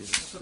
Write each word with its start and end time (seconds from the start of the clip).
Gracias. 0.00 0.40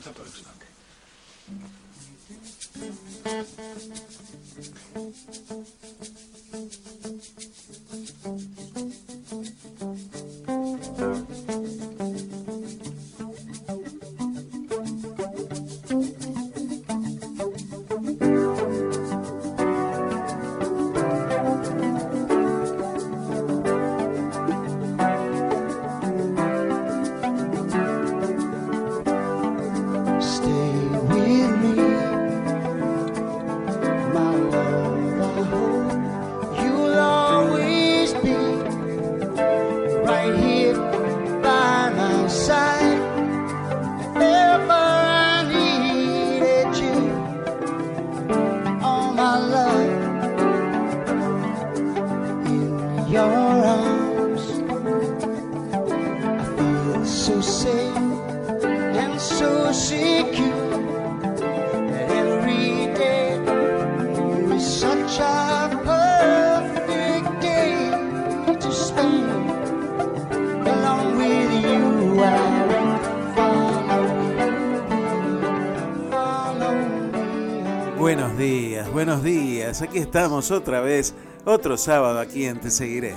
Estamos 79.99 80.51
otra 80.51 80.81
vez, 80.81 81.15
otro 81.45 81.77
sábado 81.77 82.19
aquí 82.21 82.45
en 82.45 82.61
Te 82.61 82.71
Seguiré. 82.71 83.15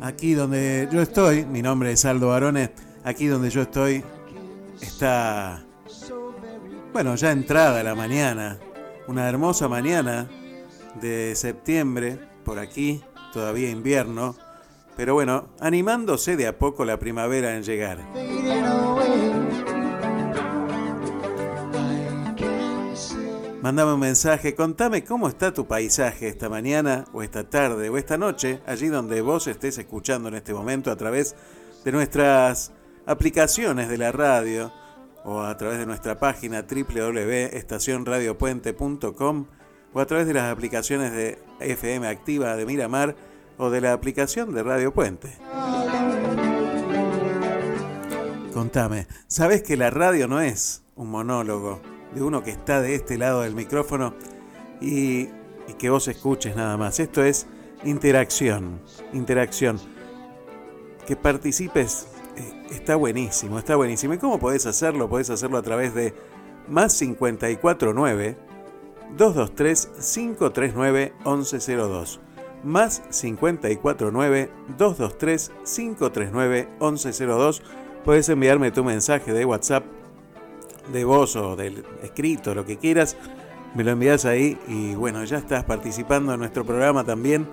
Aquí 0.00 0.34
donde 0.34 0.88
yo 0.90 1.00
estoy, 1.00 1.44
mi 1.44 1.62
nombre 1.62 1.92
es 1.92 2.04
Aldo 2.04 2.28
Barone, 2.28 2.72
aquí 3.04 3.26
donde 3.26 3.50
yo 3.50 3.62
estoy 3.62 4.02
está, 4.80 5.64
bueno, 6.92 7.14
ya 7.14 7.30
entrada 7.30 7.82
la 7.82 7.94
mañana, 7.94 8.58
una 9.06 9.28
hermosa 9.28 9.68
mañana 9.68 10.28
de 11.00 11.34
septiembre 11.36 12.18
por 12.44 12.58
aquí, 12.58 13.02
todavía 13.32 13.70
invierno, 13.70 14.36
pero 14.96 15.14
bueno, 15.14 15.48
animándose 15.60 16.36
de 16.36 16.46
a 16.46 16.58
poco 16.58 16.84
la 16.84 16.98
primavera 16.98 17.56
en 17.56 17.62
llegar. 17.62 17.98
Mándame 23.62 23.92
un 23.92 24.00
mensaje, 24.00 24.54
contame 24.54 25.04
cómo 25.04 25.28
está 25.28 25.52
tu 25.52 25.66
paisaje 25.66 26.28
esta 26.28 26.48
mañana 26.48 27.04
o 27.12 27.22
esta 27.22 27.50
tarde 27.50 27.90
o 27.90 27.98
esta 27.98 28.16
noche, 28.16 28.60
allí 28.66 28.88
donde 28.88 29.20
vos 29.20 29.46
estés 29.46 29.76
escuchando 29.78 30.28
en 30.28 30.36
este 30.36 30.54
momento 30.54 30.90
a 30.90 30.96
través 30.96 31.36
de 31.84 31.92
nuestras 31.92 32.72
aplicaciones 33.04 33.88
de 33.88 33.98
la 33.98 34.12
radio 34.12 34.72
o 35.24 35.42
a 35.42 35.56
través 35.56 35.78
de 35.78 35.86
nuestra 35.86 36.18
página 36.18 36.62
www.estacionradiopuente.com 36.62 39.46
o 39.92 40.00
a 40.00 40.06
través 40.06 40.26
de 40.26 40.34
las 40.34 40.52
aplicaciones 40.52 41.12
de 41.12 41.38
FM 41.60 42.06
Activa 42.06 42.56
de 42.56 42.66
Miramar 42.66 43.16
o 43.56 43.70
de 43.70 43.80
la 43.80 43.92
aplicación 43.92 44.54
de 44.54 44.62
Radio 44.62 44.92
Puente. 44.92 45.36
Contame, 48.52 49.06
¿sabes 49.26 49.62
que 49.62 49.76
la 49.76 49.90
radio 49.90 50.26
no 50.26 50.40
es 50.40 50.82
un 50.96 51.10
monólogo 51.10 51.80
de 52.14 52.22
uno 52.22 52.42
que 52.42 52.50
está 52.50 52.80
de 52.80 52.94
este 52.94 53.18
lado 53.18 53.42
del 53.42 53.54
micrófono 53.54 54.14
y, 54.80 55.28
que 55.78 55.90
vos 55.90 56.08
escuches 56.08 56.56
nada 56.56 56.76
más? 56.76 56.98
Esto 56.98 57.22
es 57.22 57.46
interacción, 57.84 58.80
interacción. 59.12 59.78
Que 61.06 61.14
participes 61.16 62.08
eh, 62.36 62.66
está 62.70 62.96
buenísimo, 62.96 63.58
está 63.58 63.76
buenísimo. 63.76 64.14
¿Y 64.14 64.18
cómo 64.18 64.38
podés 64.38 64.66
hacerlo? 64.66 65.08
Podés 65.08 65.30
hacerlo 65.30 65.56
a 65.58 65.62
través 65.62 65.94
de 65.94 66.14
más 66.68 66.98
549 66.98 68.47
223 69.16 69.90
539 70.00 71.12
1102 71.24 72.20
más 72.62 73.02
549 73.10 74.50
223 74.76 75.52
539 75.64 76.68
1102. 76.80 77.62
Puedes 78.04 78.28
enviarme 78.28 78.70
tu 78.70 78.84
mensaje 78.84 79.32
de 79.32 79.44
WhatsApp, 79.44 79.84
de 80.92 81.04
voz 81.04 81.36
o 81.36 81.56
del 81.56 81.84
escrito, 82.02 82.54
lo 82.54 82.64
que 82.64 82.78
quieras. 82.78 83.16
Me 83.74 83.84
lo 83.84 83.90
envías 83.90 84.24
ahí 84.24 84.58
y 84.66 84.94
bueno, 84.94 85.24
ya 85.24 85.38
estás 85.38 85.64
participando 85.64 86.32
en 86.32 86.40
nuestro 86.40 86.64
programa 86.64 87.04
también. 87.04 87.46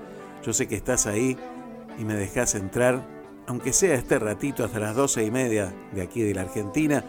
Yo 0.44 0.54
sé 0.54 0.68
que 0.68 0.76
estás 0.76 1.08
ahí 1.08 1.38
y 2.00 2.06
me 2.06 2.14
dejas 2.14 2.56
entrar, 2.56 3.06
aunque 3.48 3.74
sea 3.74 3.96
este 3.96 4.20
ratito 4.20 4.64
hasta 4.64 4.80
las 4.80 4.96
doce 4.96 5.24
y 5.24 5.32
media 5.32 5.74
de 5.92 6.02
aquí 6.02 6.22
de 6.22 6.34
la 6.34 6.42
Argentina, 6.42 7.04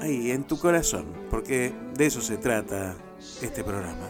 ahí 0.00 0.30
en 0.30 0.44
tu 0.44 0.58
corazón, 0.58 1.06
porque 1.30 1.72
de 1.94 2.06
eso 2.06 2.20
se 2.20 2.38
trata 2.38 2.94
este 3.42 3.62
programa. 3.62 4.06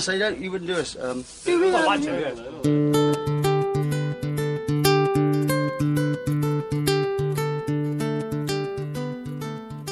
So 0.00 0.12
you 0.12 0.18
don't, 0.18 0.40
you 0.40 0.50
wouldn't 0.50 0.68
do 0.68 0.76
us. 0.76 0.96
Um, 0.96 1.24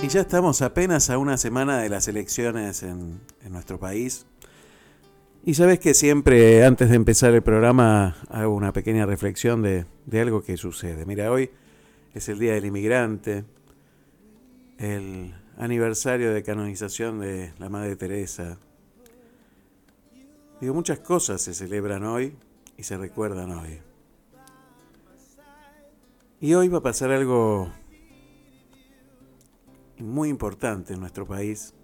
Y 0.03 0.09
ya 0.09 0.21
estamos 0.21 0.63
apenas 0.63 1.11
a 1.11 1.19
una 1.19 1.39
semana 1.39 1.79
de 1.79 1.89
las 1.89 2.09
elecciones 2.09 2.83
en, 2.83 3.21
en 3.45 3.53
nuestro 3.53 3.79
país. 3.79 4.27
Y 5.45 5.55
sabes 5.55 5.79
que 5.79 5.95
siempre 5.95 6.65
antes 6.65 6.89
de 6.89 6.97
empezar 6.97 7.35
el 7.35 7.43
programa 7.43 8.17
hago 8.29 8.55
una 8.55 8.73
pequeña 8.73 9.07
reflexión 9.07 9.63
de, 9.63 9.87
de 10.07 10.21
algo 10.21 10.43
que 10.43 10.57
sucede. 10.57 11.05
Mira, 11.07 11.31
hoy 11.31 11.51
es 12.15 12.29
el 12.29 12.39
Día 12.39 12.55
del 12.55 12.67
Inmigrante, 12.67 13.45
el 14.79 15.35
aniversario 15.57 16.33
de 16.33 16.43
canonización 16.43 17.21
de 17.21 17.53
la 17.59 17.69
Madre 17.69 17.97
Teresa, 17.97 18.59
Digo, 20.63 20.75
muchas 20.75 21.01
cosas 21.01 21.43
se 21.43 21.55
celebran 21.55 22.05
hoy 22.05 22.37
y 22.77 22.85
se 22.85 22.97
recuerdan 22.97 23.51
hoy. 23.51 23.81
Y 26.41 26.55
hoy 26.55 26.69
va 26.69 26.79
a 26.79 26.83
pasar 26.83 27.11
algo 27.11 27.69
muy 29.99 30.29
importante 30.29 30.95
en 30.95 31.01
nuestro 31.01 31.27
país, 31.27 31.75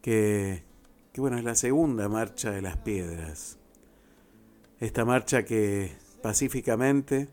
que, 0.00 0.64
que 1.12 1.20
bueno, 1.20 1.36
es 1.36 1.44
la 1.44 1.54
segunda 1.54 2.08
marcha 2.08 2.52
de 2.52 2.62
las 2.62 2.78
piedras. 2.78 3.58
Esta 4.80 5.04
marcha 5.04 5.44
que 5.44 5.92
pacíficamente 6.22 7.28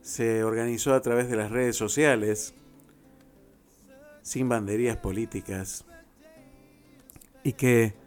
se 0.00 0.42
organizó 0.42 0.92
a 0.92 1.02
través 1.02 1.30
de 1.30 1.36
las 1.36 1.52
redes 1.52 1.76
sociales, 1.76 2.52
sin 4.22 4.48
banderías 4.48 4.96
políticas, 4.96 5.84
y 7.44 7.52
que 7.52 8.05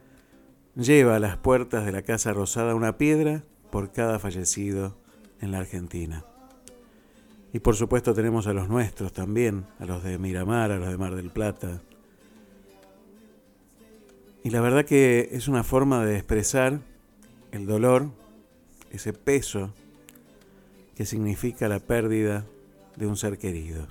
lleva 0.79 1.17
a 1.17 1.19
las 1.19 1.37
puertas 1.37 1.85
de 1.85 1.91
la 1.91 2.03
Casa 2.03 2.33
Rosada 2.33 2.73
una 2.73 2.97
piedra 2.97 3.43
por 3.69 3.91
cada 3.91 4.17
fallecido 4.17 4.97
en 5.41 5.51
la 5.51 5.59
Argentina. 5.59 6.25
Y 7.51 7.59
por 7.59 7.75
supuesto 7.75 8.13
tenemos 8.13 8.47
a 8.47 8.53
los 8.53 8.69
nuestros 8.69 9.11
también, 9.11 9.65
a 9.79 9.85
los 9.85 10.03
de 10.03 10.17
Miramar, 10.17 10.71
a 10.71 10.77
los 10.77 10.89
de 10.89 10.97
Mar 10.97 11.15
del 11.15 11.31
Plata. 11.31 11.81
Y 14.43 14.51
la 14.51 14.61
verdad 14.61 14.85
que 14.85 15.29
es 15.33 15.47
una 15.47 15.63
forma 15.63 16.05
de 16.05 16.15
expresar 16.15 16.79
el 17.51 17.65
dolor, 17.65 18.09
ese 18.91 19.11
peso 19.13 19.73
que 20.95 21.05
significa 21.05 21.67
la 21.67 21.79
pérdida 21.79 22.45
de 22.95 23.05
un 23.07 23.17
ser 23.17 23.37
querido. 23.37 23.87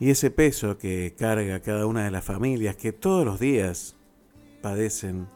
Y 0.00 0.08
ese 0.10 0.30
peso 0.30 0.78
que 0.78 1.14
carga 1.16 1.60
cada 1.60 1.84
una 1.84 2.04
de 2.04 2.10
las 2.10 2.24
familias 2.24 2.74
que 2.74 2.90
todos 2.90 3.24
los 3.26 3.38
días 3.38 3.96
padecen 4.62 5.28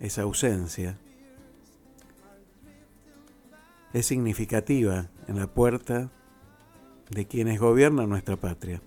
esa 0.00 0.22
ausencia, 0.22 0.98
es 3.92 4.06
significativa 4.06 5.08
en 5.28 5.36
la 5.36 5.46
puerta 5.46 6.10
de 7.10 7.26
quienes 7.26 7.60
gobiernan 7.60 8.08
nuestra 8.08 8.36
patria. 8.36 8.82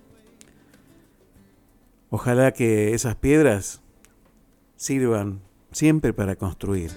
Ojalá 2.10 2.52
que 2.52 2.92
esas 2.92 3.16
piedras 3.16 3.80
sirvan 4.76 5.40
siempre 5.72 6.12
para 6.12 6.36
construir, 6.36 6.90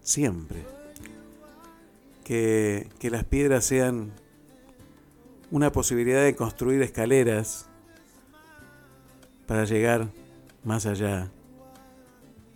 siempre. 0.00 0.64
Que, 2.24 2.88
que 2.98 3.10
las 3.10 3.24
piedras 3.24 3.64
sean 3.64 4.12
una 5.52 5.70
posibilidad 5.70 6.24
de 6.24 6.34
construir 6.34 6.80
escaleras 6.80 7.68
para 9.46 9.66
llegar 9.66 10.08
más 10.64 10.86
allá, 10.86 11.30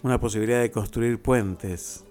una 0.02 0.19
posibilidad 0.19 0.62
de 0.62 0.70
construir 0.70 1.20
puentes 1.20 2.04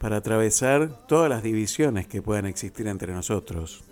para 0.00 0.16
atravesar 0.16 1.06
todas 1.06 1.28
las 1.28 1.42
divisiones 1.42 2.06
que 2.06 2.22
puedan 2.22 2.46
existir 2.46 2.88
entre 2.88 3.12
nosotros 3.12 3.84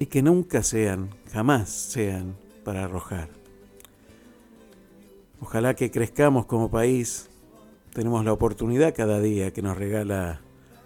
y 0.00 0.06
que 0.06 0.22
nunca 0.22 0.64
sean, 0.64 1.10
jamás 1.32 1.70
sean 1.70 2.34
para 2.64 2.82
arrojar. 2.82 3.28
Ojalá 5.40 5.74
que 5.74 5.92
crezcamos 5.92 6.46
como 6.46 6.68
país, 6.68 7.30
tenemos 7.92 8.24
la 8.24 8.32
oportunidad 8.32 8.92
cada 8.92 9.20
día 9.20 9.52
que 9.52 9.62
nos 9.62 9.78
regala 9.78 10.40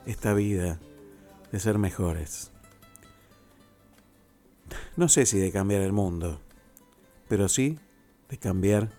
esta 0.05 0.35
vida 0.35 0.79
de 1.51 1.59
ser 1.59 1.79
mejores. 1.79 2.52
No 4.97 5.09
sé 5.09 5.27
si 5.27 5.39
de 5.39 5.53
cambiar 5.53 5.83
el 5.83 5.93
mundo, 5.93 6.41
pero 7.29 7.49
sí 7.49 7.79
de 8.29 8.39
cambiar 8.39 8.91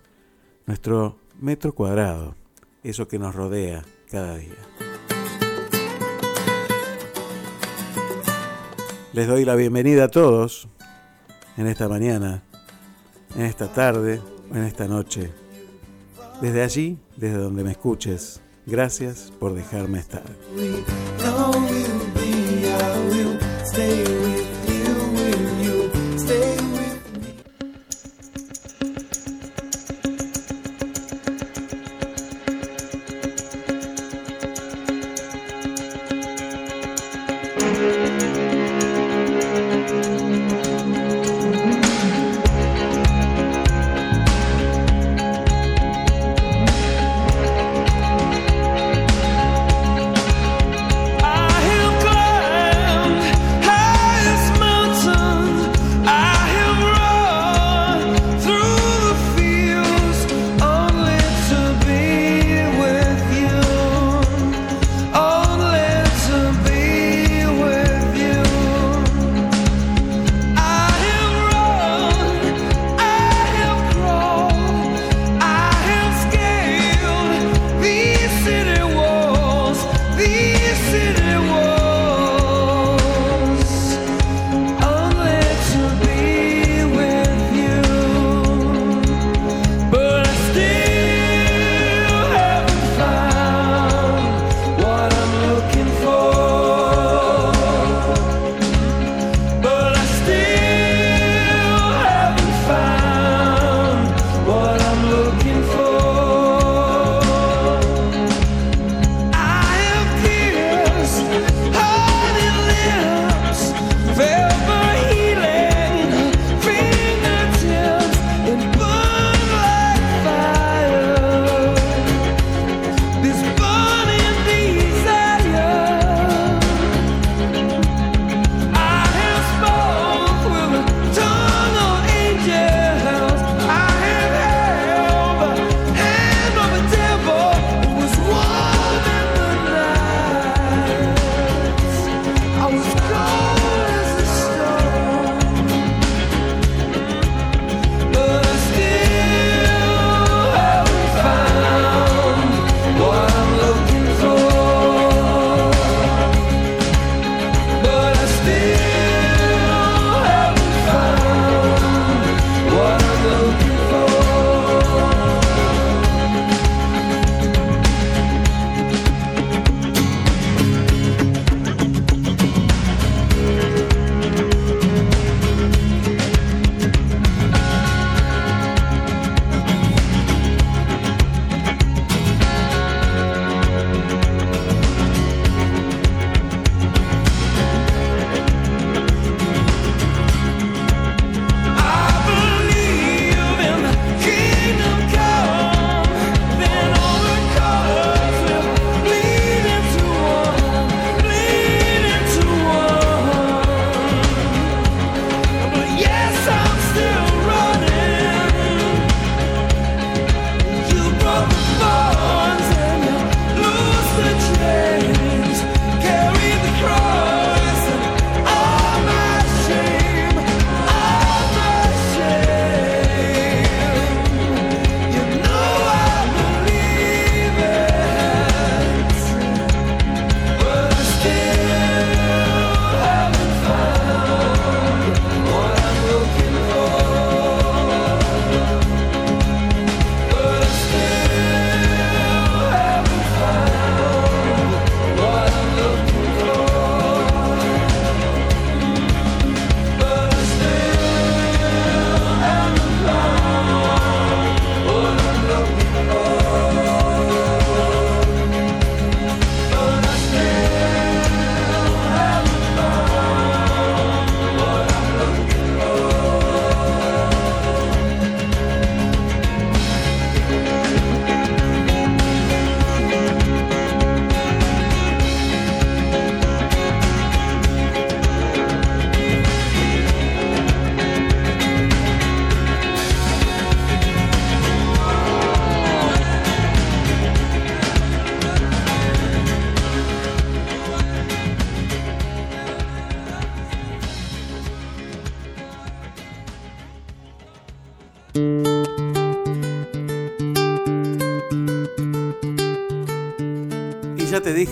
nuestro 0.66 1.18
metro 1.40 1.74
cuadrado, 1.74 2.36
eso 2.84 3.08
que 3.08 3.20
nos 3.20 3.36
rodea 3.36 3.84
cada 4.10 4.38
día. 4.38 4.58
Les 9.14 9.28
doy 9.28 9.46
la 9.46 9.56
bienvenida 9.56 10.06
a 10.06 10.08
todos 10.08 10.68
en 11.58 11.68
esta 11.68 11.88
mañana, 11.88 12.44
en 13.36 13.44
esta 13.44 13.72
tarde 13.72 14.22
en 14.54 14.64
esta 14.64 14.88
noche. 14.88 15.31
Desde 16.42 16.64
allí, 16.64 16.98
desde 17.18 17.38
donde 17.38 17.64
me 17.64 17.72
escuches, 17.72 18.42
gracias 18.66 19.31
por 19.40 19.54
dejarme 19.54 20.00
estar. 20.00 20.24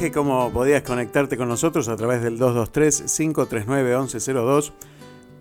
Cómo 0.10 0.52
podías 0.52 0.82
conectarte 0.82 1.38
con 1.38 1.48
nosotros 1.48 1.88
a 1.88 1.96
través 1.96 2.24
del 2.24 2.40
223-539-1102. 2.40 4.72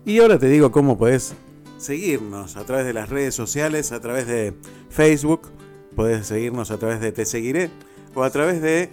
Y 0.05 0.19
ahora 0.19 0.37
te 0.37 0.49
digo 0.49 0.71
cómo 0.71 0.99
podés 0.99 1.33
seguirnos 1.79 2.57
a 2.57 2.63
través 2.63 2.85
de 2.85 2.93
las 2.93 3.09
redes 3.09 3.33
sociales, 3.33 3.91
a 3.91 3.99
través 3.99 4.27
de 4.27 4.53
Facebook, 4.89 5.49
podés 5.95 6.27
seguirnos 6.27 6.69
a 6.69 6.77
través 6.77 7.01
de 7.01 7.11
Te 7.11 7.25
Seguiré 7.25 7.71
o 8.13 8.21
a 8.21 8.29
través 8.29 8.61
de 8.61 8.91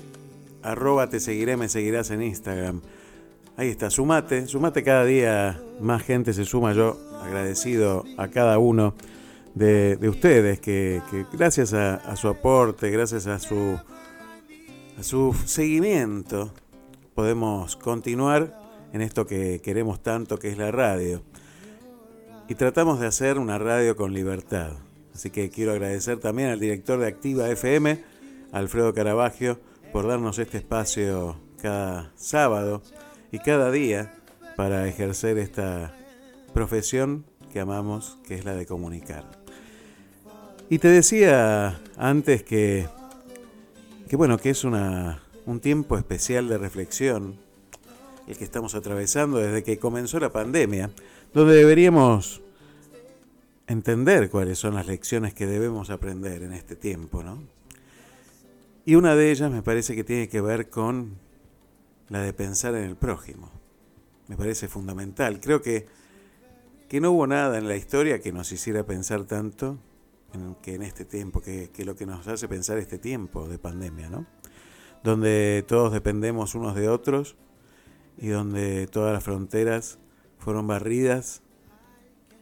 arroba 0.62 1.10
Te 1.10 1.20
Seguiré, 1.20 1.58
me 1.58 1.68
seguirás 1.68 2.10
en 2.12 2.22
Instagram. 2.22 2.80
Ahí 3.58 3.68
está, 3.68 3.90
sumate, 3.90 4.46
sumate 4.46 4.82
cada 4.82 5.04
día, 5.04 5.60
más 5.82 6.02
gente 6.02 6.32
se 6.32 6.46
suma, 6.46 6.72
yo 6.72 6.96
agradecido 7.22 8.06
a 8.16 8.28
cada 8.28 8.58
uno 8.58 8.94
de, 9.54 9.98
ustedes 10.08 10.60
que, 10.60 11.02
gracias 11.32 11.74
a, 11.74 12.16
su 12.16 12.28
aporte, 12.28 12.90
gracias 12.90 13.26
a 13.26 13.38
su, 13.38 13.78
a 14.98 15.02
su 15.04 15.32
seguimiento, 15.44 16.52
podemos 17.14 17.76
continuar 17.76 18.58
en 18.92 19.00
esto 19.00 19.28
que 19.28 19.60
queremos 19.60 20.02
tanto, 20.02 20.40
que 20.40 20.48
es 20.50 20.58
la 20.58 20.72
radio. 20.72 21.22
Y 22.48 22.56
tratamos 22.56 22.98
de 22.98 23.06
hacer 23.06 23.38
una 23.38 23.58
radio 23.58 23.94
con 23.94 24.12
libertad. 24.12 24.72
Así 25.14 25.30
que 25.30 25.50
quiero 25.50 25.70
agradecer 25.70 26.18
también 26.18 26.48
al 26.48 26.58
director 26.58 26.98
de 26.98 27.06
Activa 27.06 27.48
FM, 27.48 28.02
Alfredo 28.50 28.92
Caravaggio, 28.92 29.60
por 29.92 30.08
darnos 30.08 30.40
este 30.40 30.58
espacio 30.58 31.36
cada 31.62 32.10
sábado 32.16 32.82
y 33.30 33.38
cada 33.38 33.70
día 33.70 34.14
para 34.56 34.88
ejercer 34.88 35.38
esta 35.38 35.94
profesión 36.52 37.24
que 37.52 37.60
amamos, 37.60 38.18
que 38.26 38.34
es 38.34 38.44
la 38.44 38.54
de 38.54 38.66
comunicar. 38.66 39.24
Y 40.68 40.78
te 40.78 40.88
decía 40.88 41.80
antes 41.96 42.42
que, 42.42 42.88
que 44.08 44.16
bueno, 44.16 44.38
que 44.38 44.50
es 44.50 44.64
una, 44.64 45.22
un 45.44 45.60
tiempo 45.60 45.98
especial 45.98 46.48
de 46.48 46.56
reflexión, 46.56 47.36
el 48.26 48.36
que 48.36 48.44
estamos 48.44 48.74
atravesando 48.74 49.38
desde 49.38 49.62
que 49.62 49.78
comenzó 49.78 50.18
la 50.18 50.32
pandemia, 50.32 50.90
donde 51.34 51.54
deberíamos 51.54 52.40
entender 53.66 54.30
cuáles 54.30 54.58
son 54.58 54.74
las 54.74 54.86
lecciones 54.86 55.34
que 55.34 55.46
debemos 55.46 55.90
aprender 55.90 56.42
en 56.42 56.54
este 56.54 56.74
tiempo, 56.74 57.22
¿no? 57.22 57.42
Y 58.86 58.94
una 58.94 59.14
de 59.14 59.30
ellas 59.30 59.50
me 59.50 59.62
parece 59.62 59.94
que 59.94 60.04
tiene 60.04 60.28
que 60.28 60.40
ver 60.40 60.70
con 60.70 61.16
la 62.08 62.22
de 62.22 62.32
pensar 62.32 62.74
en 62.74 62.84
el 62.84 62.96
prójimo. 62.96 63.50
Me 64.26 64.36
parece 64.36 64.68
fundamental. 64.68 65.40
Creo 65.40 65.60
que, 65.60 65.86
que 66.88 67.00
no 67.02 67.12
hubo 67.12 67.26
nada 67.26 67.58
en 67.58 67.68
la 67.68 67.76
historia 67.76 68.22
que 68.22 68.32
nos 68.32 68.50
hiciera 68.52 68.84
pensar 68.84 69.24
tanto 69.24 69.78
en, 70.32 70.54
que 70.56 70.74
en 70.74 70.82
este 70.82 71.04
tiempo, 71.04 71.40
que, 71.40 71.70
que 71.70 71.84
lo 71.84 71.96
que 71.96 72.06
nos 72.06 72.26
hace 72.28 72.48
pensar 72.48 72.78
este 72.78 72.98
tiempo 72.98 73.48
de 73.48 73.58
pandemia, 73.58 74.10
¿no? 74.10 74.26
Donde 75.02 75.64
todos 75.66 75.92
dependemos 75.92 76.54
unos 76.54 76.74
de 76.74 76.88
otros 76.88 77.36
y 78.16 78.28
donde 78.28 78.86
todas 78.88 79.12
las 79.12 79.22
fronteras 79.22 79.98
fueron 80.38 80.66
barridas 80.66 81.42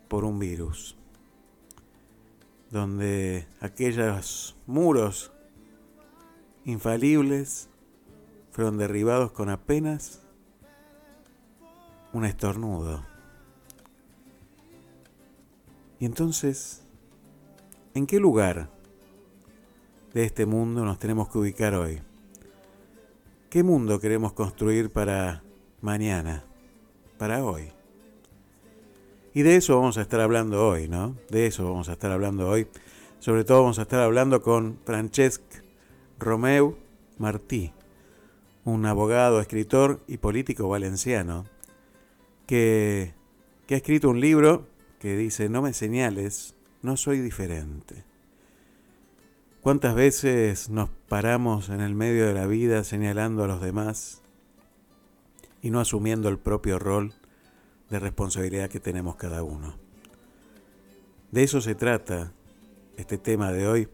por 0.08 0.24
un 0.24 0.38
virus. 0.38 0.96
Donde 2.70 3.46
aquellos 3.60 4.56
muros 4.66 5.32
infalibles 6.64 7.68
fueron 8.50 8.78
derribados 8.78 9.32
con 9.32 9.50
apenas 9.50 10.22
un 12.12 12.24
estornudo. 12.24 13.04
Y 16.00 16.06
entonces, 16.06 16.85
¿en 17.96 18.06
qué 18.06 18.20
lugar 18.20 18.68
de 20.12 20.24
este 20.24 20.44
mundo 20.44 20.84
nos 20.84 20.98
tenemos 20.98 21.30
que 21.30 21.38
ubicar 21.38 21.74
hoy? 21.74 22.02
¿Qué 23.48 23.62
mundo 23.62 24.00
queremos 24.00 24.34
construir 24.34 24.90
para 24.90 25.42
mañana? 25.80 26.44
Para 27.16 27.42
hoy. 27.42 27.72
Y 29.32 29.42
de 29.42 29.56
eso 29.56 29.76
vamos 29.76 29.96
a 29.96 30.02
estar 30.02 30.20
hablando 30.20 30.68
hoy, 30.68 30.88
¿no? 30.88 31.16
De 31.30 31.46
eso 31.46 31.64
vamos 31.64 31.88
a 31.88 31.92
estar 31.92 32.12
hablando 32.12 32.48
hoy. 32.48 32.68
Sobre 33.18 33.44
todo 33.44 33.62
vamos 33.62 33.78
a 33.78 33.82
estar 33.82 34.00
hablando 34.00 34.42
con 34.42 34.78
Francesc 34.84 35.40
Romeu 36.18 36.76
Martí, 37.16 37.72
un 38.64 38.84
abogado, 38.84 39.40
escritor 39.40 40.02
y 40.06 40.18
político 40.18 40.68
valenciano, 40.68 41.46
que, 42.46 43.14
ha 43.70 43.74
escrito 43.74 44.10
un 44.10 44.20
libro 44.20 44.66
que 45.00 45.16
dice, 45.16 45.48
no 45.48 45.62
me 45.62 45.72
señales, 45.72 46.55
no 46.86 46.96
soy 46.96 47.20
diferente. 47.20 48.04
¿Cuántas 49.60 49.94
veces 49.94 50.70
nos 50.70 50.88
paramos 51.08 51.68
en 51.68 51.82
el 51.82 51.94
medio 51.94 52.26
de 52.26 52.32
la 52.32 52.46
vida 52.46 52.82
señalando 52.84 53.44
a 53.44 53.48
los 53.48 53.60
demás 53.60 54.22
y 55.60 55.70
no 55.70 55.80
asumiendo 55.80 56.30
el 56.30 56.38
propio 56.38 56.78
rol 56.78 57.12
de 57.90 57.98
responsabilidad 57.98 58.70
que 58.70 58.80
tenemos 58.80 59.16
cada 59.16 59.42
uno? 59.42 59.76
De 61.30 61.42
eso 61.42 61.60
se 61.60 61.74
trata 61.74 62.32
este 62.96 63.18
tema 63.18 63.52
de 63.52 63.66
hoy 63.66 63.88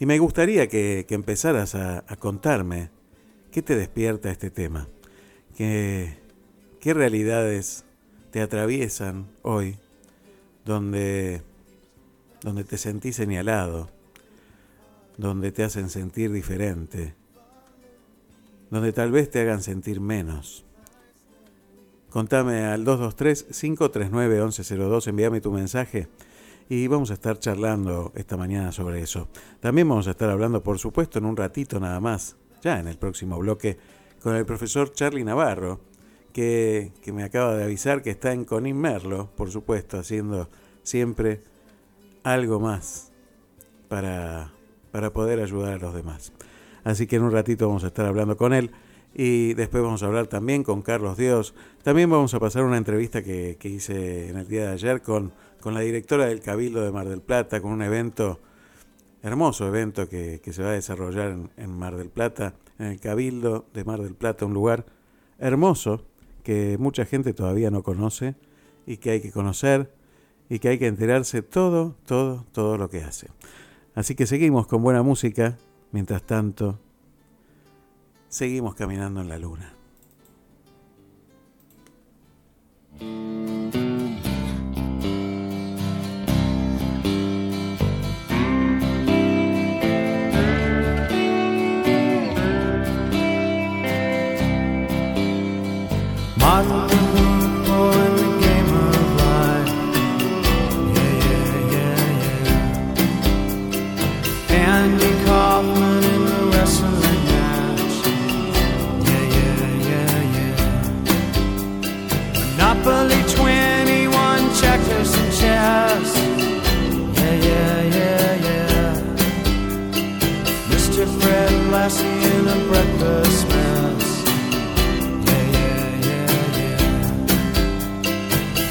y 0.00 0.06
me 0.06 0.18
gustaría 0.18 0.66
que, 0.68 1.06
empezaras 1.08 1.76
a 1.76 2.02
contarme 2.18 2.90
¿Qué 3.50 3.62
te 3.62 3.76
despierta 3.76 4.30
este 4.30 4.50
tema? 4.50 4.88
¿Qué, 5.56 6.18
qué 6.80 6.92
realidades 6.92 7.84
te 8.30 8.42
atraviesan 8.42 9.26
hoy 9.42 9.78
donde, 10.66 11.42
donde 12.42 12.64
te 12.64 12.78
sentís 12.78 13.16
señalado, 13.16 13.90
donde 15.16 15.52
te 15.52 15.64
hacen 15.64 15.90
sentir 15.90 16.32
diferente, 16.32 17.14
donde 18.70 18.92
tal 18.92 19.10
vez 19.10 19.30
te 19.30 19.40
hagan 19.40 19.62
sentir 19.62 20.00
menos? 20.00 20.64
Contame 22.10 22.64
al 22.64 22.86
223-539-1102, 22.86 25.08
envíame 25.08 25.40
tu 25.40 25.50
mensaje 25.52 26.08
y 26.68 26.86
vamos 26.86 27.10
a 27.10 27.14
estar 27.14 27.38
charlando 27.38 28.12
esta 28.14 28.36
mañana 28.36 28.70
sobre 28.72 29.00
eso. 29.02 29.28
También 29.60 29.88
vamos 29.88 30.06
a 30.08 30.10
estar 30.12 30.30
hablando, 30.30 30.62
por 30.62 30.78
supuesto, 30.78 31.18
en 31.18 31.24
un 31.24 31.36
ratito 31.36 31.80
nada 31.80 31.98
más, 32.00 32.36
ya 32.62 32.78
en 32.78 32.86
el 32.88 32.96
próximo 32.96 33.38
bloque, 33.38 33.78
con 34.22 34.36
el 34.36 34.46
profesor 34.46 34.92
Charlie 34.92 35.24
Navarro, 35.24 35.80
que, 36.32 36.92
me 37.12 37.24
acaba 37.24 37.56
de 37.56 37.64
avisar 37.64 38.02
que 38.02 38.10
está 38.10 38.32
en 38.32 38.44
Conin 38.44 38.76
Merlo, 38.76 39.30
por 39.36 39.50
supuesto, 39.50 39.98
haciendo 39.98 40.48
siempre 40.82 41.40
algo 42.32 42.60
más 42.60 43.12
para, 43.88 44.52
para 44.90 45.12
poder 45.12 45.40
ayudar 45.40 45.74
a 45.74 45.78
los 45.78 45.94
demás. 45.94 46.32
Así 46.84 47.06
que 47.06 47.16
en 47.16 47.22
un 47.22 47.32
ratito 47.32 47.66
vamos 47.66 47.84
a 47.84 47.88
estar 47.88 48.06
hablando 48.06 48.36
con 48.36 48.52
él 48.52 48.70
y 49.14 49.54
después 49.54 49.82
vamos 49.82 50.02
a 50.02 50.06
hablar 50.06 50.26
también 50.26 50.62
con 50.62 50.82
Carlos 50.82 51.16
Dios. 51.16 51.54
También 51.82 52.10
vamos 52.10 52.34
a 52.34 52.40
pasar 52.40 52.64
una 52.64 52.76
entrevista 52.76 53.22
que, 53.22 53.56
que 53.58 53.68
hice 53.68 54.28
en 54.28 54.36
el 54.36 54.48
día 54.48 54.66
de 54.66 54.72
ayer 54.72 55.02
con, 55.02 55.32
con 55.60 55.74
la 55.74 55.80
directora 55.80 56.26
del 56.26 56.40
Cabildo 56.40 56.82
de 56.82 56.92
Mar 56.92 57.08
del 57.08 57.20
Plata, 57.20 57.60
con 57.60 57.72
un 57.72 57.82
evento 57.82 58.40
hermoso 59.22 59.66
evento 59.66 60.08
que, 60.08 60.40
se 60.50 60.62
va 60.62 60.70
a 60.70 60.72
desarrollar 60.72 61.36
en, 61.56 61.78
Mar 61.78 61.96
del 61.96 62.10
Plata, 62.10 62.54
en 62.78 62.86
el 62.86 63.00
Cabildo 63.00 63.66
de 63.74 63.84
Mar 63.84 64.02
del 64.02 64.14
Plata, 64.14 64.46
un 64.46 64.54
lugar 64.54 64.86
hermoso 65.38 66.04
que 66.42 66.76
mucha 66.78 67.04
gente 67.04 67.34
todavía 67.34 67.70
no 67.70 67.82
conoce 67.82 68.36
y 68.86 68.98
que 68.98 69.10
hay 69.10 69.20
que 69.20 69.32
conocer 69.32 69.92
y 70.48 70.58
que 70.58 70.68
hay 70.68 70.78
que 70.78 70.86
enterarse 70.86 71.42
todo, 71.42 71.94
todo, 72.06 72.44
todo 72.52 72.76
lo 72.78 72.88
que 72.88 73.02
hace. 73.02 73.28
Así 73.94 74.14
que 74.14 74.26
seguimos 74.26 74.66
con 74.66 74.82
buena 74.82 75.02
música, 75.02 75.58
mientras 75.92 76.22
tanto, 76.22 76.78
seguimos 78.28 78.74
caminando 78.74 79.20
en 79.20 79.28
la 79.28 79.38
luna. 79.38 79.74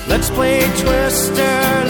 Let's 0.07 0.29
play 0.31 0.61
Twister, 0.81 1.86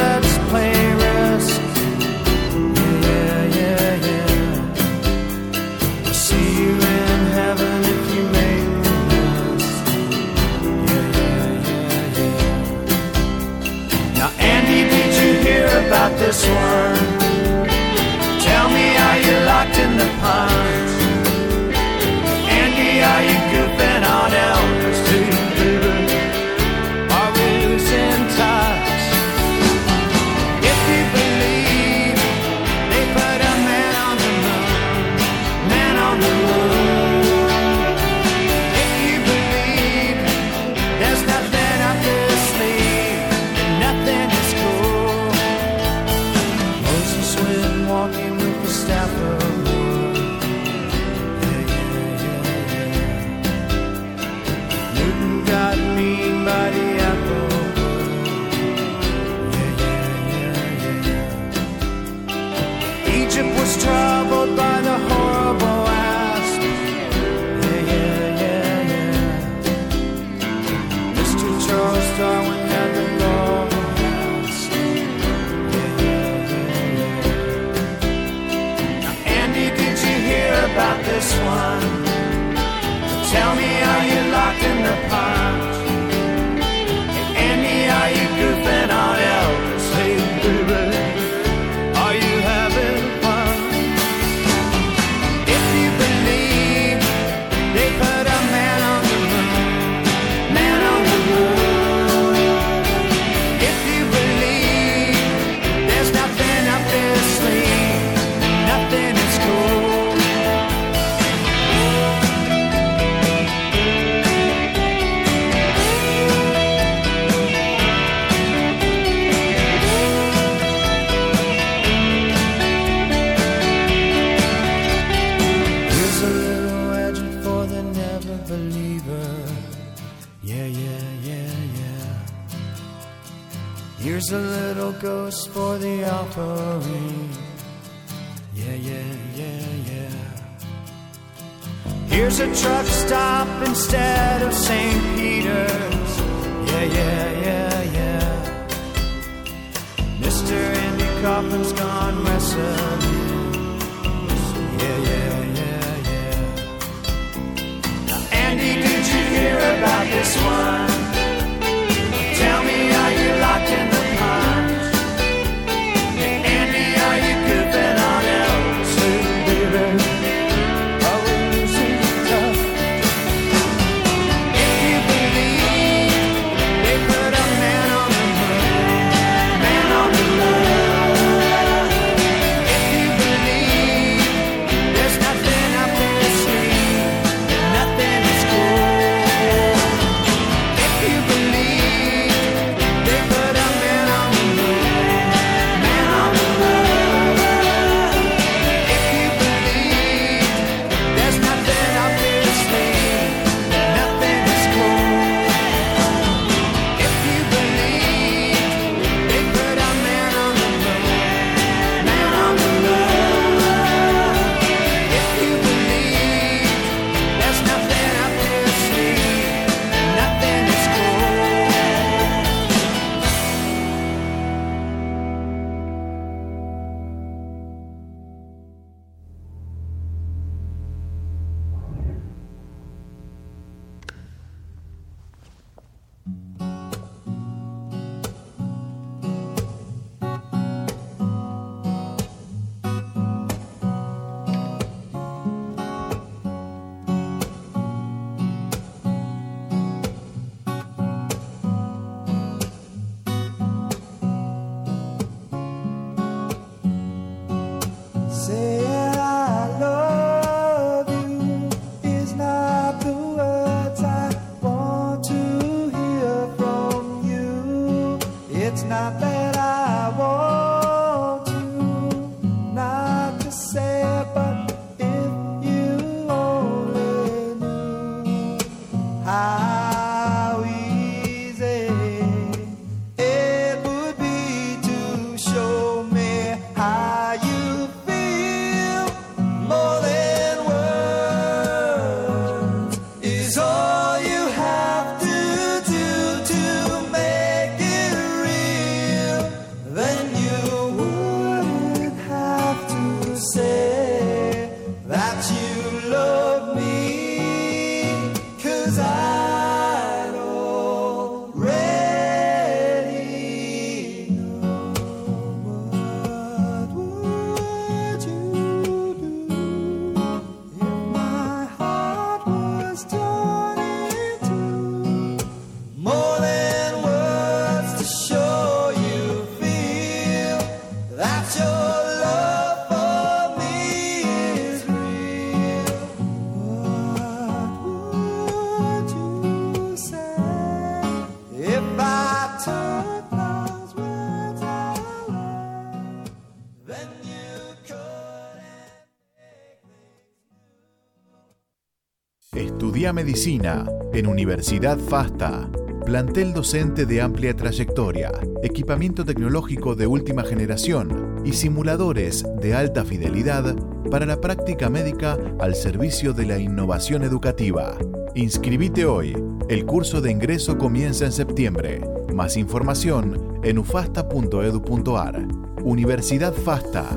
medicina 353.18 353.84
en 354.14 354.28
Universidad 354.28 355.00
FASTA. 355.00 355.68
Plantel 356.06 356.54
docente 356.54 357.08
de 357.08 357.20
amplia 357.20 357.56
trayectoria, 357.56 358.32
equipamiento 358.62 359.26
tecnológico 359.26 359.96
de 359.96 360.06
última 360.06 360.44
generación 360.44 361.42
y 361.44 361.54
simuladores 361.54 362.46
de 362.62 362.76
alta 362.76 363.04
fidelidad 363.04 363.76
para 364.12 364.28
la 364.28 364.40
práctica 364.40 364.92
médica 364.92 365.36
al 365.60 365.74
servicio 365.74 366.32
de 366.32 366.46
la 366.46 366.60
innovación 366.60 367.24
educativa. 367.24 367.98
Inscribite 368.36 369.08
hoy. 369.08 369.36
El 369.68 369.88
curso 369.88 370.22
de 370.22 370.30
ingreso 370.30 370.78
comienza 370.78 371.26
en 371.26 371.32
septiembre. 371.32 372.02
Más 372.36 372.56
información 372.56 373.60
en 373.64 373.80
ufasta.edu.ar. 373.80 375.48
Universidad 375.84 376.54
FASTA. 376.54 377.10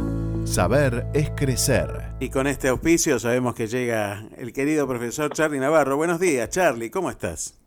Saber 0.47 1.09
es 1.13 1.29
crecer. 1.37 2.00
Y 2.21 2.29
con 2.29 2.47
este 2.47 2.69
auspicio 2.69 3.19
sabemos 3.19 3.55
que 3.55 3.67
llega 3.67 4.23
el 4.37 4.53
querido 4.53 4.87
profesor 4.87 5.31
Charlie 5.31 5.59
Navarro. 5.59 5.97
Buenos 5.97 6.21
días, 6.21 6.51
Charlie, 6.51 6.91
¿cómo 6.91 7.09
estás? 7.11 7.59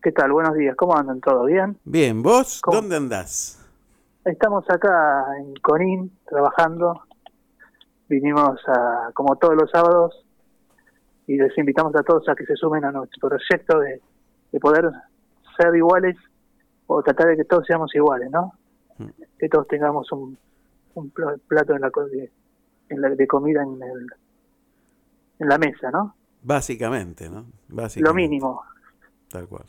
¿Qué 0.00 0.12
tal? 0.12 0.30
Buenos 0.32 0.54
días. 0.54 0.76
¿Cómo 0.76 0.96
andan? 0.96 1.20
¿Todo 1.20 1.44
bien? 1.46 1.76
Bien, 1.84 2.22
¿vos 2.22 2.60
¿Cómo? 2.62 2.76
dónde 2.80 2.96
andás? 2.96 3.56
Estamos 4.24 4.64
acá 4.70 5.24
en 5.40 5.52
Conín 5.56 6.16
trabajando. 6.28 7.02
Vinimos 8.08 8.60
a, 8.68 9.10
como 9.14 9.34
todos 9.36 9.56
los 9.56 9.68
sábados 9.70 10.24
y 11.26 11.36
les 11.36 11.56
invitamos 11.58 11.94
a 11.96 12.02
todos 12.04 12.28
a 12.28 12.36
que 12.36 12.44
se 12.46 12.54
sumen 12.54 12.84
a 12.84 12.92
nuestro 12.92 13.28
proyecto 13.28 13.80
de, 13.80 14.00
de 14.52 14.60
poder 14.60 14.88
ser 15.60 15.74
iguales 15.74 16.16
o 16.86 17.02
tratar 17.02 17.26
de 17.28 17.36
que 17.36 17.44
todos 17.44 17.66
seamos 17.66 17.92
iguales, 17.94 18.30
¿no? 18.30 18.52
Mm. 18.98 19.08
Que 19.38 19.48
todos 19.48 19.66
tengamos 19.66 20.10
un, 20.12 20.38
un 20.94 21.10
pl- 21.10 21.38
plato 21.48 21.74
en 21.74 21.80
la, 21.82 21.90
co- 21.90 22.06
de, 22.06 22.30
en 22.88 23.00
la- 23.00 23.10
de 23.10 23.26
comida 23.26 23.62
en, 23.62 23.82
el, 23.82 24.06
en 25.40 25.48
la 25.48 25.58
mesa, 25.58 25.90
¿no? 25.90 26.14
Básicamente, 26.42 27.28
¿no? 27.28 27.46
Básicamente, 27.68 28.00
Lo 28.00 28.14
mínimo. 28.14 28.62
Tal 29.30 29.46
cual. 29.48 29.64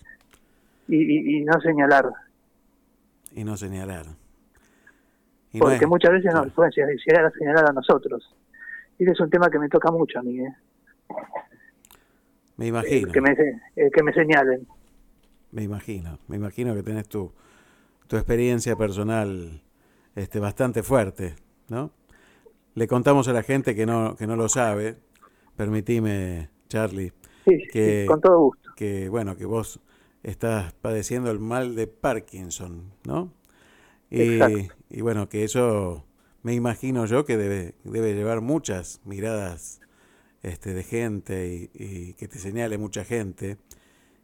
Y, 0.88 0.96
y, 0.98 1.38
y 1.38 1.44
no 1.44 1.60
señalar. 1.62 2.06
Y 3.36 3.44
no 3.44 3.58
señalar. 3.58 4.06
Y 5.52 5.58
no 5.60 5.66
porque 5.66 5.86
es- 5.86 5.88
muchas 5.88 6.12
veces 6.12 6.34
nos 6.34 6.52
pueden 6.54 6.72
a 7.26 7.32
señalar 7.32 7.70
a 7.70 7.74
nosotros. 7.74 8.36
Y 8.98 9.04
ese 9.04 9.14
es 9.14 9.20
un 9.20 9.30
tema 9.30 9.50
que 9.50 9.60
me 9.60 9.70
toca 9.70 9.92
mucho 9.92 10.20
a 10.20 10.24
mí, 10.24 10.40
¿eh? 10.40 10.56
Me 12.58 12.66
El 12.66 12.70
imagino, 12.70 13.12
que 13.12 13.22
me, 13.22 13.36
el 13.76 13.92
que 13.92 14.04
me 14.04 14.14
señalen. 14.14 14.68
me 15.52 15.64
imagino, 15.64 16.20
me 16.28 16.36
imagino 16.36 16.76
que 16.76 16.84
tenés 16.84 17.08
tu, 17.08 17.32
tu 18.08 18.18
experiencia 18.18 18.76
personal 18.76 19.62
este, 20.16 20.40
bastante 20.40 20.84
fuerte, 20.84 21.36
¿no? 21.70 21.92
Le 22.76 22.88
contamos 22.88 23.28
a 23.28 23.34
la 23.34 23.44
gente 23.44 23.76
que 23.76 23.86
no, 23.86 24.16
que 24.16 24.28
no 24.28 24.36
lo 24.36 24.50
sabe, 24.50 24.98
permitime, 25.56 26.50
Charlie, 26.70 27.14
Sí, 27.46 27.60
Que- 27.68 27.74
sí, 27.84 28.02
con 28.06 28.22
todo 28.22 28.40
gusto. 28.40 28.70
que 28.76 29.10
bueno, 29.10 29.38
que 29.38 29.46
vos 29.46 29.80
estás 30.24 30.74
padeciendo 30.74 31.32
el 31.32 31.40
mal 31.40 31.76
de 31.76 31.88
Parkinson, 31.88 32.94
¿no? 33.06 33.34
Y 34.90 35.02
bueno, 35.02 35.30
que 35.30 35.44
eso 35.44 36.06
me 36.44 36.54
imagino 36.56 37.06
yo 37.06 37.26
que 37.26 37.38
debe, 37.38 37.76
debe 37.84 38.14
llevar 38.16 38.42
muchas 38.42 39.02
miradas 39.06 39.82
este, 40.44 40.74
de 40.74 40.84
gente 40.84 41.70
y, 41.76 41.84
y 42.10 42.14
que 42.16 42.28
te 42.28 42.40
señale 42.40 42.78
mucha 42.78 43.06
gente. 43.06 43.58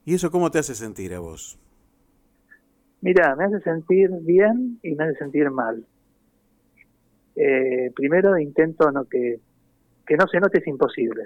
¿Y 0.05 0.15
eso 0.15 0.31
cómo 0.31 0.51
te 0.51 0.59
hace 0.59 0.75
sentir 0.75 1.13
a 1.15 1.19
vos? 1.19 1.59
Mira, 2.99 3.37
me 3.37 3.45
hace 3.45 3.61
sentir 3.61 4.09
bien 4.23 4.79
y 4.83 4.95
me 4.95 5.05
hace 5.05 5.15
sentir 5.19 5.49
mal. 5.49 5.87
Eh, 7.35 7.91
primero 7.95 8.37
intento 8.37 8.91
no 8.91 9.05
que, 9.05 9.39
que 10.05 10.15
no 10.15 10.27
se 10.27 10.39
note 10.39 10.59
es 10.59 10.67
imposible. 10.67 11.25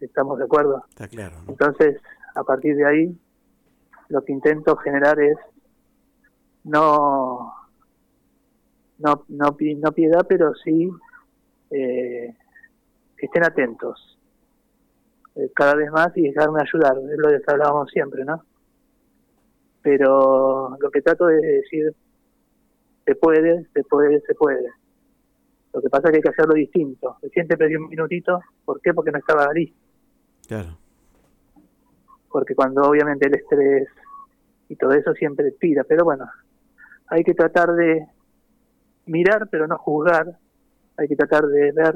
¿Estamos 0.00 0.38
de 0.38 0.44
acuerdo? 0.44 0.84
Está 0.88 1.08
claro, 1.08 1.36
¿no? 1.42 1.50
Entonces, 1.50 2.00
a 2.34 2.42
partir 2.44 2.76
de 2.76 2.86
ahí, 2.86 3.18
lo 4.08 4.22
que 4.22 4.32
intento 4.32 4.76
generar 4.76 5.18
es 5.20 5.36
no 6.64 7.52
no 8.98 9.24
no, 9.28 9.56
no 9.58 9.92
piedad, 9.92 10.26
pero 10.28 10.54
sí 10.54 10.90
eh, 11.70 12.34
que 13.16 13.26
estén 13.26 13.44
atentos 13.44 14.18
eh, 15.36 15.50
cada 15.54 15.74
vez 15.74 15.90
más 15.90 16.16
y 16.16 16.22
dejarme 16.22 16.62
ayudar, 16.62 16.96
es 16.98 17.18
lo 17.18 17.28
que 17.28 17.42
hablábamos 17.46 17.90
siempre, 17.90 18.24
¿no? 18.24 18.42
Pero 19.82 20.76
lo 20.80 20.90
que 20.90 21.02
trato 21.02 21.26
de 21.26 21.40
decir, 21.40 21.94
se 23.06 23.14
puede, 23.14 23.64
se 23.72 23.82
puede, 23.84 24.20
se 24.20 24.34
puede. 24.34 24.68
Lo 25.72 25.80
que 25.80 25.88
pasa 25.88 26.08
es 26.08 26.10
que 26.12 26.16
hay 26.18 26.22
que 26.22 26.28
hacerlo 26.30 26.54
distinto. 26.54 27.16
Recién 27.22 27.46
te 27.48 27.56
pedí 27.56 27.76
un 27.76 27.88
minutito, 27.88 28.40
¿por 28.64 28.80
qué? 28.80 28.92
Porque 28.92 29.10
no 29.12 29.18
estaba 29.18 29.50
listo 29.52 29.76
Claro, 30.48 30.76
porque 32.30 32.54
cuando 32.54 32.82
obviamente 32.82 33.26
el 33.28 33.34
estrés 33.36 33.88
y 34.68 34.76
todo 34.76 34.92
eso 34.92 35.12
siempre 35.14 35.52
tira, 35.52 35.84
pero 35.84 36.04
bueno, 36.04 36.26
hay 37.08 37.22
que 37.24 37.34
tratar 37.34 37.72
de 37.72 38.06
mirar 39.06 39.48
pero 39.50 39.66
no 39.66 39.78
juzgar, 39.78 40.26
hay 40.96 41.08
que 41.08 41.16
tratar 41.16 41.46
de 41.46 41.72
ver, 41.72 41.94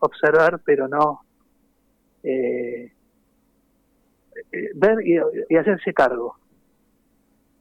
observar 0.00 0.60
pero 0.64 0.88
no 0.88 1.20
eh, 2.22 2.92
eh, 4.52 4.70
ver 4.74 4.98
y, 5.06 5.18
y 5.48 5.56
hacerse 5.56 5.92
cargo. 5.94 6.36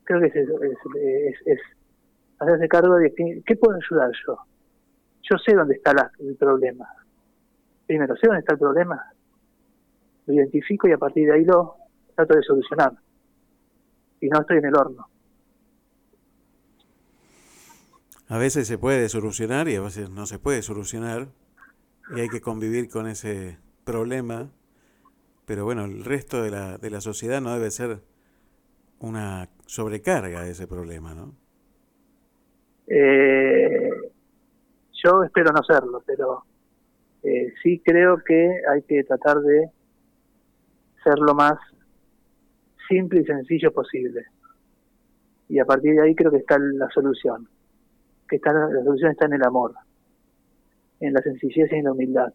Creo 0.04 0.19
que 0.21 0.28
es, 0.28 0.36
es, 0.36 0.49
es- 0.49 1.47
es 1.47 1.60
hacerse 2.39 2.67
cargo 2.67 2.95
de 2.95 3.13
que, 3.13 3.41
qué 3.45 3.56
puedo 3.56 3.78
ayudar 3.78 4.12
yo. 4.28 4.38
Yo 5.30 5.38
sé 5.38 5.56
dónde 5.56 5.76
está 5.76 5.93
la- 5.93 6.12
el 6.19 6.36
problema. 6.36 6.88
Primero, 7.88 8.15
sé 8.15 8.28
dónde 8.28 8.39
está 8.39 8.54
el 8.54 8.60
problema, 8.60 9.12
lo 10.28 10.34
identifico 10.34 10.88
y 10.88 10.91
a 10.91 10.98
partir 10.98 11.28
de 11.28 11.34
ahí 11.36 11.45
lo 11.45 11.76
trato 12.15 12.36
de 12.36 12.43
solucionar. 12.43 12.93
Y 14.21 14.28
no 14.28 14.41
estoy 14.41 14.58
en 14.58 14.65
el 14.65 14.76
horno. 14.76 15.08
a 18.28 18.38
veces 18.38 18.67
se 18.67 18.78
puede 18.78 19.08
solucionar 19.10 19.67
y 19.67 19.76
a 19.76 19.82
veces 19.82 20.10
no 20.10 20.26
se 20.26 20.39
puede 20.39 20.62
solucionar 20.62 21.28
y 22.15 22.19
hay 22.19 22.30
que 22.30 22.41
convivir 22.41 22.89
con 22.89 23.08
ese 23.08 23.60
problema, 23.84 24.50
pero 25.45 25.63
bueno, 25.65 25.86
el 25.86 26.04
resto 26.04 26.41
de 26.41 26.52
la, 26.52 26.78
de 26.78 26.89
la 26.89 27.02
sociedad 27.02 27.41
no 27.41 27.54
debe 27.54 27.69
ser 27.71 28.02
una 29.00 29.50
sobrecarga 29.67 30.41
de 30.41 30.52
ese 30.52 30.67
problema, 30.67 31.13
¿no? 31.13 31.36
Eh, 32.88 33.89
yo 35.04 35.24
espero 35.24 35.52
no 35.52 35.63
serlo, 35.63 36.04
pero 36.06 36.43
eh, 37.24 37.54
sí 37.62 37.82
creo 37.84 38.17
que 38.24 38.62
hay 38.71 38.82
que 38.84 39.04
tratar 39.04 39.39
de 39.39 39.69
ser 41.04 41.17
lo 41.19 41.34
más 41.34 41.58
simple 42.88 43.21
y 43.21 43.26
sencillo 43.26 43.71
posible. 43.71 44.26
Y 45.50 45.60
a 45.60 45.65
partir 45.65 45.95
de 45.95 46.04
ahí 46.04 46.15
creo 46.15 46.32
que 46.32 46.38
está 46.38 46.58
la 46.60 46.89
solución. 46.89 47.48
Que 48.28 48.38
está, 48.38 48.52
la 48.52 48.84
solución 48.84 49.12
está 49.12 49.26
en 49.26 49.34
el 49.34 49.43
amor, 49.43 49.74
en 51.00 51.13
la 51.13 51.21
sencillez 51.21 51.71
y 51.71 51.76
en 51.76 51.86
la 51.86 51.91
humildad. 51.91 52.34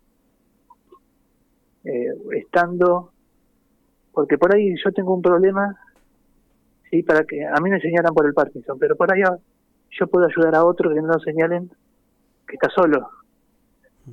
Eh, 1.85 2.13
estando, 2.33 3.13
porque 4.13 4.39
por 4.39 4.55
ahí 4.55 4.75
yo 4.77 4.93
tengo 4.93 5.15
un 5.15 5.23
problema, 5.23 5.81
sí, 6.91 7.03
para 7.03 7.25
que 7.25 7.45
a 7.45 7.61
mí 7.61 7.71
me 7.71 7.81
señalan 7.81 8.15
por 8.15 8.27
el 8.27 8.35
Parkinson, 8.35 8.79
pero 8.79 8.97
por 8.97 9.13
ahí 9.13 9.23
yo 9.91 10.07
puedo 10.07 10.27
ayudar 10.27 10.55
a 10.55 10.65
otro 10.65 10.91
que 10.91 11.01
no 11.01 11.09
lo 11.09 11.21
señalen 11.21 11.71
que 12.47 12.55
está 12.55 12.69
solo, 12.71 13.09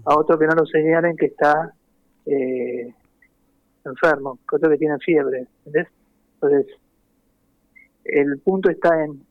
a 0.05 0.17
otro 0.17 0.37
que 0.37 0.45
no 0.45 0.55
lo 0.55 0.65
señalen 0.65 1.15
que 1.15 1.27
está 1.27 1.73
eh, 2.25 2.93
enfermo, 3.85 4.39
que 4.47 4.55
otro 4.55 4.69
que 4.69 4.77
tiene 4.77 4.97
fiebre, 4.99 5.47
¿entendés? 5.65 5.87
Entonces, 6.35 6.67
el 8.05 8.39
punto 8.39 8.69
está 8.69 9.03
en, 9.03 9.25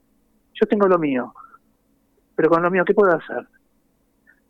yo 0.53 0.67
tengo 0.67 0.87
lo 0.87 0.97
mío, 0.97 1.33
pero 2.35 2.49
con 2.49 2.61
lo 2.61 2.71
mío, 2.71 2.83
¿qué 2.85 2.93
puedo 2.93 3.13
hacer? 3.13 3.47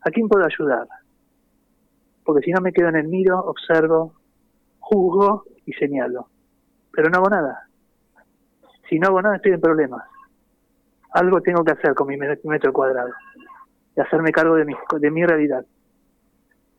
¿A 0.01 0.09
quién 0.09 0.27
puedo 0.27 0.45
ayudar? 0.45 0.87
Porque 2.23 2.45
si 2.45 2.51
no 2.51 2.61
me 2.61 2.73
quedo 2.73 2.89
en 2.89 2.97
el 2.97 3.07
miro, 3.07 3.39
observo, 3.39 4.13
juzgo 4.79 5.45
y 5.65 5.73
señalo, 5.73 6.27
pero 6.91 7.09
no 7.09 7.17
hago 7.17 7.29
nada. 7.29 7.67
Si 8.89 8.99
no 8.99 9.07
hago 9.07 9.21
nada, 9.21 9.35
estoy 9.35 9.53
en 9.53 9.61
problemas 9.61 10.03
algo 11.11 11.41
tengo 11.41 11.63
que 11.63 11.71
hacer 11.71 11.93
con 11.95 12.07
mi 12.07 12.17
met- 12.17 12.41
metro 12.43 12.71
cuadrado, 12.73 13.11
de 13.95 14.01
hacerme 14.01 14.31
cargo 14.31 14.55
de 14.55 14.65
mi, 14.65 14.73
de 14.99 15.11
mi 15.11 15.25
realidad. 15.25 15.65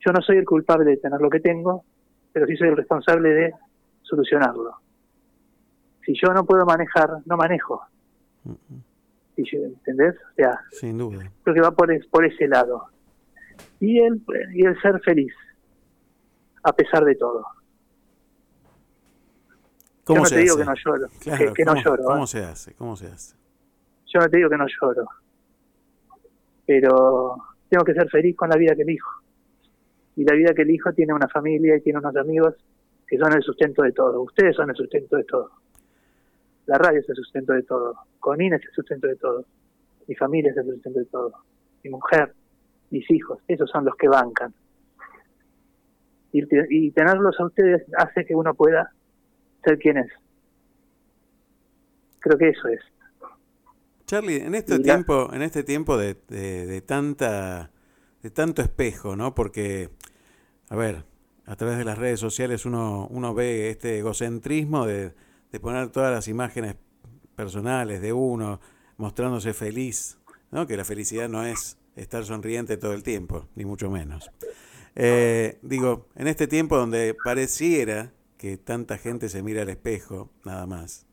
Yo 0.05 0.12
no 0.12 0.21
soy 0.23 0.37
el 0.38 0.45
culpable 0.45 0.85
de 0.91 0.97
tener 0.99 1.21
lo 1.21 1.29
que 1.31 1.41
tengo, 1.41 1.85
pero 2.33 2.47
sí 2.47 2.57
soy 2.57 2.69
el 2.69 2.77
responsable 2.77 3.31
de 3.31 3.55
solucionarlo. 4.03 4.77
Si 6.05 6.14
yo 6.14 6.33
no 6.33 6.45
puedo 6.45 6.64
manejar, 6.64 7.11
no 7.27 7.37
manejo. 7.37 7.83
Si 9.37 9.45
yo- 9.45 9.64
¿Entendés? 9.64 10.14
O 10.33 10.35
sea, 10.37 10.61
Sin 10.73 10.99
duda. 10.99 11.31
creo 11.43 11.55
que 11.55 11.61
va 11.61 11.71
por, 11.73 11.93
es- 11.93 12.07
por 12.07 12.25
ese 12.25 12.47
lado. 12.49 12.87
Y 13.81 13.99
el, 14.01 14.23
y 14.55 14.64
el 14.64 14.81
ser 14.81 15.01
feliz, 15.01 15.33
a 16.62 16.73
pesar 16.73 17.05
de 17.05 17.14
todo. 17.17 17.45
Yo 18.61 20.14
¿Cómo 20.14 20.21
no 20.21 20.27
se 20.27 20.37
te 20.37 20.41
digo 20.43 20.57
que 20.57 20.64
no 20.64 20.75
lloro, 20.75 21.09
Claro, 21.21 21.38
que, 21.47 21.53
que 21.53 21.64
no 21.64 21.75
¿cómo-. 21.75 21.95
¿eh? 21.95 21.99
¿Cómo 22.05 22.27
se 22.27 22.45
hace? 22.45 22.75
¿Cómo 22.75 22.97
se 22.97 23.07
hace? 23.09 23.37
Yo 24.12 24.21
no 24.21 24.29
te 24.29 24.37
digo 24.38 24.49
que 24.51 24.57
no 24.57 24.66
lloro, 24.66 25.07
pero 26.66 27.37
tengo 27.68 27.85
que 27.85 27.94
ser 27.94 28.09
feliz 28.09 28.37
con 28.37 28.49
la 28.49 28.57
vida 28.57 28.75
que 28.75 28.83
elijo. 28.83 29.11
Y 30.16 30.25
la 30.25 30.35
vida 30.35 30.53
que 30.55 30.62
elijo 30.62 30.92
tiene 30.92 31.12
una 31.12 31.29
familia 31.29 31.77
y 31.77 31.81
tiene 31.81 31.99
unos 31.99 32.16
amigos 32.16 32.55
que 33.07 33.16
son 33.18 33.33
el 33.33 33.42
sustento 33.42 33.83
de 33.83 33.92
todo. 33.92 34.21
Ustedes 34.23 34.57
son 34.57 34.68
el 34.71 34.77
sustento 34.77 35.16
de 35.16 35.25
todo. 35.25 35.51
La 36.66 36.77
radio 36.77 37.01
es 37.01 37.09
el 37.09 37.16
sustento 37.16 37.53
de 37.53 37.62
todo. 37.62 37.94
Conina 38.18 38.57
es 38.57 38.64
el 38.64 38.73
sustento 38.73 39.07
de 39.07 39.16
todo. 39.16 39.44
Mi 40.07 40.14
familia 40.14 40.51
es 40.51 40.57
el 40.57 40.66
sustento 40.66 40.99
de 40.99 41.05
todo. 41.07 41.33
Mi 41.85 41.90
mujer, 41.90 42.35
mis 42.90 43.09
hijos, 43.11 43.38
esos 43.47 43.71
son 43.71 43.85
los 43.85 43.94
que 43.97 44.09
bancan. 44.09 44.53
Y, 46.33 46.44
te- 46.47 46.66
y 46.68 46.90
tenerlos 46.90 47.38
a 47.40 47.47
ustedes 47.47 47.85
hace 47.97 48.25
que 48.27 48.35
uno 48.35 48.55
pueda 48.55 48.90
ser 49.64 49.79
quien 49.79 49.99
es. 49.99 50.11
Creo 52.18 52.37
que 52.37 52.49
eso 52.49 52.68
es. 52.68 52.81
Charlie, 54.09 54.37
en 54.38 54.55
este 54.55 54.79
Mira. 54.79 54.94
tiempo, 54.94 55.31
en 55.35 55.42
este 55.42 55.62
tiempo 55.64 55.99
de, 55.99 56.16
de- 56.29 56.64
de 56.66 56.81
tanta, 56.81 57.71
de 58.23 58.31
tanto 58.31 58.62
espejo, 58.62 59.16
¿no? 59.16 59.35
Porque, 59.35 59.90
a 60.71 60.77
ver, 60.77 61.05
a 61.44 61.57
través 61.57 61.77
de 61.77 61.85
las 61.85 61.99
redes 61.99 62.18
sociales 62.18 62.64
uno, 62.64 63.07
uno 63.11 63.35
ve 63.35 63.68
este 63.68 63.99
egocentrismo 63.99 64.87
de, 64.87 65.12
de 65.53 65.61
poner 65.61 65.90
todas 65.90 66.11
las 66.11 66.27
imágenes 66.27 66.75
personales 67.37 68.01
de 68.01 68.14
uno, 68.14 68.61
mostrándose 68.97 69.53
feliz, 69.53 70.18
¿no? 70.51 70.66
Que 70.66 70.79
la 70.79 70.87
felicidad 70.87 71.29
no 71.29 71.44
es 71.44 71.77
estar 71.94 72.25
sonriente 72.25 72.79
todo 72.79 72.94
el 72.94 73.03
tiempo, 73.03 73.47
ni 73.57 73.66
mucho 73.66 73.90
menos. 73.90 74.31
Eh, 74.97 75.59
digo, 75.61 76.09
en 76.16 76.29
este 76.29 76.47
tiempo 76.49 76.79
donde 76.79 77.14
pareciera 77.25 78.11
que 78.38 78.57
tanta 78.57 78.97
gente 78.97 79.29
se 79.29 79.42
mira 79.42 79.62
al 79.62 79.68
espejo, 79.68 80.31
nada 80.47 80.66
más. 80.66 81.07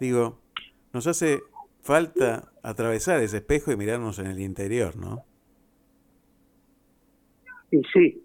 Digo, 0.00 0.40
nos 0.92 1.06
hace 1.06 1.42
falta 1.88 2.52
atravesar 2.62 3.18
ese 3.22 3.38
espejo 3.38 3.72
y 3.72 3.76
mirarnos 3.78 4.18
en 4.18 4.26
el 4.26 4.40
interior, 4.40 4.94
¿no? 4.94 5.24
Y 7.70 7.82
sí, 7.94 8.22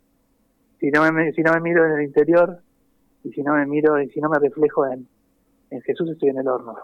si 0.81 0.91
no 0.91 1.09
me, 1.13 1.31
si 1.31 1.41
no 1.41 1.53
me 1.53 1.61
miro 1.61 1.85
en 1.85 1.93
el 1.93 2.03
interior, 2.03 2.59
y 3.23 3.31
si 3.31 3.41
no 3.41 3.53
me 3.53 3.65
miro, 3.65 4.01
y 4.01 4.09
si 4.09 4.19
no 4.19 4.27
me 4.29 4.37
reflejo 4.37 4.85
en, 4.87 5.07
en 5.69 5.81
Jesús, 5.81 6.09
estoy 6.09 6.29
en 6.29 6.39
el 6.39 6.47
horno. 6.49 6.75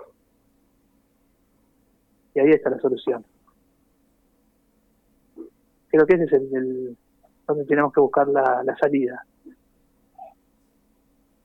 Y 2.34 2.40
ahí 2.40 2.52
está 2.52 2.70
la 2.70 2.80
solución. 2.80 3.26
Creo 5.90 6.06
que 6.06 6.14
ese 6.14 6.24
es 6.24 6.32
el, 6.32 6.56
el- 6.56 6.98
donde 7.46 7.66
tenemos 7.66 7.92
que 7.92 8.00
buscar 8.00 8.26
la, 8.30 8.64
la 8.64 8.78
salida. 8.78 9.26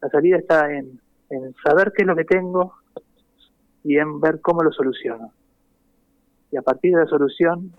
La 0.01 0.09
salida 0.11 0.37
está 0.37 0.73
en, 0.73 1.01
en 1.31 1.55
saber 1.65 1.93
qué 1.93 2.03
es 2.03 2.07
lo 2.07 2.15
que 2.15 2.25
tengo 2.25 2.75
y 3.85 3.99
en 3.99 4.21
ver 4.21 4.41
cómo 4.41 4.63
lo 4.63 4.73
soluciono. 4.73 5.33
Y 6.51 6.57
a 6.57 6.63
partir 6.63 6.93
de 6.95 7.05
la 7.05 7.07
solución, 7.07 7.73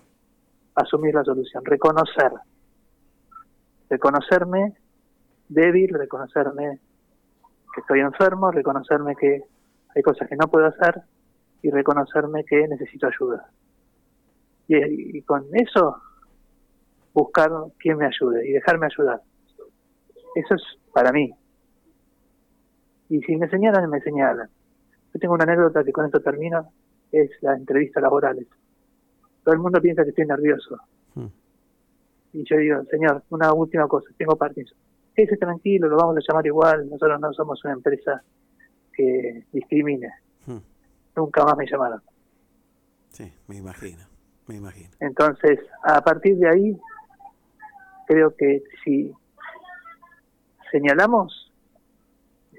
asumir 0.75 1.13
la 1.13 1.23
solución, 1.23 1.63
reconocer 1.65 2.31
reconocerme 3.89 4.75
débil, 5.49 5.89
reconocerme 5.93 6.79
que 7.73 7.81
estoy 7.81 7.99
enfermo, 7.99 8.51
reconocerme 8.51 9.15
que 9.15 9.43
hay 9.95 10.01
cosas 10.01 10.27
que 10.27 10.35
no 10.35 10.47
puedo 10.47 10.65
hacer 10.65 11.01
y 11.61 11.69
reconocerme 11.69 12.43
que 12.43 12.67
necesito 12.67 13.07
ayuda. 13.07 13.49
Y, 14.67 15.17
y 15.17 15.21
con 15.21 15.45
eso 15.53 15.97
buscar 17.13 17.49
quien 17.79 17.97
me 17.97 18.07
ayude 18.07 18.47
y 18.47 18.53
dejarme 18.53 18.87
ayudar. 18.87 19.21
Eso 20.35 20.55
es 20.55 20.63
para 20.93 21.11
mí. 21.11 21.31
Y 23.09 23.21
si 23.21 23.35
me 23.37 23.47
señalan, 23.49 23.89
me 23.89 24.01
señalan. 24.01 24.49
Yo 25.15 25.19
tengo 25.19 25.33
una 25.35 25.45
anécdota 25.45 25.81
que 25.81 25.93
con 25.93 26.05
esto 26.05 26.19
termino, 26.19 26.73
es 27.09 27.31
las 27.39 27.57
entrevistas 27.57 28.03
laborales. 28.03 28.47
Todo 29.45 29.55
el 29.55 29.61
mundo 29.61 29.79
piensa 29.79 30.03
que 30.03 30.09
estoy 30.09 30.25
nervioso. 30.25 30.77
Hmm. 31.13 31.27
Y 32.33 32.43
yo 32.43 32.57
digo, 32.57 32.83
señor, 32.91 33.23
una 33.29 33.53
última 33.53 33.87
cosa, 33.87 34.09
tengo 34.17 34.35
Parkinson. 34.35 34.77
Quédese 35.15 35.37
tranquilo, 35.37 35.87
lo 35.87 35.95
vamos 35.95 36.17
a 36.17 36.19
llamar 36.27 36.45
igual, 36.45 36.89
nosotros 36.89 37.17
no 37.21 37.31
somos 37.31 37.63
una 37.63 37.75
empresa 37.75 38.21
que 38.91 39.45
discrimine. 39.53 40.09
Hmm. 40.47 40.57
Nunca 41.15 41.45
más 41.45 41.55
me 41.55 41.65
llamaron. 41.65 42.01
Sí, 43.07 43.31
me 43.47 43.55
imagino, 43.55 44.03
me 44.47 44.55
imagino. 44.55 44.89
Entonces, 44.99 45.61
a 45.81 46.01
partir 46.01 46.35
de 46.39 46.49
ahí, 46.49 46.77
creo 48.05 48.35
que 48.35 48.63
si 48.83 49.13
señalamos, 50.71 51.53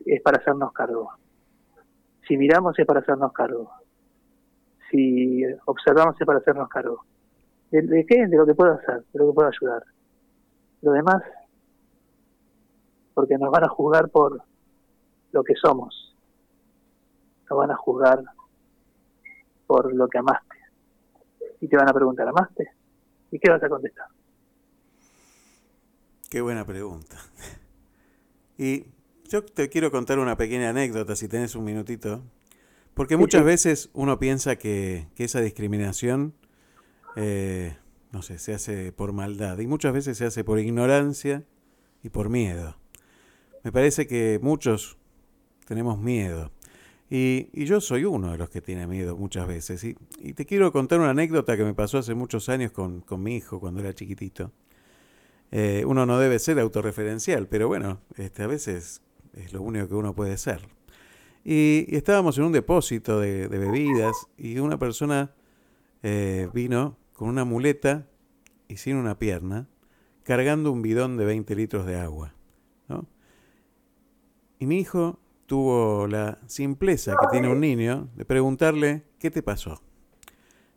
es 0.07 0.23
para 0.23 0.39
hacernos 0.39 0.73
cargo. 0.73 1.11
Si 2.27 2.37
miramos, 2.37 2.79
es 2.79 2.87
para 2.87 3.01
hacernos 3.01 3.33
cargo. 3.33 3.71
Si 4.91 5.43
observamos, 5.65 6.21
es 6.21 6.27
para 6.27 6.39
hacernos 6.39 6.69
cargo. 6.69 7.05
¿De, 7.71 8.07
qué? 8.07 8.27
De 8.27 8.37
lo 8.37 8.47
que 8.47 8.55
puedo 8.55 8.73
hacer, 8.73 9.05
de 9.13 9.19
lo 9.19 9.29
que 9.29 9.35
puedo 9.35 9.49
ayudar. 9.49 9.85
Lo 10.83 10.93
demás, 10.93 11.23
porque 13.15 13.39
nos 13.39 13.51
van 13.51 13.65
a 13.65 13.69
juzgar 13.69 14.09
por 14.11 14.43
lo 15.33 15.45
que 15.45 15.55
somos. 15.55 16.15
Nos 17.49 17.59
van 17.59 17.71
a 17.71 17.77
juzgar 17.77 18.23
por 19.67 19.93
lo 19.95 20.09
que 20.09 20.19
amaste. 20.19 20.57
Y 21.61 21.69
te 21.69 21.77
van 21.77 21.89
a 21.89 21.93
preguntar, 21.93 22.29
¿amaste? 22.29 22.71
¿Y 23.31 23.39
qué 23.39 23.51
vas 23.51 23.63
a 23.63 23.69
contestar? 23.69 24.07
Qué 26.31 26.41
buena 26.41 26.65
pregunta. 26.65 27.17
Y 28.59 28.87
yo 29.29 29.45
te 29.45 29.69
quiero 29.69 29.91
contar 29.91 30.19
una 30.19 30.37
pequeña 30.37 30.71
anécdota, 30.71 31.17
si 31.17 31.29
tenés 31.29 31.55
un 31.55 31.65
minutito. 31.65 32.23
Porque 32.95 33.17
muchas 33.17 33.45
veces 33.45 33.91
uno 33.93 34.19
piensa 34.19 34.57
que, 34.57 35.09
que 35.15 35.25
esa 35.25 35.41
discriminación, 35.41 36.35
eh, 37.15 37.77
no 38.11 38.23
sé, 38.23 38.39
se 38.39 38.55
hace 38.55 38.93
por 38.93 39.13
maldad. 39.13 39.59
Y 39.59 39.67
muchas 39.67 39.93
veces 39.93 40.17
se 40.17 40.25
hace 40.25 40.45
por 40.45 40.59
ignorancia 40.59 41.45
y 42.03 42.09
por 42.09 42.31
miedo. 42.31 42.79
Me 43.65 43.73
parece 43.73 44.07
que 44.07 44.39
muchos 44.43 44.97
tenemos 45.67 45.99
miedo. 45.99 46.53
Y, 47.11 47.51
y 47.53 47.67
yo 47.67 47.81
soy 47.81 48.05
uno 48.05 48.33
de 48.33 48.39
los 48.39 48.49
que 48.49 48.61
tiene 48.61 48.87
miedo 48.87 49.17
muchas 49.17 49.47
veces. 49.47 49.85
Y, 49.85 49.97
y 50.19 50.33
te 50.33 50.47
quiero 50.47 50.73
contar 50.73 50.99
una 50.99 51.11
anécdota 51.11 51.57
que 51.57 51.65
me 51.65 51.75
pasó 51.75 51.99
hace 51.99 52.15
muchos 52.15 52.49
años 52.49 52.73
con, 52.73 53.03
con 53.03 53.23
mi 53.23 53.37
hijo 53.37 53.61
cuando 53.61 53.81
era 53.81 53.93
chiquitito. 53.95 54.53
Eh, 55.53 55.85
uno 55.87 56.07
no 56.07 56.19
debe 56.19 56.39
ser 56.39 56.59
autorreferencial, 56.59 57.47
pero 57.47 57.69
bueno, 57.69 58.01
este, 58.17 58.43
a 58.43 58.47
veces 58.47 59.03
es 59.37 59.53
lo 59.53 59.63
único 59.63 59.89
que 59.89 59.95
uno 59.95 60.15
puede 60.15 60.37
ser. 60.37 60.69
Y, 61.45 61.87
estábamos 61.95 62.37
en 62.39 62.45
un 62.45 62.53
depósito 62.53 63.21
de, 63.21 63.47
bebidas 63.47 64.17
y 64.37 64.59
una 64.59 64.79
persona 64.79 65.33
eh, 66.03 66.49
vino 66.53 66.97
con 67.13 67.29
una 67.29 67.45
muleta 67.45 68.09
y 68.69 68.79
sin 68.79 68.97
una 68.97 69.19
pierna, 69.19 69.69
cargando 70.25 70.73
un 70.73 70.83
bidón 70.83 71.17
de 71.17 71.25
20 71.25 71.55
litros 71.55 71.87
de 71.87 71.97
agua. 71.97 72.33
Y 74.59 74.67
mi 74.67 74.79
hijo 74.79 75.19
tuvo 75.45 76.07
la 76.07 76.39
simpleza 76.47 77.15
que 77.21 77.27
tiene 77.31 77.49
un 77.49 77.61
niño 77.61 78.09
de 78.17 78.25
preguntarle, 78.25 79.05
¿qué 79.19 79.31
te 79.31 79.43
pasó? 79.43 79.83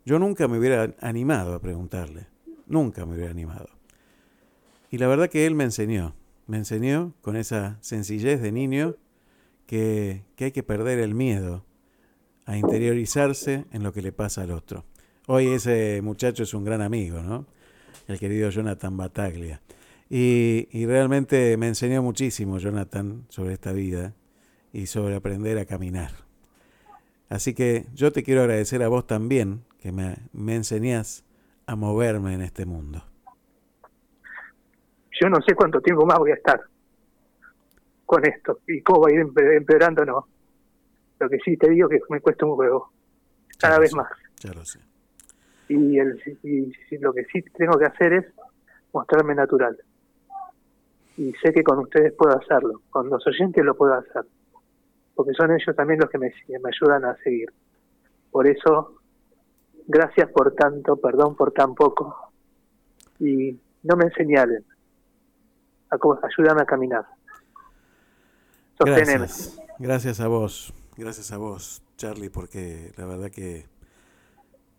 Yo 0.06 0.20
nunca 0.20 0.48
me 0.48 0.60
hubiera 0.60 0.94
animado 1.00 1.54
a 1.54 1.62
preguntarle, 1.62 2.28
nunca 2.68 3.06
me 3.06 3.16
hubiera 3.16 3.32
animado. 3.32 3.70
Y 4.92 4.98
la 4.98 5.08
verdad 5.08 5.30
que 5.30 5.46
él 5.46 5.56
me 5.56 5.64
enseñó, 5.64 6.14
me 6.50 6.58
enseñó 6.58 7.14
con 7.22 7.36
esa 7.36 7.78
sencillez 7.80 8.42
de 8.42 8.52
niño 8.52 8.96
que, 9.68 10.24
que 10.36 10.46
hay 10.46 10.52
que 10.52 10.64
perder 10.64 10.98
el 10.98 11.14
miedo 11.14 11.64
a 12.46 12.58
interiorizarse 12.58 13.66
en 13.72 13.84
lo 13.84 13.94
que 13.94 14.02
le 14.02 14.12
pasa 14.12 14.42
al 14.42 14.52
otro. 14.52 14.84
Hoy 15.28 15.46
ese 15.46 16.02
muchacho 16.02 16.42
es 16.42 16.56
un 16.56 16.64
gran 16.64 16.82
amigo, 16.82 17.22
¿no? 17.22 17.46
El 18.08 18.18
querido 18.18 18.50
Jonathan 18.50 18.98
Bataglia. 18.98 19.62
Y, 20.10 20.68
y 20.72 20.88
realmente 20.88 21.56
me 21.58 21.68
enseñó 21.68 22.02
muchísimo 22.02 22.58
Jonathan 22.58 23.28
sobre 23.30 23.54
esta 23.54 23.72
vida 23.72 24.16
y 24.74 24.88
sobre 24.88 25.16
aprender 25.16 25.60
a 25.60 25.66
caminar. 25.66 26.14
Así 27.30 27.54
que 27.54 27.86
yo 27.94 28.12
te 28.12 28.24
quiero 28.24 28.42
agradecer 28.42 28.82
a 28.82 28.88
vos 28.88 29.06
también 29.06 29.66
que 29.78 29.92
me, 29.92 30.18
me 30.34 30.56
enseñás 30.56 31.24
a 31.68 31.76
moverme 31.76 32.34
en 32.34 32.42
este 32.42 32.66
mundo. 32.66 33.04
Yo 35.22 35.30
no 35.30 35.42
sé 35.42 35.54
cuánto 35.56 35.82
tiempo 35.82 36.06
más 36.06 36.18
voy 36.20 36.32
a 36.32 36.36
estar 36.36 36.62
con 38.06 38.26
esto 38.26 38.60
y 38.68 38.82
cómo 38.82 39.02
va 39.02 39.10
a 39.10 39.14
ir 39.14 39.22
empe- 39.22 39.58
empeorando, 39.58 40.06
no. 40.06 40.28
Lo 41.20 41.30
que 41.30 41.38
sí 41.40 41.58
te 41.58 41.70
digo 41.70 41.90
que 41.90 42.00
me 42.10 42.22
cuesta 42.22 42.46
un 42.46 42.58
huevo, 42.58 42.92
cada 43.58 43.76
Ya 43.76 43.80
vez 43.82 43.90
sé, 43.92 43.96
más. 43.98 44.10
Ya 44.42 44.54
lo 44.54 44.66
sé. 44.66 44.80
Y, 45.68 46.00
el, 46.00 46.20
y 46.44 46.98
lo 46.98 47.14
que 47.14 47.26
sí 47.26 47.42
tengo 47.56 47.78
que 47.78 47.86
hacer 47.86 48.14
es 48.14 48.26
mostrarme 48.94 49.36
natural. 49.36 49.78
Y 51.18 51.34
sé 51.44 51.52
que 51.54 51.64
con 51.64 51.80
ustedes 51.80 52.14
puedo 52.14 52.38
hacerlo, 52.38 52.82
con 52.90 53.10
los 53.10 53.26
oyentes 53.28 53.64
lo 53.64 53.76
puedo 53.76 53.94
hacer, 53.94 54.24
porque 55.14 55.34
son 55.34 55.52
ellos 55.52 55.76
también 55.76 56.00
los 56.00 56.10
que 56.10 56.18
me, 56.18 56.34
me 56.48 56.70
ayudan 56.70 57.04
a 57.04 57.16
seguir. 57.18 57.52
Por 58.32 58.48
eso, 58.48 58.96
gracias 59.86 60.30
por 60.32 60.54
tanto, 60.56 60.96
perdón 60.96 61.36
por 61.36 61.52
tan 61.52 61.76
poco, 61.76 62.32
y 63.20 63.60
no 63.84 63.98
me 63.98 64.10
señalen, 64.12 64.64
ayúdame 65.92 66.62
a 66.62 66.66
caminar. 66.66 67.06
Sosteneme. 68.78 69.18
Gracias. 69.20 69.60
Gracias 69.80 70.20
a 70.20 70.28
vos. 70.28 70.74
Gracias 70.98 71.32
a 71.32 71.38
vos, 71.38 71.82
Charlie, 71.98 72.30
porque 72.30 72.92
la 72.98 73.06
verdad 73.06 73.30
que, 73.32 73.66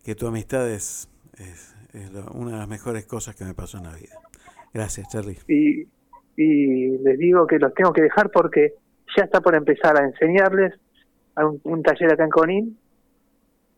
que 0.05 0.15
tu 0.15 0.27
amistad 0.27 0.69
es, 0.71 1.09
es, 1.39 1.75
es 1.95 2.13
lo- 2.13 2.31
una 2.33 2.53
de 2.53 2.59
las 2.59 2.69
mejores 2.69 3.07
cosas 3.07 3.35
que 3.35 3.45
me 3.45 3.55
pasó 3.55 3.79
en 3.79 3.85
la 3.85 3.95
vida. 3.95 4.17
Gracias, 4.73 5.09
Charlie. 5.09 5.39
Y, 5.49 5.87
y 6.37 6.99
les 6.99 7.19
digo 7.19 7.47
que 7.47 7.59
los 7.59 7.73
tengo 7.75 7.93
que 7.93 8.03
dejar 8.03 8.31
porque 8.31 8.75
ya 9.17 9.25
está 9.25 9.41
por 9.41 9.55
empezar 9.55 9.99
a 10.01 10.05
enseñarles 10.05 10.75
a 11.35 11.47
un, 11.47 11.61
un 11.65 11.83
taller 11.83 12.13
acá 12.13 12.25
en 12.25 12.31
Conín, 12.31 12.79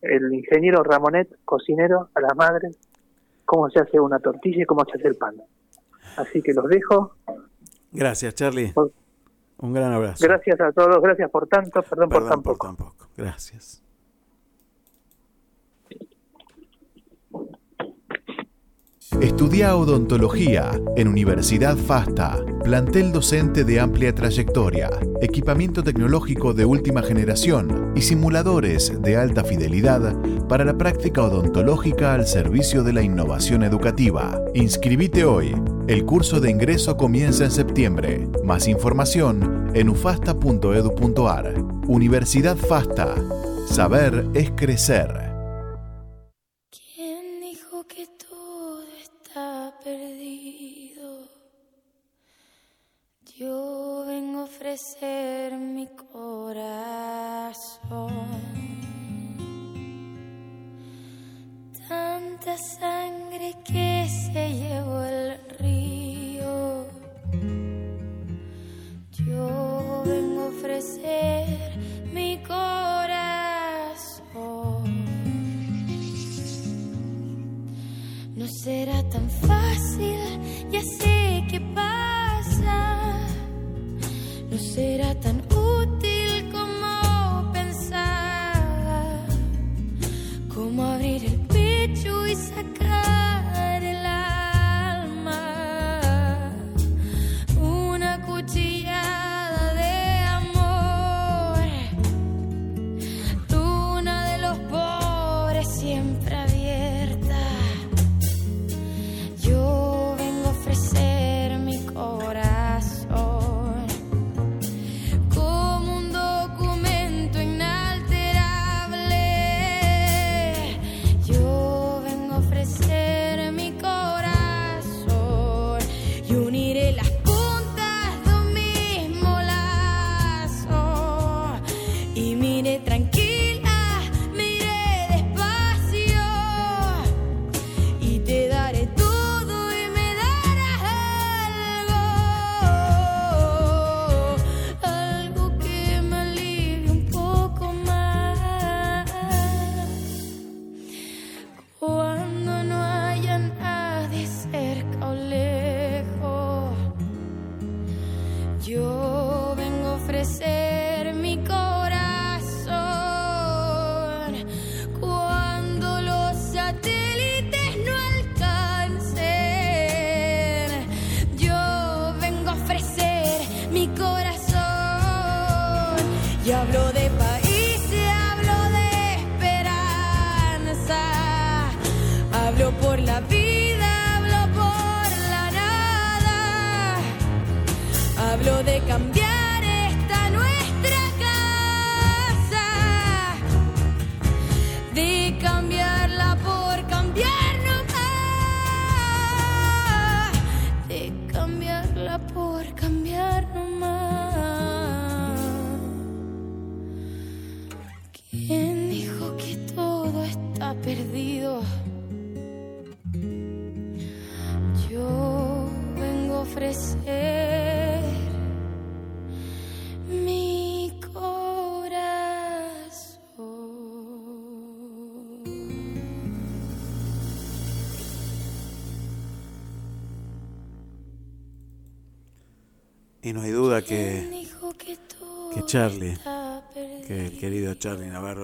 el 0.03 0.33
ingeniero 0.35 0.83
Ramonet, 0.83 1.29
cocinero, 1.45 2.09
a 2.15 2.21
las 2.21 2.37
madres, 2.37 2.77
cómo 3.45 3.71
se 3.71 3.79
hace 3.81 4.01
una 4.01 4.19
tortilla 4.19 4.63
y 4.63 4.67
cómo 4.67 4.85
se 4.85 4.99
hace 4.99 5.09
el 5.09 5.15
pan. 5.17 5.37
Así 6.17 6.43
que 6.43 6.53
los 6.53 6.69
dejo. 6.69 7.15
Gracias, 7.93 8.35
Charlie. 8.35 8.73
Por- 8.73 8.93
Un 9.59 9.73
gran 9.73 9.93
abrazo. 9.93 10.25
Gracias 10.27 10.61
a 10.61 10.73
todos, 10.73 11.01
gracias 11.03 11.31
por 11.31 11.47
tanto, 11.47 11.83
perdón, 11.83 12.09
por 12.09 12.19
Perdón 12.19 12.31
tan 12.31 12.43
por 12.43 12.53
poco. 12.55 12.67
tan 12.67 12.77
poco. 12.77 13.07
Gracias. 13.17 13.82
Estudia 19.21 19.77
odontología 19.77 20.73
en 20.97 21.07
Universidad 21.07 21.77
FASTA, 21.77 22.39
plantel 22.65 23.13
docente 23.13 23.63
de 23.63 23.79
amplia 23.79 24.15
trayectoria, 24.15 24.91
equipamiento 25.21 25.85
tecnológico 25.85 26.55
de 26.55 26.65
última 26.65 27.03
generación 27.03 27.93
y 27.95 28.01
simuladores 28.03 29.01
de 29.01 29.17
alta 29.17 29.45
fidelidad 29.45 30.17
para 30.49 30.65
la 30.65 30.77
práctica 30.77 31.23
odontológica 31.23 32.15
al 32.15 32.27
servicio 32.27 32.83
de 32.83 32.95
la 32.95 33.03
innovación 33.03 33.63
educativa. 33.63 34.41
Inscribite 34.55 35.25
hoy. 35.25 35.55
El 35.87 36.05
curso 36.05 36.41
de 36.41 36.51
ingreso 36.51 36.97
comienza 36.97 37.45
en 37.45 37.51
septiembre. 37.51 38.29
Más 38.43 38.67
información 38.67 39.71
en 39.75 39.89
ufasta.edu.ar. 39.89 41.55
Universidad 41.87 42.57
FASTA. 42.57 43.15
Saber 43.69 44.27
es 44.35 44.51
crecer. 44.53 45.22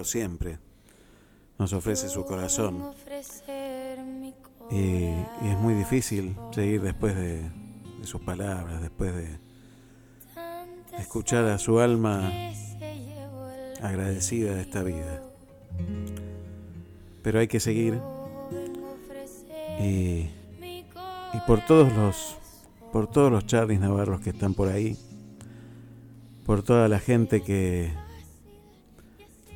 Siempre 0.08 0.58
nos 1.58 1.72
ofrece 1.72 2.08
su 2.08 2.24
corazón. 2.24 2.92
Y, 4.70 4.76
y 4.76 5.48
es 5.48 5.58
muy 5.58 5.74
difícil 5.74 6.36
seguir 6.52 6.82
después 6.82 7.16
de, 7.16 7.42
de 7.42 8.06
sus 8.06 8.20
palabras, 8.20 8.80
después 8.80 9.14
de 9.14 9.38
escuchar 10.98 11.44
a 11.46 11.58
su 11.58 11.80
alma 11.80 12.30
agradecida 13.82 14.54
de 14.54 14.62
esta 14.62 14.82
vida. 14.82 15.22
Pero 17.22 17.40
hay 17.40 17.48
que 17.48 17.60
seguir 17.60 18.00
y 19.80 20.28
por 21.46 21.64
todos 21.64 21.92
los 21.92 22.36
por 22.92 23.06
todos 23.06 23.30
los 23.30 23.46
Charlies 23.46 23.80
Navarros 23.80 24.20
que 24.20 24.30
están 24.30 24.54
por 24.54 24.68
ahí, 24.68 24.96
por 26.46 26.62
toda 26.62 26.88
la 26.88 26.98
gente 26.98 27.42
que 27.42 27.92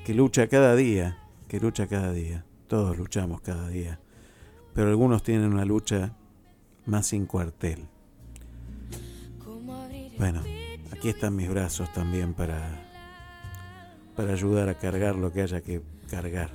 que 0.05 0.15
lucha 0.15 0.49
cada 0.49 0.75
día, 0.75 1.19
que 1.49 1.61
lucha 1.61 1.87
cada 1.87 2.13
día. 2.13 2.45
Todos 2.67 2.97
luchamos 2.97 3.41
cada 3.41 3.69
día, 3.69 4.01
pero 4.75 4.89
algunos 4.89 5.23
tienen 5.23 5.53
una 5.53 5.65
lucha 5.65 6.17
más 6.87 7.07
sin 7.07 7.27
cuartel. 7.27 7.87
Bueno, 10.19 10.43
aquí 10.93 11.09
están 11.09 11.37
mis 11.37 11.49
brazos 11.49 11.93
también 11.93 12.35
para 12.35 12.93
para 14.17 14.33
ayudar 14.33 14.69
a 14.69 14.75
cargar 14.75 15.17
lo 15.17 15.33
que 15.33 15.43
haya 15.43 15.61
que 15.61 15.83
cargar. 16.11 16.51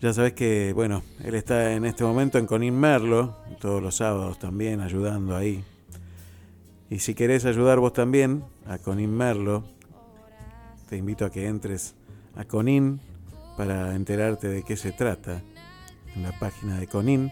Ya 0.00 0.12
sabes 0.12 0.32
que, 0.34 0.72
bueno, 0.72 1.02
él 1.24 1.34
está 1.34 1.72
en 1.72 1.84
este 1.84 2.04
momento 2.04 2.38
en 2.38 2.46
Conin 2.46 2.78
Merlo, 2.78 3.36
todos 3.60 3.82
los 3.82 3.96
sábados 3.96 4.38
también 4.38 4.80
ayudando 4.80 5.36
ahí. 5.36 5.64
Y 6.90 7.00
si 7.00 7.14
querés 7.14 7.44
ayudar 7.44 7.78
vos 7.80 7.92
también 7.92 8.44
a 8.66 8.78
Conin 8.78 9.14
Merlo, 9.14 9.64
te 10.88 10.96
invito 10.96 11.26
a 11.26 11.30
que 11.30 11.46
entres 11.46 11.94
a 12.34 12.44
Conin 12.44 13.00
para 13.56 13.94
enterarte 13.94 14.48
de 14.48 14.62
qué 14.62 14.76
se 14.76 14.92
trata 14.92 15.42
en 16.14 16.22
la 16.22 16.32
página 16.38 16.78
de 16.78 16.86
Conin. 16.86 17.30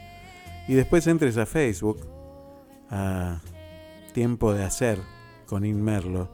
Y 0.68 0.74
después 0.74 1.06
entres 1.06 1.38
a 1.38 1.46
Facebook 1.46 2.06
a 2.90 3.40
Tiempo 4.12 4.52
de 4.52 4.64
Hacer 4.64 4.98
Conin 5.46 5.82
Merlo, 5.82 6.28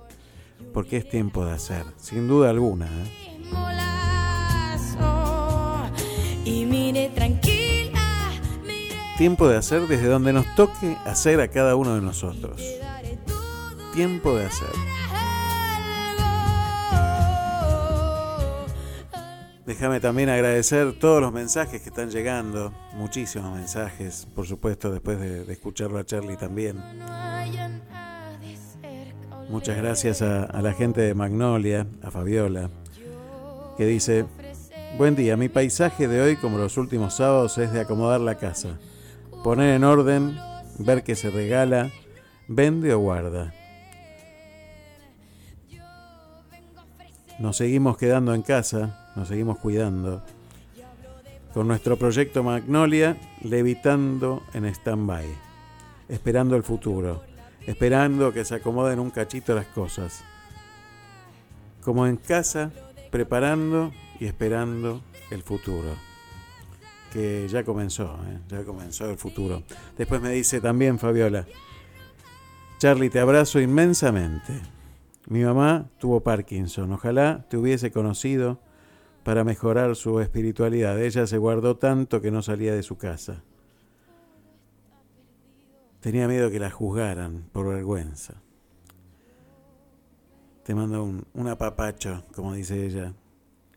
porque 0.72 0.96
es 0.96 1.08
tiempo 1.08 1.44
de 1.44 1.52
hacer, 1.52 1.84
sin 1.98 2.26
duda 2.26 2.50
alguna. 2.50 2.86
¿eh? 2.86 3.10
Tiempo 9.18 9.46
de 9.48 9.56
hacer 9.56 9.86
desde 9.86 10.08
donde 10.08 10.32
nos 10.32 10.46
toque 10.56 10.96
hacer 11.04 11.40
a 11.40 11.48
cada 11.48 11.76
uno 11.76 11.94
de 11.94 12.00
nosotros. 12.00 12.60
Tiempo 13.92 14.34
de 14.36 14.46
hacer. 14.46 14.68
Déjame 19.66 20.00
también 20.00 20.30
agradecer 20.30 20.98
todos 20.98 21.20
los 21.20 21.32
mensajes 21.32 21.82
que 21.82 21.90
están 21.90 22.10
llegando, 22.10 22.72
muchísimos 22.94 23.54
mensajes, 23.54 24.26
por 24.34 24.46
supuesto, 24.46 24.90
después 24.90 25.20
de, 25.20 25.50
escucharlo 25.52 25.98
a 25.98 26.04
Charlie 26.04 26.36
también. 26.36 26.82
Muchas 29.50 29.76
gracias 29.76 30.22
a, 30.22 30.44
a 30.44 30.62
la 30.62 30.72
gente 30.72 31.02
de 31.02 31.14
Magnolia, 31.14 31.86
a 32.02 32.10
Fabiola, 32.10 32.70
que 33.76 33.84
dice, 33.84 34.24
buen 34.96 35.14
día, 35.14 35.36
mi 35.36 35.48
paisaje 35.48 36.08
de 36.08 36.20
hoy, 36.22 36.36
como 36.36 36.58
los 36.58 36.78
últimos 36.78 37.16
sábados, 37.16 37.58
es 37.58 37.72
de 37.72 37.80
acomodar 37.80 38.20
la 38.20 38.36
casa, 38.36 38.78
poner 39.44 39.74
en 39.74 39.84
orden, 39.84 40.36
ver 40.78 41.04
qué 41.04 41.14
se 41.14 41.30
regala, 41.30 41.90
vende 42.48 42.94
o 42.94 42.98
guarda. 42.98 43.52
Nos 47.42 47.56
seguimos 47.56 47.96
quedando 47.96 48.34
en 48.34 48.42
casa, 48.42 49.10
nos 49.16 49.26
seguimos 49.26 49.58
cuidando. 49.58 50.22
Con 51.52 51.66
nuestro 51.66 51.96
proyecto 51.96 52.44
Magnolia 52.44 53.16
levitando 53.42 54.44
en 54.54 54.64
stand-by, 54.66 55.26
esperando 56.08 56.54
el 56.54 56.62
futuro, 56.62 57.24
esperando 57.66 58.32
que 58.32 58.44
se 58.44 58.54
acomoden 58.54 59.00
un 59.00 59.10
cachito 59.10 59.56
las 59.56 59.66
cosas. 59.66 60.22
Como 61.82 62.06
en 62.06 62.16
casa, 62.16 62.70
preparando 63.10 63.92
y 64.20 64.26
esperando 64.26 65.02
el 65.32 65.42
futuro. 65.42 65.96
Que 67.12 67.48
ya 67.48 67.64
comenzó, 67.64 68.20
¿eh? 68.28 68.38
ya 68.50 68.62
comenzó 68.62 69.10
el 69.10 69.18
futuro. 69.18 69.64
Después 69.98 70.22
me 70.22 70.30
dice 70.30 70.60
también 70.60 70.96
Fabiola, 70.96 71.44
Charlie, 72.78 73.10
te 73.10 73.18
abrazo 73.18 73.60
inmensamente. 73.60 74.71
Mi 75.26 75.44
mamá 75.44 75.90
tuvo 75.98 76.22
Parkinson. 76.22 76.92
Ojalá 76.92 77.46
te 77.48 77.56
hubiese 77.56 77.90
conocido 77.92 78.60
para 79.22 79.44
mejorar 79.44 79.94
su 79.96 80.20
espiritualidad. 80.20 81.00
Ella 81.00 81.26
se 81.26 81.38
guardó 81.38 81.76
tanto 81.76 82.20
que 82.20 82.30
no 82.30 82.42
salía 82.42 82.74
de 82.74 82.82
su 82.82 82.96
casa. 82.96 83.42
Tenía 86.00 86.26
miedo 86.26 86.50
que 86.50 86.58
la 86.58 86.70
juzgaran 86.70 87.44
por 87.52 87.68
vergüenza. 87.68 88.34
Te 90.64 90.74
mando 90.74 91.04
un, 91.04 91.24
un 91.34 91.48
apapacho, 91.48 92.24
como 92.34 92.54
dice 92.54 92.84
ella, 92.84 93.14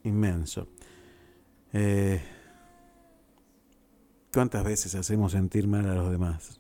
inmenso. 0.04 0.68
Eh, 1.74 2.22
¿Cuántas 4.34 4.64
veces 4.64 4.96
hacemos 4.96 5.32
sentir 5.32 5.68
mal 5.68 5.90
a 5.90 5.96
los 5.96 6.12
demás? 6.12 6.60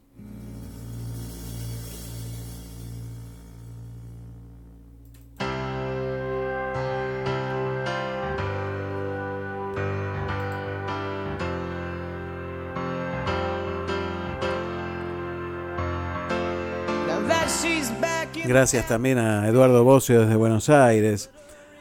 Gracias 18.48 18.88
también 18.88 19.18
a 19.18 19.48
Eduardo 19.48 19.84
Bocio 19.84 20.22
desde 20.22 20.36
Buenos 20.36 20.70
Aires, 20.70 21.32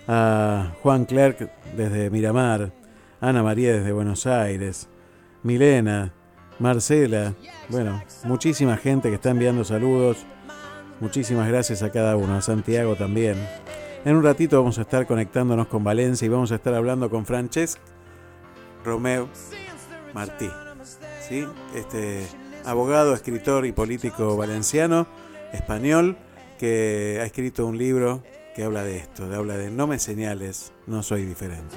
a 0.09 0.73
Juan 0.83 1.05
Clerc 1.05 1.51
desde 1.77 2.09
Miramar, 2.09 2.73
Ana 3.21 3.43
María 3.43 3.75
desde 3.75 3.93
Buenos 3.93 4.27
Aires, 4.27 4.89
Milena, 5.43 6.15
Marcela, 6.59 7.35
bueno, 7.69 8.03
muchísima 8.25 8.79
gente 8.79 9.11
que 9.11 9.17
está 9.17 9.31
enviando 9.31 9.62
saludos. 9.62 10.25
Muchísimas 11.01 11.49
gracias 11.49 11.83
a 11.83 11.91
cada 11.91 12.17
uno, 12.17 12.35
a 12.35 12.41
Santiago 12.41 12.97
también. 12.97 13.37
En 14.07 14.17
un 14.17 14.23
ratito 14.23 14.59
vamos 14.59 14.79
a 14.79 14.83
estar 14.83 15.07
conectándonos 15.07 15.67
con 15.67 15.85
Valencia 15.85 16.25
y 16.25 16.31
vamos 16.31 16.51
a 16.51 16.55
estar 16.55 16.73
hablando 16.73 17.11
con 17.11 17.27
Francesc 17.27 17.79
Romeo 18.85 19.29
Martí, 20.15 20.49
¿sí? 21.29 21.47
este 21.75 22.27
abogado, 22.65 23.12
escritor 23.12 23.67
y 23.67 23.73
político 23.73 24.37
valenciano, 24.37 25.07
español, 25.53 26.17
que 26.59 27.18
ha 27.20 27.24
escrito 27.24 27.66
un 27.66 27.78
libro 27.78 28.22
que 28.55 28.64
habla 28.64 28.84
de 28.84 28.98
esto, 28.98 29.28
que 29.28 29.34
habla 29.34 29.57
de 29.57 29.70
no 29.70 29.86
me 29.86 29.98
señales, 29.98 30.72
no 30.86 31.02
soy 31.02 31.24
diferente. 31.24 31.76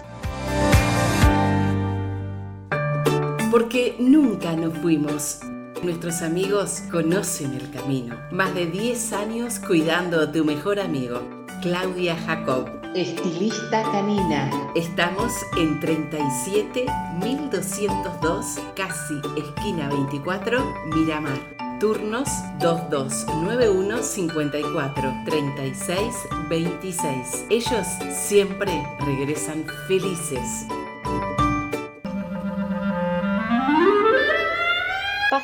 Nunca 4.11 4.53
nos 4.55 4.77
fuimos. 4.79 5.39
Nuestros 5.83 6.21
amigos 6.21 6.83
conocen 6.91 7.53
el 7.53 7.71
camino. 7.71 8.17
Más 8.31 8.53
de 8.53 8.65
10 8.65 9.13
años 9.13 9.59
cuidando 9.59 10.21
a 10.21 10.31
tu 10.31 10.43
mejor 10.43 10.79
amigo. 10.79 11.21
Claudia 11.61 12.17
Jacob. 12.17 12.69
Estilista 12.93 13.83
canina. 13.83 14.51
Estamos 14.75 15.31
en 15.57 15.79
37 15.79 16.85
1202, 17.23 18.45
casi 18.75 19.13
esquina 19.37 19.87
24, 19.89 20.61
Miramar. 20.93 21.39
Turnos 21.79 22.29
2291 22.59 24.03
54 24.03 25.13
36 25.25 26.15
26. 26.49 27.45
Ellos 27.49 27.87
siempre 28.11 28.85
regresan 28.99 29.65
felices. 29.87 30.67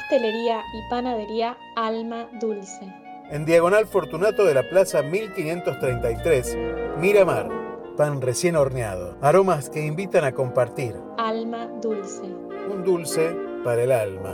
Pastelería 0.09 0.63
y 0.73 0.89
panadería 0.89 1.57
Alma 1.75 2.29
Dulce. 2.39 2.93
En 3.29 3.43
Diagonal 3.43 3.87
Fortunato 3.87 4.45
de 4.45 4.53
la 4.53 4.63
Plaza 4.63 5.01
1533, 5.01 6.57
Miramar. 6.97 7.49
Pan 7.97 8.21
recién 8.21 8.55
horneado. 8.55 9.17
Aromas 9.21 9.69
que 9.69 9.85
invitan 9.85 10.23
a 10.23 10.31
compartir. 10.31 10.95
Alma 11.17 11.67
Dulce. 11.81 12.23
Un 12.23 12.85
dulce 12.85 13.35
para 13.65 13.83
el 13.83 13.91
alma. 13.91 14.33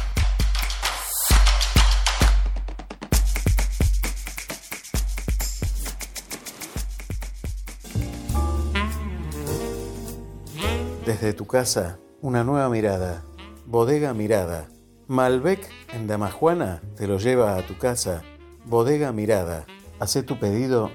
Casa, 11.51 11.99
una 12.21 12.45
nueva 12.45 12.69
mirada. 12.69 13.23
Bodega 13.65 14.13
Mirada. 14.13 14.69
Malbec 15.07 15.69
en 15.93 16.07
Damajuana 16.07 16.81
te 16.95 17.07
lo 17.07 17.17
lleva 17.17 17.57
a 17.57 17.67
tu 17.67 17.77
casa. 17.77 18.23
Bodega 18.65 19.11
Mirada. 19.11 19.65
Haz 19.99 20.17
tu 20.25 20.39
pedido 20.39 20.89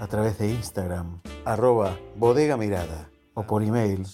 a 0.00 0.08
través 0.08 0.38
de 0.38 0.50
Instagram. 0.50 1.20
arroba 1.44 1.96
bodega 2.16 2.56
mirada 2.56 3.10
o 3.34 3.44
por 3.44 3.62
email 3.62 4.06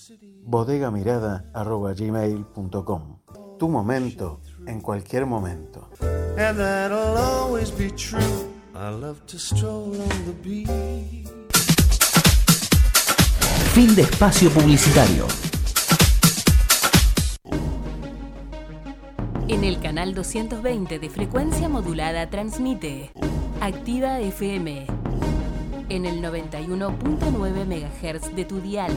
bodegamirada 0.45 1.51
arroba 1.55 1.95
gmail.com. 1.95 3.19
Tu 3.59 3.69
momento 3.69 4.41
en 4.67 4.81
cualquier 4.81 5.27
momento. 5.27 5.89
And 6.37 6.59
that'll 6.59 7.17
always 7.17 7.71
be 7.71 7.91
true. 7.91 8.21
I 8.75 8.91
love 8.91 9.21
to 9.27 9.39
stroll 9.39 9.91
on 10.01 10.25
the 10.27 10.35
beach. 10.43 11.29
Fin 13.73 13.95
de 13.95 14.03
espacio 14.03 14.51
publicitario. 14.51 15.48
En 19.49 19.65
el 19.65 19.81
canal 19.81 20.15
220 20.15 20.99
de 20.99 21.09
frecuencia 21.09 21.71
modulada 21.71 22.29
transmite 22.29 23.11
Activa 23.63 24.21
FM 24.21 24.87
en 25.89 26.05
el 26.05 26.21
91.9 26.21 27.65
MHz 27.65 28.37
de 28.37 28.45
tu 28.45 28.61
dial, 28.61 28.93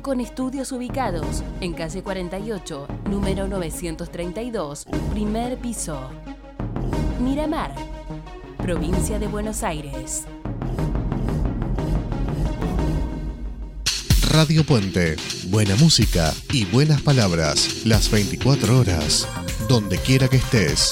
con 0.00 0.20
estudios 0.20 0.70
ubicados 0.70 1.42
en 1.60 1.72
calle 1.72 2.00
48, 2.00 2.86
número 3.10 3.48
932, 3.48 4.86
primer 5.10 5.58
piso. 5.58 5.98
Miramar, 7.20 7.74
provincia 8.58 9.18
de 9.18 9.26
Buenos 9.26 9.64
Aires. 9.64 10.26
Radio 14.30 14.64
Puente. 14.64 15.16
Buena 15.48 15.74
música 15.74 16.32
y 16.52 16.66
buenas 16.66 17.02
palabras. 17.02 17.84
Las 17.84 18.10
24 18.10 18.78
horas. 18.78 19.26
Donde 19.68 19.98
quiera 19.98 20.28
que 20.28 20.36
estés. 20.36 20.90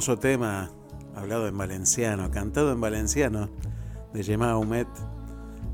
Tema, 0.00 0.70
hablado 1.14 1.48
en 1.48 1.56
valenciano, 1.56 2.30
cantado 2.30 2.70
en 2.70 2.80
valenciano, 2.80 3.48
de 4.12 4.22
Gemma 4.22 4.56
Humet, 4.58 4.86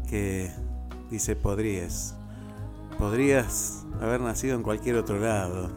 que 0.08 0.48
dice 1.10 1.34
podrías, 1.34 2.16
podrías 2.98 3.84
haber 4.00 4.20
nacido 4.20 4.54
en 4.54 4.62
cualquier 4.62 4.96
otro 4.96 5.18
lado. 5.18 5.70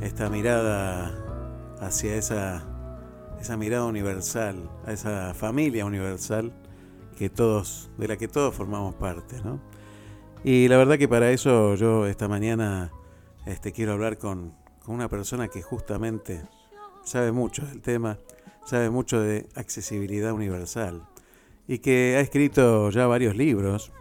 Esta 0.00 0.30
mirada 0.30 1.12
hacia 1.80 2.16
esa, 2.16 2.64
esa 3.38 3.56
mirada 3.58 3.84
universal, 3.84 4.70
a 4.86 4.92
esa 4.92 5.34
familia 5.34 5.84
universal 5.84 6.52
que 7.18 7.28
todos, 7.28 7.90
de 7.98 8.08
la 8.08 8.16
que 8.16 8.28
todos 8.28 8.54
formamos 8.54 8.94
parte, 8.94 9.42
¿no? 9.44 9.60
Y 10.42 10.68
la 10.68 10.78
verdad 10.78 10.96
que 10.96 11.06
para 11.06 11.30
eso 11.30 11.74
yo 11.74 12.06
esta 12.06 12.28
mañana 12.28 12.90
este, 13.44 13.72
quiero 13.72 13.92
hablar 13.92 14.16
con, 14.16 14.54
con 14.84 14.94
una 14.94 15.08
persona 15.08 15.48
que 15.48 15.60
justamente 15.60 16.42
sabe 17.04 17.32
mucho 17.32 17.66
del 17.66 17.80
tema, 17.82 18.18
sabe 18.64 18.90
mucho 18.90 19.20
de 19.20 19.48
accesibilidad 19.54 20.32
universal 20.32 21.02
y 21.66 21.78
que 21.78 22.16
ha 22.16 22.20
escrito 22.20 22.90
ya 22.90 23.06
varios 23.06 23.36
libros, 23.36 23.92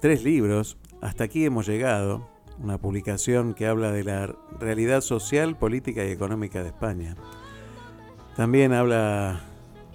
tres 0.00 0.22
libros, 0.22 0.76
hasta 1.00 1.24
aquí 1.24 1.44
hemos 1.44 1.66
llegado, 1.66 2.28
una 2.62 2.78
publicación 2.78 3.54
que 3.54 3.66
habla 3.66 3.92
de 3.92 4.04
la 4.04 4.34
realidad 4.58 5.00
social, 5.00 5.56
política 5.56 6.04
y 6.04 6.10
económica 6.10 6.62
de 6.62 6.68
España. 6.68 7.16
También 8.36 8.72
habla, 8.72 9.40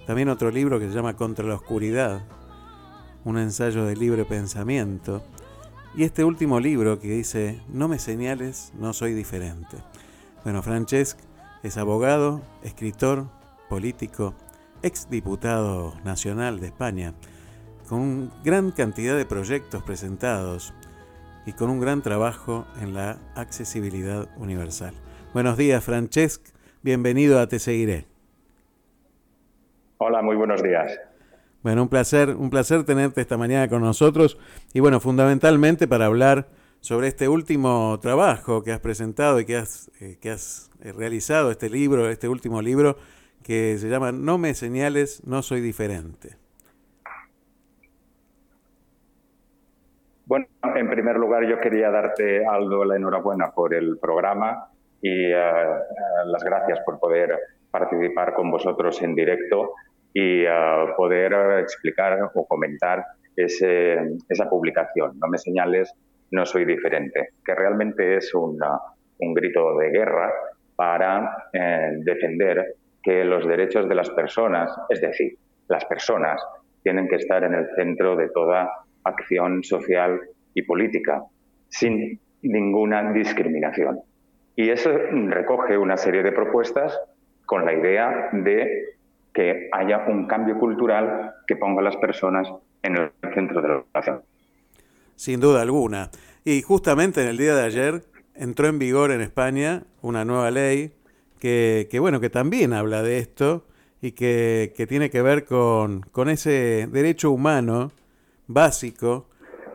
también 0.06 0.28
otro 0.28 0.50
libro 0.50 0.78
que 0.78 0.88
se 0.88 0.94
llama 0.94 1.16
Contra 1.16 1.46
la 1.46 1.54
Oscuridad, 1.54 2.22
un 3.24 3.38
ensayo 3.38 3.84
de 3.84 3.96
libre 3.96 4.24
pensamiento, 4.24 5.22
y 5.96 6.04
este 6.04 6.24
último 6.24 6.58
libro 6.58 6.98
que 6.98 7.08
dice 7.08 7.60
No 7.68 7.88
me 7.88 7.98
señales, 7.98 8.72
no 8.78 8.92
soy 8.92 9.14
diferente. 9.14 9.76
Bueno, 10.42 10.62
Francesc 10.62 11.18
es 11.64 11.78
abogado, 11.78 12.42
escritor, 12.62 13.24
político, 13.70 14.34
exdiputado 14.82 15.94
nacional 16.04 16.60
de 16.60 16.66
España, 16.66 17.14
con 17.88 18.30
gran 18.44 18.70
cantidad 18.70 19.16
de 19.16 19.24
proyectos 19.24 19.82
presentados 19.82 20.74
y 21.46 21.54
con 21.54 21.70
un 21.70 21.80
gran 21.80 22.02
trabajo 22.02 22.66
en 22.82 22.92
la 22.92 23.16
accesibilidad 23.34 24.28
universal. 24.36 24.92
Buenos 25.32 25.56
días, 25.56 25.82
Francesc. 25.82 26.46
Bienvenido 26.82 27.40
a 27.40 27.48
Te 27.48 27.58
Seguiré. 27.58 28.04
Hola, 29.96 30.20
muy 30.20 30.36
buenos 30.36 30.62
días. 30.62 31.00
Bueno, 31.62 31.84
un 31.84 31.88
placer, 31.88 32.36
un 32.36 32.50
placer 32.50 32.84
tenerte 32.84 33.22
esta 33.22 33.38
mañana 33.38 33.68
con 33.68 33.80
nosotros 33.80 34.36
y 34.74 34.80
bueno, 34.80 35.00
fundamentalmente 35.00 35.88
para 35.88 36.04
hablar 36.04 36.46
sobre 36.84 37.08
este 37.08 37.30
último 37.30 37.98
trabajo 38.02 38.62
que 38.62 38.70
has 38.70 38.78
presentado 38.78 39.40
y 39.40 39.46
que 39.46 39.56
has, 39.56 39.90
eh, 40.02 40.18
que 40.20 40.28
has 40.30 40.70
eh, 40.82 40.92
realizado, 40.92 41.50
este 41.50 41.70
libro, 41.70 42.10
este 42.10 42.28
último 42.28 42.60
libro 42.60 42.96
que 43.42 43.78
se 43.78 43.88
llama 43.88 44.12
No 44.12 44.36
me 44.36 44.52
señales, 44.52 45.26
no 45.26 45.40
soy 45.40 45.62
diferente. 45.62 46.36
Bueno, 50.26 50.44
en 50.76 50.90
primer 50.90 51.16
lugar 51.16 51.46
yo 51.48 51.58
quería 51.58 51.90
darte, 51.90 52.44
Aldo, 52.46 52.84
la 52.84 52.96
enhorabuena 52.96 53.50
por 53.52 53.72
el 53.72 53.98
programa 53.98 54.68
y 55.00 55.32
eh, 55.32 55.36
las 56.26 56.44
gracias 56.44 56.80
por 56.84 56.98
poder 57.00 57.38
participar 57.70 58.34
con 58.34 58.50
vosotros 58.50 59.00
en 59.00 59.14
directo 59.14 59.72
y 60.12 60.44
poder 60.98 61.60
explicar 61.60 62.30
o 62.34 62.46
comentar 62.46 63.02
ese- 63.34 64.16
esa 64.28 64.50
publicación. 64.50 65.18
No 65.18 65.28
me 65.28 65.38
señales, 65.38 65.92
no 66.34 66.44
soy 66.44 66.64
diferente, 66.64 67.30
que 67.44 67.54
realmente 67.54 68.16
es 68.16 68.34
una- 68.34 68.78
un 69.20 69.32
grito 69.34 69.76
de 69.78 69.90
guerra 69.90 70.32
para 70.76 71.48
eh, 71.52 71.90
defender 71.98 72.74
que 73.02 73.24
los 73.24 73.46
derechos 73.46 73.88
de 73.88 73.94
las 73.94 74.10
personas, 74.10 74.74
es 74.88 75.00
decir, 75.00 75.36
las 75.68 75.84
personas, 75.84 76.42
tienen 76.82 77.08
que 77.08 77.16
estar 77.16 77.44
en 77.44 77.54
el 77.54 77.66
centro 77.76 78.16
de 78.16 78.28
toda 78.30 78.70
acción 79.04 79.62
social 79.62 80.20
y 80.54 80.62
política, 80.62 81.22
sin 81.68 82.18
ninguna 82.42 83.12
discriminación. 83.12 84.00
Y 84.56 84.70
eso 84.70 84.90
recoge 85.28 85.78
una 85.78 85.96
serie 85.96 86.22
de 86.22 86.32
propuestas 86.32 86.98
con 87.46 87.64
la 87.64 87.72
idea 87.72 88.30
de 88.32 88.96
que 89.32 89.68
haya 89.72 90.06
un 90.08 90.26
cambio 90.26 90.58
cultural 90.58 91.34
que 91.46 91.56
ponga 91.56 91.80
a 91.80 91.84
las 91.84 91.96
personas 91.96 92.48
en 92.82 92.96
el 92.96 93.10
centro 93.34 93.60
de 93.62 93.68
la 93.68 93.84
relación. 93.92 94.22
Sin 95.16 95.40
duda 95.40 95.62
alguna. 95.62 96.10
Y 96.44 96.62
justamente 96.62 97.22
en 97.22 97.28
el 97.28 97.38
día 97.38 97.54
de 97.54 97.62
ayer 97.62 98.04
entró 98.34 98.68
en 98.68 98.78
vigor 98.78 99.10
en 99.10 99.20
España 99.20 99.84
una 100.02 100.24
nueva 100.24 100.50
ley 100.50 100.92
que, 101.38 101.88
que 101.90 101.98
bueno, 102.00 102.20
que 102.20 102.30
también 102.30 102.72
habla 102.72 103.02
de 103.02 103.18
esto 103.18 103.66
y 104.00 104.12
que, 104.12 104.72
que 104.76 104.86
tiene 104.86 105.10
que 105.10 105.22
ver 105.22 105.44
con, 105.44 106.00
con 106.00 106.28
ese 106.28 106.88
derecho 106.90 107.30
humano 107.30 107.92
básico 108.46 109.28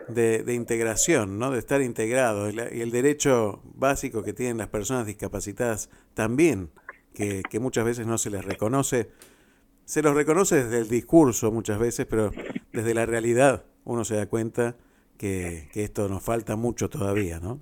de, 0.08 0.44
de 0.44 0.54
integración, 0.54 1.40
¿no? 1.40 1.52
de 1.52 1.60
estar 1.60 1.82
integrado, 1.82 2.50
y, 2.50 2.56
y 2.56 2.82
el 2.82 2.92
derecho 2.92 3.62
básico 3.76 4.24
que 4.24 4.34
tienen 4.34 4.58
las 4.58 4.68
personas 4.68 5.06
discapacitadas 5.06 5.90
también, 6.14 6.70
que, 7.14 7.44
que 7.50 7.60
muchas 7.60 7.86
veces 7.86 8.08
no 8.08 8.18
se 8.18 8.30
les 8.30 8.44
reconoce. 8.46 9.10
Se 9.86 10.02
los 10.04 10.14
reconoce 10.14 10.64
desde 10.64 10.80
el 10.80 10.90
discurso 10.90 11.52
muchas 11.52 11.80
veces, 11.80 12.06
pero 12.06 12.32
desde 12.72 12.94
la 12.94 13.06
realidad 13.06 13.66
uno 13.84 14.06
se 14.06 14.16
da 14.16 14.28
cuenta 14.28 14.76
que, 15.20 15.68
que 15.72 15.84
esto 15.84 16.10
nos 16.10 16.24
falta 16.24 16.56
mucho 16.56 16.90
todavía, 16.90 17.40
¿no? 17.40 17.60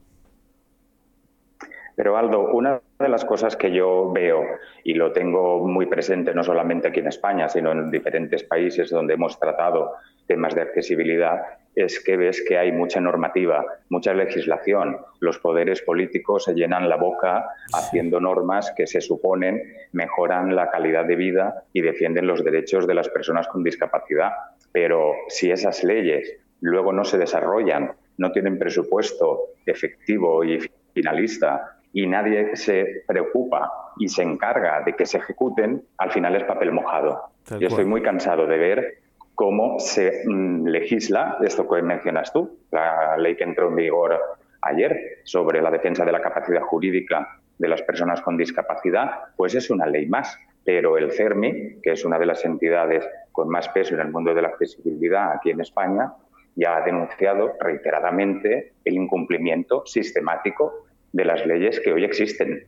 Pero 1.98 2.16
Aldo, 2.16 2.52
una 2.54 2.80
de 3.00 3.10
las 3.10 3.26
cosas 3.26 3.58
que 3.58 3.72
yo 3.72 4.12
veo 4.12 4.44
y 4.84 4.94
lo 4.94 5.12
tengo 5.14 5.66
muy 5.68 5.88
presente 5.88 6.32
no 6.32 6.44
solamente 6.44 6.88
aquí 6.88 7.00
en 7.00 7.08
España, 7.08 7.50
sino 7.50 7.72
en 7.72 7.90
diferentes 7.90 8.44
países 8.44 8.92
donde 8.92 9.16
hemos 9.16 9.40
tratado 9.40 9.94
temas 10.28 10.54
de 10.54 10.62
accesibilidad, 10.62 11.42
es 11.74 12.00
que 12.04 12.16
ves 12.16 12.44
que 12.48 12.60
hay 12.60 12.72
mucha 12.72 13.02
normativa, 13.02 13.66
mucha 13.90 14.14
legislación. 14.14 14.98
Los 15.20 15.40
poderes 15.40 15.82
políticos 15.82 16.44
se 16.44 16.54
llenan 16.54 16.88
la 16.88 16.98
boca 16.98 17.50
haciendo 17.74 18.20
normas 18.20 18.72
que 18.78 18.86
se 18.86 19.02
suponen 19.02 19.64
mejoran 19.92 20.56
la 20.56 20.70
calidad 20.70 21.06
de 21.06 21.16
vida 21.16 21.64
y 21.74 21.82
defienden 21.82 22.28
los 22.28 22.44
derechos 22.44 22.86
de 22.86 22.94
las 22.94 23.10
personas 23.10 23.48
con 23.48 23.64
discapacidad. 23.64 24.34
Pero 24.72 25.14
si 25.30 25.50
esas 25.50 25.84
leyes 25.84 26.38
luego 26.62 26.92
no 26.94 27.04
se 27.04 27.18
desarrollan, 27.18 27.92
no 28.18 28.32
tienen 28.32 28.58
presupuesto 28.58 29.50
efectivo 29.66 30.44
y 30.44 30.60
finalista 30.94 31.80
y 31.94 32.08
nadie 32.08 32.56
se 32.56 33.04
preocupa 33.08 33.94
y 33.98 34.08
se 34.08 34.24
encarga 34.24 34.82
de 34.82 34.94
que 34.94 35.06
se 35.06 35.18
ejecuten, 35.18 35.84
al 35.98 36.12
final 36.12 36.36
es 36.36 36.44
papel 36.44 36.72
mojado. 36.72 37.32
Tal 37.48 37.60
Yo 37.60 37.68
estoy 37.68 37.86
muy 37.86 38.02
cansado 38.02 38.46
de 38.46 38.58
ver 38.58 38.98
cómo 39.36 39.80
se 39.80 40.24
mm, 40.26 40.68
legisla 40.68 41.38
esto 41.42 41.68
que 41.68 41.82
mencionas 41.82 42.34
tú, 42.34 42.60
la 42.72 43.18
ley 43.18 43.36
que 43.36 43.44
entró 43.44 43.70
en 43.70 43.76
vigor 43.76 44.20
ayer 44.62 45.20
sobre 45.24 45.62
la 45.62 45.72
defensa 45.72 46.04
de 46.04 46.12
la 46.12 46.22
capacidad 46.22 46.62
jurídica 46.62 47.40
de 47.58 47.68
las 47.68 47.82
personas 47.82 48.22
con 48.22 48.38
discapacidad, 48.38 49.12
pues 49.36 49.56
es 49.56 49.70
una 49.70 49.86
ley 49.86 50.08
más. 50.08 50.38
Pero 50.64 50.98
el 50.98 51.12
CERMI, 51.14 51.82
que 51.82 51.92
es 51.92 52.04
una 52.04 52.20
de 52.20 52.26
las 52.26 52.44
entidades 52.44 53.08
con 53.32 53.48
más 53.48 53.70
peso 53.70 53.96
en 53.96 54.02
el 54.02 54.12
mundo 54.12 54.34
de 54.34 54.42
la 54.42 54.50
accesibilidad 54.50 55.32
aquí 55.32 55.52
en 55.52 55.62
España, 55.62 56.12
ya 56.58 56.78
ha 56.78 56.82
denunciado 56.82 57.54
reiteradamente 57.60 58.74
el 58.84 58.96
incumplimiento 58.96 59.86
sistemático 59.86 60.88
de 61.14 61.24
las 61.24 61.46
leyes 61.46 61.80
que 61.80 61.94
hoy 61.94 62.04
existen. 62.04 62.66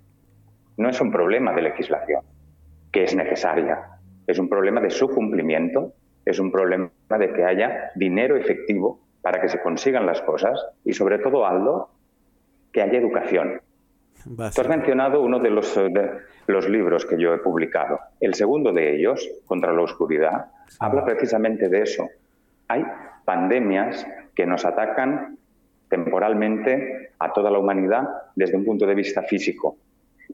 No 0.77 0.89
es 0.89 1.01
un 1.01 1.11
problema 1.11 1.53
de 1.53 1.63
legislación, 1.63 2.21
que 2.91 3.03
es 3.03 3.15
necesaria, 3.15 3.79
es 4.27 4.37
un 4.37 4.47
problema 4.47 4.79
de 4.79 4.91
su 4.91 5.09
cumplimiento, 5.09 5.93
es 6.23 6.39
un 6.39 6.51
problema 6.51 6.91
de 7.17 7.33
que 7.33 7.43
haya 7.43 7.91
dinero 7.95 8.37
efectivo 8.37 9.01
para 9.23 9.41
que 9.41 9.49
se 9.49 9.59
consigan 9.59 10.05
las 10.05 10.21
cosas 10.21 10.63
y 10.85 10.93
sobre 10.93 11.17
todo, 11.17 11.45
Aldo, 11.47 11.89
que 12.71 12.83
haya 12.83 12.99
educación. 12.99 13.59
Tú 14.23 14.61
has 14.61 14.67
mencionado 14.67 15.21
uno 15.21 15.39
de 15.39 15.49
los, 15.49 15.75
eh, 15.77 15.89
de 15.89 16.11
los 16.45 16.69
libros 16.69 17.05
que 17.05 17.17
yo 17.17 17.33
he 17.33 17.39
publicado. 17.39 17.99
El 18.19 18.35
segundo 18.35 18.71
de 18.71 18.95
ellos, 18.95 19.27
Contra 19.47 19.73
la 19.73 19.81
Oscuridad, 19.81 20.51
habla 20.79 21.03
precisamente 21.03 21.69
de 21.69 21.81
eso. 21.81 22.07
Hay 22.67 22.85
pandemias 23.29 24.07
que 24.33 24.47
nos 24.47 24.65
atacan 24.65 25.37
temporalmente 25.87 27.11
a 27.19 27.31
toda 27.31 27.51
la 27.51 27.59
humanidad 27.59 28.09
desde 28.33 28.57
un 28.57 28.65
punto 28.65 28.87
de 28.87 28.95
vista 28.95 29.21
físico. 29.21 29.77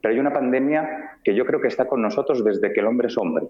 Pero 0.02 0.14
hay 0.14 0.20
una 0.22 0.32
pandemia 0.32 1.18
que 1.22 1.36
yo 1.36 1.46
creo 1.46 1.60
que 1.60 1.68
está 1.68 1.90
con 1.90 2.02
nosotros 2.02 2.42
desde 2.46 2.72
que 2.72 2.80
el 2.80 2.88
hombre 2.88 3.08
es 3.08 3.18
hombre 3.18 3.48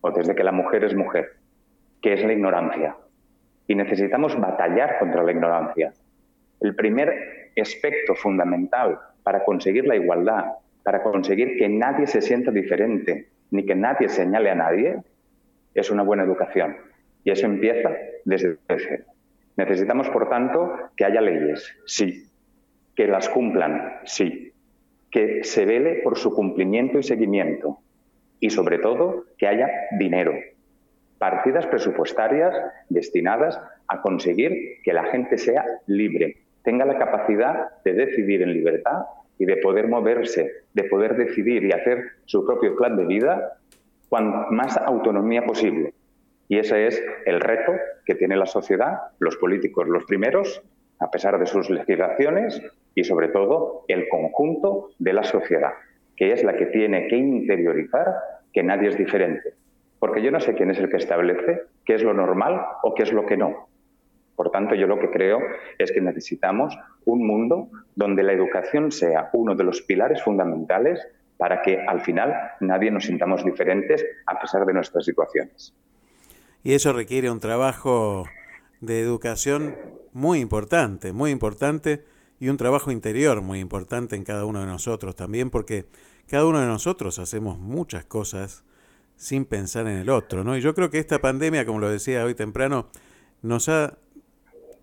o 0.00 0.10
desde 0.10 0.34
que 0.34 0.42
la 0.42 0.50
mujer 0.50 0.82
es 0.82 0.96
mujer, 0.96 1.36
que 2.02 2.14
es 2.14 2.24
la 2.24 2.32
ignorancia. 2.32 2.96
Y 3.68 3.76
necesitamos 3.76 4.34
batallar 4.40 4.98
contra 4.98 5.22
la 5.22 5.30
ignorancia. 5.30 5.92
El 6.58 6.74
primer 6.74 7.52
aspecto 7.56 8.16
fundamental 8.16 8.98
para 9.22 9.44
conseguir 9.44 9.86
la 9.86 9.94
igualdad, 9.94 10.44
para 10.82 11.04
conseguir 11.04 11.56
que 11.56 11.68
nadie 11.68 12.08
se 12.08 12.20
sienta 12.20 12.50
diferente, 12.50 13.28
ni 13.52 13.64
que 13.64 13.76
nadie 13.76 14.08
señale 14.08 14.50
a 14.50 14.56
nadie, 14.56 14.98
es 15.72 15.88
una 15.88 16.02
buena 16.02 16.24
educación. 16.24 16.87
Y 17.28 17.30
eso 17.30 17.44
empieza 17.44 17.90
desde 18.24 18.56
cero. 18.66 19.04
Necesitamos, 19.58 20.08
por 20.08 20.30
tanto, 20.30 20.72
que 20.96 21.04
haya 21.04 21.20
leyes, 21.20 21.76
sí, 21.84 22.26
que 22.96 23.06
las 23.06 23.28
cumplan, 23.28 23.98
sí, 24.06 24.54
que 25.10 25.44
se 25.44 25.66
vele 25.66 26.00
por 26.02 26.16
su 26.16 26.34
cumplimiento 26.34 26.98
y 26.98 27.02
seguimiento 27.02 27.80
y, 28.40 28.48
sobre 28.48 28.78
todo, 28.78 29.26
que 29.36 29.46
haya 29.46 29.68
dinero, 29.98 30.32
partidas 31.18 31.66
presupuestarias 31.66 32.54
destinadas 32.88 33.60
a 33.88 34.00
conseguir 34.00 34.80
que 34.82 34.94
la 34.94 35.04
gente 35.04 35.36
sea 35.36 35.66
libre, 35.86 36.38
tenga 36.62 36.86
la 36.86 36.96
capacidad 36.96 37.82
de 37.84 37.92
decidir 37.92 38.40
en 38.40 38.54
libertad 38.54 39.02
y 39.38 39.44
de 39.44 39.58
poder 39.58 39.86
moverse, 39.86 40.50
de 40.72 40.84
poder 40.84 41.14
decidir 41.14 41.62
y 41.64 41.72
hacer 41.72 42.04
su 42.24 42.46
propio 42.46 42.74
plan 42.74 42.96
de 42.96 43.04
vida 43.04 43.58
con 44.08 44.56
más 44.56 44.78
autonomía 44.78 45.44
posible. 45.44 45.92
Y 46.48 46.58
ese 46.58 46.86
es 46.86 47.02
el 47.26 47.40
reto 47.40 47.72
que 48.04 48.14
tiene 48.14 48.36
la 48.36 48.46
sociedad, 48.46 48.98
los 49.18 49.36
políticos 49.36 49.86
los 49.86 50.04
primeros, 50.04 50.62
a 50.98 51.10
pesar 51.10 51.38
de 51.38 51.46
sus 51.46 51.70
legislaciones, 51.70 52.62
y 52.94 53.04
sobre 53.04 53.28
todo 53.28 53.84
el 53.86 54.08
conjunto 54.08 54.90
de 54.98 55.12
la 55.12 55.22
sociedad, 55.22 55.74
que 56.16 56.32
es 56.32 56.42
la 56.42 56.56
que 56.56 56.66
tiene 56.66 57.06
que 57.06 57.16
interiorizar 57.16 58.14
que 58.52 58.62
nadie 58.62 58.88
es 58.88 58.98
diferente. 58.98 59.54
Porque 59.98 60.22
yo 60.22 60.30
no 60.30 60.40
sé 60.40 60.54
quién 60.54 60.70
es 60.70 60.78
el 60.78 60.88
que 60.88 60.96
establece 60.96 61.62
qué 61.84 61.94
es 61.94 62.02
lo 62.02 62.14
normal 62.14 62.60
o 62.82 62.94
qué 62.94 63.02
es 63.02 63.12
lo 63.12 63.26
que 63.26 63.36
no. 63.36 63.68
Por 64.36 64.50
tanto, 64.50 64.74
yo 64.74 64.86
lo 64.86 64.98
que 64.98 65.10
creo 65.10 65.40
es 65.78 65.90
que 65.90 66.00
necesitamos 66.00 66.78
un 67.04 67.26
mundo 67.26 67.68
donde 67.96 68.22
la 68.22 68.32
educación 68.32 68.92
sea 68.92 69.30
uno 69.32 69.54
de 69.54 69.64
los 69.64 69.82
pilares 69.82 70.22
fundamentales 70.22 71.04
para 71.36 71.62
que 71.62 71.80
al 71.80 72.00
final 72.00 72.34
nadie 72.60 72.90
nos 72.90 73.04
sintamos 73.04 73.44
diferentes 73.44 74.04
a 74.26 74.38
pesar 74.38 74.64
de 74.64 74.74
nuestras 74.74 75.04
situaciones. 75.04 75.74
Y 76.62 76.72
eso 76.72 76.92
requiere 76.92 77.30
un 77.30 77.40
trabajo 77.40 78.26
de 78.80 79.00
educación 79.00 79.76
muy 80.12 80.40
importante, 80.40 81.12
muy 81.12 81.30
importante, 81.30 82.04
y 82.40 82.48
un 82.48 82.56
trabajo 82.56 82.90
interior 82.90 83.40
muy 83.42 83.58
importante 83.58 84.16
en 84.16 84.24
cada 84.24 84.44
uno 84.44 84.60
de 84.60 84.66
nosotros 84.66 85.16
también, 85.16 85.50
porque 85.50 85.86
cada 86.28 86.46
uno 86.46 86.60
de 86.60 86.66
nosotros 86.66 87.18
hacemos 87.18 87.58
muchas 87.58 88.04
cosas 88.04 88.64
sin 89.16 89.44
pensar 89.44 89.88
en 89.88 89.98
el 89.98 90.10
otro, 90.10 90.44
¿no? 90.44 90.56
Y 90.56 90.60
yo 90.60 90.74
creo 90.74 90.90
que 90.90 90.98
esta 90.98 91.20
pandemia, 91.20 91.66
como 91.66 91.80
lo 91.80 91.90
decía 91.90 92.24
hoy 92.24 92.34
temprano, 92.34 92.88
nos 93.42 93.68
ha 93.68 93.98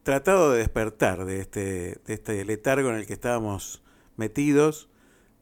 tratado 0.04 0.52
de 0.52 0.60
despertar 0.60 1.26
de 1.26 1.40
este, 1.40 2.00
de 2.06 2.14
este 2.14 2.44
letargo 2.44 2.90
en 2.90 2.96
el 2.96 3.08
que 3.08 3.14
estábamos 3.14 3.82
metidos, 4.18 4.90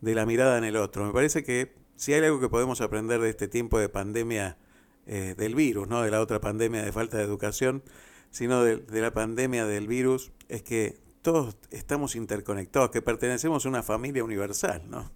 de 0.01 0.15
la 0.15 0.25
mirada 0.25 0.57
en 0.57 0.65
el 0.65 0.75
otro. 0.75 1.05
Me 1.05 1.13
parece 1.13 1.43
que 1.43 1.73
si 1.95 2.13
hay 2.13 2.23
algo 2.23 2.39
que 2.39 2.49
podemos 2.49 2.81
aprender 2.81 3.21
de 3.21 3.29
este 3.29 3.47
tiempo 3.47 3.79
de 3.79 3.87
pandemia 3.87 4.57
eh, 5.05 5.35
del 5.37 5.55
virus, 5.55 5.87
no 5.87 6.01
de 6.01 6.11
la 6.11 6.21
otra 6.21 6.39
pandemia 6.39 6.83
de 6.83 6.91
falta 6.91 7.17
de 7.17 7.23
educación, 7.23 7.83
sino 8.29 8.63
de, 8.63 8.77
de 8.77 9.01
la 9.01 9.11
pandemia 9.11 9.65
del 9.65 9.87
virus, 9.87 10.31
es 10.49 10.63
que 10.63 10.95
todos 11.21 11.57
estamos 11.71 12.15
interconectados, 12.15 12.91
que 12.91 13.01
pertenecemos 13.01 13.65
a 13.65 13.69
una 13.69 13.83
familia 13.83 14.23
universal, 14.23 14.81
¿no? 14.89 15.11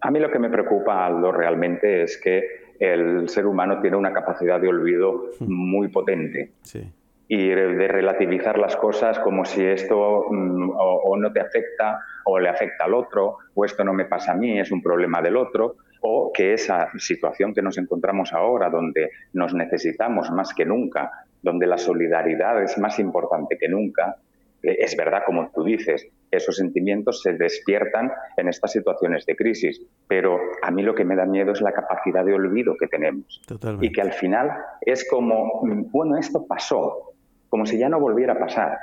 A 0.00 0.10
mí 0.10 0.20
lo 0.20 0.30
que 0.30 0.38
me 0.38 0.50
preocupa, 0.50 1.06
Aldo, 1.06 1.32
realmente 1.32 2.02
es 2.02 2.18
que 2.18 2.66
el 2.78 3.28
ser 3.28 3.46
humano 3.46 3.80
tiene 3.80 3.96
una 3.96 4.12
capacidad 4.12 4.60
de 4.60 4.68
olvido 4.68 5.30
muy 5.40 5.88
potente. 5.88 6.52
Sí. 6.62 6.92
Y 7.28 7.48
de 7.48 7.88
relativizar 7.88 8.58
las 8.58 8.76
cosas 8.76 9.18
como 9.18 9.44
si 9.44 9.64
esto 9.64 10.26
mm, 10.30 10.70
o, 10.70 11.00
o 11.06 11.16
no 11.16 11.32
te 11.32 11.40
afecta 11.40 11.98
o 12.24 12.38
le 12.38 12.48
afecta 12.48 12.84
al 12.84 12.94
otro, 12.94 13.38
o 13.54 13.64
esto 13.64 13.82
no 13.82 13.92
me 13.92 14.04
pasa 14.04 14.32
a 14.32 14.36
mí, 14.36 14.60
es 14.60 14.70
un 14.70 14.82
problema 14.82 15.20
del 15.22 15.36
otro, 15.36 15.76
o 16.08 16.32
que 16.32 16.54
esa 16.54 16.88
situación 16.98 17.52
que 17.52 17.62
nos 17.62 17.78
encontramos 17.78 18.32
ahora, 18.32 18.70
donde 18.70 19.10
nos 19.32 19.54
necesitamos 19.54 20.30
más 20.30 20.54
que 20.54 20.64
nunca, 20.64 21.10
donde 21.42 21.66
la 21.66 21.78
solidaridad 21.78 22.62
es 22.62 22.78
más 22.78 22.98
importante 22.98 23.56
que 23.58 23.68
nunca, 23.68 24.16
Eh, 24.62 24.84
Es 24.84 24.96
verdad, 24.96 25.22
como 25.26 25.50
tú 25.54 25.64
dices, 25.64 26.08
esos 26.30 26.56
sentimientos 26.56 27.22
se 27.22 27.34
despiertan 27.34 28.10
en 28.36 28.48
estas 28.48 28.72
situaciones 28.72 29.24
de 29.26 29.36
crisis, 29.36 29.80
pero 30.08 30.38
a 30.62 30.70
mí 30.70 30.82
lo 30.82 30.94
que 30.94 31.04
me 31.04 31.14
da 31.14 31.26
miedo 31.26 31.52
es 31.52 31.60
la 31.60 31.72
capacidad 31.72 32.24
de 32.24 32.32
olvido 32.32 32.74
que 32.80 32.88
tenemos. 32.88 33.40
Y 33.84 33.92
que 33.92 34.00
al 34.00 34.12
final 34.12 34.50
es 34.80 35.08
como, 35.08 35.62
mm, 35.62 35.90
bueno, 35.92 36.16
esto 36.16 36.46
pasó, 36.46 37.12
como 37.48 37.64
si 37.66 37.78
ya 37.78 37.88
no 37.88 38.00
volviera 38.00 38.32
a 38.32 38.38
pasar. 38.38 38.78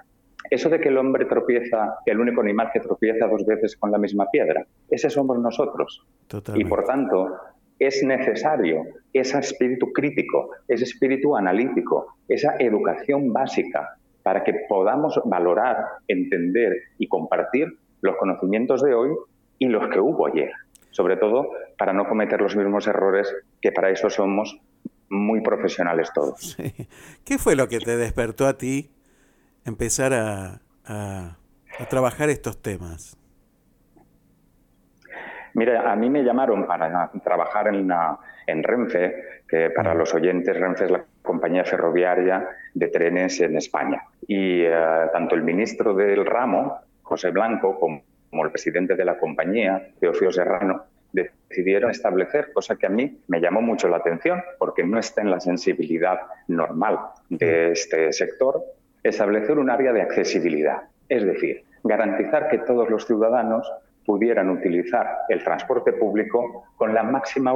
Eso 0.50 0.70
de 0.70 0.80
que 0.80 0.90
el 0.90 0.98
hombre 0.98 1.26
tropieza, 1.26 1.96
el 2.06 2.20
único 2.20 2.42
animal 2.42 2.70
que 2.74 2.80
tropieza 2.80 3.28
dos 3.28 3.46
veces 3.46 3.76
con 3.78 3.92
la 3.92 3.98
misma 3.98 4.30
piedra, 4.32 4.66
ese 4.90 5.10
somos 5.10 5.40
nosotros. 5.40 6.06
Y 6.56 6.66
por 6.66 6.84
tanto, 6.84 7.38
es 7.80 8.04
necesario 8.04 8.84
ese 9.12 9.40
espíritu 9.40 9.92
crítico, 9.92 10.52
ese 10.68 10.84
espíritu 10.84 11.36
analítico, 11.36 12.16
esa 12.28 12.56
educación 12.60 13.34
básica 13.34 13.98
para 14.22 14.44
que 14.44 14.54
podamos 14.70 15.20
valorar, 15.26 15.86
entender 16.08 16.74
y 16.98 17.08
compartir 17.08 17.68
los 18.02 18.16
conocimientos 18.18 18.82
de 18.82 18.94
hoy 18.94 19.12
y 19.60 19.68
los 19.68 19.88
que 19.90 20.00
hubo 20.00 20.28
ayer. 20.28 20.52
Sobre 20.92 21.18
todo 21.18 21.50
para 21.78 21.94
no 21.94 22.08
cometer 22.08 22.40
los 22.40 22.56
mismos 22.56 22.88
errores 22.88 23.34
que 23.62 23.72
para 23.72 23.90
eso 23.90 24.10
somos 24.10 24.60
muy 25.10 25.42
profesionales 25.42 26.12
todos. 26.14 26.58
¿Qué 27.26 27.38
fue 27.38 27.56
lo 27.56 27.68
que 27.68 27.80
te 27.80 27.98
despertó 27.98 28.48
a 28.48 28.58
ti 28.58 28.90
empezar 29.66 30.14
a, 30.14 30.62
a- 30.86 31.38
a 31.80 31.86
trabajar 31.90 32.30
estos 32.30 32.62
temas? 32.62 33.18
Mira, 35.56 35.92
a 35.92 35.96
mí 35.96 36.10
me 36.10 36.24
llamaron 36.24 36.66
para 36.66 37.12
trabajar 37.24 37.68
en, 37.68 37.88
la- 37.88 38.18
en 38.48 38.64
Renfe, 38.64 39.42
que 39.48 39.70
para 39.70 39.94
los 39.94 40.14
oyentes 40.14 40.58
Renfe 40.60 40.86
es 40.86 40.92
la 40.92 41.04
compañía 41.22 41.64
ferroviaria 41.64 42.48
de 42.74 42.88
trenes 42.88 43.40
en 43.42 43.56
España. 43.58 44.04
Y 44.28 44.62
eh, 44.64 44.74
tanto 45.12 45.36
el 45.36 45.44
ministro 45.44 45.94
del 45.94 46.26
ramo, 46.26 46.80
José 47.04 47.30
Blanco, 47.30 47.80
como, 47.80 48.02
como 48.30 48.46
el 48.46 48.52
presidente 48.52 48.96
de 48.96 49.06
la 49.06 49.18
compañía, 49.20 49.90
Teofío 50.00 50.32
Serrano, 50.32 50.86
decidieron 51.12 51.92
establecer, 51.92 52.52
cosa 52.52 52.76
que 52.76 52.88
a 52.88 52.90
mí 52.90 53.20
me 53.28 53.40
llamó 53.40 53.62
mucho 53.62 53.88
la 53.88 53.98
atención, 53.98 54.42
porque 54.58 54.84
no 54.84 54.98
está 54.98 55.22
en 55.22 55.30
la 55.30 55.40
sensibilidad 55.40 56.20
normal 56.48 56.98
de 57.30 57.72
este 57.74 58.12
sector, 58.12 58.64
establecer 59.04 59.60
un 59.60 59.70
área 59.70 59.94
de 59.94 60.02
accesibilidad. 60.02 60.84
Es 61.10 61.26
decir, 61.26 61.64
garantizar 61.84 62.50
que 62.50 62.60
todos 62.60 62.90
los 62.90 63.06
ciudadanos 63.06 63.72
pudieran 64.06 64.50
utilizar 64.50 65.20
el 65.30 65.44
transporte 65.44 65.94
público 65.94 66.66
con 66.78 66.94
la 66.94 67.04
máxima 67.04 67.54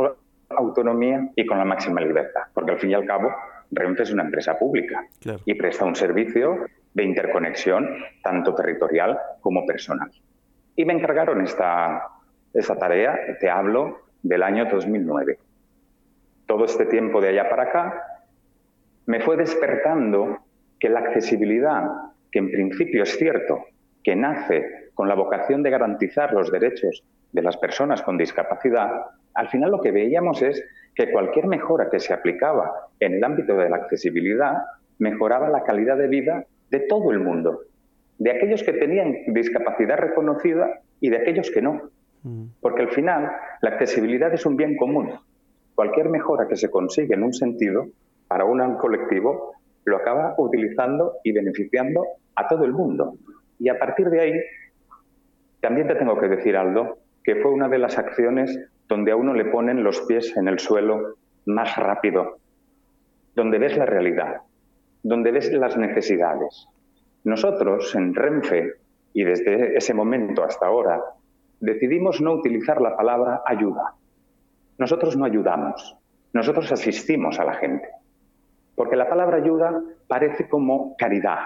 autonomía 0.50 1.30
y 1.36 1.46
con 1.46 1.58
la 1.58 1.66
máxima 1.66 2.02
libertad. 2.02 2.44
Porque 2.54 2.72
al 2.72 2.80
fin 2.80 2.92
y 2.92 2.94
al 2.94 3.06
cabo, 3.06 3.34
Renfe 3.72 4.04
es 4.04 4.12
una 4.12 4.24
empresa 4.24 4.58
pública 4.58 5.06
y 5.46 5.54
presta 5.56 5.86
un 5.86 5.96
servicio 5.96 6.66
de 6.94 7.04
interconexión 7.04 7.90
tanto 8.24 8.56
territorial 8.56 9.20
como 9.42 9.66
personal. 9.66 10.10
Y 10.76 10.86
me 10.86 10.94
encargaron 10.94 11.42
esta, 11.42 12.08
esta 12.54 12.78
tarea, 12.78 13.18
te 13.40 13.50
hablo 13.50 14.02
del 14.24 14.44
año 14.44 14.66
2009. 14.66 15.40
Todo 16.46 16.66
este 16.66 16.86
tiempo 16.86 17.20
de 17.20 17.30
allá 17.30 17.50
para 17.50 17.64
acá 17.64 18.04
me 19.06 19.20
fue 19.20 19.38
despertando 19.38 20.40
que 20.80 20.90
la 20.90 21.00
accesibilidad, 21.00 21.84
que 22.32 22.40
en 22.40 22.52
principio 22.52 23.04
es 23.04 23.18
cierto, 23.18 23.66
que 24.04 24.16
nace 24.16 24.90
con 24.94 25.08
la 25.08 25.16
vocación 25.16 25.64
de 25.64 25.70
garantizar 25.70 26.34
los 26.34 26.52
derechos 26.52 27.04
de 27.32 27.42
las 27.42 27.58
personas 27.58 28.02
con 28.02 28.18
discapacidad, 28.18 28.90
al 29.34 29.50
final 29.50 29.72
lo 29.72 29.82
que 29.82 29.92
veíamos 29.92 30.42
es 30.42 30.64
que 30.96 31.12
cualquier 31.12 31.48
mejora 31.48 31.90
que 31.90 32.00
se 32.00 32.14
aplicaba 32.14 32.90
en 33.00 33.14
el 33.16 33.24
ámbito 33.24 33.56
de 33.56 33.70
la 33.70 33.78
accesibilidad 33.78 34.54
mejoraba 34.98 35.50
la 35.50 35.64
calidad 35.64 35.98
de 35.98 36.08
vida 36.08 36.46
de 36.72 36.80
todo 36.82 37.12
el 37.12 37.20
mundo, 37.20 37.62
de 38.18 38.32
aquellos 38.32 38.64
que 38.64 38.74
tenían 38.74 39.16
discapacidad 39.28 39.98
reconocida 39.98 40.82
y 41.00 41.10
de 41.10 41.18
aquellos 41.18 41.52
que 41.52 41.62
no. 41.62 41.92
Porque 42.60 42.82
al 42.82 42.90
final 42.90 43.32
la 43.62 43.70
accesibilidad 43.70 44.34
es 44.34 44.46
un 44.46 44.58
bien 44.58 44.76
común. 44.76 45.14
Cualquier 45.76 46.10
mejora 46.10 46.48
que 46.48 46.56
se 46.56 46.70
consigue 46.70 47.14
en 47.14 47.24
un 47.24 47.34
sentido 47.34 47.88
para 48.28 48.44
un 48.46 48.76
colectivo 48.78 49.54
lo 49.88 49.98
acaba 49.98 50.36
utilizando 50.38 51.14
y 51.24 51.32
beneficiando 51.32 52.06
a 52.36 52.48
todo 52.48 52.66
el 52.66 52.74
mundo. 52.74 53.16
Y 53.58 53.70
a 53.70 53.80
partir 53.80 54.10
de 54.10 54.20
ahí, 54.20 54.34
también 55.62 55.88
te 55.88 55.96
tengo 55.96 56.20
que 56.20 56.28
decir, 56.28 56.58
Aldo, 56.58 56.98
que 57.24 57.38
fue 57.38 57.52
una 57.52 57.70
de 57.70 57.80
las 57.80 57.98
acciones 57.98 58.60
donde 58.88 59.12
a 59.12 59.16
uno 59.16 59.34
le 59.34 59.46
ponen 59.46 59.84
los 59.84 60.02
pies 60.02 60.36
en 60.36 60.48
el 60.48 60.60
suelo 60.60 61.16
más 61.46 61.78
rápido, 61.78 62.38
donde 63.34 63.60
ves 63.60 63.78
la 63.78 63.86
realidad, 63.86 64.42
donde 65.04 65.32
ves 65.32 65.52
las 65.54 65.78
necesidades. 65.78 66.68
Nosotros 67.24 67.96
en 67.96 68.14
Renfe, 68.14 68.74
y 69.14 69.24
desde 69.24 69.78
ese 69.78 69.94
momento 69.94 70.44
hasta 70.44 70.68
ahora, 70.68 71.02
decidimos 71.60 72.22
no 72.22 72.34
utilizar 72.34 72.82
la 72.82 72.96
palabra 72.96 73.42
ayuda. 73.46 73.94
Nosotros 74.78 75.16
no 75.18 75.26
ayudamos, 75.26 75.98
nosotros 76.34 76.72
asistimos 76.72 77.40
a 77.40 77.46
la 77.46 77.54
gente. 77.56 77.88
Porque 78.78 78.96
la 78.96 79.10
palabra 79.10 79.38
ayuda 79.38 79.82
parece 80.08 80.48
como 80.48 80.96
caridad, 80.98 81.40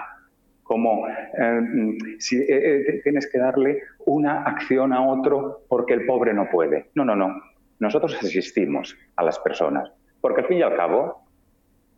como 0.64 1.08
eh, 1.08 1.96
si 2.18 2.36
eh, 2.36 2.46
eh, 2.50 3.00
tienes 3.02 3.26
que 3.32 3.38
darle 3.38 3.84
una 4.04 4.42
acción 4.42 4.92
a 4.92 5.00
otro 5.08 5.62
porque 5.66 5.94
el 5.94 6.04
pobre 6.04 6.34
no 6.34 6.50
puede. 6.50 6.90
No, 6.94 7.06
no, 7.06 7.16
no. 7.16 7.34
Nosotros 7.78 8.18
asistimos 8.22 8.94
a 9.16 9.24
las 9.24 9.38
personas. 9.38 9.90
Porque 10.20 10.42
al 10.42 10.46
fin 10.46 10.58
y 10.58 10.62
al 10.62 10.76
cabo, 10.76 11.24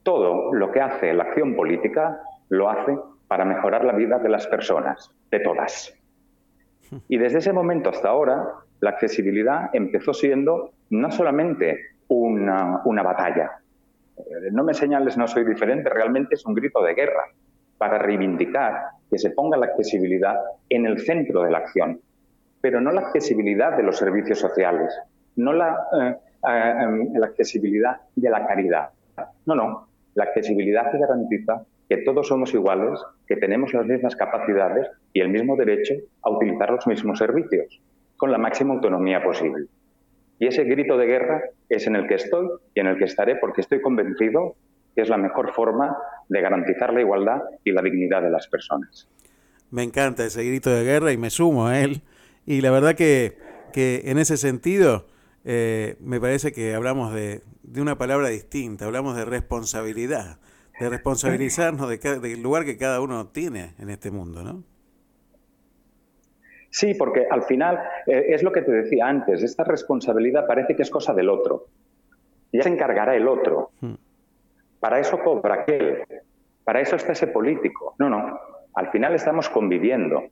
todo 0.04 0.54
lo 0.54 0.70
que 0.70 0.80
hace 0.80 1.12
la 1.12 1.24
acción 1.24 1.56
política 1.56 2.20
lo 2.48 2.70
hace 2.70 2.96
para 3.26 3.44
mejorar 3.44 3.84
la 3.84 3.94
vida 3.94 4.20
de 4.20 4.28
las 4.28 4.46
personas, 4.46 5.10
de 5.32 5.40
todas. 5.40 5.92
Y 7.08 7.18
desde 7.18 7.38
ese 7.38 7.52
momento 7.52 7.90
hasta 7.90 8.08
ahora, 8.08 8.50
la 8.78 8.90
accesibilidad 8.90 9.70
empezó 9.72 10.14
siendo 10.14 10.70
no 10.90 11.10
solamente 11.10 11.96
una 12.06 13.02
batalla. 13.02 13.63
Eh, 14.16 14.50
No 14.52 14.64
me 14.64 14.74
señales, 14.74 15.16
no 15.16 15.26
soy 15.26 15.44
diferente, 15.44 15.88
realmente 15.90 16.34
es 16.34 16.44
un 16.46 16.54
grito 16.54 16.82
de 16.82 16.94
guerra 16.94 17.24
para 17.78 17.98
reivindicar 17.98 18.82
que 19.10 19.18
se 19.18 19.30
ponga 19.30 19.56
la 19.56 19.66
accesibilidad 19.66 20.36
en 20.68 20.86
el 20.86 21.00
centro 21.00 21.42
de 21.42 21.50
la 21.50 21.58
acción, 21.58 22.00
pero 22.60 22.80
no 22.80 22.92
la 22.92 23.02
accesibilidad 23.02 23.76
de 23.76 23.82
los 23.82 23.96
servicios 23.96 24.38
sociales, 24.38 24.94
no 25.36 25.52
la, 25.52 25.76
eh, 26.00 26.16
eh, 26.48 27.18
la 27.18 27.26
accesibilidad 27.26 27.96
de 28.14 28.30
la 28.30 28.46
caridad, 28.46 28.90
no, 29.46 29.54
no, 29.54 29.88
la 30.14 30.24
accesibilidad 30.24 30.90
que 30.90 30.98
garantiza 30.98 31.64
que 31.88 31.98
todos 31.98 32.28
somos 32.28 32.54
iguales, 32.54 32.98
que 33.26 33.36
tenemos 33.36 33.74
las 33.74 33.86
mismas 33.86 34.16
capacidades 34.16 34.88
y 35.12 35.20
el 35.20 35.28
mismo 35.28 35.56
derecho 35.56 35.94
a 36.22 36.30
utilizar 36.30 36.70
los 36.70 36.86
mismos 36.86 37.18
servicios, 37.18 37.80
con 38.16 38.32
la 38.32 38.38
máxima 38.38 38.74
autonomía 38.74 39.22
posible. 39.22 39.66
Y 40.38 40.46
ese 40.46 40.64
grito 40.64 40.96
de 40.96 41.06
guerra 41.06 41.42
es 41.68 41.86
en 41.86 41.96
el 41.96 42.06
que 42.06 42.14
estoy 42.14 42.48
y 42.74 42.80
en 42.80 42.86
el 42.88 42.98
que 42.98 43.04
estaré 43.04 43.36
porque 43.36 43.60
estoy 43.60 43.80
convencido 43.80 44.56
que 44.94 45.02
es 45.02 45.08
la 45.08 45.16
mejor 45.16 45.52
forma 45.52 45.96
de 46.28 46.40
garantizar 46.40 46.92
la 46.92 47.00
igualdad 47.00 47.40
y 47.64 47.72
la 47.72 47.82
dignidad 47.82 48.22
de 48.22 48.30
las 48.30 48.46
personas. 48.48 49.08
Me 49.70 49.82
encanta 49.82 50.24
ese 50.24 50.44
grito 50.44 50.70
de 50.70 50.84
guerra 50.84 51.12
y 51.12 51.16
me 51.16 51.30
sumo 51.30 51.66
a 51.66 51.80
él. 51.80 52.02
Y 52.46 52.60
la 52.60 52.70
verdad 52.70 52.94
que, 52.94 53.36
que 53.72 54.02
en 54.04 54.18
ese 54.18 54.36
sentido 54.36 55.06
eh, 55.44 55.96
me 56.00 56.20
parece 56.20 56.52
que 56.52 56.74
hablamos 56.74 57.12
de, 57.12 57.42
de 57.62 57.80
una 57.82 57.98
palabra 57.98 58.28
distinta, 58.28 58.84
hablamos 58.84 59.16
de 59.16 59.24
responsabilidad, 59.24 60.38
de 60.78 60.88
responsabilizarnos 60.90 61.88
de 61.88 61.98
ca- 61.98 62.18
del 62.18 62.42
lugar 62.42 62.64
que 62.64 62.76
cada 62.76 63.00
uno 63.00 63.28
tiene 63.28 63.74
en 63.78 63.90
este 63.90 64.10
mundo, 64.10 64.42
¿no? 64.44 64.62
Sí, 66.74 66.92
porque 66.94 67.28
al 67.30 67.44
final 67.44 67.78
eh, 68.04 68.26
es 68.30 68.42
lo 68.42 68.50
que 68.50 68.62
te 68.62 68.72
decía 68.72 69.06
antes, 69.06 69.44
esta 69.44 69.62
responsabilidad 69.62 70.44
parece 70.44 70.74
que 70.74 70.82
es 70.82 70.90
cosa 70.90 71.14
del 71.14 71.28
otro. 71.28 71.66
Ya 72.52 72.64
se 72.64 72.68
encargará 72.68 73.14
el 73.14 73.28
otro. 73.28 73.70
Para 74.80 74.98
eso 74.98 75.20
cobra 75.20 75.54
aquel. 75.54 76.02
Para 76.64 76.80
eso 76.80 76.96
está 76.96 77.12
ese 77.12 77.28
político. 77.28 77.94
No, 78.00 78.10
no. 78.10 78.40
Al 78.74 78.90
final 78.90 79.14
estamos 79.14 79.48
conviviendo. 79.48 80.24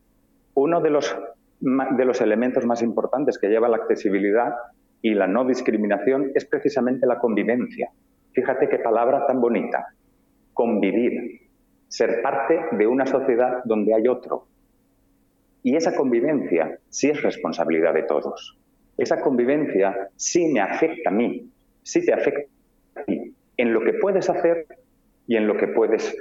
Uno 0.55 0.81
de 0.81 0.91
los, 0.91 1.17
de 1.61 2.05
los 2.05 2.21
elementos 2.21 2.67
más 2.67 2.83
importantes 2.83 3.39
que 3.39 3.47
lleva 3.47 3.69
la 3.69 3.77
accesibilidad 3.77 4.53
y 5.01 5.15
la 5.15 5.29
no 5.29 5.45
discriminación 5.45 6.33
es 6.35 6.45
precisamente 6.45 7.07
la 7.07 7.21
convivencia. 7.21 7.93
Fíjate 8.33 8.69
qué 8.69 8.81
palabra 8.81 9.29
tan 9.29 9.41
bonita. 9.41 9.87
Convivir. 10.53 11.41
Ser 11.87 12.21
parte 12.21 12.65
de 12.73 12.87
una 12.89 13.07
sociedad 13.07 13.63
donde 13.65 13.95
hay 13.95 14.09
otro. 14.09 14.49
Y 15.63 15.77
esa 15.77 15.95
convivencia 15.95 16.79
sí 16.89 17.11
es 17.11 17.23
responsabilidad 17.23 17.95
de 17.95 18.03
todos. 18.03 18.59
Esa 18.97 19.21
convivencia 19.21 20.09
sí 20.17 20.49
me 20.49 20.61
afecta 20.61 21.11
a 21.11 21.13
mí, 21.13 21.49
sí 21.83 22.05
te 22.05 22.13
afecta 22.13 22.51
a 22.97 23.03
ti, 23.05 23.35
en 23.57 23.73
lo 23.73 23.81
que 23.83 23.95
puedes 23.95 24.29
hacer 24.29 24.67
y 25.27 25.37
en 25.37 25.47
lo 25.47 25.57
que 25.57 25.69
puedes 25.69 26.15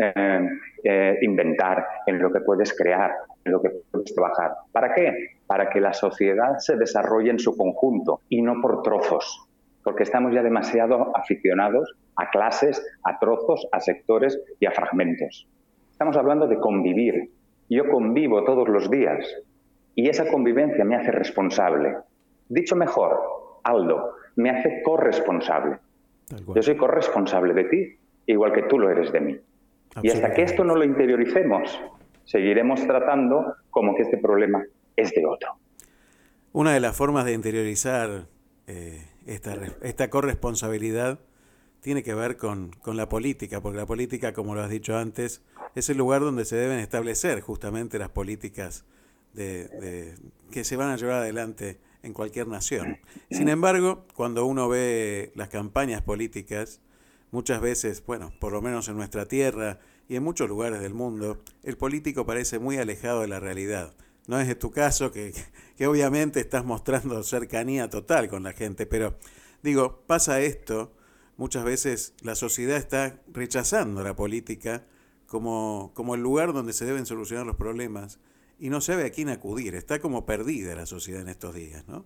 eh, 0.00 0.48
eh, 0.84 1.18
inventar, 1.22 1.86
en 2.06 2.18
lo 2.18 2.32
que 2.32 2.40
puedes 2.40 2.76
crear, 2.76 3.12
en 3.44 3.52
lo 3.52 3.60
que 3.60 3.70
puedes 3.90 4.14
trabajar. 4.14 4.52
¿Para 4.72 4.94
qué? 4.94 5.36
Para 5.46 5.68
que 5.70 5.80
la 5.80 5.92
sociedad 5.92 6.58
se 6.58 6.76
desarrolle 6.76 7.30
en 7.30 7.38
su 7.38 7.56
conjunto 7.56 8.20
y 8.28 8.42
no 8.42 8.60
por 8.60 8.82
trozos, 8.82 9.46
porque 9.82 10.02
estamos 10.02 10.32
ya 10.34 10.42
demasiado 10.42 11.16
aficionados 11.16 11.96
a 12.16 12.30
clases, 12.30 12.84
a 13.04 13.18
trozos, 13.18 13.66
a 13.72 13.80
sectores 13.80 14.40
y 14.60 14.66
a 14.66 14.70
fragmentos. 14.70 15.46
Estamos 15.90 16.16
hablando 16.16 16.46
de 16.46 16.58
convivir, 16.58 17.30
Yo 17.68 17.88
convivo 17.88 18.44
todos 18.44 18.68
los 18.68 18.90
días 18.90 19.26
y 19.94 20.08
esa 20.08 20.30
convivencia 20.30 20.84
me 20.84 20.96
hace 20.96 21.10
responsable. 21.10 21.96
Dicho 22.48 22.76
mejor, 22.76 23.18
Aldo, 23.64 24.14
me 24.36 24.50
hace 24.50 24.82
corresponsable. 24.84 25.78
Yo 26.54 26.62
soy 26.62 26.76
corresponsable 26.76 27.54
de 27.54 27.64
ti, 27.64 27.98
igual 28.26 28.52
que 28.52 28.62
tú 28.64 28.78
lo 28.78 28.90
eres 28.90 29.12
de 29.12 29.20
mí. 29.20 29.40
Y 30.02 30.10
hasta 30.10 30.34
que 30.34 30.42
esto 30.42 30.64
no 30.64 30.76
lo 30.76 30.84
interioricemos, 30.84 31.80
seguiremos 32.24 32.86
tratando 32.86 33.54
como 33.70 33.94
que 33.94 34.02
este 34.02 34.18
problema 34.18 34.64
es 34.94 35.12
de 35.12 35.24
otro. 35.24 35.52
Una 36.52 36.72
de 36.72 36.80
las 36.80 36.96
formas 36.96 37.24
de 37.24 37.32
interiorizar 37.32 38.26
eh, 38.66 39.04
esta, 39.26 39.56
esta 39.82 40.10
corresponsabilidad 40.10 41.20
tiene 41.80 42.02
que 42.02 42.14
ver 42.14 42.36
con, 42.36 42.70
con 42.82 42.96
la 42.96 43.08
política, 43.08 43.60
porque 43.60 43.78
la 43.78 43.86
política, 43.86 44.32
como 44.32 44.54
lo 44.54 44.62
has 44.62 44.70
dicho 44.70 44.96
antes, 44.96 45.42
es 45.76 45.90
el 45.90 45.98
lugar 45.98 46.22
donde 46.22 46.46
se 46.46 46.56
deben 46.56 46.78
establecer 46.78 47.42
justamente 47.42 47.98
las 47.98 48.08
políticas 48.08 48.84
que 49.34 50.64
se 50.64 50.76
van 50.76 50.88
a 50.88 50.96
llevar 50.96 51.16
adelante 51.16 51.78
en 52.02 52.14
cualquier 52.14 52.48
nación. 52.48 52.98
Sin 53.30 53.50
embargo, 53.50 54.06
cuando 54.14 54.46
uno 54.46 54.70
ve 54.70 55.32
las 55.34 55.50
campañas 55.50 56.00
políticas, 56.00 56.80
muchas 57.30 57.60
veces, 57.60 58.02
bueno, 58.06 58.32
por 58.40 58.52
lo 58.54 58.62
menos 58.62 58.88
en 58.88 58.96
nuestra 58.96 59.28
tierra 59.28 59.78
y 60.08 60.16
en 60.16 60.22
muchos 60.22 60.48
lugares 60.48 60.80
del 60.80 60.94
mundo, 60.94 61.42
el 61.62 61.76
político 61.76 62.24
parece 62.24 62.58
muy 62.58 62.78
alejado 62.78 63.20
de 63.20 63.28
la 63.28 63.38
realidad. 63.38 63.94
No 64.28 64.40
es 64.40 64.58
tu 64.58 64.70
caso, 64.70 65.12
que, 65.12 65.34
que 65.76 65.86
obviamente 65.86 66.40
estás 66.40 66.64
mostrando 66.64 67.22
cercanía 67.22 67.90
total 67.90 68.28
con 68.28 68.44
la 68.44 68.54
gente, 68.54 68.86
pero 68.86 69.18
digo, 69.62 70.02
pasa 70.06 70.40
esto, 70.40 70.94
muchas 71.36 71.64
veces 71.64 72.14
la 72.22 72.34
sociedad 72.34 72.78
está 72.78 73.20
rechazando 73.30 74.02
la 74.02 74.16
política 74.16 74.86
como, 75.26 75.92
como 75.94 76.14
el 76.14 76.22
lugar 76.22 76.52
donde 76.52 76.72
se 76.72 76.84
deben 76.84 77.06
solucionar 77.06 77.46
los 77.46 77.56
problemas 77.56 78.20
y 78.58 78.70
no 78.70 78.80
sabe 78.80 79.04
a 79.04 79.10
quién 79.10 79.28
acudir, 79.28 79.74
está 79.74 79.98
como 79.98 80.24
perdida 80.24 80.74
la 80.74 80.86
sociedad 80.86 81.20
en 81.20 81.28
estos 81.28 81.54
días, 81.54 81.86
¿no? 81.88 82.04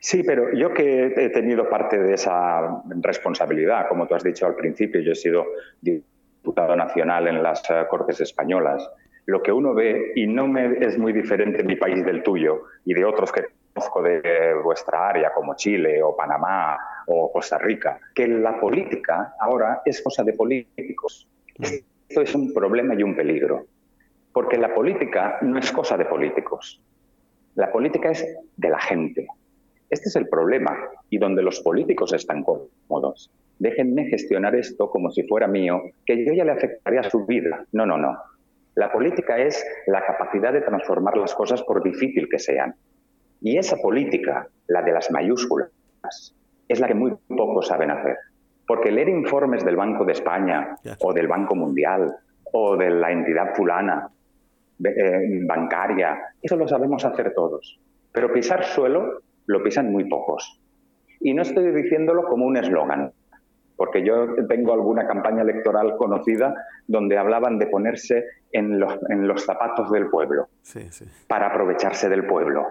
Sí, 0.00 0.22
pero 0.22 0.52
yo 0.54 0.72
que 0.72 1.06
he 1.06 1.28
tenido 1.30 1.68
parte 1.68 1.98
de 1.98 2.14
esa 2.14 2.82
responsabilidad, 3.00 3.88
como 3.88 4.06
tú 4.06 4.14
has 4.14 4.22
dicho 4.22 4.46
al 4.46 4.54
principio, 4.54 5.00
yo 5.00 5.12
he 5.12 5.16
sido 5.16 5.44
diputado 5.80 6.76
nacional 6.76 7.26
en 7.26 7.42
las 7.42 7.68
eh, 7.68 7.84
Cortes 7.90 8.20
Españolas. 8.20 8.88
Lo 9.26 9.42
que 9.42 9.52
uno 9.52 9.74
ve, 9.74 10.12
y 10.14 10.26
no 10.26 10.46
me 10.46 10.78
es 10.78 10.96
muy 10.96 11.12
diferente 11.12 11.64
mi 11.64 11.76
país 11.76 12.04
del 12.04 12.22
tuyo 12.22 12.62
y 12.84 12.94
de 12.94 13.04
otros 13.04 13.32
que 13.32 13.46
conozco 13.74 14.02
de 14.02 14.20
eh, 14.22 14.54
vuestra 14.62 15.08
área, 15.08 15.32
como 15.34 15.56
Chile 15.56 16.00
o 16.02 16.16
Panamá 16.16 16.78
o 17.08 17.32
Costa 17.32 17.58
Rica, 17.58 17.98
que 18.14 18.28
la 18.28 18.60
política 18.60 19.34
ahora 19.40 19.82
es 19.84 20.02
cosa 20.02 20.22
de 20.22 20.34
políticos. 20.34 21.26
Esto 21.58 22.22
es 22.22 22.34
un 22.34 22.52
problema 22.52 22.94
y 22.94 23.02
un 23.02 23.16
peligro, 23.16 23.66
porque 24.32 24.58
la 24.58 24.74
política 24.74 25.38
no 25.42 25.58
es 25.58 25.72
cosa 25.72 25.96
de 25.96 26.04
políticos. 26.04 26.80
La 27.54 27.72
política 27.72 28.10
es 28.10 28.24
de 28.56 28.68
la 28.68 28.78
gente. 28.78 29.26
Este 29.90 30.08
es 30.08 30.16
el 30.16 30.28
problema 30.28 30.76
y 31.08 31.18
donde 31.18 31.42
los 31.42 31.60
políticos 31.60 32.12
están 32.12 32.44
cómodos. 32.44 33.30
Déjenme 33.58 34.04
gestionar 34.04 34.54
esto 34.54 34.90
como 34.90 35.10
si 35.10 35.22
fuera 35.24 35.48
mío, 35.48 35.82
que 36.06 36.24
yo 36.24 36.32
ya 36.34 36.44
le 36.44 36.52
afectaría 36.52 37.00
a 37.00 37.10
su 37.10 37.26
vida. 37.26 37.64
No, 37.72 37.86
no, 37.86 37.96
no. 37.96 38.16
La 38.74 38.92
política 38.92 39.38
es 39.38 39.64
la 39.86 40.04
capacidad 40.06 40.52
de 40.52 40.60
transformar 40.60 41.16
las 41.16 41.34
cosas 41.34 41.62
por 41.62 41.82
difícil 41.82 42.28
que 42.30 42.38
sean. 42.38 42.76
Y 43.40 43.56
esa 43.56 43.76
política, 43.76 44.46
la 44.68 44.82
de 44.82 44.92
las 44.92 45.10
mayúsculas, 45.10 45.70
es 46.68 46.80
la 46.80 46.86
que 46.86 46.94
muy 46.94 47.12
pocos 47.28 47.66
saben 47.66 47.90
hacer. 47.90 48.16
Porque 48.66 48.92
leer 48.92 49.08
informes 49.08 49.64
del 49.64 49.76
Banco 49.76 50.04
de 50.04 50.12
España 50.12 50.76
o 51.00 51.12
del 51.12 51.26
Banco 51.26 51.54
Mundial 51.54 52.14
o 52.52 52.76
de 52.76 52.90
la 52.90 53.10
entidad 53.10 53.54
fulana 53.54 54.10
eh, 54.84 55.40
bancaria, 55.46 56.18
eso 56.42 56.56
lo 56.56 56.68
sabemos 56.68 57.04
hacer 57.04 57.32
todos. 57.34 57.80
Pero 58.12 58.32
pisar 58.32 58.64
suelo 58.64 59.22
lo 59.46 59.62
pisan 59.62 59.90
muy 59.90 60.04
pocos. 60.08 60.60
Y 61.20 61.32
no 61.34 61.42
estoy 61.42 61.72
diciéndolo 61.72 62.24
como 62.24 62.44
un 62.46 62.56
eslogan, 62.56 63.12
porque 63.76 64.04
yo 64.04 64.46
tengo 64.46 64.72
alguna 64.74 65.06
campaña 65.06 65.42
electoral 65.42 65.96
conocida 65.96 66.54
donde 66.86 67.16
hablaban 67.18 67.58
de 67.58 67.66
ponerse 67.66 68.24
en 68.52 68.78
los, 68.78 68.98
en 69.08 69.26
los 69.26 69.44
zapatos 69.44 69.90
del 69.90 70.08
pueblo 70.08 70.48
Sí, 70.62 70.86
sí. 70.90 71.06
para 71.26 71.48
aprovecharse 71.48 72.08
del 72.08 72.26
pueblo. 72.26 72.68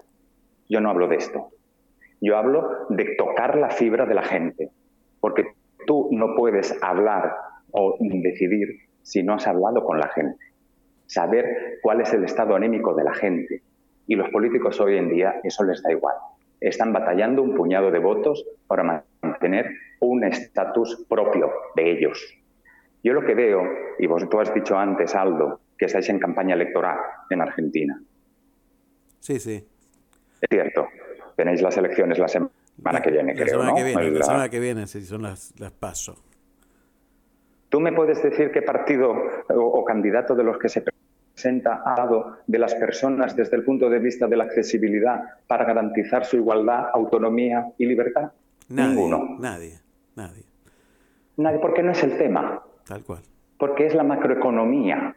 Yo 0.70 0.80
no 0.80 0.90
hablo 0.90 1.08
de 1.08 1.16
esto. 1.16 1.50
Yo 2.22 2.38
hablo 2.38 2.88
de 2.90 3.16
tocar 3.16 3.58
la 3.58 3.70
fibra 3.70 4.06
de 4.06 4.16
la 4.16 4.24
gente, 4.24 4.72
porque 5.20 5.46
tú 5.86 6.10
no 6.12 6.36
puedes 6.36 6.78
hablar 6.82 7.36
o 7.72 7.98
decidir 8.00 8.68
si 9.04 9.24
no 9.24 9.34
has 9.34 9.48
hablado 9.48 9.84
con 9.84 10.00
la 10.00 10.10
gente. 10.10 10.44
Saber 11.06 11.80
cuál 11.82 12.02
es 12.02 12.14
el 12.14 12.24
estado 12.24 12.56
anímico 12.56 12.94
de 12.94 13.04
la 13.04 13.14
gente. 13.14 13.62
Y 14.08 14.16
los 14.16 14.30
políticos 14.30 14.80
hoy 14.80 14.98
en 14.98 15.10
día 15.10 15.40
eso 15.44 15.64
les 15.64 15.82
da 15.84 15.92
igual. 15.92 16.16
Están 16.60 16.92
batallando 16.92 17.42
un 17.42 17.56
puñado 17.56 17.92
de 17.92 18.00
votos 18.00 18.46
para 18.68 19.04
mantener 19.22 19.70
un 20.00 20.24
estatus 20.24 21.06
propio 21.08 21.52
de 21.76 21.92
ellos. 21.92 22.38
Yo 23.04 23.14
lo 23.14 23.24
que 23.24 23.36
veo, 23.36 23.64
y 24.00 24.08
vos 24.08 24.28
tú 24.30 24.40
has 24.40 24.54
dicho 24.54 24.78
antes, 24.78 25.16
Aldo, 25.16 25.62
que 25.78 25.86
estáis 25.86 26.10
en 26.10 26.20
campaña 26.20 26.56
electoral 26.56 26.98
en 27.30 27.42
Argentina. 27.42 28.02
Sí, 29.20 29.40
sí. 29.40 29.66
Es 30.42 30.50
cierto. 30.50 30.88
Tenéis 31.38 31.62
las 31.62 31.78
elecciones 31.78 32.20
la 32.20 32.28
semana 32.28 32.52
que 33.02 33.12
viene, 33.12 33.34
La 33.34 33.44
creo, 33.44 33.48
semana 33.62 33.70
¿no? 33.70 33.76
que 33.78 33.84
viene, 33.86 34.04
la 34.12 34.20
La- 34.20 34.26
semana 34.26 34.50
que 34.50 34.60
viene, 34.60 34.88
sí, 34.88 35.06
son 35.06 35.22
las, 35.22 35.54
las 35.60 35.72
paso. 35.72 36.16
¿Tú 37.70 37.80
me 37.80 37.92
puedes 37.94 38.22
decir 38.24 38.52
qué 38.52 38.62
partido 38.62 39.12
o, 39.12 39.54
o 39.62 39.86
candidato 39.86 40.36
de 40.36 40.44
los 40.44 40.58
que 40.58 40.68
se 40.68 40.84
presenta 41.36 41.84
ha 41.86 41.96
dado 41.96 42.38
de 42.48 42.58
las 42.58 42.74
personas 42.76 43.36
desde 43.36 43.56
el 43.58 43.64
punto 43.64 43.90
de 43.90 44.00
vista 44.00 44.26
de 44.28 44.36
la 44.38 44.46
accesibilidad 44.46 45.22
para 45.48 45.64
garantizar 45.66 46.26
su 46.26 46.38
igualdad, 46.38 46.88
autonomía 46.94 47.68
y 47.78 47.86
libertad? 47.86 48.32
Nadie, 48.70 48.96
Ninguno. 48.96 49.38
nadie, 49.40 49.80
nadie, 50.16 50.44
Nadie, 51.38 51.60
porque 51.60 51.84
no 51.84 51.92
es 51.92 52.02
el 52.04 52.18
tema, 52.18 52.64
tal 52.88 53.04
cual. 53.04 53.22
porque 53.60 53.86
es 53.86 53.94
la 53.94 54.04
macroeconomía. 54.04 55.16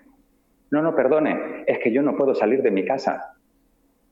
No, 0.71 0.83
no, 0.83 0.95
perdone, 0.95 1.65
es 1.67 1.79
que 1.79 1.91
yo 1.91 2.03
no 2.03 2.15
puedo 2.15 2.35
salir 2.35 2.61
de 2.63 2.71
mi 2.71 2.85
casa, 2.85 3.37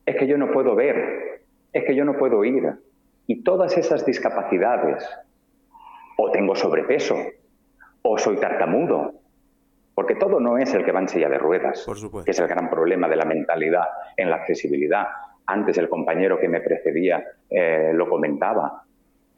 es 0.05 0.15
que 0.15 0.25
yo 0.25 0.37
no 0.37 0.49
puedo 0.51 0.73
ver, 0.75 1.28
es 1.73 1.83
que 1.85 1.95
yo 1.95 2.05
no 2.05 2.17
puedo 2.17 2.43
ir. 2.43 2.73
Y 3.27 3.43
todas 3.43 3.77
esas 3.77 4.05
discapacidades, 4.05 5.07
o 6.17 6.31
tengo 6.31 6.55
sobrepeso, 6.55 7.15
o 8.01 8.17
soy 8.17 8.37
tartamudo, 8.37 9.13
porque 9.93 10.15
todo 10.15 10.39
no 10.39 10.57
es 10.57 10.73
el 10.73 10.85
que 10.85 10.91
va 10.91 11.01
en 11.01 11.09
silla 11.09 11.27
de 11.27 11.37
ruedas, 11.37 11.85
que 12.23 12.31
es 12.31 12.39
el 12.39 12.47
gran 12.47 12.69
problema 12.69 13.07
de 13.09 13.17
la 13.17 13.25
mentalidad 13.25 13.83
en 14.15 14.29
la 14.29 14.37
accesibilidad. 14.37 15.07
Antes 15.45 15.77
el 15.77 15.89
compañero 15.89 16.39
que 16.39 16.47
me 16.47 16.61
precedía 16.61 17.23
eh, 17.49 17.91
lo 17.93 18.07
comentaba. 18.07 18.83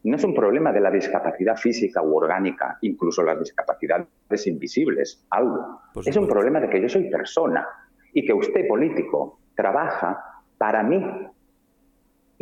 No 0.04 0.16
es 0.16 0.24
un 0.24 0.34
problema 0.34 0.72
de 0.72 0.80
la 0.80 0.90
discapacidad 0.90 1.56
física 1.56 2.02
u 2.02 2.16
orgánica, 2.16 2.78
incluso 2.82 3.22
las 3.22 3.38
discapacidades 3.38 4.46
invisibles, 4.46 5.26
algo. 5.30 5.80
Es 6.04 6.16
un 6.16 6.28
problema 6.28 6.60
de 6.60 6.68
que 6.68 6.80
yo 6.80 6.88
soy 6.88 7.10
persona 7.10 7.66
y 8.12 8.24
que 8.24 8.32
usted, 8.32 8.66
político, 8.68 9.40
trabaja 9.56 10.42
para 10.58 10.82
mí. 10.82 11.04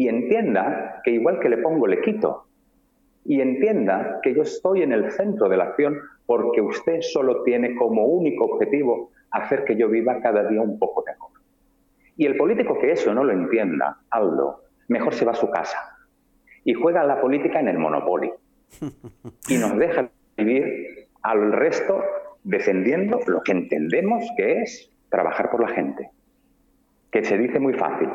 Y 0.00 0.08
entienda 0.08 1.02
que 1.04 1.10
igual 1.10 1.40
que 1.40 1.50
le 1.50 1.58
pongo, 1.58 1.86
le 1.86 2.00
quito. 2.00 2.46
Y 3.26 3.42
entienda 3.42 4.18
que 4.22 4.34
yo 4.34 4.40
estoy 4.40 4.80
en 4.80 4.92
el 4.92 5.12
centro 5.12 5.46
de 5.46 5.58
la 5.58 5.64
acción 5.64 5.98
porque 6.24 6.62
usted 6.62 7.02
solo 7.02 7.42
tiene 7.42 7.74
como 7.76 8.06
único 8.06 8.46
objetivo 8.46 9.10
hacer 9.30 9.62
que 9.64 9.76
yo 9.76 9.90
viva 9.90 10.22
cada 10.22 10.48
día 10.48 10.62
un 10.62 10.78
poco 10.78 11.04
mejor. 11.06 11.32
Y 12.16 12.24
el 12.24 12.38
político 12.38 12.78
que 12.78 12.92
eso 12.92 13.12
no 13.12 13.24
lo 13.24 13.32
entienda, 13.34 13.98
Aldo, 14.08 14.62
mejor 14.88 15.12
se 15.12 15.26
va 15.26 15.32
a 15.32 15.34
su 15.34 15.50
casa 15.50 15.98
y 16.64 16.72
juega 16.72 17.04
la 17.04 17.20
política 17.20 17.60
en 17.60 17.68
el 17.68 17.76
monopolio 17.76 18.38
y 19.50 19.58
nos 19.58 19.76
deja 19.76 20.08
vivir 20.38 21.08
al 21.20 21.52
resto 21.52 22.02
defendiendo 22.42 23.20
lo 23.26 23.42
que 23.42 23.52
entendemos 23.52 24.24
que 24.38 24.62
es 24.62 24.90
trabajar 25.10 25.50
por 25.50 25.60
la 25.60 25.68
gente. 25.68 26.08
Que 27.12 27.22
se 27.22 27.36
dice 27.36 27.60
muy 27.60 27.74
fácil, 27.74 28.08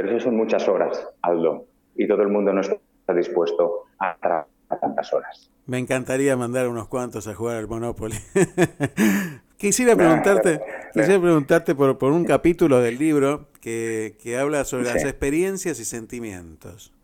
pero 0.00 0.16
eso 0.16 0.24
son 0.24 0.36
muchas 0.36 0.66
horas, 0.66 1.06
Aldo, 1.20 1.66
y 1.94 2.08
todo 2.08 2.22
el 2.22 2.28
mundo 2.28 2.54
no 2.54 2.62
está 2.62 2.78
dispuesto 3.14 3.84
a 3.98 4.16
trabajar 4.16 4.48
tantas 4.80 5.12
horas. 5.12 5.50
Me 5.66 5.76
encantaría 5.78 6.34
mandar 6.38 6.68
unos 6.68 6.88
cuantos 6.88 7.26
a 7.28 7.34
jugar 7.34 7.58
al 7.58 7.68
Monopoly. 7.68 8.16
quisiera 9.58 9.94
preguntarte, 9.96 10.58
quisiera 10.94 11.20
preguntarte 11.20 11.74
por, 11.74 11.98
por 11.98 12.12
un 12.12 12.24
capítulo 12.24 12.80
del 12.80 12.98
libro 12.98 13.48
que, 13.60 14.16
que 14.22 14.38
habla 14.38 14.64
sobre 14.64 14.84
las 14.84 15.04
experiencias 15.04 15.78
y 15.80 15.84
sentimientos 15.84 16.94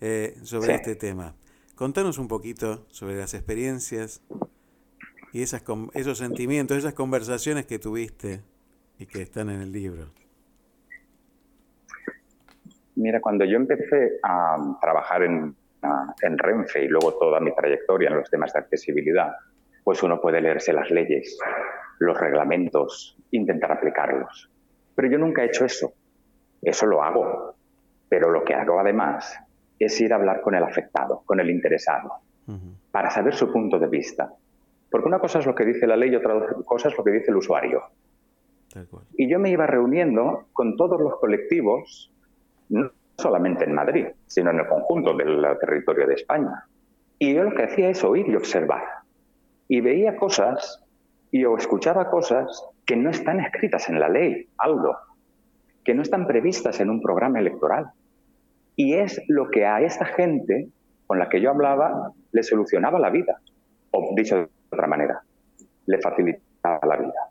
eh, 0.00 0.38
sobre 0.42 0.68
Sí. 0.68 0.72
este 0.72 0.96
tema. 0.96 1.34
Contanos 1.74 2.16
un 2.16 2.28
poquito 2.28 2.86
sobre 2.88 3.16
las 3.16 3.34
experiencias 3.34 4.22
y 5.34 5.42
esas, 5.42 5.64
esos 5.92 6.16
sentimientos, 6.16 6.78
esas 6.78 6.94
conversaciones 6.94 7.66
que 7.66 7.78
tuviste 7.78 8.40
y 8.98 9.04
que 9.04 9.20
están 9.20 9.50
en 9.50 9.60
el 9.60 9.70
libro. 9.70 10.21
Mira, 12.96 13.20
cuando 13.20 13.44
yo 13.44 13.56
empecé 13.56 14.18
a 14.22 14.76
trabajar 14.80 15.22
en, 15.22 15.54
en 16.22 16.38
Renfe 16.38 16.84
y 16.84 16.88
luego 16.88 17.14
toda 17.14 17.40
mi 17.40 17.54
trayectoria 17.54 18.10
en 18.10 18.16
los 18.16 18.30
temas 18.30 18.52
de 18.52 18.60
accesibilidad, 18.60 19.32
pues 19.84 20.02
uno 20.02 20.20
puede 20.20 20.40
leerse 20.40 20.72
las 20.72 20.90
leyes, 20.90 21.38
los 21.98 22.18
reglamentos, 22.18 23.16
intentar 23.30 23.72
aplicarlos. 23.72 24.50
Pero 24.94 25.08
yo 25.08 25.18
nunca 25.18 25.42
he 25.42 25.46
hecho 25.46 25.64
eso. 25.64 25.92
Eso 26.60 26.86
lo 26.86 27.02
hago. 27.02 27.54
Pero 28.08 28.30
lo 28.30 28.44
que 28.44 28.54
hago 28.54 28.78
además 28.78 29.38
es 29.78 30.00
ir 30.00 30.12
a 30.12 30.16
hablar 30.16 30.42
con 30.42 30.54
el 30.54 30.62
afectado, 30.62 31.22
con 31.24 31.40
el 31.40 31.50
interesado, 31.50 32.12
para 32.90 33.10
saber 33.10 33.34
su 33.34 33.50
punto 33.50 33.78
de 33.78 33.88
vista. 33.88 34.32
Porque 34.90 35.08
una 35.08 35.18
cosa 35.18 35.38
es 35.38 35.46
lo 35.46 35.54
que 35.54 35.64
dice 35.64 35.86
la 35.86 35.96
ley 35.96 36.10
y 36.10 36.16
otra 36.16 36.34
cosa 36.64 36.88
es 36.88 36.96
lo 36.96 37.02
que 37.02 37.10
dice 37.10 37.30
el 37.30 37.38
usuario. 37.38 37.82
Y 39.16 39.28
yo 39.28 39.38
me 39.38 39.50
iba 39.50 39.66
reuniendo 39.66 40.46
con 40.52 40.76
todos 40.76 41.00
los 41.00 41.18
colectivos, 41.18 42.12
no 42.72 42.90
solamente 43.16 43.64
en 43.64 43.74
Madrid, 43.74 44.06
sino 44.26 44.50
en 44.50 44.60
el 44.60 44.66
conjunto 44.66 45.14
del 45.14 45.44
territorio 45.60 46.06
de 46.06 46.14
España. 46.14 46.64
Y 47.18 47.34
yo 47.34 47.44
lo 47.44 47.54
que 47.54 47.64
hacía 47.64 47.90
es 47.90 48.02
oír 48.02 48.26
y 48.28 48.34
observar. 48.34 48.82
Y 49.68 49.80
veía 49.80 50.16
cosas 50.16 50.82
y 51.30 51.44
o 51.44 51.56
escuchaba 51.56 52.10
cosas 52.10 52.64
que 52.84 52.96
no 52.96 53.10
están 53.10 53.40
escritas 53.40 53.88
en 53.88 54.00
la 54.00 54.08
ley, 54.08 54.48
Aldo, 54.58 54.96
que 55.84 55.94
no 55.94 56.02
están 56.02 56.26
previstas 56.26 56.80
en 56.80 56.90
un 56.90 57.00
programa 57.00 57.38
electoral. 57.38 57.90
Y 58.76 58.94
es 58.94 59.20
lo 59.28 59.50
que 59.50 59.66
a 59.66 59.80
esta 59.80 60.04
gente 60.04 60.68
con 61.06 61.18
la 61.18 61.28
que 61.28 61.40
yo 61.40 61.50
hablaba 61.50 62.12
le 62.32 62.42
solucionaba 62.42 62.98
la 62.98 63.10
vida, 63.10 63.40
o 63.90 64.14
dicho 64.16 64.36
de 64.36 64.48
otra 64.70 64.86
manera, 64.86 65.22
le 65.86 65.98
facilitaba 66.00 66.80
la 66.86 66.96
vida. 66.96 67.28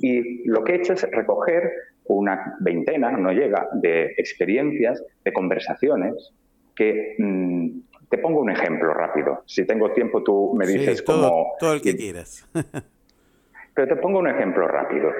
Y 0.00 0.48
lo 0.48 0.64
que 0.64 0.72
he 0.72 0.76
hecho 0.76 0.94
es 0.94 1.02
recoger 1.10 1.70
una 2.06 2.56
veintena, 2.60 3.10
no 3.12 3.32
llega, 3.32 3.68
de 3.74 4.14
experiencias, 4.16 5.02
de 5.24 5.32
conversaciones, 5.32 6.32
que 6.74 7.14
mm, 7.18 7.80
te 8.08 8.18
pongo 8.18 8.40
un 8.40 8.50
ejemplo 8.50 8.92
rápido. 8.92 9.42
Si 9.46 9.64
tengo 9.66 9.92
tiempo, 9.92 10.22
tú 10.22 10.54
me 10.54 10.66
dices 10.66 10.98
Sí, 10.98 11.04
todo, 11.04 11.28
cómo- 11.30 11.52
todo 11.58 11.72
el 11.74 11.82
que 11.82 11.96
quieras. 11.96 12.48
Pero 13.74 13.88
te 13.88 13.96
pongo 13.96 14.18
un 14.18 14.28
ejemplo 14.28 14.68
rápido. 14.68 15.10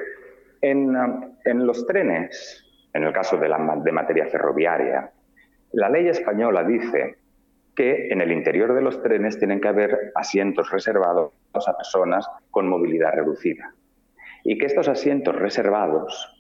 En, 0.61 0.95
um, 0.95 1.35
en 1.45 1.67
los 1.67 1.87
trenes, 1.87 2.65
en 2.93 3.05
el 3.05 3.13
caso 3.13 3.37
de, 3.39 3.49
la, 3.49 3.81
de 3.83 3.93
materia 3.93 4.27
ferroviaria, 4.27 5.11
la 5.73 5.89
ley 5.89 6.09
española 6.09 6.63
dice 6.65 7.17
que 7.75 8.09
en 8.11 8.21
el 8.21 8.31
interior 8.31 8.75
de 8.75 8.83
los 8.83 9.03
trenes 9.03 9.39
tienen 9.39 9.59
que 9.61 9.69
haber 9.69 10.13
asientos 10.15 10.71
reservados 10.71 11.33
a 11.55 11.77
personas 11.77 12.29
con 12.51 12.69
movilidad 12.69 13.13
reducida. 13.15 13.73
Y 14.45 14.59
que 14.59 14.67
estos 14.67 14.89
asientos 14.89 15.35
reservados 15.37 16.32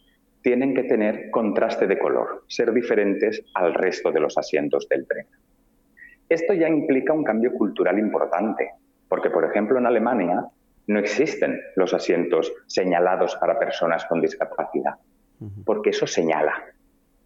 tienen 0.42 0.74
que 0.74 0.84
tener 0.84 1.30
contraste 1.30 1.86
de 1.86 1.98
color, 1.98 2.44
ser 2.48 2.72
diferentes 2.72 3.42
al 3.54 3.74
resto 3.74 4.10
de 4.10 4.20
los 4.20 4.36
asientos 4.36 4.88
del 4.88 5.06
tren. 5.06 5.26
Esto 6.28 6.52
ya 6.54 6.68
implica 6.68 7.12
un 7.12 7.24
cambio 7.24 7.52
cultural 7.52 7.98
importante, 7.98 8.70
porque, 9.08 9.30
por 9.30 9.44
ejemplo, 9.44 9.78
en 9.78 9.86
Alemania 9.86 10.44
no 10.86 10.98
existen 10.98 11.60
los 11.76 11.94
asientos 11.94 12.52
señalados 12.66 13.36
para 13.36 13.58
personas 13.58 14.04
con 14.06 14.20
discapacidad, 14.20 14.94
porque 15.64 15.90
eso 15.90 16.06
señala. 16.06 16.54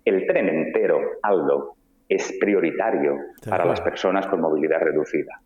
El 0.05 0.27
tren 0.27 0.49
entero, 0.49 1.01
Aldo, 1.23 1.77
es 2.09 2.37
prioritario 2.39 3.19
para 3.49 3.65
las 3.65 3.81
personas 3.81 4.27
con 4.27 4.41
movilidad 4.41 4.81
reducida. 4.81 5.41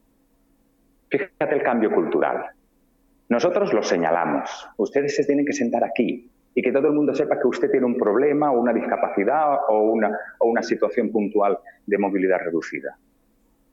Fíjate 1.09 1.55
el 1.55 1.63
cambio 1.63 1.91
cultural. 1.91 2.47
Nosotros 3.29 3.73
lo 3.73 3.83
señalamos. 3.83 4.69
Ustedes 4.77 5.15
se 5.17 5.25
tienen 5.25 5.47
que 5.47 5.53
sentar 5.53 5.85
aquí 5.85 6.31
y 6.55 6.63
que 6.63 6.73
todo 6.73 6.89
el 6.89 6.95
mundo 6.95 7.15
sepa 7.15 7.39
que 7.39 7.47
usted 7.47 7.71
tiene 7.71 7.87
un 7.87 7.97
problema 7.97 8.51
o 8.51 8.61
una 8.61 8.73
discapacidad 8.73 9.61
o 9.69 9.83
una, 9.83 10.19
o 10.39 10.49
una 10.49 10.63
situación 10.63 11.11
puntual 11.11 11.59
de 11.87 11.99
movilidad 11.99 12.41
reducida. 12.41 12.97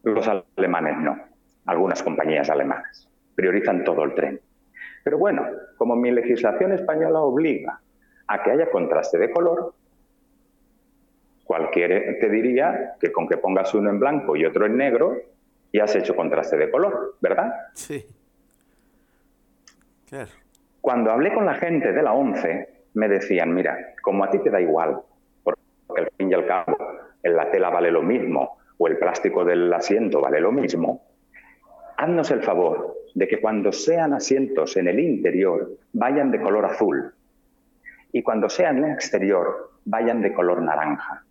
Los 0.04 0.28
alemanes 0.28 0.98
no. 0.99 1.18
Algunas 1.66 2.02
compañías 2.02 2.49
alemanas 2.49 3.10
priorizan 3.36 3.84
todo 3.84 4.04
el 4.04 4.14
tren. 4.14 4.40
Pero 5.04 5.18
bueno, 5.18 5.45
como 5.78 5.95
mi 5.95 6.12
legislación 6.12 6.72
española 6.74 7.22
obliga 7.22 7.80
a 8.28 8.44
que 8.44 8.52
haya 8.52 8.70
contraste 8.70 9.18
de 9.18 9.32
color, 9.32 9.74
cualquiera 11.44 12.20
te 12.20 12.30
diría 12.30 12.95
que 12.99 13.12
con 13.12 13.28
que 13.28 13.38
pongas 13.38 13.74
uno 13.74 13.90
en 13.90 13.99
blanco 13.99 14.36
y 14.36 14.45
otro 14.45 14.66
en 14.66 14.78
negro, 14.78 15.18
ya 15.74 15.86
has 15.86 15.95
hecho 15.95 16.16
contraste 16.16 16.58
de 16.58 16.70
color, 16.70 17.16
¿verdad? 17.22 17.54
Sí. 17.74 18.06
Claro. 20.08 20.32
Cuando 20.88 21.11
hablé 21.11 21.34
con 21.34 21.45
la 21.45 21.55
gente 21.55 21.91
de 21.91 22.01
la 22.01 22.14
ONCE, 22.14 22.85
me 22.93 23.09
decían, 23.09 23.53
mira, 23.53 23.93
como 24.01 24.23
a 24.23 24.30
ti 24.30 24.39
te 24.39 24.49
da 24.49 24.61
igual, 24.61 24.97
porque 25.43 25.59
al 25.97 26.09
fin 26.18 26.31
y 26.31 26.34
al 26.34 26.45
cabo 26.45 26.77
en 27.23 27.35
la 27.35 27.51
tela 27.51 27.69
vale 27.69 27.91
lo 27.91 28.01
mismo 28.01 28.57
o 28.77 28.88
el 28.88 28.97
plástico 28.97 29.43
del 29.43 29.73
asiento 29.73 30.22
vale 30.22 30.39
lo 30.39 30.53
mismo, 30.53 31.03
haznos 31.97 32.31
el 32.31 32.41
favor 32.41 32.95
de 33.15 33.27
que 33.27 33.41
cuando 33.41 33.73
sean 33.73 34.14
asientos 34.14 34.77
en 34.77 34.88
el 34.88 35.01
interior 35.01 35.72
vayan 35.91 36.31
de 36.31 36.39
color 36.39 36.64
azul 36.64 37.14
y 38.14 38.23
cuando 38.23 38.47
sean 38.47 38.77
en 38.77 38.85
el 38.85 38.91
exterior 38.93 39.72
vayan 39.84 40.22
de 40.22 40.31
color 40.31 40.61
naranja, 40.61 41.26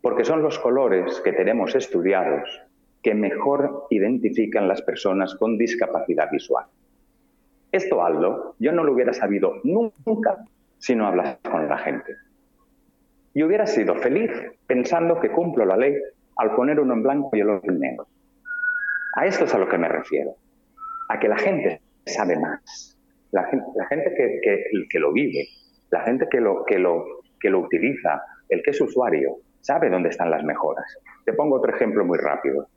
porque 0.00 0.24
son 0.24 0.40
los 0.40 0.58
colores 0.58 1.20
que 1.20 1.34
tenemos 1.34 1.74
estudiados 1.74 2.62
que 3.02 3.14
mejor 3.14 3.84
identifican 3.90 4.66
las 4.66 4.80
personas 4.80 5.34
con 5.34 5.58
discapacidad 5.58 6.30
visual. 6.30 6.64
Esto, 7.72 8.04
Aldo, 8.04 8.54
yo 8.58 8.72
no 8.72 8.82
lo 8.84 8.92
hubiera 8.92 9.12
sabido 9.12 9.54
nunca 9.64 10.44
si 10.78 10.94
no 10.94 11.06
hablas 11.06 11.38
con 11.50 11.68
la 11.68 11.78
gente. 11.78 12.16
Y 13.34 13.42
hubiera 13.42 13.66
sido 13.66 13.94
feliz 13.96 14.30
pensando 14.66 15.20
que 15.20 15.30
cumplo 15.30 15.64
la 15.64 15.76
ley 15.76 15.94
al 16.36 16.54
poner 16.54 16.80
uno 16.80 16.94
en 16.94 17.02
blanco 17.02 17.30
y 17.34 17.40
el 17.40 17.50
otro 17.50 17.72
en 17.72 17.80
negro. 17.80 18.06
A 19.16 19.26
esto 19.26 19.44
es 19.44 19.54
a 19.54 19.58
lo 19.58 19.68
que 19.68 19.78
me 19.78 19.88
refiero. 19.88 20.34
A 21.08 21.18
que 21.18 21.28
la 21.28 21.36
gente 21.36 21.80
sabe 22.06 22.38
más. 22.38 22.96
La 23.32 23.44
gente, 23.44 23.66
la 23.74 23.86
gente 23.86 24.14
que, 24.16 24.40
que- 24.88 24.98
lo 24.98 25.12
vive, 25.12 25.46
la 25.90 26.00
gente 26.00 26.26
que 26.30 26.40
lo, 26.40 26.64
que, 26.64 26.78
lo, 26.78 27.04
que 27.38 27.50
lo 27.50 27.60
utiliza, 27.60 28.22
el 28.48 28.62
que 28.62 28.70
es 28.70 28.80
usuario, 28.80 29.36
sabe 29.60 29.90
dónde 29.90 30.08
están 30.08 30.30
las 30.30 30.42
mejoras. 30.42 30.86
Te 31.26 31.34
pongo 31.34 31.56
otro 31.56 31.74
ejemplo 31.74 32.04
muy 32.04 32.18
rápido. 32.18 32.68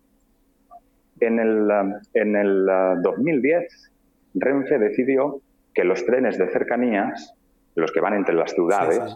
En 1.21 1.39
el, 1.39 1.69
um, 1.71 1.93
en 2.13 2.35
el 2.35 2.67
uh, 2.67 3.01
2010, 3.01 3.90
Renfe 4.33 4.79
decidió 4.79 5.41
que 5.73 5.83
los 5.83 6.05
trenes 6.05 6.37
de 6.37 6.47
cercanías, 6.47 7.33
los 7.75 7.91
que 7.91 7.99
van 7.99 8.13
entre 8.13 8.35
las 8.35 8.51
ciudades 8.51 9.15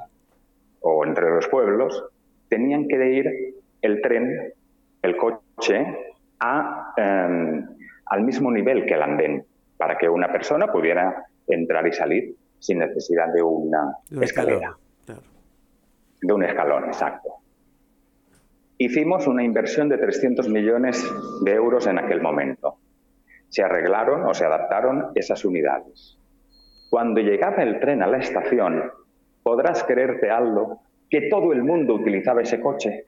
o 0.82 1.06
entre 1.06 1.30
los 1.30 1.48
pueblos, 1.48 2.06
tenían 2.50 2.88
que 2.88 3.14
ir 3.14 3.56
el 3.82 4.02
tren, 4.02 4.54
el 5.02 5.18
coche, 5.18 5.86
a, 6.40 6.94
em, 6.98 7.66
al 8.06 8.22
mismo 8.24 8.52
nivel 8.52 8.86
que 8.86 8.94
el 8.94 9.02
andén, 9.02 9.46
para 9.78 9.98
que 9.98 10.08
una 10.08 10.32
persona 10.32 10.68
pudiera 10.68 11.26
entrar 11.48 11.88
y 11.88 11.94
salir 11.94 12.36
sin 12.60 12.80
necesidad 12.80 13.32
de 13.34 13.42
una 13.42 13.96
De 14.10 14.26
escalera, 14.26 14.76
de 16.22 16.34
un 16.34 16.44
escalón, 16.44 16.86
exacto. 16.86 17.36
Hicimos 18.78 19.28
una 19.28 19.44
inversión 19.44 19.88
de 19.88 19.98
300 19.98 20.50
millones 20.50 21.06
de 21.44 21.54
euros 21.54 21.88
en 21.88 22.00
aquel 22.00 22.22
momento. 22.22 22.78
Se 23.50 23.64
arreglaron 23.64 24.24
o 24.24 24.34
se 24.34 24.46
adaptaron 24.46 25.12
esas 25.16 25.46
unidades. 25.46 26.18
Cuando 26.90 27.22
llegaba 27.22 27.64
el 27.64 27.80
tren 27.80 28.04
a 28.04 28.08
la 28.08 28.18
estación, 28.18 28.92
podrás 29.44 29.84
creerte, 29.84 30.30
Aldo, 30.30 30.80
que 31.10 31.30
todo 31.30 31.54
el 31.54 31.64
mundo 31.64 31.96
utilizaba 31.96 32.42
ese 32.42 32.60
coche. 32.60 33.06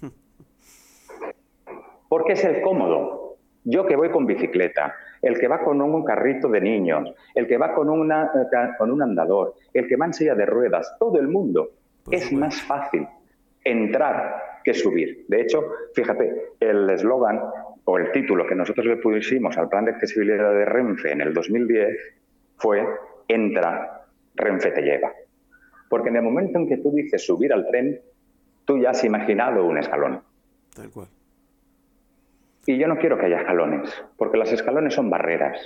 Porque 2.08 2.32
es 2.32 2.44
el 2.44 2.62
cómodo. 2.62 3.36
Yo 3.64 3.86
que 3.86 3.96
voy 3.96 4.10
con 4.10 4.26
bicicleta, 4.26 4.94
el 5.20 5.38
que 5.38 5.46
va 5.46 5.60
con 5.60 5.80
un 5.80 6.04
carrito 6.04 6.48
de 6.48 6.60
niños, 6.60 7.14
el 7.34 7.46
que 7.46 7.56
va 7.56 7.74
con, 7.74 7.88
una, 7.88 8.24
eh, 8.24 8.70
con 8.76 8.90
un 8.90 9.02
andador, 9.02 9.54
el 9.72 9.86
que 9.86 9.96
va 9.96 10.06
en 10.06 10.12
silla 10.12 10.34
de 10.34 10.46
ruedas, 10.46 10.96
todo 10.98 11.20
el 11.20 11.28
mundo. 11.28 11.70
Es 12.10 12.32
más 12.32 12.60
fácil 12.62 13.06
entrar 13.62 14.52
que 14.64 14.74
subir. 14.74 15.24
De 15.28 15.42
hecho, 15.42 15.64
fíjate, 15.94 16.54
el 16.60 16.90
eslogan 16.90 17.40
o 17.84 17.98
el 17.98 18.12
título 18.12 18.46
que 18.46 18.54
nosotros 18.54 18.86
le 18.86 18.96
pusimos 18.96 19.56
al 19.58 19.68
plan 19.68 19.84
de 19.84 19.92
accesibilidad 19.92 20.52
de 20.52 20.64
Renfe 20.64 21.12
en 21.12 21.20
el 21.20 21.34
2010 21.34 21.96
fue 22.56 22.86
Entra, 23.28 24.06
Renfe 24.34 24.70
te 24.70 24.82
lleva. 24.82 25.12
Porque 25.88 26.08
en 26.08 26.16
el 26.16 26.22
momento 26.22 26.58
en 26.58 26.68
que 26.68 26.78
tú 26.78 26.92
dices 26.92 27.24
subir 27.26 27.52
al 27.52 27.66
tren, 27.66 28.00
tú 28.64 28.78
ya 28.78 28.90
has 28.90 29.04
imaginado 29.04 29.64
un 29.66 29.78
escalón. 29.78 30.22
Tal 30.74 30.90
cual. 30.90 31.08
Y 32.64 32.78
yo 32.78 32.86
no 32.86 32.96
quiero 32.96 33.18
que 33.18 33.26
haya 33.26 33.40
escalones, 33.40 34.04
porque 34.16 34.38
las 34.38 34.52
escalones 34.52 34.94
son 34.94 35.10
barreras. 35.10 35.58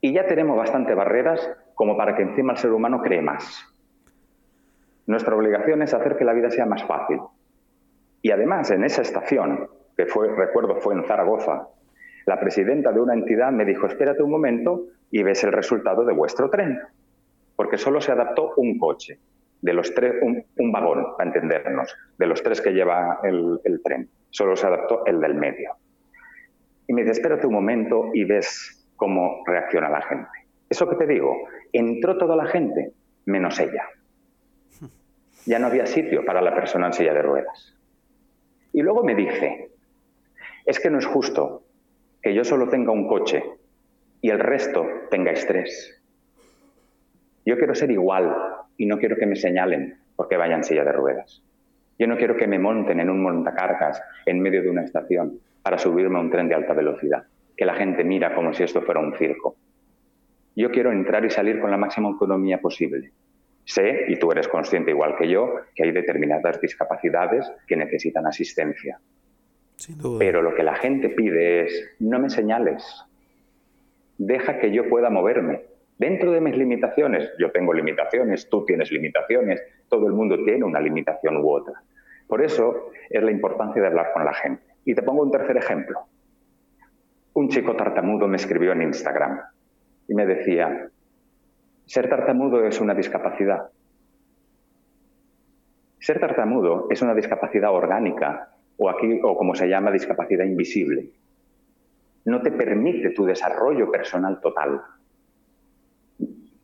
Y 0.00 0.12
ya 0.12 0.26
tenemos 0.26 0.56
bastante 0.56 0.94
barreras 0.94 1.50
como 1.74 1.96
para 1.96 2.14
que 2.14 2.22
encima 2.22 2.52
el 2.52 2.58
ser 2.58 2.72
humano 2.72 3.00
cree 3.02 3.20
más. 3.20 3.64
Nuestra 5.06 5.34
obligación 5.34 5.82
es 5.82 5.92
hacer 5.92 6.16
que 6.16 6.24
la 6.24 6.32
vida 6.32 6.50
sea 6.50 6.66
más 6.66 6.84
fácil. 6.84 7.20
Y 8.22 8.30
además, 8.30 8.70
en 8.70 8.84
esa 8.84 9.02
estación, 9.02 9.68
que 9.96 10.06
fue, 10.06 10.34
recuerdo 10.34 10.76
fue 10.76 10.94
en 10.94 11.04
Zaragoza, 11.04 11.68
la 12.26 12.40
presidenta 12.40 12.92
de 12.92 13.00
una 13.00 13.14
entidad 13.14 13.52
me 13.52 13.64
dijo, 13.64 13.86
espérate 13.86 14.22
un 14.22 14.30
momento 14.30 14.86
y 15.10 15.22
ves 15.22 15.44
el 15.44 15.52
resultado 15.52 16.04
de 16.04 16.12
vuestro 16.12 16.50
tren. 16.50 16.80
Porque 17.56 17.78
solo 17.78 18.00
se 18.00 18.12
adaptó 18.12 18.54
un 18.56 18.78
coche, 18.78 19.18
de 19.60 19.72
los 19.72 19.94
tres, 19.94 20.14
un, 20.22 20.72
vagón, 20.72 21.16
para 21.16 21.30
entendernos, 21.30 21.94
de 22.18 22.26
los 22.26 22.42
tres 22.42 22.60
que 22.60 22.72
lleva 22.72 23.20
el 23.22 23.80
tren. 23.84 24.08
Solo 24.30 24.56
se 24.56 24.66
adaptó 24.66 25.06
el 25.06 25.20
del 25.20 25.34
medio. 25.34 25.76
Y 26.86 26.92
me 26.92 27.02
dice, 27.02 27.12
espérate 27.12 27.46
un 27.46 27.54
momento 27.54 28.10
y 28.12 28.24
ves 28.24 28.84
cómo 28.96 29.42
reacciona 29.46 29.88
la 29.88 30.02
gente. 30.02 30.28
Eso 30.68 30.88
que 30.88 30.96
te 30.96 31.06
digo, 31.06 31.48
entró 31.72 32.18
toda 32.18 32.36
la 32.36 32.46
gente, 32.46 32.92
menos 33.26 33.58
ella. 33.60 33.84
Ya 35.46 35.58
no 35.58 35.66
había 35.66 35.86
sitio 35.86 36.24
para 36.24 36.40
la 36.40 36.54
persona 36.54 36.86
en 36.86 36.92
silla 36.92 37.14
de 37.14 37.22
ruedas. 37.22 37.76
Y 38.72 38.82
luego 38.82 39.04
me 39.04 39.14
dice, 39.14 39.70
es 40.66 40.80
que 40.80 40.90
no 40.90 40.98
es 40.98 41.06
justo 41.06 41.62
que 42.22 42.34
yo 42.34 42.44
solo 42.44 42.68
tenga 42.68 42.92
un 42.92 43.06
coche 43.06 43.44
y 44.20 44.30
el 44.30 44.38
resto 44.38 44.86
tenga 45.10 45.30
estrés. 45.30 46.02
Yo 47.44 47.58
quiero 47.58 47.74
ser 47.74 47.90
igual 47.90 48.34
y 48.78 48.86
no 48.86 48.98
quiero 48.98 49.16
que 49.16 49.26
me 49.26 49.36
señalen 49.36 49.98
porque 50.16 50.36
vaya 50.36 50.54
en 50.54 50.64
silla 50.64 50.84
de 50.84 50.92
ruedas. 50.92 51.42
Yo 51.98 52.06
no 52.06 52.16
quiero 52.16 52.36
que 52.36 52.46
me 52.46 52.58
monten 52.58 53.00
en 53.00 53.10
un 53.10 53.22
montacargas 53.22 54.02
en 54.24 54.40
medio 54.40 54.62
de 54.62 54.70
una 54.70 54.84
estación 54.84 55.38
para 55.62 55.78
subirme 55.78 56.18
a 56.18 56.22
un 56.22 56.30
tren 56.30 56.48
de 56.48 56.54
alta 56.54 56.72
velocidad, 56.72 57.24
que 57.56 57.66
la 57.66 57.74
gente 57.74 58.02
mira 58.02 58.34
como 58.34 58.54
si 58.54 58.62
esto 58.62 58.82
fuera 58.82 59.00
un 59.00 59.14
circo. 59.16 59.56
Yo 60.56 60.70
quiero 60.70 60.92
entrar 60.92 61.24
y 61.24 61.30
salir 61.30 61.60
con 61.60 61.70
la 61.70 61.76
máxima 61.76 62.08
autonomía 62.08 62.60
posible. 62.60 63.12
Sé, 63.64 64.06
y 64.08 64.16
tú 64.18 64.30
eres 64.32 64.48
consciente 64.48 64.90
igual 64.90 65.16
que 65.16 65.28
yo, 65.28 65.54
que 65.74 65.84
hay 65.84 65.90
determinadas 65.90 66.60
discapacidades 66.60 67.50
que 67.66 67.76
necesitan 67.76 68.26
asistencia. 68.26 68.98
Pero 70.18 70.42
lo 70.42 70.54
que 70.54 70.62
la 70.62 70.76
gente 70.76 71.08
pide 71.08 71.64
es, 71.64 71.96
no 71.98 72.18
me 72.18 72.30
señales, 72.30 72.84
deja 74.18 74.58
que 74.58 74.72
yo 74.72 74.88
pueda 74.88 75.10
moverme. 75.10 75.62
Dentro 75.98 76.32
de 76.32 76.40
mis 76.40 76.56
limitaciones, 76.56 77.30
yo 77.38 77.52
tengo 77.52 77.72
limitaciones, 77.72 78.48
tú 78.48 78.64
tienes 78.64 78.90
limitaciones, 78.90 79.62
todo 79.88 80.06
el 80.06 80.12
mundo 80.12 80.42
tiene 80.44 80.64
una 80.64 80.80
limitación 80.80 81.36
u 81.36 81.50
otra. 81.50 81.82
Por 82.26 82.42
eso 82.42 82.90
es 83.10 83.22
la 83.22 83.30
importancia 83.30 83.80
de 83.80 83.88
hablar 83.88 84.12
con 84.12 84.24
la 84.24 84.34
gente. 84.34 84.62
Y 84.84 84.94
te 84.94 85.02
pongo 85.02 85.22
un 85.22 85.30
tercer 85.30 85.56
ejemplo. 85.56 86.00
Un 87.34 87.48
chico 87.48 87.76
tartamudo 87.76 88.26
me 88.28 88.36
escribió 88.36 88.72
en 88.72 88.82
Instagram 88.82 89.40
y 90.08 90.14
me 90.14 90.26
decía, 90.26 90.88
ser 91.86 92.08
tartamudo 92.08 92.66
es 92.66 92.80
una 92.80 92.94
discapacidad. 92.94 93.70
Ser 95.98 96.20
tartamudo 96.20 96.86
es 96.90 97.02
una 97.02 97.14
discapacidad 97.14 97.72
orgánica 97.72 98.50
o 98.76 98.88
aquí 98.90 99.20
o 99.22 99.36
como 99.36 99.54
se 99.54 99.68
llama 99.68 99.90
discapacidad 99.90 100.44
invisible. 100.44 101.10
No 102.24 102.40
te 102.40 102.50
permite 102.50 103.10
tu 103.10 103.24
desarrollo 103.24 103.90
personal 103.90 104.40
total. 104.40 104.80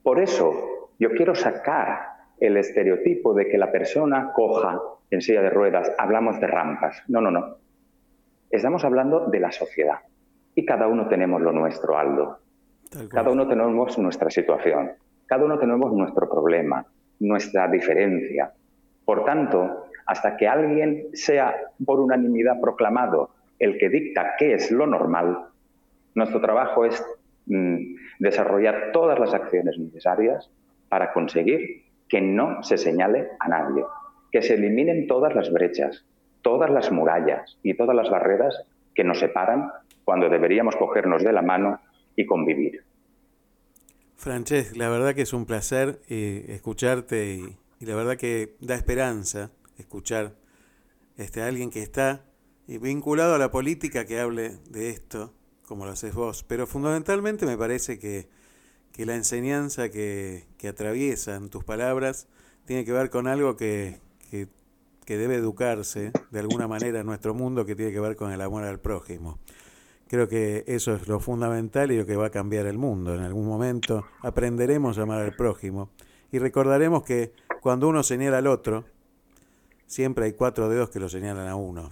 Por 0.02 0.18
eso 0.18 0.90
yo 0.98 1.10
quiero 1.10 1.34
sacar 1.34 2.10
el 2.40 2.56
estereotipo 2.56 3.34
de 3.34 3.48
que 3.48 3.58
la 3.58 3.70
persona 3.70 4.32
coja 4.32 4.80
en 5.10 5.20
silla 5.20 5.42
de 5.42 5.50
ruedas, 5.50 5.92
hablamos 5.98 6.40
de 6.40 6.46
rampas. 6.46 7.02
No, 7.08 7.20
no, 7.20 7.30
no. 7.30 7.56
Estamos 8.50 8.84
hablando 8.84 9.26
de 9.26 9.40
la 9.40 9.52
sociedad. 9.52 9.98
Y 10.54 10.64
cada 10.64 10.86
uno 10.86 11.08
tenemos 11.08 11.40
lo 11.40 11.52
nuestro, 11.52 11.98
Aldo. 11.98 12.38
Cada 13.08 13.30
uno 13.30 13.46
tenemos 13.46 13.98
nuestra 13.98 14.30
situación. 14.30 14.92
Cada 15.26 15.44
uno 15.44 15.58
tenemos 15.58 15.92
nuestro 15.92 16.28
problema, 16.28 16.84
nuestra 17.20 17.68
diferencia. 17.68 18.52
Por 19.04 19.24
tanto, 19.24 19.89
hasta 20.10 20.36
que 20.36 20.48
alguien 20.48 21.06
sea 21.12 21.54
por 21.86 22.00
unanimidad 22.00 22.60
proclamado 22.60 23.30
el 23.60 23.78
que 23.78 23.88
dicta 23.88 24.34
qué 24.36 24.54
es 24.54 24.72
lo 24.72 24.84
normal, 24.84 25.46
nuestro 26.16 26.40
trabajo 26.40 26.84
es 26.84 27.00
mm, 27.46 27.94
desarrollar 28.18 28.90
todas 28.92 29.20
las 29.20 29.32
acciones 29.34 29.78
necesarias 29.78 30.50
para 30.88 31.12
conseguir 31.12 31.84
que 32.08 32.20
no 32.20 32.60
se 32.64 32.76
señale 32.76 33.28
a 33.38 33.48
nadie, 33.48 33.84
que 34.32 34.42
se 34.42 34.54
eliminen 34.54 35.06
todas 35.06 35.32
las 35.36 35.52
brechas, 35.52 36.04
todas 36.42 36.70
las 36.70 36.90
murallas 36.90 37.56
y 37.62 37.74
todas 37.74 37.94
las 37.94 38.10
barreras 38.10 38.64
que 38.96 39.04
nos 39.04 39.20
separan 39.20 39.70
cuando 40.02 40.28
deberíamos 40.28 40.74
cogernos 40.74 41.22
de 41.22 41.32
la 41.32 41.42
mano 41.42 41.78
y 42.16 42.26
convivir. 42.26 42.82
Francesc, 44.16 44.76
la 44.76 44.88
verdad 44.88 45.14
que 45.14 45.22
es 45.22 45.32
un 45.32 45.46
placer 45.46 46.00
eh, 46.08 46.46
escucharte 46.48 47.26
y, 47.26 47.56
la 47.86 47.94
verdad 47.94 48.16
que 48.16 48.56
da 48.60 48.74
esperanza 48.74 49.52
escuchar 49.80 50.36
este, 51.16 51.42
a 51.42 51.48
alguien 51.48 51.70
que 51.70 51.82
está 51.82 52.24
vinculado 52.66 53.34
a 53.34 53.38
la 53.38 53.50
política 53.50 54.04
que 54.04 54.20
hable 54.20 54.58
de 54.70 54.90
esto, 54.90 55.34
como 55.66 55.84
lo 55.84 55.92
haces 55.92 56.14
vos. 56.14 56.44
Pero 56.44 56.66
fundamentalmente 56.66 57.46
me 57.46 57.56
parece 57.56 57.98
que, 57.98 58.28
que 58.92 59.06
la 59.06 59.16
enseñanza 59.16 59.90
que, 59.90 60.46
que 60.56 60.68
atraviesan 60.68 61.48
tus 61.48 61.64
palabras 61.64 62.28
tiene 62.64 62.84
que 62.84 62.92
ver 62.92 63.10
con 63.10 63.26
algo 63.26 63.56
que, 63.56 64.00
que, 64.30 64.48
que 65.04 65.16
debe 65.16 65.34
educarse 65.34 66.12
de 66.30 66.38
alguna 66.38 66.68
manera 66.68 67.00
en 67.00 67.06
nuestro 67.06 67.34
mundo, 67.34 67.66
que 67.66 67.74
tiene 67.74 67.92
que 67.92 68.00
ver 68.00 68.14
con 68.14 68.30
el 68.30 68.40
amor 68.40 68.62
al 68.64 68.78
prójimo. 68.78 69.40
Creo 70.06 70.28
que 70.28 70.64
eso 70.66 70.94
es 70.94 71.06
lo 71.06 71.20
fundamental 71.20 71.92
y 71.92 71.98
lo 71.98 72.06
que 72.06 72.16
va 72.16 72.26
a 72.26 72.30
cambiar 72.30 72.66
el 72.66 72.78
mundo. 72.78 73.14
En 73.14 73.22
algún 73.22 73.46
momento 73.46 74.04
aprenderemos 74.22 74.98
a 74.98 75.02
amar 75.02 75.22
al 75.22 75.36
prójimo 75.36 75.90
y 76.32 76.38
recordaremos 76.38 77.02
que 77.04 77.32
cuando 77.60 77.88
uno 77.88 78.02
señala 78.02 78.38
al 78.38 78.46
otro, 78.46 78.84
siempre 79.90 80.24
hay 80.24 80.32
cuatro 80.34 80.68
dedos 80.68 80.88
que 80.88 81.00
lo 81.00 81.08
señalan 81.08 81.48
a 81.48 81.56
uno. 81.56 81.90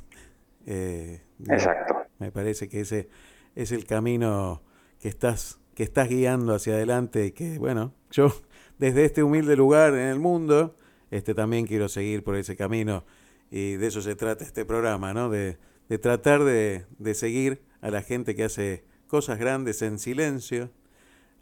Eh, 0.66 1.20
Exacto. 1.49 1.97
Me 2.19 2.31
parece 2.31 2.69
que 2.69 2.81
ese 2.81 3.09
es 3.57 3.73
el 3.73 3.87
camino 3.87 4.62
que 5.01 5.09
estás, 5.09 5.59
que 5.75 5.83
estás 5.83 6.09
guiando 6.09 6.55
hacia 6.55 6.75
adelante 6.75 7.27
y 7.27 7.33
que, 7.33 7.59
bueno, 7.59 7.93
yo 8.12 8.33
desde 8.79 9.05
este 9.05 9.23
humilde 9.25 9.57
lugar 9.57 9.95
en 9.95 10.07
el 10.07 10.20
mundo, 10.20 10.77
este 11.11 11.35
también 11.35 11.66
quiero 11.66 11.89
seguir 11.89 12.23
por 12.23 12.37
ese 12.37 12.57
camino 12.57 13.05
y 13.51 13.73
de 13.75 13.89
eso 13.89 14.01
se 14.01 14.15
trata 14.15 14.45
este 14.45 14.65
programa, 14.65 15.12
¿no? 15.12 15.29
De, 15.29 15.59
de 15.89 15.99
tratar 15.99 16.45
de, 16.45 16.87
de 16.99 17.15
seguir 17.15 17.62
a 17.81 17.91
la 17.91 18.03
gente 18.03 18.37
que 18.37 18.45
hace 18.45 18.85
cosas 19.09 19.39
grandes 19.39 19.83
en 19.83 19.99
silencio, 19.99 20.70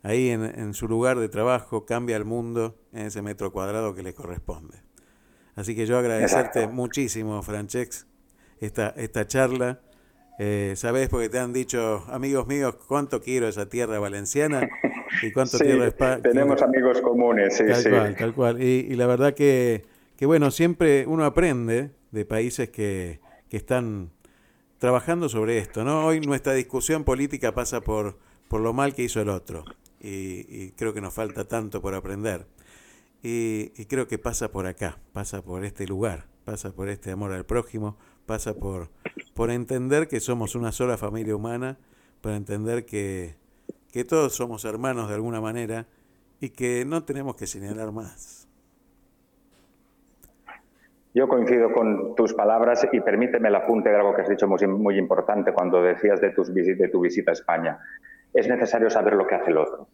ahí 0.03 0.31
en, 0.31 0.45
en, 0.45 0.73
su 0.73 0.89
lugar 0.89 1.19
de 1.19 1.29
trabajo, 1.29 1.85
cambia 1.85 2.17
el 2.17 2.25
mundo 2.25 2.79
en 2.93 3.07
ese 3.07 3.21
metro 3.21 3.53
cuadrado 3.53 3.95
que 3.95 4.03
le 4.03 4.15
corresponde. 4.15 4.86
Así 5.57 5.75
que 5.75 5.87
yo 5.87 5.99
agradecerte 5.99 6.61
Exacto. 6.61 6.75
muchísimo, 6.75 7.43
Francesc, 7.43 8.07
esta, 8.61 8.91
esta 8.91 9.27
charla. 9.27 9.81
Eh, 10.39 10.75
Sabes, 10.77 11.09
porque 11.09 11.31
te 11.31 11.39
han 11.39 11.55
dicho, 11.55 12.05
amigos 12.09 12.47
míos, 12.47 12.77
cuánto 12.87 13.23
quiero 13.23 13.49
esa 13.49 13.69
tierra 13.69 13.99
valenciana 13.99 14.69
y 15.23 15.33
cuánto 15.33 15.57
sí, 15.57 15.65
tierra 15.65 15.87
España. 15.87 16.21
Tenemos 16.23 16.61
amigos 16.61 17.01
comunes, 17.01 17.57
sí, 17.57 17.65
tal 17.67 17.83
sí. 17.83 17.89
Cual, 17.89 18.17
tal 18.17 18.35
cual. 18.35 18.63
Y, 18.63 18.87
y 18.91 18.95
la 18.97 19.07
verdad 19.07 19.33
que, 19.33 19.87
que, 20.19 20.27
bueno, 20.27 20.51
siempre 20.51 21.07
uno 21.07 21.25
aprende 21.25 21.91
de 22.11 22.25
países 22.27 22.69
que, 22.69 23.21
que 23.49 23.57
están 23.57 24.11
trabajando 24.79 25.31
sobre 25.31 25.57
esto, 25.57 25.85
¿no? 25.85 26.05
Hoy 26.05 26.21
nuestra 26.21 26.53
discusión 26.53 27.03
política 27.05 27.55
pasa 27.55 27.81
por, 27.81 28.19
por 28.49 28.61
lo 28.61 28.75
mal 28.75 28.95
que 28.95 29.05
hizo 29.05 29.23
el 29.23 29.31
otro 29.31 29.65
y, 30.03 30.45
y 30.51 30.73
creo 30.77 30.93
que 30.93 31.01
nos 31.01 31.15
falta 31.15 31.49
tanto 31.49 31.81
por 31.81 31.95
aprender. 31.95 32.45
Y, 33.23 33.87
creo 33.87 34.07
que 34.07 34.19
pasa 34.19 34.53
por 34.53 34.67
acá, 34.67 34.99
pasa 35.13 35.43
por 35.43 35.65
este 35.65 35.87
lugar, 35.87 36.27
pasa 36.45 36.71
por 36.73 36.89
este 36.89 37.11
amor 37.11 37.33
al 37.33 37.45
prójimo, 37.45 37.97
pasa 38.25 38.55
por, 38.55 38.89
por 39.35 39.51
entender 39.51 40.07
que 40.07 40.21
somos 40.21 40.55
una 40.55 40.71
sola 40.71 40.97
familia 40.97 41.35
humana, 41.35 41.77
por 42.21 42.33
entender 42.33 42.87
que, 42.87 43.35
que 43.93 44.05
todos 44.05 44.35
somos 44.35 44.65
hermanos 44.65 45.09
de 45.09 45.15
alguna 45.15 45.41
manera 45.41 45.87
y 46.41 46.51
que 46.51 46.85
no 46.85 47.05
tenemos 47.05 47.37
que 47.37 47.47
señalar 47.47 47.93
más. 47.93 48.47
Yo 51.17 51.29
coincido 51.29 51.73
con 51.73 52.15
tus 52.15 52.35
palabras 52.35 52.87
y 52.93 53.01
permíteme 53.01 53.49
el 53.49 53.55
apunte 53.55 53.89
de 53.89 53.97
algo 53.97 54.15
que 54.15 54.21
has 54.21 54.29
dicho 54.29 54.47
muy, 54.47 54.67
muy 54.67 54.99
importante 54.99 55.51
cuando 55.55 55.83
decías 55.83 56.21
de, 56.21 56.29
tus, 56.29 56.53
de 56.53 56.89
tu 56.93 57.01
visita 57.01 57.31
a 57.31 57.33
España. 57.33 57.79
Es 58.35 58.47
necesario 58.49 58.91
saber 58.91 59.15
lo 59.15 59.27
que 59.27 59.35
hace 59.35 59.51
el 59.51 59.57
otro. 59.57 59.89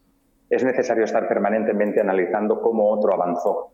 Es 0.52 0.62
necesario 0.62 1.04
estar 1.04 1.26
permanentemente 1.26 1.98
analizando 1.98 2.60
cómo 2.60 2.90
otro 2.90 3.14
avanzó. 3.14 3.72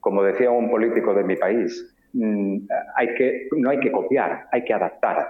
Como 0.00 0.22
decía 0.22 0.50
un 0.50 0.70
político 0.70 1.12
de 1.12 1.22
mi 1.22 1.36
país, 1.36 1.94
mm, 2.14 2.60
hay 2.96 3.14
que, 3.14 3.48
no 3.54 3.68
hay 3.68 3.78
que 3.78 3.92
copiar, 3.92 4.46
hay 4.50 4.64
que 4.64 4.72
adaptar. 4.72 5.28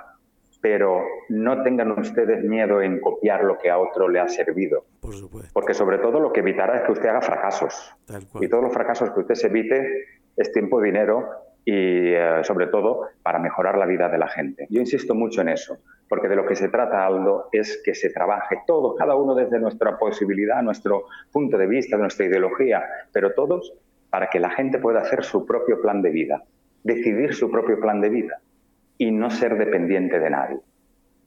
Pero 0.61 1.03
no 1.31 1.65
tengan 1.65 1.91
ustedes 1.99 2.45
miedo 2.45 2.81
en 2.81 3.01
copiar 3.01 3.43
lo 3.43 3.59
que 3.59 3.71
a 3.71 3.79
otro 3.79 4.09
le 4.09 4.21
ha 4.21 4.29
servido. 4.29 4.85
Por 5.01 5.15
supuesto. 5.15 5.51
Porque 5.53 5.75
sobre 5.75 5.99
todo 5.99 6.21
lo 6.21 6.33
que 6.33 6.41
evitará 6.41 6.77
es 6.77 6.83
que 6.83 6.93
usted 6.93 7.09
haga 7.09 7.23
fracasos. 7.23 7.93
Y 8.41 8.49
todos 8.49 8.63
los 8.63 8.73
fracasos 8.73 9.11
que 9.11 9.21
usted 9.21 9.35
se 9.35 9.49
evite 9.49 10.05
es 10.37 10.53
tiempo, 10.53 10.81
dinero 10.81 11.48
y 11.69 12.15
eh, 12.15 12.41
sobre 12.45 12.69
todo 12.69 13.09
para 13.23 13.39
mejorar 13.39 13.77
la 13.77 13.85
vida 13.85 14.09
de 14.09 14.17
la 14.17 14.29
gente. 14.29 14.67
Yo 14.71 14.81
insisto 14.81 15.15
mucho 15.15 15.43
en 15.43 15.51
eso, 15.51 15.77
porque 16.09 16.27
de 16.27 16.35
lo 16.35 16.47
que 16.47 16.57
se 16.57 16.71
trata, 16.71 17.05
Aldo, 17.05 17.51
es 17.53 17.83
que 17.85 17.95
se 17.95 18.09
trabaje 18.09 18.61
todo, 18.67 18.95
cada 18.95 19.15
uno 19.17 19.35
desde 19.35 19.61
nuestra 19.61 19.99
posibilidad, 19.99 20.63
nuestro 20.63 21.05
punto 21.31 21.59
de 21.59 21.67
vista, 21.67 21.99
nuestra 21.99 22.25
ideología, 22.25 22.83
pero 23.13 23.35
todos 23.35 23.75
para 24.09 24.31
que 24.31 24.41
la 24.41 24.49
gente 24.49 24.79
pueda 24.79 25.01
hacer 25.01 25.23
su 25.23 25.45
propio 25.45 25.79
plan 25.83 26.01
de 26.01 26.09
vida, 26.09 26.43
decidir 26.85 27.35
su 27.35 27.51
propio 27.51 27.79
plan 27.79 28.01
de 28.01 28.09
vida 28.09 28.41
y 28.97 29.11
no 29.11 29.29
ser 29.29 29.59
dependiente 29.59 30.19
de 30.19 30.31
nadie. 30.31 30.61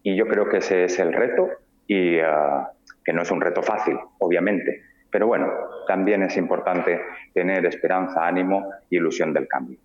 Y 0.02 0.16
yo 0.16 0.28
creo 0.28 0.50
que 0.50 0.58
ese 0.58 0.86
es 0.86 0.98
el 0.98 1.14
reto 1.14 1.50
y 1.86 2.20
uh, 2.20 2.66
que 3.06 3.14
no 3.14 3.22
es 3.22 3.30
un 3.30 3.42
reto 3.42 3.62
fácil, 3.62 3.96
obviamente, 4.18 4.82
pero 5.12 5.28
bueno, 5.28 5.54
también 5.86 6.24
es 6.24 6.36
importante 6.36 7.00
tener 7.32 7.64
esperanza, 7.68 8.26
ánimo 8.26 8.72
y 8.90 8.98
ilusión 8.98 9.34
del 9.34 9.48
cambio. 9.48 9.78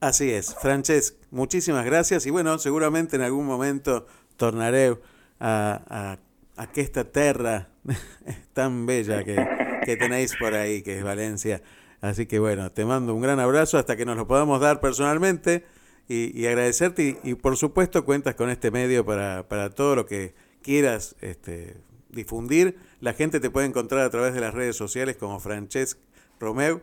Así 0.00 0.30
es, 0.30 0.54
Francesc, 0.54 1.14
muchísimas 1.30 1.84
gracias 1.84 2.24
y 2.24 2.30
bueno, 2.30 2.58
seguramente 2.58 3.16
en 3.16 3.22
algún 3.22 3.44
momento 3.44 4.06
tornaré 4.38 4.98
a, 5.38 6.18
a, 6.56 6.62
aquesta 6.62 7.04
terra 7.04 7.68
tan 8.54 8.86
bella 8.86 9.22
que, 9.24 9.36
que 9.84 9.98
tenéis 9.98 10.34
por 10.40 10.54
ahí, 10.54 10.80
que 10.80 10.96
es 10.96 11.04
Valencia. 11.04 11.60
Así 12.00 12.24
que 12.24 12.38
bueno, 12.38 12.72
te 12.72 12.86
mando 12.86 13.14
un 13.14 13.20
gran 13.20 13.40
abrazo 13.40 13.76
hasta 13.76 13.94
que 13.94 14.06
nos 14.06 14.16
lo 14.16 14.26
podamos 14.26 14.58
dar 14.58 14.80
personalmente 14.80 15.66
y, 16.08 16.32
y 16.34 16.46
agradecerte 16.46 17.18
y, 17.22 17.30
y 17.30 17.34
por 17.34 17.58
supuesto 17.58 18.06
cuentas 18.06 18.34
con 18.36 18.48
este 18.48 18.70
medio 18.70 19.04
para, 19.04 19.48
para 19.48 19.68
todo 19.68 19.96
lo 19.96 20.06
que 20.06 20.34
quieras 20.62 21.14
este, 21.20 21.76
difundir. 22.08 22.78
La 23.00 23.12
gente 23.12 23.38
te 23.38 23.50
puede 23.50 23.66
encontrar 23.66 24.00
a 24.00 24.08
través 24.08 24.32
de 24.32 24.40
las 24.40 24.54
redes 24.54 24.76
sociales 24.76 25.18
como 25.18 25.40
Francesc 25.40 25.98
Romeu 26.38 26.80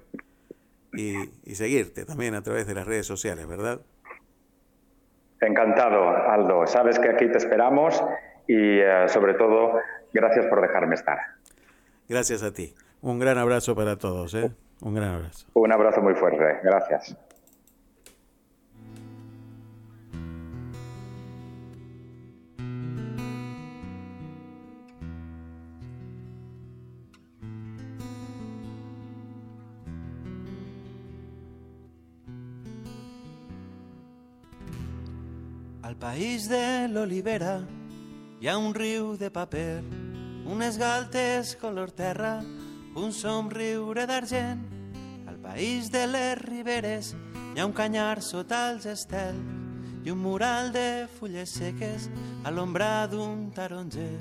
y, 0.98 1.32
y 1.46 1.56
seguirte 1.56 2.06
también 2.06 2.36
a 2.36 2.42
través 2.42 2.68
de 2.68 2.74
las 2.74 2.86
redes 2.86 3.06
sociales, 3.06 3.48
¿verdad? 3.48 3.80
Encantado, 5.42 6.10
Aldo. 6.10 6.66
Sabes 6.66 7.00
que 7.00 7.10
aquí 7.10 7.28
te 7.28 7.38
esperamos 7.38 8.04
y 8.48 8.80
eh, 8.80 9.08
sobre 9.08 9.36
todo, 9.36 9.80
gracias 10.14 10.48
por 10.48 10.62
dejarme 10.62 10.96
estar. 10.96 11.20
Gracias 12.10 12.42
a 12.44 12.54
ti. 12.54 12.74
Un 13.02 13.20
gran 13.20 13.38
abrazo 13.38 13.76
para 13.76 13.98
todos, 13.98 14.34
¿eh? 14.34 14.52
Un 14.82 14.96
gran 14.96 15.10
abrazo. 15.10 15.48
Un 15.54 15.72
abrazo 15.72 16.02
muy 16.02 16.16
fuerte. 16.16 16.60
Gracias. 16.64 17.16
País 36.00 36.48
de 36.48 36.88
l'olivera 36.88 37.62
hi 38.40 38.48
ha 38.48 38.58
un 38.58 38.74
riu 38.74 39.16
de 39.18 39.32
paper, 39.34 39.82
unes 40.46 40.78
galtes 40.78 41.56
color 41.58 41.90
terra, 41.92 42.44
un 42.96 43.12
somriure 43.12 44.06
d'argent. 44.06 44.62
Al 45.28 45.40
país 45.42 45.90
de 45.92 46.06
les 46.06 46.38
riberes 46.38 47.16
hi 47.56 47.60
ha 47.60 47.66
un 47.66 47.74
canyar 47.74 48.22
sota 48.22 48.68
els 48.74 48.86
estels 48.86 50.06
i 50.06 50.14
un 50.14 50.22
mural 50.22 50.72
de 50.72 51.08
fulles 51.18 51.58
seques 51.58 52.12
a 52.46 52.54
l'ombra 52.54 53.08
d'un 53.10 53.50
taronger. 53.52 54.14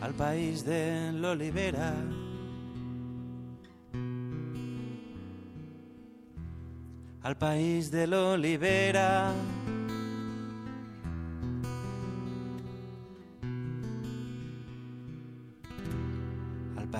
Al 0.00 0.14
país 0.14 0.62
de 0.64 1.10
l'olivera 1.18 1.92
al 7.28 7.36
país 7.36 7.90
de 7.90 8.06
l'olivera. 8.06 9.34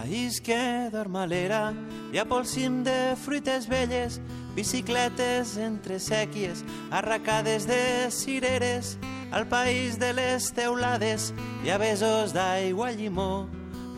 País 0.08 0.40
que 0.40 0.88
dorm 0.90 1.16
a 1.20 1.26
l'era 1.28 1.74
hi 2.12 2.16
ha 2.16 2.24
pel 2.24 2.46
cim 2.48 2.78
de 2.80 3.14
fruites 3.20 3.66
velles, 3.68 4.14
bicicletes 4.56 5.58
entre 5.60 5.98
sèquies, 6.00 6.62
arracades 6.90 7.66
de 7.68 8.08
cireres. 8.08 8.96
Al 9.30 9.44
país 9.52 9.98
de 10.00 10.14
les 10.16 10.48
teulades 10.56 11.34
hi 11.60 11.68
ha 11.68 11.76
besos 11.76 12.32
d'aigua 12.32 12.94
llimó, 12.96 13.50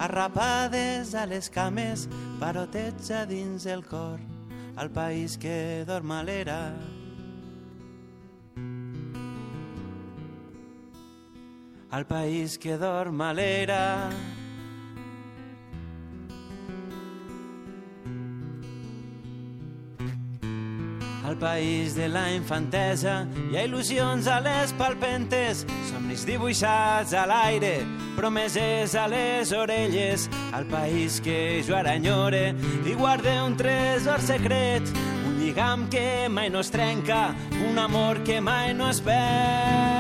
arrapades 0.03 1.15
a 1.15 1.29
les 1.31 1.47
cames, 1.47 2.09
parotets 2.43 3.13
a 3.15 3.23
dins 3.31 3.67
el 3.71 3.87
cor 3.87 4.19
al 4.75 4.91
país 4.91 5.39
que 5.39 5.85
dorm 5.87 6.11
a 6.11 6.25
l'era. 6.25 6.75
Al 11.91 12.07
país 12.07 12.59
que 12.59 12.79
dorm 12.79 13.21
a 13.23 13.33
l'era. 13.33 14.40
País 21.41 21.95
de 21.97 22.07
la 22.09 22.27
infantesa 22.35 23.25
hi 23.51 23.57
ha 23.57 23.65
il·lusions 23.65 24.29
a 24.29 24.37
les 24.45 24.75
palpentes, 24.79 25.65
somnis 25.89 26.27
dibuixats 26.29 27.15
a 27.17 27.25
l'aire, 27.27 27.81
promeses 28.19 28.95
a 28.95 29.07
les 29.11 29.55
orelles, 29.57 30.29
al 30.53 30.69
país 30.71 31.21
que 31.25 31.63
jo 31.67 31.79
ara 31.79 31.97
enyore 31.97 32.51
i 32.85 32.95
guarde 32.95 33.33
un 33.43 33.57
tresor 33.57 34.21
secret, 34.21 34.85
un 35.25 35.41
lligam 35.41 35.89
que 35.91 36.29
mai 36.29 36.53
no 36.53 36.61
es 36.61 36.71
trenca, 36.71 37.31
un 37.65 37.81
amor 37.81 38.23
que 38.29 38.41
mai 38.41 38.75
no 38.75 38.91
es 38.93 39.01
perd. 39.01 40.00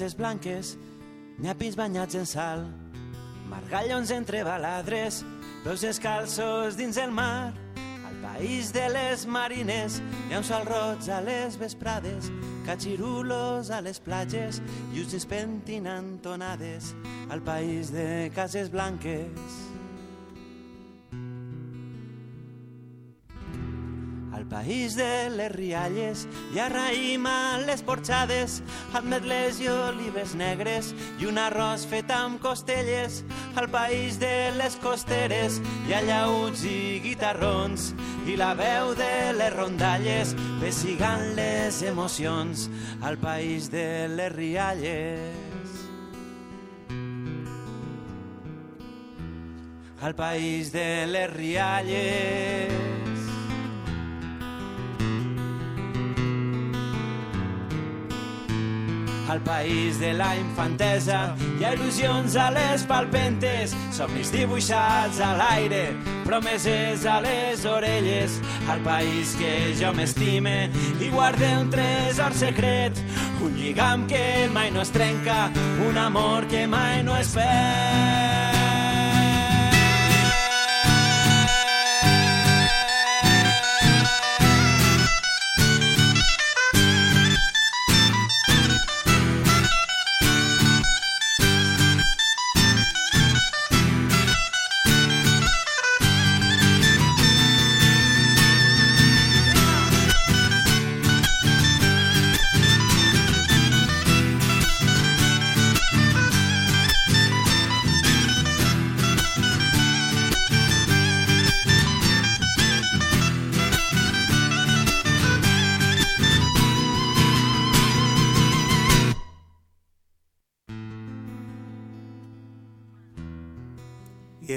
Cases 0.00 0.16
blanques 0.16 0.78
pins 1.60 1.74
banyats 1.76 2.14
en 2.16 2.24
sal, 2.24 2.62
margallons 3.50 4.08
entre 4.14 4.40
baladres, 4.46 5.18
peus 5.60 5.82
descalços 5.84 6.78
dins 6.78 6.96
el 6.96 7.12
mar. 7.12 7.52
Al 8.08 8.16
país 8.22 8.72
de 8.72 8.86
les 8.94 9.26
marines 9.26 9.98
hi 10.00 10.32
ha 10.32 10.40
un 10.40 10.46
sol 10.48 10.64
roig 10.64 11.04
a 11.12 11.20
les 11.20 11.58
vesprades, 11.60 12.30
catxirulos 12.64 13.68
a 13.68 13.82
les 13.84 14.00
platges 14.00 14.62
i 14.94 15.04
uns 15.04 15.28
pentinant 15.28 16.14
tonades. 16.24 16.94
Al 17.28 17.44
país 17.44 17.92
de 17.92 18.30
cases 18.32 18.72
blanques 18.72 19.60
Al 24.40 24.46
país 24.46 24.94
de 24.96 25.28
les 25.28 25.50
rialles 25.52 26.22
hi 26.54 26.60
ha 26.62 26.70
raïm 26.72 27.26
a 27.28 27.58
les 27.60 27.82
porxades, 27.84 28.54
ametles 28.96 29.58
i 29.60 29.66
olives 29.68 30.32
negres 30.32 30.94
i 31.20 31.28
un 31.28 31.36
arròs 31.36 31.84
fet 31.90 32.08
amb 32.16 32.40
costelles. 32.40 33.18
Al 33.60 33.68
país 33.68 34.16
de 34.22 34.48
les 34.56 34.78
costeres 34.80 35.58
hi 35.84 35.92
ha 35.92 36.00
llauts 36.08 36.64
i 36.64 37.02
guitarrons 37.04 37.90
i 38.24 38.38
la 38.40 38.54
veu 38.56 38.94
de 38.96 39.12
les 39.36 39.52
rondalles 39.58 40.32
pessigant 40.62 41.34
les 41.36 41.82
emocions. 41.92 42.70
Al 43.04 43.20
país 43.20 43.68
de 43.68 44.08
les 44.08 44.32
rialles 44.32 45.36
al 50.00 50.14
país 50.14 50.72
de 50.72 51.04
les 51.12 51.28
rialles. 51.28 53.09
Al 59.30 59.40
país 59.42 60.00
de 60.00 60.12
la 60.12 60.32
infantesa 60.34 61.36
hi 61.60 61.62
ha 61.62 61.70
il·lusions 61.76 62.34
a 62.34 62.48
les 62.50 62.82
palpentes, 62.90 63.76
somnis 63.94 64.32
dibuixats 64.34 65.20
a 65.22 65.28
l'aire, 65.38 65.92
promeses 66.26 67.06
a 67.06 67.20
les 67.22 67.62
orelles. 67.62 68.40
Al 68.74 68.82
país 68.82 69.36
que 69.38 69.52
jo 69.78 69.94
m'estime 69.94 70.56
i 70.98 71.14
guarde 71.14 71.52
un 71.60 71.70
tresor 71.70 72.34
secret, 72.34 72.98
un 73.38 73.54
lligam 73.54 74.08
que 74.10 74.48
mai 74.50 74.74
no 74.74 74.82
es 74.82 74.90
trenca, 74.90 75.44
un 75.86 76.02
amor 76.08 76.50
que 76.50 76.66
mai 76.66 77.04
no 77.06 77.14
es 77.14 77.30
perd. 77.38 78.89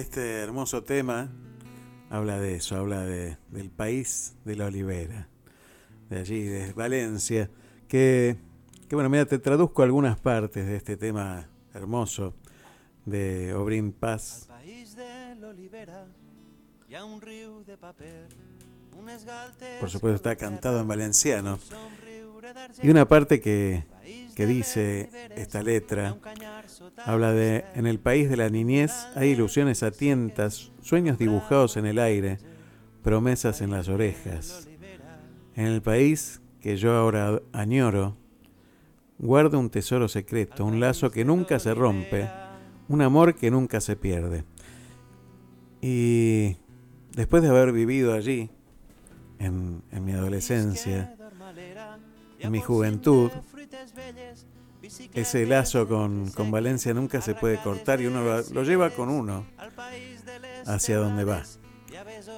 Este 0.04 0.42
hermoso 0.42 0.84
tema 0.84 1.32
habla 2.10 2.38
de 2.38 2.56
eso, 2.56 2.76
habla 2.76 3.06
de, 3.06 3.38
del 3.50 3.70
país 3.70 4.36
de 4.44 4.58
la 4.58 4.66
olivera. 4.66 5.30
de 6.10 6.20
allí, 6.20 6.44
de 6.44 6.74
Valencia, 6.74 7.50
que, 7.88 8.36
que 8.90 8.96
bueno, 8.96 9.10
mira, 9.10 9.26
te 9.26 9.40
traduzco 9.40 9.82
algunas 9.82 10.20
partes 10.20 10.68
de 10.68 10.76
este 10.76 10.98
tema 10.98 11.48
hermoso 11.74 12.34
de 13.06 13.54
Obrin 13.54 13.94
Paz. 13.94 14.50
Por 19.80 19.90
supuesto 19.90 20.16
está 20.16 20.36
cantado 20.36 20.82
en 20.82 20.88
valenciano. 20.88 21.58
Y 22.82 22.90
una 22.90 23.08
parte 23.08 23.40
que, 23.40 23.86
que 24.36 24.46
dice 24.46 25.10
esta 25.36 25.62
letra 25.62 26.18
habla 27.06 27.32
de 27.32 27.66
en 27.76 27.86
el 27.86 28.00
país 28.00 28.30
de 28.30 28.38
la 28.38 28.50
niñez 28.50 28.92
hay 29.16 29.30
ilusiones 29.30 29.84
a 29.84 29.92
tientas, 29.92 30.72
sueños 30.82 31.18
dibujados 31.18 31.78
en 31.78 31.86
el 31.86 32.00
aire, 32.00 32.40
promesas 33.04 33.62
en 33.62 33.72
las 33.72 33.90
orejas. 33.90 34.68
En 35.56 35.66
el 35.68 35.82
país 35.82 36.42
que 36.62 36.78
yo 36.78 36.96
ahora 36.96 37.42
añoro, 37.52 38.18
guardo 39.20 39.60
un 39.60 39.70
tesoro 39.70 40.08
secreto, 40.08 40.66
un 40.66 40.80
lazo 40.80 41.12
que 41.12 41.26
nunca 41.26 41.60
se 41.60 41.74
rompe, 41.74 42.30
un 42.88 43.02
amor 43.02 43.36
que 43.36 43.52
nunca 43.52 43.82
se 43.82 43.96
pierde. 43.96 44.46
Y 45.82 46.58
después 47.12 47.44
de 47.44 47.50
haber 47.50 47.72
vivido 47.72 48.14
allí, 48.14 48.50
en, 49.40 49.84
en 49.92 50.06
mi 50.06 50.14
adolescencia, 50.14 51.16
en 52.40 52.52
mi 52.52 52.62
juventud, 52.62 53.30
ese 55.14 55.46
lazo 55.46 55.88
con, 55.88 56.30
con 56.32 56.52
Valencia 56.52 56.94
nunca 56.94 57.22
se 57.22 57.36
puede 57.36 57.58
cortar 57.62 58.02
y 58.02 58.08
uno 58.08 58.22
lo, 58.24 58.42
lo 58.42 58.64
lleva 58.64 58.90
con 58.90 59.10
uno 59.10 59.46
hacia 60.66 60.98
donde 60.98 61.24
va. 61.24 61.44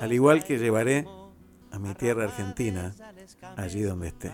Al 0.02 0.14
igual 0.14 0.44
que 0.44 0.58
llevaré 0.58 1.08
a 1.72 1.80
mi 1.80 1.94
tierra 1.96 2.26
argentina 2.26 2.94
allí 3.58 3.82
donde 3.82 4.08
esté. 4.10 4.32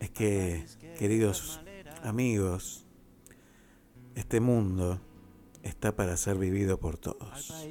Es 0.00 0.10
que, 0.10 0.64
queridos 0.98 1.60
amigos, 2.04 2.86
este 4.14 4.40
mundo 4.40 5.00
está 5.62 5.94
para 5.94 6.16
ser 6.16 6.38
vivido 6.38 6.78
por 6.78 6.96
todos. 6.96 7.66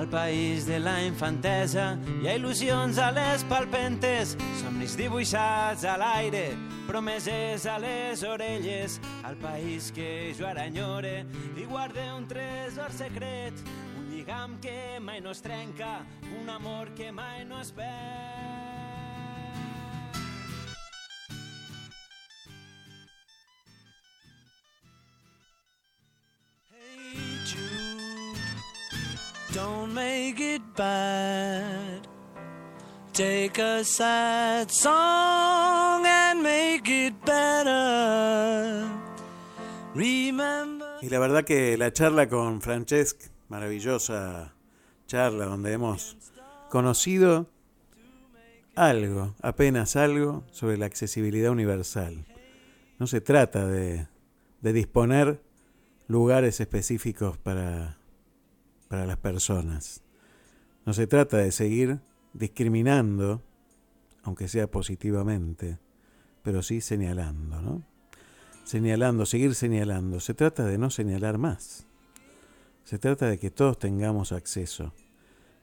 Al 0.00 0.08
país 0.08 0.64
de 0.64 0.78
la 0.80 0.94
infantesa 1.04 1.90
hi 2.22 2.28
ha 2.30 2.34
il·lusions 2.38 2.96
a 3.04 3.10
les 3.12 3.42
palpentes, 3.50 4.30
somnis 4.56 4.94
dibuixats 4.96 5.84
a 5.84 5.98
l'aire, 6.00 6.54
promeses 6.86 7.66
a 7.68 7.74
les 7.84 8.22
orelles. 8.24 8.96
Al 9.28 9.36
país 9.44 9.90
que 9.92 10.32
jo 10.38 10.48
ara 10.48 10.64
enyore 10.72 11.26
i 11.52 11.68
guarde 11.68 12.06
un 12.16 12.24
tresor 12.32 12.96
secret, 12.96 13.60
un 14.00 14.08
lligam 14.08 14.56
que 14.64 14.96
mai 15.04 15.20
no 15.20 15.36
es 15.36 15.44
trenca, 15.44 15.98
un 16.40 16.48
amor 16.48 16.94
que 16.96 17.12
mai 17.12 17.44
no 17.44 17.60
es 17.60 17.68
perd. 17.76 18.30
Don't 29.60 29.92
make 29.92 30.40
it 30.40 30.62
bad. 30.74 32.00
Take 33.12 33.58
a 33.58 33.84
sad 33.84 34.70
song 34.70 36.06
and 36.06 36.42
make 36.42 36.88
it 36.88 37.14
better. 37.26 38.86
Remember. 39.94 40.86
Y 41.02 41.10
la 41.10 41.18
verdad 41.18 41.44
que 41.44 41.76
la 41.76 41.92
charla 41.92 42.26
con 42.26 42.62
Francesc, 42.62 43.20
maravillosa 43.50 44.54
charla 45.06 45.44
donde 45.44 45.74
hemos 45.74 46.16
conocido 46.70 47.46
algo, 48.76 49.34
apenas 49.42 49.94
algo, 49.94 50.44
sobre 50.52 50.78
la 50.78 50.86
accesibilidad 50.86 51.50
universal. 51.50 52.24
No 52.98 53.06
se 53.06 53.20
trata 53.20 53.66
de, 53.66 54.06
de 54.62 54.72
disponer 54.72 55.42
lugares 56.08 56.60
específicos 56.60 57.36
para, 57.36 57.99
para 58.90 59.06
las 59.06 59.18
personas. 59.18 60.02
No 60.84 60.92
se 60.94 61.06
trata 61.06 61.36
de 61.36 61.52
seguir 61.52 62.00
discriminando, 62.32 63.40
aunque 64.24 64.48
sea 64.48 64.68
positivamente, 64.68 65.78
pero 66.42 66.60
sí 66.60 66.80
señalando, 66.80 67.62
¿no? 67.62 67.84
Señalando, 68.64 69.26
seguir 69.26 69.54
señalando. 69.54 70.18
Se 70.18 70.34
trata 70.34 70.64
de 70.64 70.76
no 70.76 70.90
señalar 70.90 71.38
más. 71.38 71.86
Se 72.82 72.98
trata 72.98 73.28
de 73.28 73.38
que 73.38 73.52
todos 73.52 73.78
tengamos 73.78 74.32
acceso. 74.32 74.92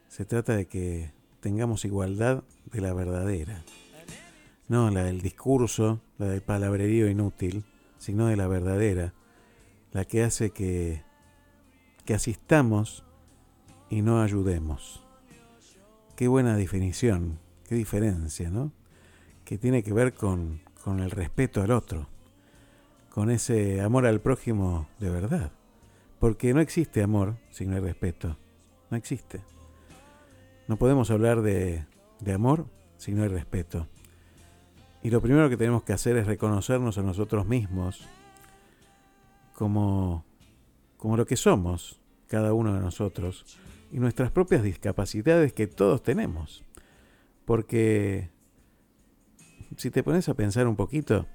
Se 0.08 0.24
trata 0.24 0.56
de 0.56 0.68
que 0.68 1.12
tengamos 1.41 1.84
igualdad 1.84 2.45
de 2.72 2.80
la 2.80 2.94
verdadera. 2.94 3.62
No 4.70 4.90
la 4.90 5.04
del 5.04 5.20
discurso, 5.20 5.99
la 6.18 6.28
del 6.28 6.41
palabrerío 6.41 7.10
inútil, 7.10 7.66
sino 7.98 8.28
de 8.28 8.38
la 8.38 8.48
verdadera, 8.48 9.14
la 9.91 10.06
que 10.06 10.24
hace 10.24 10.52
que, 10.52 11.04
que 12.06 12.14
asistamos 12.14 13.04
y 13.90 14.02
no 14.02 14.22
ayudemos. 14.22 15.04
Qué 16.16 16.28
buena 16.28 16.56
definición, 16.56 17.40
qué 17.64 17.76
diferencia, 17.76 18.50
¿no? 18.50 18.72
Que 19.46 19.58
tiene 19.58 19.84
que 19.84 19.94
ver 19.94 20.14
con, 20.14 20.62
con 20.84 21.00
el 21.00 21.12
respeto 21.12 21.62
al 21.62 21.72
otro, 21.72 22.08
con 23.10 23.30
ese 23.30 23.82
amor 23.82 24.06
al 24.06 24.22
prójimo 24.22 24.88
de 25.00 25.10
verdad. 25.10 25.52
Porque 26.20 26.54
no 26.54 26.62
existe 26.62 27.04
amor 27.04 27.38
si 27.52 27.66
no 27.66 27.76
hay 27.76 27.82
respeto. 27.82 28.38
No 28.90 28.98
existe. 28.98 29.42
No 30.68 30.78
podemos 30.78 31.12
hablar 31.12 31.42
de, 31.42 31.86
de 32.20 32.34
amor 32.34 32.66
si 32.98 33.14
no 33.14 33.24
hay 33.24 33.30
respeto. 33.30 33.88
Y 35.04 35.10
lo 35.10 35.22
primero 35.22 35.50
que 35.50 35.58
tenemos 35.58 35.84
que 35.84 35.94
hacer 35.94 36.18
es 36.18 36.26
reconocernos 36.26 36.98
a 36.98 37.04
nosotros 37.04 37.46
mismos 37.46 38.08
como, 39.54 40.26
como 40.98 41.18
lo 41.18 41.26
que 41.26 41.36
somos, 41.36 42.00
cada 42.28 42.54
uno 42.54 42.74
de 42.74 42.80
nosotros, 42.80 43.58
y 43.92 44.00
nuestras 44.00 44.32
propias 44.32 44.64
discapacidades 44.64 45.54
que 45.54 45.68
todos 45.68 46.04
tenemos. 46.04 46.64
Porque 47.46 48.30
si 49.78 49.92
te 49.92 50.04
pones 50.04 50.28
a 50.30 50.34
pensar 50.34 50.68
un 50.68 50.76
poquito, 50.76 51.26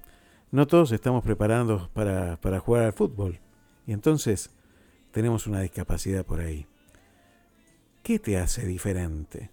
no 0.51 0.67
todos 0.67 0.91
estamos 0.91 1.23
preparados 1.23 1.89
para, 1.89 2.39
para 2.39 2.59
jugar 2.59 2.83
al 2.83 2.93
fútbol. 2.93 3.39
Y 3.87 3.93
entonces 3.93 4.51
tenemos 5.11 5.47
una 5.47 5.61
discapacidad 5.61 6.25
por 6.25 6.39
ahí. 6.39 6.67
¿Qué 8.03 8.19
te 8.19 8.37
hace 8.37 8.65
diferente? 8.65 9.49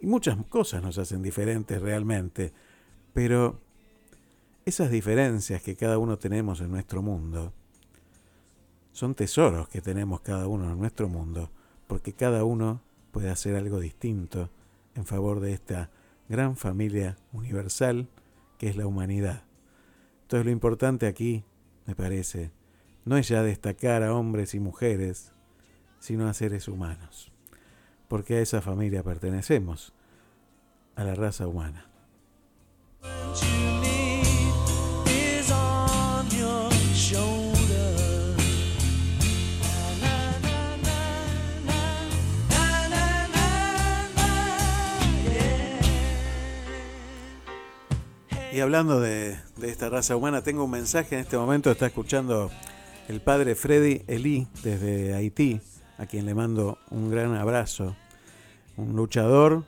Y 0.00 0.06
muchas 0.06 0.36
cosas 0.48 0.82
nos 0.82 0.98
hacen 0.98 1.22
diferentes 1.22 1.80
realmente, 1.80 2.52
pero 3.12 3.60
esas 4.64 4.90
diferencias 4.90 5.62
que 5.62 5.76
cada 5.76 5.98
uno 5.98 6.18
tenemos 6.18 6.60
en 6.60 6.70
nuestro 6.70 7.02
mundo 7.02 7.52
son 8.92 9.14
tesoros 9.14 9.68
que 9.68 9.80
tenemos 9.80 10.20
cada 10.20 10.46
uno 10.46 10.70
en 10.70 10.78
nuestro 10.78 11.08
mundo, 11.08 11.50
porque 11.86 12.12
cada 12.12 12.44
uno 12.44 12.80
puede 13.10 13.30
hacer 13.30 13.56
algo 13.56 13.80
distinto 13.80 14.50
en 14.94 15.06
favor 15.06 15.40
de 15.40 15.52
esta 15.52 15.90
gran 16.28 16.56
familia 16.56 17.16
universal 17.32 18.08
que 18.58 18.68
es 18.68 18.76
la 18.76 18.86
humanidad. 18.86 19.44
Entonces 20.22 20.46
lo 20.46 20.52
importante 20.52 21.06
aquí, 21.06 21.44
me 21.86 21.94
parece, 21.94 22.52
no 23.04 23.16
es 23.16 23.28
ya 23.28 23.42
destacar 23.42 24.02
a 24.02 24.14
hombres 24.14 24.54
y 24.54 24.60
mujeres, 24.60 25.32
sino 25.98 26.28
a 26.28 26.34
seres 26.34 26.68
humanos, 26.68 27.32
porque 28.08 28.36
a 28.36 28.40
esa 28.40 28.60
familia 28.60 29.02
pertenecemos, 29.02 29.92
a 30.96 31.04
la 31.04 31.14
raza 31.14 31.46
humana. 31.46 31.86
Y 48.52 48.60
hablando 48.60 49.00
de, 49.00 49.38
esta 49.62 49.88
raza 49.88 50.14
humana, 50.14 50.42
tengo 50.42 50.64
un 50.64 50.70
mensaje 50.70 51.14
en 51.14 51.22
este 51.22 51.38
momento, 51.38 51.70
está 51.70 51.86
escuchando 51.86 52.50
el 53.08 53.22
padre 53.22 53.54
Freddy 53.54 54.02
Elí 54.06 54.46
desde 54.62 55.14
Haití, 55.14 55.62
a 55.96 56.04
quien 56.04 56.26
le 56.26 56.34
mando 56.34 56.76
un 56.90 57.10
gran 57.10 57.34
abrazo, 57.34 57.96
un 58.76 58.94
luchador 58.94 59.64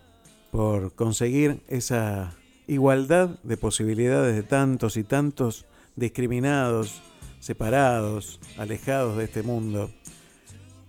por 0.51 0.93
conseguir 0.93 1.63
esa 1.67 2.35
igualdad 2.67 3.31
de 3.43 3.57
posibilidades 3.57 4.37
de 4.37 4.43
tantos 4.43 4.99
y 4.99 5.05
tantos 5.05 5.65
discriminados, 5.97 7.01
separados, 7.41 8.39
alejados 8.59 9.17
de 9.17 9.25
este 9.25 9.43
mundo. 9.43 9.91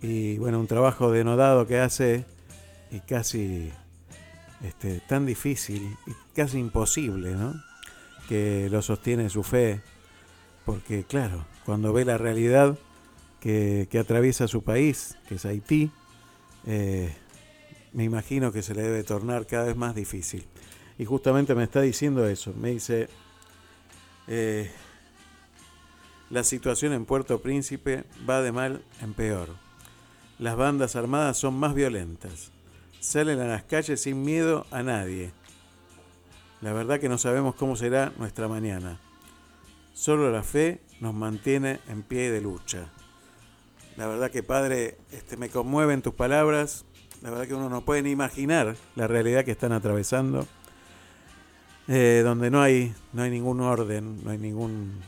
Y 0.02 0.36
bueno, 0.36 0.60
un 0.60 0.66
trabajo 0.66 1.10
denodado 1.12 1.66
que 1.66 1.78
hace 1.78 2.26
y 2.90 3.00
casi 3.00 3.72
este, 4.62 5.00
tan 5.08 5.24
difícil 5.24 5.96
y 6.06 6.12
casi 6.34 6.58
imposible, 6.58 7.34
¿no? 7.34 7.54
Que 8.28 8.68
lo 8.70 8.82
sostiene 8.82 9.30
su 9.30 9.42
fe, 9.42 9.80
porque 10.64 11.04
claro, 11.04 11.46
cuando 11.64 11.92
ve 11.92 12.04
la 12.04 12.18
realidad 12.18 12.76
que, 13.40 13.88
atraviesa 14.00 14.48
su 14.48 14.64
país, 14.64 15.16
que 15.28 15.36
es 15.36 15.44
Haití, 15.44 15.90
eh, 16.66 17.14
me 17.92 18.04
imagino 18.04 18.50
que 18.52 18.62
se 18.62 18.74
le 18.74 18.82
debe 18.82 19.04
tornar 19.04 19.46
cada 19.46 19.66
vez 19.66 19.76
más 19.76 19.94
difícil. 19.94 20.44
Y 20.98 21.04
justamente 21.04 21.54
me 21.54 21.64
está 21.64 21.80
diciendo 21.80 22.26
eso, 22.26 22.52
me 22.54 22.70
dice, 22.70 23.08
eh, 24.26 24.70
la 26.30 26.42
situación 26.42 26.92
en 26.92 27.04
Puerto 27.04 27.40
Príncipe 27.40 28.04
va 28.28 28.42
de 28.42 28.50
mal 28.50 28.82
en 29.00 29.14
peor. 29.14 29.48
Las 30.38 30.56
bandas 30.56 30.96
armadas 30.96 31.38
son 31.38 31.54
más 31.54 31.74
violentas. 31.74 32.50
Salen 33.00 33.38
a 33.40 33.46
las 33.46 33.62
calles 33.62 34.02
sin 34.02 34.22
miedo 34.22 34.66
a 34.70 34.82
nadie. 34.82 35.30
La 36.60 36.72
verdad 36.72 37.00
que 37.00 37.08
no 37.08 37.18
sabemos 37.18 37.54
cómo 37.54 37.76
será 37.76 38.12
nuestra 38.18 38.48
mañana. 38.48 38.98
Solo 39.92 40.30
la 40.30 40.42
fe 40.42 40.80
nos 41.00 41.14
mantiene 41.14 41.80
en 41.88 42.02
pie 42.02 42.30
de 42.30 42.40
lucha. 42.40 42.90
La 43.96 44.06
verdad 44.06 44.30
que 44.30 44.42
padre, 44.42 44.98
este, 45.12 45.36
me 45.36 45.48
conmueven 45.48 46.02
tus 46.02 46.14
palabras. 46.14 46.84
La 47.22 47.30
verdad 47.30 47.46
que 47.46 47.54
uno 47.54 47.68
no 47.68 47.84
puede 47.84 48.02
ni 48.02 48.10
imaginar 48.10 48.76
la 48.94 49.06
realidad 49.06 49.44
que 49.44 49.52
están 49.52 49.72
atravesando. 49.72 50.46
Eh, 51.88 52.22
donde 52.24 52.50
no 52.50 52.62
hay, 52.62 52.94
no 53.12 53.22
hay 53.22 53.30
ningún 53.30 53.60
orden, 53.60 54.24
no 54.24 54.30
hay 54.30 54.38
ningún 54.38 55.00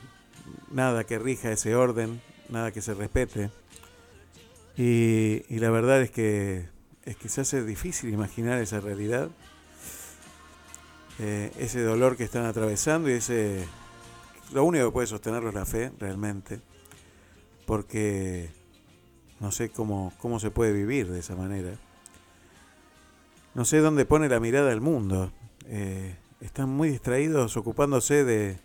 nada 0.71 1.05
que 1.05 1.19
rija 1.19 1.51
ese 1.51 1.75
orden, 1.75 2.21
nada 2.49 2.73
que 2.73 2.81
se 2.81 2.95
respete. 2.95 3.51
Y, 4.77 5.43
la 5.59 5.71
verdad 5.71 6.01
es 6.03 6.11
que 6.11 6.69
es 7.05 7.17
que 7.17 7.29
se 7.29 7.41
hace 7.41 7.65
difícil 7.65 8.13
imaginar 8.13 8.61
esa 8.61 8.81
realidad, 8.81 9.31
eh, 11.19 11.53
ese 11.59 11.83
dolor 11.83 12.17
que 12.17 12.25
están 12.25 12.45
atravesando 12.47 13.11
y 13.11 13.15
ese 13.15 13.67
lo 14.53 14.65
único 14.65 14.87
que 14.87 14.93
puede 14.93 15.07
sostenerlo 15.07 15.51
es 15.51 15.55
la 15.55 15.67
fe 15.67 15.93
realmente, 15.99 16.61
porque 17.67 18.51
no 19.41 19.53
sé 19.53 19.69
cómo, 19.69 20.13
cómo 20.19 20.41
se 20.41 20.51
puede 20.51 20.73
vivir 20.73 21.11
de 21.11 21.19
esa 21.19 21.37
manera. 21.37 21.73
No 23.55 23.65
sé 23.65 23.79
dónde 23.79 24.07
pone 24.07 24.29
la 24.29 24.41
mirada 24.41 24.73
el 24.73 24.81
mundo. 24.81 25.33
Eh, 25.67 26.17
están 26.41 26.71
muy 26.71 26.89
distraídos 26.91 27.57
ocupándose 27.57 28.25
de, 28.25 28.59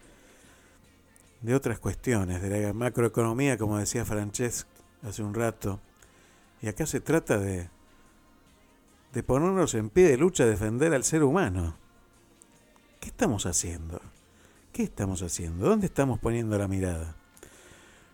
de 1.41 1.55
otras 1.55 1.79
cuestiones, 1.79 2.41
de 2.41 2.61
la 2.61 2.73
macroeconomía, 2.73 3.57
como 3.57 3.77
decía 3.77 4.05
Francesc 4.05 4.67
hace 5.01 5.21
un 5.21 5.33
rato. 5.33 5.79
Y 6.61 6.67
acá 6.67 6.85
se 6.85 7.01
trata 7.01 7.39
de, 7.39 7.69
de 9.11 9.23
ponernos 9.23 9.73
en 9.73 9.89
pie 9.89 10.07
de 10.07 10.17
lucha 10.17 10.45
defender 10.45 10.93
al 10.93 11.03
ser 11.03 11.23
humano. 11.23 11.75
¿Qué 13.03 13.09
estamos 13.09 13.45
haciendo? 13.45 13.99
¿Qué 14.71 14.83
estamos 14.83 15.21
haciendo? 15.23 15.67
¿Dónde 15.67 15.87
estamos 15.87 16.19
poniendo 16.19 16.57
la 16.57 16.69
mirada? 16.69 17.17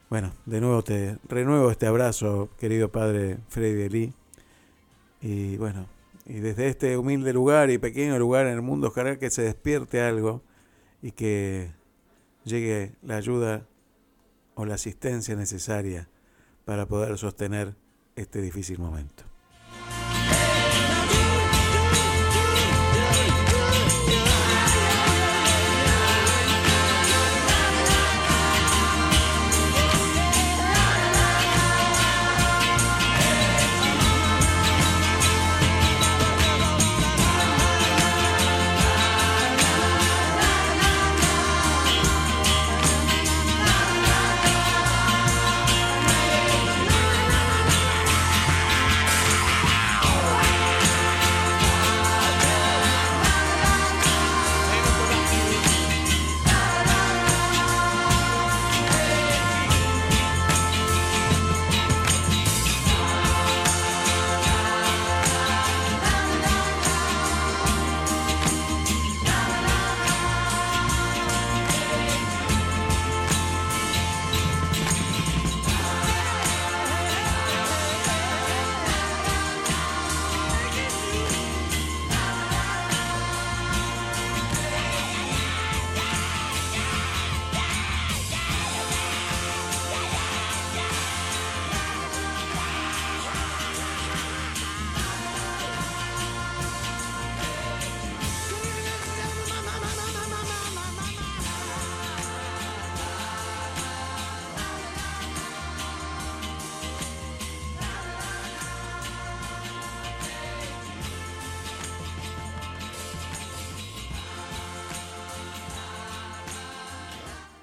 Bueno, 0.09 0.33
de 0.47 0.59
nuevo 0.61 0.83
te 0.83 1.19
renuevo 1.27 1.69
este 1.69 1.85
abrazo, 1.85 2.49
querido 2.57 2.91
padre 2.91 3.37
Freddy 3.49 3.87
Lee. 3.87 4.13
Y 5.21 5.57
bueno, 5.57 5.85
y 6.25 6.39
desde 6.39 6.69
este 6.69 6.97
humilde 6.97 7.33
lugar 7.33 7.69
y 7.69 7.77
pequeño 7.77 8.17
lugar 8.17 8.47
en 8.47 8.53
el 8.53 8.63
mundo, 8.63 8.87
ojalá 8.87 9.19
que 9.19 9.29
se 9.29 9.43
despierte 9.43 10.01
algo 10.01 10.41
y 11.03 11.11
que 11.11 11.69
llegue 12.43 12.95
la 13.03 13.17
ayuda 13.17 13.67
o 14.55 14.65
la 14.65 14.73
asistencia 14.73 15.35
necesaria 15.35 16.09
para 16.65 16.87
poder 16.87 17.15
sostener 17.19 17.75
este 18.15 18.41
difícil 18.41 18.79
momento. 18.79 19.28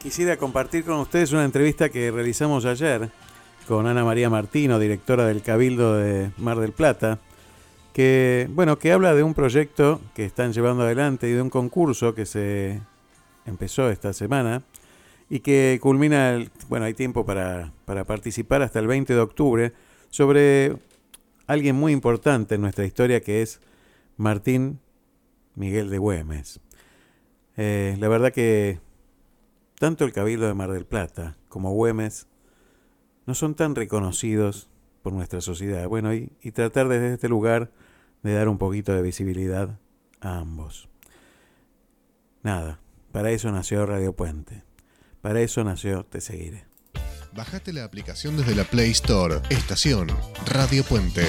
Quisiera 0.06 0.36
compartir 0.36 0.84
con 0.84 1.00
ustedes 1.00 1.32
una 1.32 1.44
entrevista 1.44 1.88
que 1.88 2.12
realizamos 2.12 2.64
ayer 2.64 3.10
con 3.66 3.88
Ana 3.88 4.04
María 4.04 4.30
Martino, 4.30 4.78
directora 4.78 5.26
del 5.26 5.42
Cabildo 5.42 5.96
de 5.96 6.30
Mar 6.36 6.60
del 6.60 6.70
Plata, 6.70 7.18
que 7.92 8.46
bueno, 8.52 8.78
que 8.78 8.92
habla 8.92 9.14
de 9.16 9.24
un 9.24 9.34
proyecto 9.34 10.00
que 10.14 10.24
están 10.24 10.52
llevando 10.52 10.84
adelante 10.84 11.28
y 11.28 11.32
de 11.32 11.42
un 11.42 11.50
concurso 11.50 12.14
que 12.14 12.24
se 12.24 12.80
empezó 13.46 13.90
esta 13.90 14.12
semana 14.12 14.62
y 15.28 15.40
que 15.40 15.80
culmina, 15.82 16.30
el- 16.34 16.52
bueno, 16.68 16.86
hay 16.86 16.94
tiempo 16.94 17.26
para, 17.26 17.72
para 17.84 18.04
participar 18.04 18.62
hasta 18.62 18.78
el 18.78 18.86
20 18.86 19.12
de 19.12 19.20
octubre 19.20 19.72
sobre 20.10 20.76
alguien 21.48 21.74
muy 21.74 21.90
importante 21.90 22.54
en 22.54 22.60
nuestra 22.60 22.84
historia 22.84 23.20
que 23.22 23.42
es 23.42 23.60
Martín 24.16 24.78
Miguel 25.56 25.90
de 25.90 25.98
Güemes. 25.98 26.60
Eh, 27.56 27.96
la 27.98 28.06
verdad 28.06 28.32
que 28.32 28.78
tanto 29.78 30.04
el 30.04 30.12
Cabildo 30.12 30.46
de 30.46 30.54
Mar 30.54 30.70
del 30.70 30.86
Plata 30.86 31.36
como 31.48 31.72
Güemes 31.72 32.26
no 33.26 33.34
son 33.34 33.54
tan 33.54 33.74
reconocidos 33.74 34.68
por 35.02 35.12
nuestra 35.12 35.40
sociedad. 35.40 35.86
Bueno, 35.88 36.14
y, 36.14 36.32
y 36.42 36.52
tratar 36.52 36.88
desde 36.88 37.14
este 37.14 37.28
lugar 37.28 37.70
de 38.22 38.34
dar 38.34 38.48
un 38.48 38.58
poquito 38.58 38.92
de 38.92 39.02
visibilidad 39.02 39.78
a 40.20 40.38
ambos. 40.38 40.88
Nada, 42.42 42.80
para 43.12 43.30
eso 43.30 43.50
nació 43.50 43.86
Radio 43.86 44.14
Puente. 44.14 44.62
Para 45.20 45.40
eso 45.40 45.64
nació 45.64 46.04
Te 46.04 46.20
Seguiré. 46.20 46.64
Bajate 47.34 47.72
la 47.72 47.84
aplicación 47.84 48.36
desde 48.36 48.54
la 48.54 48.64
Play 48.64 48.92
Store. 48.92 49.40
Estación 49.50 50.08
Radio 50.46 50.84
Puente. 50.84 51.24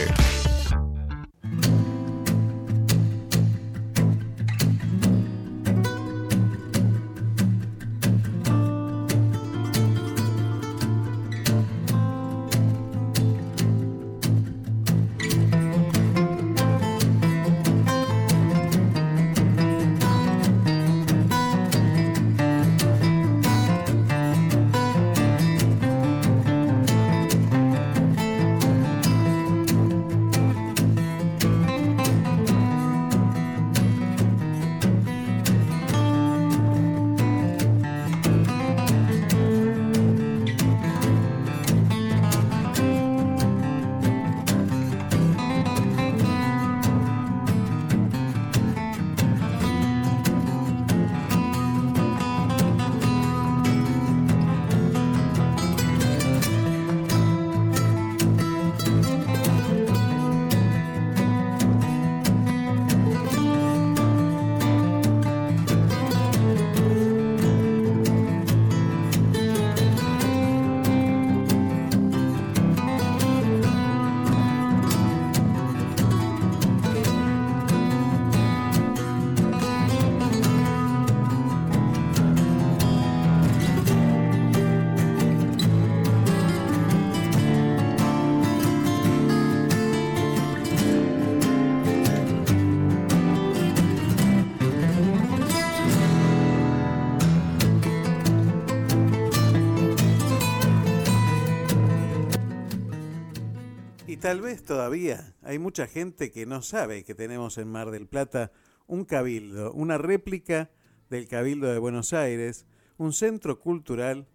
Mucha 105.77 105.93
gente 105.93 106.31
que 106.31 106.47
no 106.47 106.63
sabe 106.63 107.03
que 107.03 107.13
tenemos 107.13 107.59
en 107.59 107.67
Mar 107.67 107.91
del 107.91 108.07
Plata 108.07 108.51
un 108.87 109.05
cabildo, 109.05 109.71
una 109.73 109.99
réplica 109.99 110.71
del 111.11 111.27
Cabildo 111.27 111.71
de 111.71 111.77
Buenos 111.77 112.13
Aires, 112.13 112.65
un 112.97 113.13
centro 113.13 113.59
cultural 113.59 114.27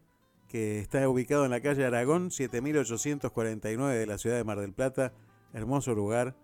que 0.46 0.78
está 0.78 1.08
ubicado 1.08 1.44
en 1.44 1.50
la 1.50 1.60
calle 1.60 1.84
Aragón 1.84 2.30
7849 2.30 3.98
de 3.98 4.06
la 4.06 4.18
ciudad 4.18 4.36
de 4.36 4.44
Mar 4.44 4.60
del 4.60 4.72
Plata, 4.72 5.14
hermoso 5.52 5.96
lugar. 5.96 6.36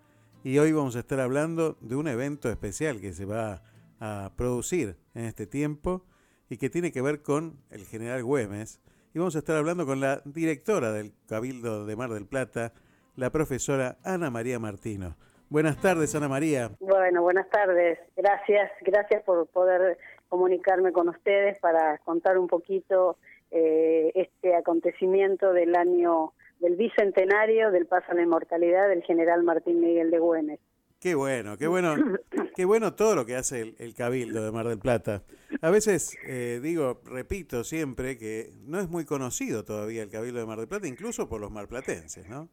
Y 0.43 0.59
hoy 0.59 0.73
vamos 0.73 0.97
a 0.97 0.99
estar 0.99 1.21
hablando 1.21 1.79
de 1.81 1.95
un 1.95 2.09
evento 2.09 2.51
especial 2.51 3.01
que 3.01 3.13
se 3.13 3.25
va 3.25 3.63
a 4.01 4.33
producir 4.35 4.97
en 5.15 5.27
este 5.27 5.47
tiempo 5.47 6.05
y 6.51 6.57
que 6.57 6.71
tiene 6.71 6.91
que 6.91 7.03
ver 7.03 7.23
con 7.23 7.61
el 7.71 7.85
general 7.85 8.25
Güemes. 8.25 8.81
Y 9.15 9.21
vamos 9.21 9.37
a 9.37 9.39
estar 9.39 9.55
hablando 9.55 9.87
con 9.87 10.01
la 10.01 10.23
directora 10.25 10.91
del 10.91 11.15
Cabildo 11.29 11.87
de 11.87 11.95
Mar 11.95 12.11
del 12.11 12.27
Plata, 12.27 12.73
la 13.19 13.31
profesora 13.31 13.99
Ana 14.05 14.31
María 14.31 14.61
Martino. 14.61 15.17
Buenas 15.51 15.81
tardes, 15.81 16.15
Ana 16.15 16.29
María. 16.29 16.71
Bueno, 16.79 17.21
buenas 17.21 17.51
tardes. 17.51 17.99
Gracias, 18.17 18.71
gracias 18.83 19.25
por 19.25 19.49
poder 19.49 19.99
comunicarme 20.29 20.93
con 20.93 21.09
ustedes 21.09 21.59
para 21.59 21.99
contar 21.99 22.39
un 22.39 22.47
poquito 22.47 23.17
eh, 23.51 24.13
este 24.15 24.55
acontecimiento 24.55 25.53
del 25.53 25.75
año 25.75 26.33
del 26.61 26.77
bicentenario 26.77 27.73
del 27.73 27.87
paso 27.87 28.13
a 28.13 28.15
la 28.15 28.23
inmortalidad 28.23 28.89
del 28.89 29.03
general 29.03 29.43
Martín 29.43 29.81
Miguel 29.81 30.13
de 30.13 30.19
Güemes. 30.21 30.61
Qué 31.01 31.17
bueno, 31.17 31.57
qué 31.57 31.67
bueno, 31.67 31.97
qué 32.57 32.65
bueno 32.65 32.95
todo 32.95 33.17
lo 33.17 33.27
que 33.27 33.35
hace 33.35 33.63
el, 33.63 33.75
el 33.79 33.95
Cabildo 33.95 34.45
de 34.45 34.53
Mar 34.53 34.69
del 34.69 34.79
Plata. 34.79 35.25
A 35.61 35.71
veces 35.71 36.17
eh, 36.25 36.61
digo, 36.63 37.01
repito 37.05 37.65
siempre 37.65 38.17
que 38.17 38.53
no 38.61 38.79
es 38.79 38.89
muy 38.89 39.05
conocido 39.05 39.65
todavía 39.65 40.05
el 40.05 40.11
Cabildo 40.11 40.39
de 40.39 40.47
Mar 40.47 40.59
del 40.59 40.69
Plata, 40.69 40.87
incluso 40.87 41.29
por 41.29 41.41
los 41.41 41.51
marplatenses, 41.51 42.29
¿no? 42.29 42.49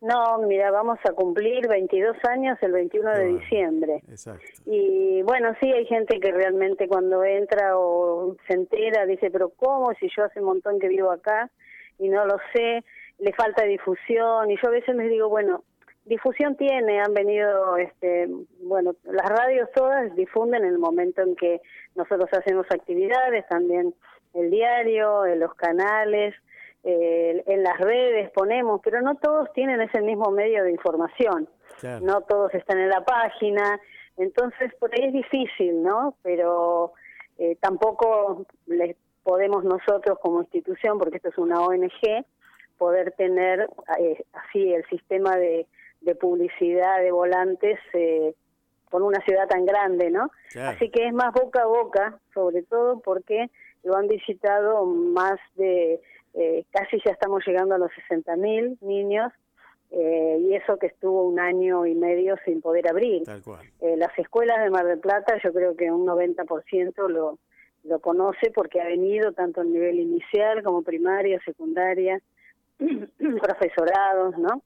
No, 0.00 0.38
mira, 0.38 0.70
vamos 0.70 0.98
a 1.08 1.12
cumplir 1.12 1.66
22 1.66 2.16
años 2.28 2.56
el 2.62 2.70
21 2.72 3.10
de 3.10 3.24
diciembre. 3.38 4.02
Exacto. 4.08 4.46
Y 4.66 5.22
bueno, 5.22 5.56
sí, 5.60 5.72
hay 5.72 5.86
gente 5.86 6.20
que 6.20 6.30
realmente 6.30 6.86
cuando 6.86 7.24
entra 7.24 7.76
o 7.76 8.36
se 8.46 8.54
entera 8.54 9.06
dice, 9.06 9.30
pero 9.30 9.50
¿cómo? 9.50 9.92
Si 9.98 10.08
yo 10.16 10.24
hace 10.24 10.38
un 10.38 10.46
montón 10.46 10.78
que 10.78 10.88
vivo 10.88 11.10
acá 11.10 11.50
y 11.98 12.08
no 12.08 12.24
lo 12.26 12.36
sé, 12.54 12.84
le 13.18 13.32
falta 13.32 13.64
difusión. 13.64 14.50
Y 14.50 14.56
yo 14.62 14.68
a 14.68 14.72
veces 14.72 14.94
les 14.94 15.10
digo, 15.10 15.28
bueno, 15.28 15.64
difusión 16.04 16.56
tiene, 16.56 17.00
han 17.00 17.12
venido, 17.12 17.76
este, 17.76 18.28
bueno, 18.62 18.94
las 19.04 19.28
radios 19.28 19.68
todas 19.74 20.14
difunden 20.14 20.64
en 20.64 20.70
el 20.70 20.78
momento 20.78 21.22
en 21.22 21.34
que 21.34 21.60
nosotros 21.96 22.28
hacemos 22.32 22.66
actividades, 22.70 23.46
también 23.48 23.92
el 24.34 24.50
diario, 24.50 25.26
los 25.36 25.54
canales, 25.54 26.34
eh, 26.84 27.42
en 27.46 27.62
las 27.62 27.78
redes 27.78 28.30
ponemos, 28.30 28.80
pero 28.82 29.00
no 29.02 29.16
todos 29.16 29.52
tienen 29.52 29.80
ese 29.80 30.00
mismo 30.00 30.30
medio 30.30 30.64
de 30.64 30.70
información, 30.72 31.48
Claro. 31.80 32.04
no 32.04 32.20
todos 32.22 32.54
están 32.54 32.78
en 32.78 32.88
la 32.88 33.04
página, 33.04 33.80
entonces 34.16 34.74
por 34.76 34.92
ahí 34.94 35.06
es 35.06 35.12
difícil, 35.12 35.82
¿no? 35.82 36.14
Pero 36.22 36.92
eh, 37.38 37.56
tampoco 37.60 38.46
les 38.66 38.96
podemos 39.22 39.64
nosotros 39.64 40.18
como 40.20 40.40
institución, 40.40 40.98
porque 40.98 41.16
esto 41.18 41.28
es 41.28 41.38
una 41.38 41.60
ONG, 41.60 42.24
poder 42.78 43.12
tener 43.12 43.68
eh, 43.98 44.24
así 44.32 44.72
el 44.72 44.84
sistema 44.86 45.36
de, 45.36 45.66
de 46.00 46.14
publicidad 46.14 47.00
de 47.00 47.10
volantes 47.10 47.78
eh, 47.92 48.34
con 48.90 49.02
una 49.02 49.20
ciudad 49.24 49.46
tan 49.48 49.66
grande, 49.66 50.10
¿no? 50.10 50.30
Claro. 50.50 50.76
Así 50.76 50.90
que 50.90 51.06
es 51.06 51.12
más 51.12 51.32
boca 51.32 51.62
a 51.62 51.66
boca, 51.66 52.18
sobre 52.32 52.62
todo 52.62 53.00
porque 53.00 53.50
lo 53.82 53.96
han 53.96 54.08
visitado 54.08 54.84
más 54.86 55.38
de, 55.56 56.00
eh, 56.34 56.64
casi 56.70 56.98
ya 57.04 57.12
estamos 57.12 57.42
llegando 57.46 57.74
a 57.74 57.78
los 57.78 57.90
60.000 58.08 58.78
niños, 58.80 59.32
eh, 59.90 60.38
y 60.40 60.54
eso 60.54 60.78
que 60.78 60.86
estuvo 60.86 61.24
un 61.24 61.40
año 61.40 61.86
y 61.86 61.94
medio 61.94 62.36
sin 62.44 62.60
poder 62.60 62.88
abrir. 62.88 63.24
Tal 63.24 63.42
cual. 63.42 63.66
Eh, 63.80 63.96
las 63.96 64.16
escuelas 64.18 64.62
de 64.62 64.70
Mar 64.70 64.86
del 64.86 64.98
Plata, 64.98 65.38
yo 65.42 65.52
creo 65.52 65.76
que 65.76 65.90
un 65.90 66.06
90% 66.06 67.08
lo, 67.08 67.38
lo 67.84 68.00
conoce 68.00 68.50
porque 68.54 68.80
ha 68.80 68.84
venido 68.84 69.32
tanto 69.32 69.62
a 69.62 69.64
nivel 69.64 69.98
inicial 69.98 70.62
como 70.62 70.82
primaria, 70.82 71.40
secundaria, 71.44 72.20
profesorados, 73.40 74.36
¿no? 74.38 74.62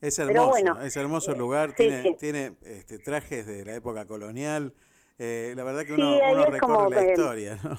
Es 0.00 0.18
hermoso, 0.18 0.50
bueno, 0.50 0.80
es 0.82 0.96
hermoso 0.96 1.32
el 1.32 1.38
lugar, 1.38 1.70
sí, 1.70 1.76
tiene, 1.76 2.02
sí. 2.02 2.16
tiene 2.20 2.52
este, 2.64 2.98
trajes 2.98 3.46
de 3.46 3.64
la 3.64 3.74
época 3.74 4.04
colonial. 4.04 4.74
eh, 5.18 5.54
la 5.56 5.64
verdad 5.64 5.84
que 5.86 5.94
uno, 5.94 6.18
como 6.60 6.90
recorre 6.90 6.90
la 6.90 7.12
historia, 7.12 7.58
¿no? 7.64 7.78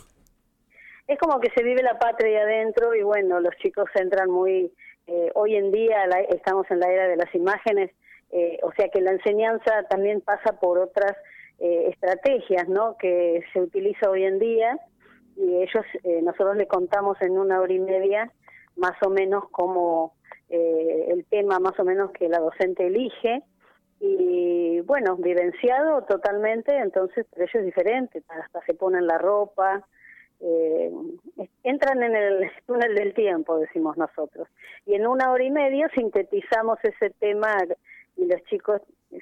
Es 1.07 1.17
como 1.19 1.39
que 1.39 1.49
se 1.51 1.63
vive 1.63 1.81
la 1.83 1.97
patria 1.99 2.41
adentro 2.41 2.93
y 2.93 3.01
bueno, 3.01 3.39
los 3.39 3.55
chicos 3.57 3.89
entran 3.95 4.29
muy... 4.29 4.71
eh, 5.07 5.31
hoy 5.35 5.55
en 5.55 5.71
día 5.71 6.05
la- 6.07 6.19
estamos 6.21 6.69
en 6.69 6.79
la 6.81 6.91
era 6.91 7.07
de 7.07 7.15
las 7.15 7.33
imágenes, 7.33 7.91
eh, 8.31 8.59
o 8.61 8.71
sea 8.73 8.89
que 8.89 8.99
la 9.01 9.11
enseñanza 9.11 9.83
también 9.89 10.19
pasa 10.21 10.59
por 10.59 10.77
otras 10.79 11.13
eh, 11.59 11.87
estrategias, 11.91 12.67
¿no? 12.67 12.97
Que 12.97 13.41
se 13.53 13.61
utiliza 13.61 14.09
hoy 14.09 14.25
en 14.25 14.37
día 14.37 14.77
y 15.37 15.55
ellos, 15.61 15.85
eh, 16.03 16.21
nosotros 16.23 16.57
le 16.57 16.67
contamos 16.67 17.17
en 17.21 17.37
una 17.37 17.61
hora 17.61 17.71
y 17.73 17.79
media 17.79 18.31
más 18.75 19.01
o 19.01 19.09
menos 19.09 19.49
como 19.51 20.13
el 20.49 21.25
tema 21.25 21.59
más 21.59 21.77
o 21.77 21.83
menos 21.83 22.11
que 22.11 22.29
la 22.29 22.39
docente 22.39 22.87
elige 22.87 23.41
y 23.99 24.79
bueno, 24.81 25.17
vivenciado 25.17 26.03
totalmente, 26.03 26.73
entonces 26.77 27.25
para 27.25 27.43
ellos 27.43 27.55
es 27.55 27.65
diferente, 27.65 28.23
hasta 28.29 28.61
se 28.65 28.73
ponen 28.73 29.07
la 29.07 29.17
ropa, 29.17 29.85
eh, 30.39 30.91
entran 31.63 32.03
en 32.03 32.15
el 32.15 32.51
túnel 32.65 32.95
del 32.95 33.13
tiempo, 33.13 33.57
decimos 33.57 33.97
nosotros. 33.97 34.47
Y 34.85 34.95
en 34.95 35.07
una 35.07 35.31
hora 35.31 35.43
y 35.43 35.51
media 35.51 35.89
sintetizamos 35.95 36.77
ese 36.83 37.09
tema 37.11 37.55
y 38.15 38.25
los 38.25 38.43
chicos 38.45 38.81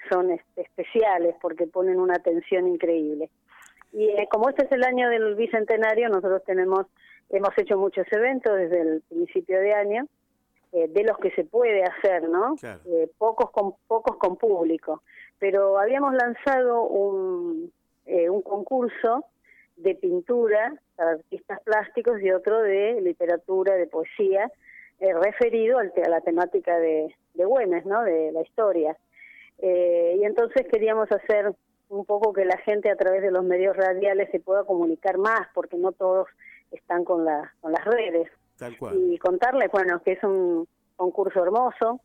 son 0.10 0.32
este, 0.32 0.62
especiales 0.62 1.36
porque 1.42 1.68
ponen 1.68 2.00
una 2.00 2.16
atención 2.16 2.68
increíble. 2.68 3.30
Y 3.94 4.10
eh, 4.10 4.28
como 4.30 4.50
este 4.50 4.66
es 4.66 4.72
el 4.72 4.84
año 4.84 5.10
del 5.10 5.36
bicentenario, 5.36 6.10
nosotros 6.10 6.44
tenemos 6.46 6.88
hemos 7.30 7.58
hecho 7.58 7.78
muchos 7.78 8.06
eventos 8.12 8.56
desde 8.56 8.82
el 8.82 9.02
principio 9.10 9.60
de 9.60 9.74
año, 9.74 10.08
eh, 10.72 10.88
de 10.90 11.04
los 11.04 11.18
que 11.20 11.32
se 11.32 11.44
puede 11.44 11.84
hacer, 11.84 12.28
¿no? 12.30 12.56
Eh, 12.64 13.10
pocos 13.18 13.52
con 13.52 13.76
pocos 13.88 14.18
con 14.18 14.36
público, 14.36 15.02
pero 15.40 15.80
habíamos 15.80 16.14
lanzado 16.14 16.84
un 16.84 17.72
eh, 18.06 18.30
un 18.30 18.42
concurso 18.42 19.26
de 19.78 19.96
pintura 19.96 20.74
para 20.96 21.12
artistas 21.12 21.60
plásticos 21.64 22.22
y 22.22 22.32
otro 22.32 22.62
de 22.62 23.02
literatura, 23.02 23.76
de 23.76 23.88
poesía, 23.88 24.52
eh, 25.00 25.14
referido 25.14 25.80
al 25.80 25.92
a 26.04 26.10
la 26.10 26.22
temática 26.22 26.78
de, 26.80 27.14
de 27.34 27.46
Güemes, 27.46 27.86
¿no? 27.86 28.04
De 28.04 28.32
la 28.32 28.42
historia. 28.42 28.96
Eh, 29.60 30.18
y 30.20 30.26
entonces 30.26 30.66
queríamos 30.72 31.12
hacer 31.12 31.54
un 31.90 32.06
poco 32.06 32.34
que 32.34 32.46
la 32.46 32.58
gente 32.60 32.90
a 32.90 32.96
través 32.96 33.22
de 33.22 33.32
los 33.32 33.44
medios 33.44 33.76
radiales 33.76 34.30
se 34.32 34.40
pueda 34.40 34.64
comunicar 34.64 35.18
más, 35.18 35.48
porque 35.54 35.78
no 35.78 35.92
todos 35.92 36.28
están 36.72 37.04
con, 37.04 37.26
la, 37.26 37.54
con 37.62 37.72
las 37.72 37.86
redes. 37.86 38.30
Tal 38.58 38.78
cual. 38.78 38.96
Y 38.98 39.18
contarles, 39.18 39.70
bueno, 39.72 40.02
que 40.04 40.14
es 40.14 40.24
un 40.24 40.68
concurso 40.96 41.44
hermoso, 41.44 42.00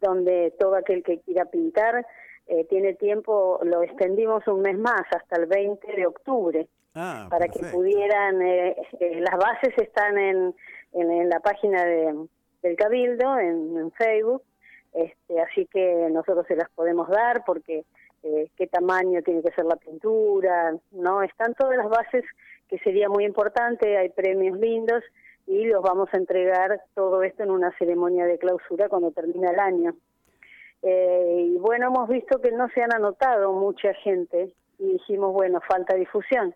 donde 0.00 0.54
todo 0.58 0.76
aquel 0.76 1.02
que 1.02 1.20
quiera 1.20 1.44
pintar 1.46 2.06
eh, 2.48 2.64
tiene 2.64 2.94
tiempo, 2.94 3.60
lo 3.62 3.82
extendimos 3.82 4.46
un 4.48 4.62
mes 4.62 4.78
más, 4.78 5.02
hasta 5.10 5.36
el 5.36 5.46
20 5.46 5.92
de 5.94 6.06
octubre, 6.06 6.68
Ah, 7.00 7.28
para 7.30 7.46
que 7.46 7.60
pudieran, 7.66 8.42
eh, 8.42 8.74
eh, 8.98 9.20
las 9.20 9.38
bases 9.38 9.72
están 9.76 10.18
en, 10.18 10.54
en, 10.92 11.10
en 11.12 11.28
la 11.28 11.38
página 11.38 11.84
de, 11.84 12.26
del 12.62 12.76
Cabildo, 12.76 13.38
en, 13.38 13.76
en 13.76 13.92
Facebook, 13.92 14.42
este, 14.92 15.40
así 15.40 15.66
que 15.66 16.08
nosotros 16.10 16.44
se 16.48 16.56
las 16.56 16.68
podemos 16.70 17.08
dar 17.08 17.44
porque 17.44 17.84
eh, 18.24 18.50
qué 18.56 18.66
tamaño 18.66 19.22
tiene 19.22 19.42
que 19.42 19.52
ser 19.52 19.66
la 19.66 19.76
pintura, 19.76 20.74
¿no? 20.90 21.22
Están 21.22 21.54
todas 21.54 21.76
las 21.76 21.88
bases 21.88 22.24
que 22.68 22.78
sería 22.78 23.08
muy 23.08 23.24
importante, 23.24 23.96
hay 23.96 24.08
premios 24.08 24.58
lindos 24.58 25.04
y 25.46 25.66
los 25.66 25.82
vamos 25.82 26.08
a 26.12 26.16
entregar 26.16 26.80
todo 26.94 27.22
esto 27.22 27.44
en 27.44 27.52
una 27.52 27.70
ceremonia 27.78 28.26
de 28.26 28.38
clausura 28.38 28.88
cuando 28.88 29.12
termina 29.12 29.50
el 29.50 29.60
año. 29.60 29.94
Eh, 30.82 31.52
y 31.54 31.58
bueno, 31.58 31.88
hemos 31.88 32.08
visto 32.08 32.40
que 32.40 32.52
no 32.52 32.68
se 32.70 32.82
han 32.82 32.94
anotado 32.94 33.52
mucha 33.52 33.92
gente 33.94 34.54
y 34.78 34.92
dijimos, 34.92 35.32
bueno, 35.32 35.60
falta 35.68 35.94
difusión. 35.94 36.54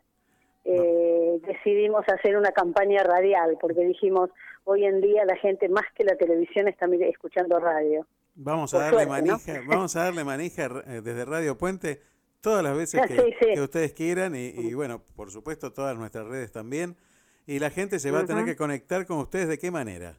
Eh, 0.64 1.40
decidimos 1.44 2.04
hacer 2.08 2.36
una 2.36 2.52
campaña 2.52 3.02
radial 3.02 3.58
porque 3.60 3.84
dijimos, 3.84 4.30
hoy 4.64 4.84
en 4.84 5.00
día 5.00 5.24
la 5.24 5.36
gente 5.36 5.68
más 5.68 5.84
que 5.96 6.04
la 6.04 6.16
televisión 6.16 6.68
está 6.68 6.86
escuchando 6.86 7.58
radio. 7.58 8.06
Vamos 8.34 8.72
a 8.72 8.76
Por 8.76 8.84
darle 8.84 9.04
suerte, 9.06 9.22
¿no? 9.26 9.32
manija, 9.32 9.60
vamos 9.66 9.96
a 9.96 10.04
darle 10.04 10.24
manija 10.24 10.64
eh, 10.86 11.00
desde 11.02 11.24
Radio 11.24 11.58
Puente 11.58 12.00
todas 12.40 12.62
las 12.62 12.76
veces 12.76 13.00
que, 13.06 13.16
Sí, 13.16 13.34
sí. 13.40 13.54
que 13.54 13.60
ustedes 13.60 13.92
quieran 13.92 14.34
y, 14.36 14.48
y, 14.48 14.74
bueno, 14.74 15.02
por 15.16 15.30
supuesto 15.30 15.72
todas 15.72 15.96
nuestras 15.98 16.26
redes 16.26 16.52
también. 16.52 16.96
Y 17.44 17.58
la 17.58 17.70
gente 17.70 17.98
se 17.98 18.12
va 18.12 18.20
a 18.20 18.24
tener 18.24 18.44
que 18.44 18.54
conectar 18.54 19.04
con 19.04 19.18
ustedes 19.18 19.48
de 19.48 19.58
qué 19.58 19.72
manera. 19.72 20.16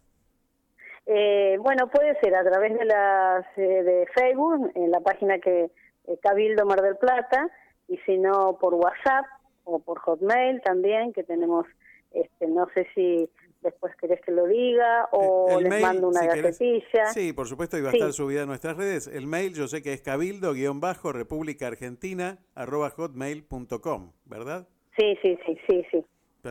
Eh, 1.06 1.58
bueno, 1.60 1.90
puede 1.90 2.18
ser 2.22 2.36
a 2.36 2.44
través 2.44 2.78
de 2.78 2.86
las 2.86 3.46
eh, 3.58 3.84
de 3.84 4.08
Facebook, 4.16 4.72
en 4.76 4.90
la 4.92 5.02
página 5.02 5.40
que 5.40 5.70
eh, 6.06 6.18
Cabildo 6.22 6.66
Mar 6.66 6.82
del 6.82 6.98
Plata, 6.98 7.50
y 7.88 7.98
si 8.06 8.18
no 8.18 8.58
por 8.60 8.74
WhatsApp 8.76 9.26
o 9.66 9.80
por 9.80 10.00
Hotmail 10.00 10.62
también, 10.62 11.12
que 11.14 11.24
tenemos, 11.24 11.66
este, 12.12 12.48
no 12.48 12.68
sé 12.74 12.88
si 12.96 13.30
después 13.62 13.96
querés 13.96 14.20
que 14.22 14.32
lo 14.32 14.46
diga 14.46 15.08
o 15.12 15.58
El 15.58 15.64
les 15.64 15.70
mail, 15.70 15.82
mando 15.82 16.08
una 16.10 16.22
si 16.22 16.28
querés. 16.28 16.44
gacetilla. 16.60 17.06
Sí, 17.08 17.32
por 17.34 17.48
supuesto, 17.48 17.78
iba 17.78 17.90
a 17.90 17.92
Sí. 17.92 17.98
estar 17.98 18.12
subida 18.14 18.42
en 18.42 18.48
nuestras 18.48 18.76
redes. 18.78 19.08
El 19.08 19.26
mail 19.28 19.54
yo 19.54 19.68
sé 19.68 19.82
que 19.82 19.94
es 19.94 20.02
cabildo 20.02 20.54
república 21.14 21.68
argentina 21.68 22.40
arroba 22.56 22.90
hotmail.com, 22.90 24.12
¿verdad? 24.26 24.68
Sí, 24.98 25.18
sí, 25.22 25.38
sí, 25.46 25.58
sí, 25.68 25.86
sí. 25.92 26.06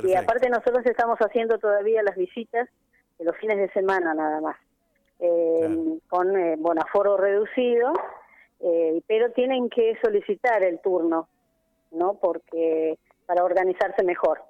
Y 0.04 0.14
aparte 0.14 0.48
nosotros 0.48 0.84
estamos 0.86 1.18
haciendo 1.18 1.58
todavía 1.58 2.02
las 2.02 2.16
visitas 2.16 2.66
los 3.24 3.36
fines 3.36 3.58
de 3.58 3.68
semana 3.70 4.14
nada 4.14 4.40
más, 4.40 4.56
eh, 5.18 5.98
con 6.08 6.36
eh, 6.36 6.56
bueno, 6.58 6.82
aforo 6.82 7.16
reducido, 7.16 7.92
eh, 8.60 9.02
pero 9.06 9.30
tienen 9.30 9.68
que 9.68 9.96
solicitar 10.02 10.62
el 10.62 10.80
turno, 10.80 11.28
¿no? 11.92 12.14
Porque 12.14 12.98
para 13.26 13.44
organizarse 13.44 14.02
mejor. 14.04 14.40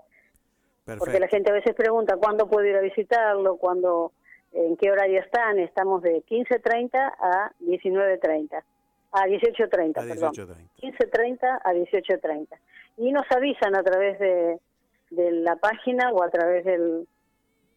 Porque 0.98 1.20
la 1.20 1.28
gente 1.28 1.50
a 1.50 1.54
veces 1.54 1.74
pregunta 1.76 2.16
cuándo 2.16 2.48
puedo 2.48 2.66
ir 2.66 2.76
a 2.76 2.80
visitarlo, 2.80 3.56
cuándo, 3.56 4.12
en 4.52 4.76
qué 4.76 4.90
horario 4.90 5.20
están. 5.20 5.58
Estamos 5.58 6.02
de 6.02 6.24
15.30 6.24 6.90
a 7.20 7.52
19.30, 7.60 8.62
a 9.12 9.26
18.30, 9.26 9.90
A 9.90 10.08
perdón. 10.08 10.32
18:30. 10.32 10.56
15.30 10.80 11.60
a 11.62 11.72
18.30. 11.72 12.48
Y 12.96 13.12
nos 13.12 13.30
avisan 13.30 13.76
a 13.76 13.82
través 13.82 14.18
de, 14.18 14.58
de 15.10 15.32
la 15.32 15.56
página 15.56 16.10
o 16.10 16.22
a 16.24 16.30
través 16.30 16.64
del, 16.64 17.06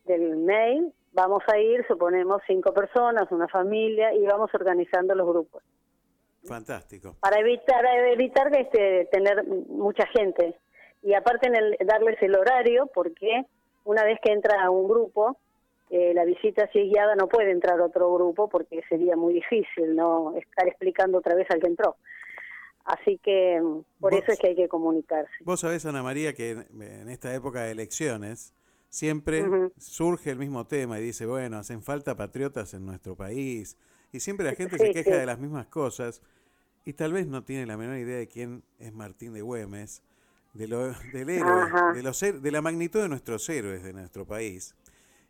del 0.05 0.37
mail. 0.37 0.93
Vamos 1.13 1.43
a 1.47 1.57
ir, 1.57 1.85
suponemos, 1.87 2.41
cinco 2.47 2.73
personas, 2.73 3.31
una 3.31 3.47
familia, 3.47 4.13
y 4.13 4.25
vamos 4.25 4.49
organizando 4.53 5.15
los 5.15 5.27
grupos. 5.27 5.63
Fantástico. 6.43 7.15
Para 7.19 7.39
evitar, 7.39 7.85
evitar 8.11 8.55
este, 8.55 9.05
tener 9.11 9.45
mucha 9.45 10.05
gente. 10.07 10.55
Y 11.01 11.13
aparte 11.13 11.47
en 11.47 11.55
el, 11.55 11.77
darles 11.85 12.21
el 12.21 12.35
horario, 12.35 12.89
porque 12.93 13.45
una 13.83 14.03
vez 14.03 14.19
que 14.21 14.31
entra 14.31 14.69
un 14.69 14.87
grupo, 14.87 15.37
eh, 15.89 16.13
la 16.13 16.25
visita 16.25 16.67
si 16.71 16.79
es 16.79 16.91
guiada 16.91 17.15
no 17.15 17.27
puede 17.27 17.51
entrar 17.51 17.79
otro 17.79 18.11
grupo 18.13 18.49
porque 18.49 18.81
sería 18.89 19.15
muy 19.15 19.35
difícil 19.35 19.95
no 19.95 20.35
estar 20.35 20.67
explicando 20.67 21.19
otra 21.19 21.35
vez 21.35 21.47
al 21.51 21.61
que 21.61 21.67
entró. 21.67 21.95
Así 22.85 23.19
que 23.19 23.61
mm, 23.61 23.81
por 23.99 24.13
eso 24.13 24.31
es 24.31 24.39
que 24.39 24.47
hay 24.47 24.55
que 24.55 24.67
comunicarse. 24.67 25.31
Vos 25.41 25.59
sabés, 25.59 25.85
Ana 25.85 26.03
María, 26.03 26.33
que 26.33 26.51
en, 26.51 26.81
en 26.81 27.09
esta 27.09 27.33
época 27.33 27.63
de 27.63 27.71
elecciones 27.71 28.53
siempre 28.89 29.43
surge 29.77 30.31
el 30.31 30.37
mismo 30.39 30.65
tema 30.67 30.99
y 30.99 31.03
dice, 31.03 31.25
bueno, 31.25 31.57
hacen 31.57 31.81
falta 31.83 32.15
patriotas 32.15 32.73
en 32.73 32.85
nuestro 32.85 33.15
país. 33.15 33.77
Y 34.11 34.19
siempre 34.21 34.45
la 34.45 34.55
gente 34.55 34.77
Sí, 34.77 34.85
se 34.85 34.91
queja 34.91 35.11
sí. 35.11 35.19
de 35.19 35.25
las 35.25 35.39
mismas 35.39 35.67
cosas 35.67 36.21
y 36.85 36.93
tal 36.93 37.13
vez 37.13 37.27
no 37.27 37.43
tiene 37.43 37.65
la 37.65 37.77
menor 37.77 37.97
idea 37.97 38.17
de 38.17 38.27
quién 38.27 38.63
es 38.79 38.93
Martín 38.93 39.33
de 39.33 39.41
Güemes, 39.41 40.03
de 40.53 40.67
lo, 40.67 40.93
del 41.11 41.29
héroe, 41.29 41.75
de, 41.93 42.03
los, 42.03 42.19
de 42.19 42.51
la 42.51 42.61
magnitud 42.61 43.01
de 43.01 43.09
nuestros 43.09 43.47
héroes 43.49 43.83
de 43.83 43.93
nuestro 43.93 44.25
país. 44.25 44.75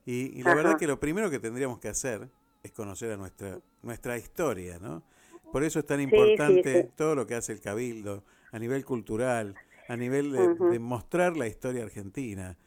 Y, 0.05 0.39
y 0.39 0.43
la 0.43 0.53
Ajá. 0.53 0.55
verdad 0.55 0.77
que 0.77 0.87
lo 0.87 0.99
primero 0.99 1.29
que 1.29 1.39
tendríamos 1.39 1.79
que 1.79 1.87
hacer 1.89 2.29
es 2.63 2.71
conocer 2.71 3.11
a 3.11 3.17
nuestra, 3.17 3.59
nuestra 3.81 4.17
historia, 4.17 4.79
¿no? 4.79 5.03
Por 5.51 5.63
eso 5.63 5.79
es 5.79 5.85
tan 5.85 6.01
importante 6.01 6.83
sí, 6.83 6.89
todo 6.95 7.15
lo 7.15 7.25
que 7.25 7.35
hace 7.35 7.53
el 7.53 7.61
Cabildo 7.61 8.23
a 8.51 8.59
nivel 8.59 8.85
cultural, 8.85 9.55
a 9.87 9.95
nivel 9.95 10.31
de 10.31 10.79
mostrar 10.79 11.37
la 11.37 11.47
historia 11.47 11.83
argentina. 11.83 12.57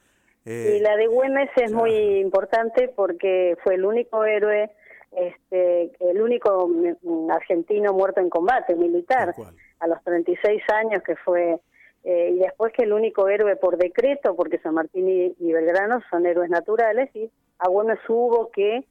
Eh, 0.49 0.77
y 0.77 0.81
la 0.81 0.97
de 0.97 1.07
Güemes 1.09 1.51
es 1.57 1.73
muy 1.73 1.93
importante 1.93 2.89
porque 2.89 3.55
fue 3.63 3.75
el 3.75 3.85
único 3.85 4.25
héroe, 4.25 4.71
este, 5.13 5.91
el 6.01 6.23
único 6.23 6.67
mm, 6.67 7.31
argentino 7.31 7.93
muerto 7.93 8.21
en 8.21 8.31
combate 8.31 8.75
militar 8.75 9.35
a 9.81 9.87
los 9.87 10.03
36 10.05 10.63
años 10.73 11.03
que 11.03 11.17
fue 11.17 11.59
eh, 12.05 12.31
y 12.35 12.39
después 12.39 12.73
que 12.73 12.85
el 12.85 12.95
único 12.95 13.29
héroe 13.29 13.57
por 13.57 13.77
decreto 13.77 14.35
porque 14.35 14.59
San 14.61 14.73
Martín 14.73 15.09
y, 15.11 15.35
y 15.39 15.53
Belgrano 15.53 16.01
son 16.09 16.25
héroes 16.25 16.49
naturales 16.49 17.15
y 17.15 17.31
a 17.59 17.69
Güemes 17.69 17.99
hubo 18.09 18.51
que 18.51 18.85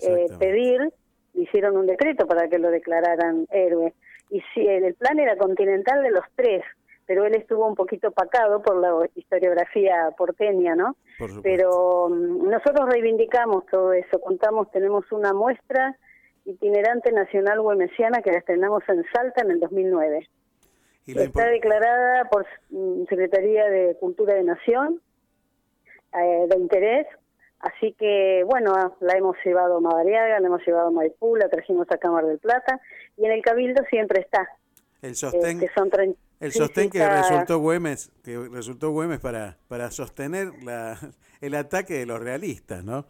eh, 0.00 0.26
pedir 0.40 0.92
hicieron 1.34 1.76
un 1.76 1.86
decreto 1.86 2.26
para 2.26 2.48
que 2.48 2.58
lo 2.58 2.70
declararan 2.70 3.46
héroe. 3.50 3.94
Y 4.30 4.42
si 4.52 4.66
el, 4.66 4.82
el 4.82 4.94
plan 4.94 5.20
era 5.20 5.36
continental 5.36 6.02
de 6.02 6.10
los 6.10 6.24
tres 6.34 6.64
pero 7.06 7.24
él 7.24 7.34
estuvo 7.36 7.66
un 7.66 7.74
poquito 7.74 8.10
pacado 8.10 8.60
por 8.62 8.76
la 8.76 9.08
historiografía 9.14 10.10
porteña, 10.18 10.74
¿no? 10.74 10.96
Por. 11.18 11.40
Pero 11.42 12.08
mm, 12.10 12.48
nosotros 12.50 12.88
reivindicamos 12.90 13.64
todo 13.66 13.92
eso, 13.92 14.18
contamos, 14.20 14.70
tenemos 14.72 15.10
una 15.12 15.32
muestra 15.32 15.96
itinerante 16.44 17.12
nacional 17.12 17.60
güemesiana 17.60 18.22
que 18.22 18.30
la 18.32 18.38
estrenamos 18.38 18.82
en 18.88 19.04
Salta 19.12 19.42
en 19.42 19.52
el 19.52 19.60
2009. 19.60 20.28
y 21.06 21.18
Está 21.18 21.46
declarada 21.46 22.28
por 22.28 22.44
mm, 22.70 23.04
Secretaría 23.08 23.66
de 23.66 23.96
Cultura 24.00 24.34
de 24.34 24.44
Nación 24.44 25.00
eh, 26.12 26.46
de 26.48 26.56
interés, 26.58 27.06
así 27.60 27.92
que 27.98 28.42
bueno, 28.46 28.96
la 29.00 29.16
hemos 29.16 29.36
llevado 29.44 29.76
a 29.76 29.80
Madariaga, 29.80 30.40
la 30.40 30.46
hemos 30.46 30.64
llevado 30.66 30.88
a 30.88 30.90
Maipú, 30.90 31.36
la 31.36 31.48
trajimos 31.48 31.86
a 31.90 31.98
Cámara 31.98 32.26
del 32.26 32.38
Plata 32.38 32.80
y 33.16 33.26
en 33.26 33.32
el 33.32 33.42
Cabildo 33.42 33.82
siempre 33.90 34.20
está. 34.20 34.48
el 35.02 35.14
sostén, 35.14 35.58
eh, 35.58 35.60
que 35.66 35.68
son 35.74 35.90
trein- 35.90 36.16
el 36.40 36.52
sostén 36.52 36.90
que 36.90 37.06
resultó 37.06 37.58
Güemes, 37.58 38.12
que 38.22 38.48
resultó 38.50 38.90
Güemes 38.90 39.20
para, 39.20 39.56
para 39.68 39.90
sostener 39.90 40.52
la, 40.62 40.98
el 41.40 41.54
ataque 41.54 41.94
de 41.94 42.06
los 42.06 42.20
realistas, 42.20 42.84
¿no? 42.84 43.06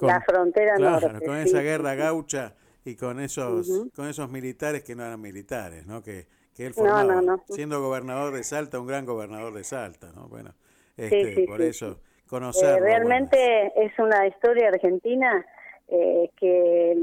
La 0.00 0.20
frontera 0.20 0.74
claro, 0.76 1.08
norte, 1.08 1.26
con 1.26 1.42
sí, 1.42 1.48
esa 1.48 1.60
guerra 1.62 1.92
sí. 1.92 1.98
gaucha 1.98 2.54
y 2.84 2.96
con 2.96 3.18
esos 3.18 3.88
con 3.94 4.08
esos 4.08 4.30
militares 4.30 4.84
que 4.84 4.94
no 4.94 5.04
eran 5.04 5.20
militares, 5.20 5.86
¿no? 5.86 6.02
Que, 6.02 6.26
que 6.54 6.66
él 6.66 6.74
formaba, 6.74 7.04
no, 7.04 7.22
no. 7.22 7.44
siendo 7.48 7.80
gobernador 7.80 8.34
de 8.34 8.44
Salta, 8.44 8.78
un 8.78 8.86
gran 8.86 9.06
gobernador 9.06 9.54
de 9.54 9.64
Salta, 9.64 10.12
¿no? 10.14 10.28
Bueno, 10.28 10.54
este, 10.96 11.34
sí, 11.34 11.46
por 11.46 11.62
eso 11.62 11.94
sí. 11.94 12.28
conocerlo. 12.28 12.76
Eh, 12.76 12.80
realmente 12.80 13.72
es 13.76 13.98
una 13.98 14.26
historia 14.26 14.68
argentina 14.68 15.44
eh, 15.88 16.30
que 16.36 16.96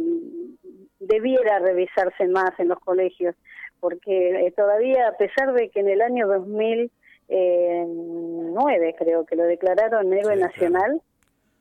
debiera 0.99 1.59
revisarse 1.59 2.27
más 2.27 2.51
en 2.59 2.69
los 2.69 2.79
colegios, 2.79 3.35
porque 3.83 4.47
eh, 4.47 4.51
todavía, 4.55 5.09
a 5.09 5.17
pesar 5.17 5.51
de 5.53 5.69
que 5.69 5.81
en 5.81 5.89
el 5.89 6.01
año 6.01 6.25
2009 7.27 8.95
creo 8.97 9.25
que 9.25 9.35
lo 9.35 9.43
declararon 9.43 10.13
héroe 10.13 10.37
nacional, 10.37 11.01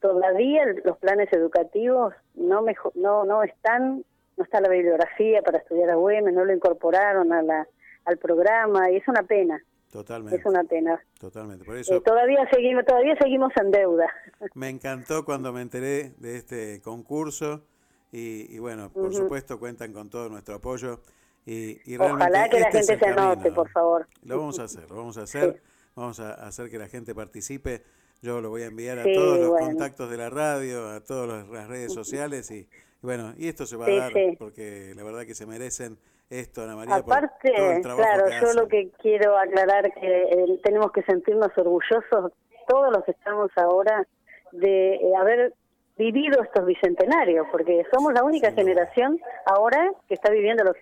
todavía 0.01 0.65
los 0.85 0.97
planes 0.99 1.28
educativos 1.32 2.15
no, 2.35 2.62
mejo- 2.62 2.93
no, 2.94 3.24
no 3.24 3.43
están, 3.43 4.05
no 4.36 4.44
está 4.44 4.61
la 4.61 4.69
bibliografía 4.69 5.43
para 5.43 5.59
estudiar 5.59 5.90
a 5.90 5.97
Güemes, 5.97 6.32
no 6.32 6.44
lo 6.44 6.53
incorporaron 6.55 7.32
a 7.32 7.43
la, 7.43 7.66
al 8.05 8.19
programa 8.19 8.89
y 8.93 8.99
es 8.99 9.09
una 9.09 9.24
pena, 9.24 9.61
Totalmente, 9.90 10.39
es 10.39 10.47
una 10.47 10.62
pena. 10.62 11.03
totalmente. 11.19 11.65
Por 11.65 11.77
eso 11.77 11.97
Eh, 11.97 12.01
todavía 12.05 12.49
seguimos 12.53 12.85
todavía 12.85 13.16
seguimos 13.20 13.53
en 13.61 13.73
deuda. 13.73 14.07
Me 14.55 14.69
encantó 14.69 15.24
cuando 15.24 15.53
me 15.53 15.61
enteré 15.62 16.11
de 16.19 16.36
este 16.36 16.81
concurso 16.82 17.65
y, 18.12 18.47
y 18.55 18.61
bueno, 18.61 18.93
por 18.93 19.12
supuesto 19.12 19.59
cuentan 19.59 19.93
con 19.93 20.09
todo 20.09 20.28
nuestro 20.28 20.55
apoyo 20.55 21.01
y, 21.47 21.81
y 21.93 21.97
Ojalá 21.98 22.48
que 22.48 22.60
la 22.60 22.66
este 22.69 22.81
es 22.81 22.89
gente 22.89 23.05
se 23.05 23.10
anote, 23.10 23.51
por 23.52 23.69
favor. 23.70 24.06
Lo 24.24 24.39
vamos 24.39 24.59
a 24.59 24.64
hacer, 24.64 24.89
lo 24.90 24.97
vamos 24.97 25.19
a 25.19 25.23
hacer, 25.24 25.60
vamos 25.94 26.20
a 26.20 26.35
hacer 26.35 26.70
que 26.70 26.78
la 26.78 26.89
gente 26.89 27.14
participe. 27.14 27.82
Yo 28.23 28.40
lo 28.40 28.51
voy 28.51 28.62
a 28.62 28.66
enviar 28.66 29.01
a 29.01 29.05
Sí, 29.05 29.12
todos 29.14 29.39
los 29.39 29.48
bueno. 29.48 29.66
contactos 29.66 30.09
de 30.10 30.16
la 30.16 30.31
radio, 30.31 30.89
a 30.90 31.01
todas 31.01 31.48
las 31.48 31.66
redes 31.69 31.93
sociales 31.93 32.51
y, 32.52 32.59
y 32.59 32.69
bueno, 33.02 33.35
y 33.36 33.48
esto 33.48 33.66
se 33.66 33.77
va 33.77 33.86
Sí, 33.86 33.93
a 33.93 33.97
dar 33.97 34.12
porque 34.39 34.93
la 34.94 35.02
verdad 35.02 35.27
que 35.27 35.35
se 35.35 35.44
merecen 35.44 35.98
esto, 36.31 36.62
Ana 36.62 36.77
María, 36.77 36.94
Aparte, 36.97 37.52
todo 37.56 37.73
el 37.73 37.82
trabajo 37.82 38.02
claro, 38.09 38.24
que 38.27 38.31
yo 38.40 38.47
hacen. 38.47 38.56
lo 38.62 38.69
que 38.69 38.90
quiero 39.02 39.36
aclarar 39.36 39.93
que 39.93 40.23
eh, 40.23 40.60
tenemos 40.62 40.93
que 40.93 41.02
sentirnos 41.02 41.51
orgullosos 41.56 42.32
todos 42.69 42.93
los 42.93 43.05
que 43.05 43.10
estamos 43.10 43.51
ahora 43.56 44.06
de 44.52 44.94
eh, 44.94 45.16
haber 45.19 45.52
vivido 45.97 46.43
estos 46.43 46.64
bicentenarios, 46.66 47.47
porque 47.51 47.85
somos 47.93 48.12
la 48.12 48.24
única 48.24 48.52
generación 48.52 49.20
ahora 49.47 49.90
que 50.09 50.14
está 50.14 50.31
viviendo 50.31 50.64
los 50.64 50.77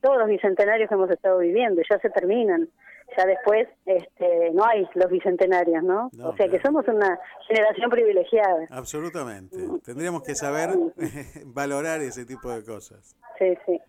todos 0.00 0.18
los 0.18 0.28
bicentenarios 0.28 0.88
que 0.88 0.94
hemos 0.94 1.10
estado 1.10 1.38
viviendo, 1.38 1.80
ya 1.88 1.98
se 2.00 2.10
terminan, 2.10 2.68
ya 3.16 3.24
después 3.24 3.68
este, 3.84 4.50
no 4.52 4.64
hay 4.64 4.86
los 4.94 5.10
bicentenarios, 5.10 5.82
¿no? 5.84 6.10
No, 6.12 6.30
o 6.30 6.36
sea 6.36 6.48
que 6.48 6.60
somos 6.60 6.86
una 6.88 7.18
generación 7.46 7.90
privilegiada. 7.90 8.66
Absolutamente. 8.70 9.56
Tendríamos 9.84 10.22
que 10.22 10.34
saber 10.34 10.70
valorar 11.46 12.00
ese 12.00 12.24
tipo 12.24 12.50
de 12.50 12.64
cosas. 12.64 13.16
Sí, 13.38 13.56
sí. 13.64 13.80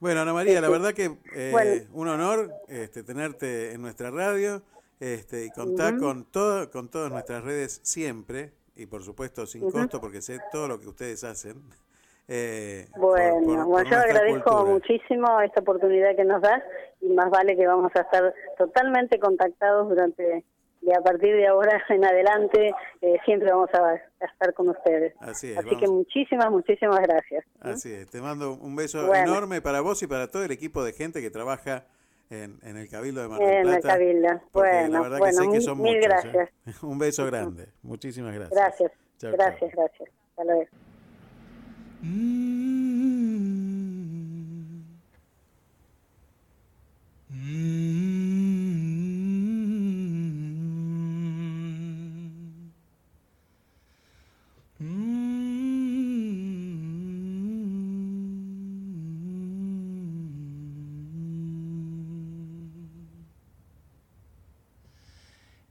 Bueno, 0.00 0.20
Ana 0.20 0.32
María, 0.32 0.56
Sí, 0.56 0.60
la 0.62 0.68
verdad 0.68 0.92
que 0.92 1.10
eh, 1.34 1.50
Bueno. 1.52 1.82
un 1.92 2.08
honor 2.08 2.50
este, 2.68 3.02
tenerte 3.02 3.72
en 3.72 3.82
nuestra 3.82 4.10
radio 4.10 4.62
este, 5.00 5.44
y 5.44 5.50
contar 5.50 5.98
con, 5.98 6.24
todo, 6.24 6.70
con 6.70 6.90
todas 6.90 7.10
nuestras 7.10 7.44
redes 7.44 7.80
siempre 7.84 8.52
y 8.78 8.86
por 8.86 9.02
supuesto 9.02 9.46
sin 9.46 9.70
costo 9.70 10.00
porque 10.00 10.22
sé 10.22 10.38
todo 10.50 10.68
lo 10.68 10.80
que 10.80 10.88
ustedes 10.88 11.22
hacen. 11.24 11.60
eh, 12.28 12.86
Bueno, 12.96 13.34
por- 13.36 13.44
bueno, 13.44 13.66
por 13.68 13.84
yo 13.90 13.98
agradezco 13.98 14.50
cultura. 14.50 14.72
muchísimo 14.72 15.40
esta 15.40 15.60
oportunidad 15.60 16.14
que 16.16 16.24
nos 16.24 16.40
das 16.40 16.62
y 17.00 17.08
más 17.10 17.28
vale 17.30 17.56
que 17.56 17.66
vamos 17.66 17.90
a 17.94 18.00
estar 18.00 18.34
totalmente 18.56 19.18
contactados 19.18 19.88
durante, 19.88 20.44
de 20.80 20.94
a 20.94 21.00
partir 21.00 21.34
de 21.36 21.46
ahora 21.48 21.82
en 21.88 22.04
adelante, 22.04 22.70
eh, 23.00 23.16
siempre 23.24 23.50
vamos 23.50 23.70
a, 23.74 23.88
a 23.92 24.26
estar 24.26 24.54
con 24.54 24.68
ustedes. 24.68 25.14
Así 25.20 25.52
es, 25.52 25.58
Así 25.58 25.76
que 25.76 25.88
muchísimas, 25.88 26.50
muchísimas 26.50 27.00
gracias. 27.00 27.44
Así 27.60 27.92
es, 27.92 28.08
te 28.10 28.20
mando 28.20 28.52
un 28.54 28.76
beso 28.76 29.06
Bueno. 29.06 29.30
enorme 29.32 29.60
para 29.60 29.80
vos 29.80 30.02
y 30.02 30.06
para 30.06 30.28
todo 30.30 30.44
el 30.44 30.50
equipo 30.52 30.84
de 30.84 30.92
gente 30.92 31.20
que 31.20 31.30
trabaja 31.30 31.84
en, 32.30 32.58
en 32.62 32.76
el 32.76 32.88
Cabildo 32.88 33.22
de 33.22 33.28
Mar 33.28 33.38
del 33.40 33.48
En 33.48 33.62
Plata. 33.64 33.88
Cabildo. 33.88 34.28
Bueno, 34.52 34.88
la 34.88 35.00
verdad 35.00 35.18
bueno, 35.18 35.26
que 35.26 35.32
sé 35.32 35.42
que 35.42 35.48
mil- 35.48 35.62
son 35.62 35.82
mil 35.82 35.96
muchos. 35.96 36.24
¿eh? 36.24 36.30
gracias. 36.32 36.82
Un 36.82 36.98
beso 36.98 37.26
grande. 37.26 37.68
Muchísimas 37.82 38.34
gracias. 38.34 38.58
Gracias. 38.58 38.92
Chau, 39.18 39.32
gracias, 39.32 39.72
gracias. 39.72 40.08
Hasta 40.30 40.44
luego. 40.44 40.66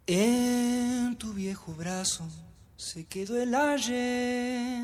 En 0.09 1.17
tu 1.17 1.33
viejo 1.33 1.73
brazo 1.73 2.23
se 2.77 3.05
quedó 3.05 3.37
el 3.41 3.53
ayer. 3.53 4.81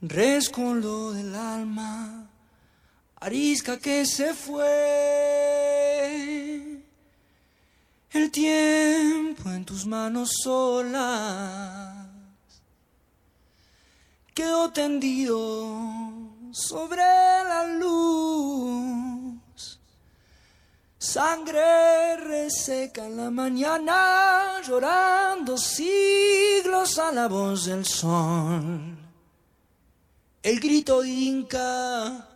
Rescoldo 0.00 1.12
del 1.12 1.32
alma, 1.32 2.28
arisca 3.20 3.78
que 3.78 4.04
se 4.04 4.34
fue. 4.34 4.64
El 8.10 8.30
tiempo 8.32 9.48
en 9.50 9.64
tus 9.64 9.86
manos 9.86 10.32
solas 10.42 12.08
quedó 14.34 14.72
tendido 14.72 16.34
sobre 16.50 16.96
la 16.96 17.68
luz. 17.78 18.71
Sangre 21.12 22.16
reseca 22.16 23.04
en 23.04 23.18
la 23.18 23.30
mañana, 23.30 24.62
llorando 24.66 25.58
siglos 25.58 26.98
a 26.98 27.12
la 27.12 27.28
voz 27.28 27.66
del 27.66 27.84
sol. 27.84 28.96
El 30.42 30.58
grito 30.58 31.04
inca 31.04 32.26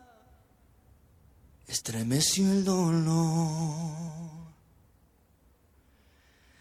estremeció 1.67 2.53
el 2.53 2.67
dolor. 2.67 3.97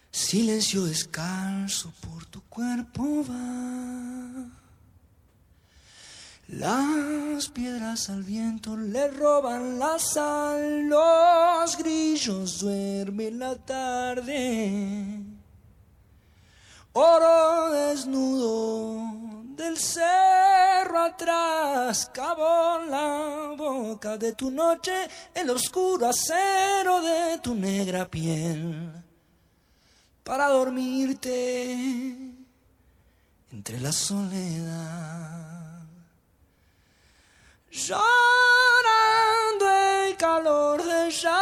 Silencio 0.10 0.86
descalzo 0.86 1.92
por 2.00 2.26
tu 2.28 2.42
cuerpo 2.44 3.26
va. 3.30 4.65
Las 6.48 7.50
piedras 7.50 8.08
al 8.12 8.22
viento 8.22 8.78
le 8.78 9.08
roban 9.08 9.80
la 9.80 9.98
sal, 9.98 10.88
los 10.88 11.76
grillos 11.78 12.60
duermen 12.60 13.40
la 13.40 13.56
tarde. 13.56 15.24
Oro 16.94 17.72
desnudo 17.72 19.02
del 19.58 19.76
cerro 19.76 21.00
atrás, 21.00 22.12
cavó 22.14 22.78
la 22.92 23.56
boca 23.58 24.16
de 24.16 24.34
tu 24.34 24.52
noche, 24.52 24.94
el 25.34 25.50
oscuro 25.50 26.08
acero 26.08 27.02
de 27.02 27.40
tu 27.40 27.56
negra 27.56 28.08
piel, 28.08 28.92
para 30.24 30.48
dormirte 30.50 31.72
entre 33.52 33.80
la 33.80 33.92
soledad 33.92 35.65
llorando 37.76 39.66
el 40.08 40.16
calor 40.18 40.84
del 40.84 41.12
llanto 41.12 41.36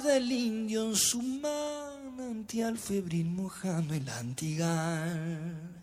del 0.00 0.30
indio 0.30 0.84
en 0.84 0.94
su 0.96 1.20
manantial 1.20 2.78
febril 2.78 3.26
mojando 3.26 3.94
el 3.94 4.08
antigal. 4.08 5.82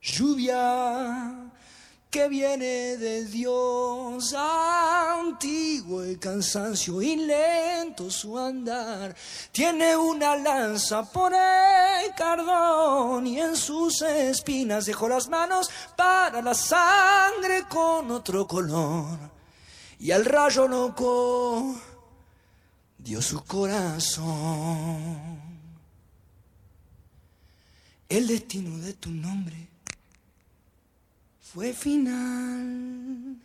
Lluvia 0.00 1.49
que 2.10 2.28
viene 2.28 2.96
de 2.96 3.24
Dios. 3.24 4.34
Antiguo 4.36 6.02
el 6.02 6.18
cansancio 6.18 7.00
y 7.00 7.16
lento 7.16 8.10
su 8.10 8.36
andar. 8.36 9.14
Tiene 9.52 9.96
una 9.96 10.36
lanza 10.36 11.10
por 11.10 11.32
el 11.32 12.14
cardón 12.16 13.26
y 13.26 13.40
en 13.40 13.56
sus 13.56 14.02
espinas 14.02 14.86
dejó 14.86 15.08
las 15.08 15.28
manos 15.28 15.70
para 15.96 16.42
la 16.42 16.54
sangre 16.54 17.64
con 17.68 18.10
otro 18.10 18.46
color. 18.46 19.18
Y 20.00 20.10
al 20.10 20.24
rayo 20.24 20.66
loco 20.66 21.76
dio 22.98 23.22
su 23.22 23.44
corazón. 23.44 25.40
El 28.08 28.26
destino 28.26 28.76
de 28.78 28.94
tu 28.94 29.10
nombre 29.10 29.69
fue 31.52 31.72
final. 31.72 33.36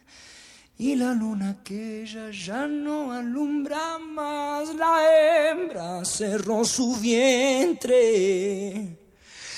Y 0.78 0.96
la 0.96 1.14
luna 1.14 1.58
aquella 1.62 2.30
ya 2.30 2.68
no 2.68 3.12
alumbra 3.12 3.98
más 3.98 4.76
la 4.76 5.50
hembra 5.50 6.06
cerró 6.06 6.64
su 6.66 6.96
vientre. 6.98 9.00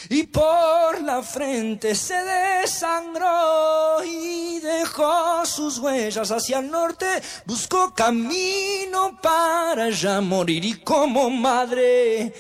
Y 0.10 0.24
por 0.28 1.02
la 1.02 1.22
frente 1.22 1.94
se 1.94 2.14
desangró 2.14 4.02
y 4.06 4.60
dejó 4.60 5.46
sus 5.46 5.80
huellas 5.80 6.32
hacia 6.32 6.60
el 6.60 6.72
norte, 6.72 7.06
buscó 7.46 7.94
camino 7.94 9.20
para 9.22 9.90
ya 9.90 10.22
morir 10.22 10.64
y 10.64 10.76
como 10.76 11.30
madre 11.30 12.34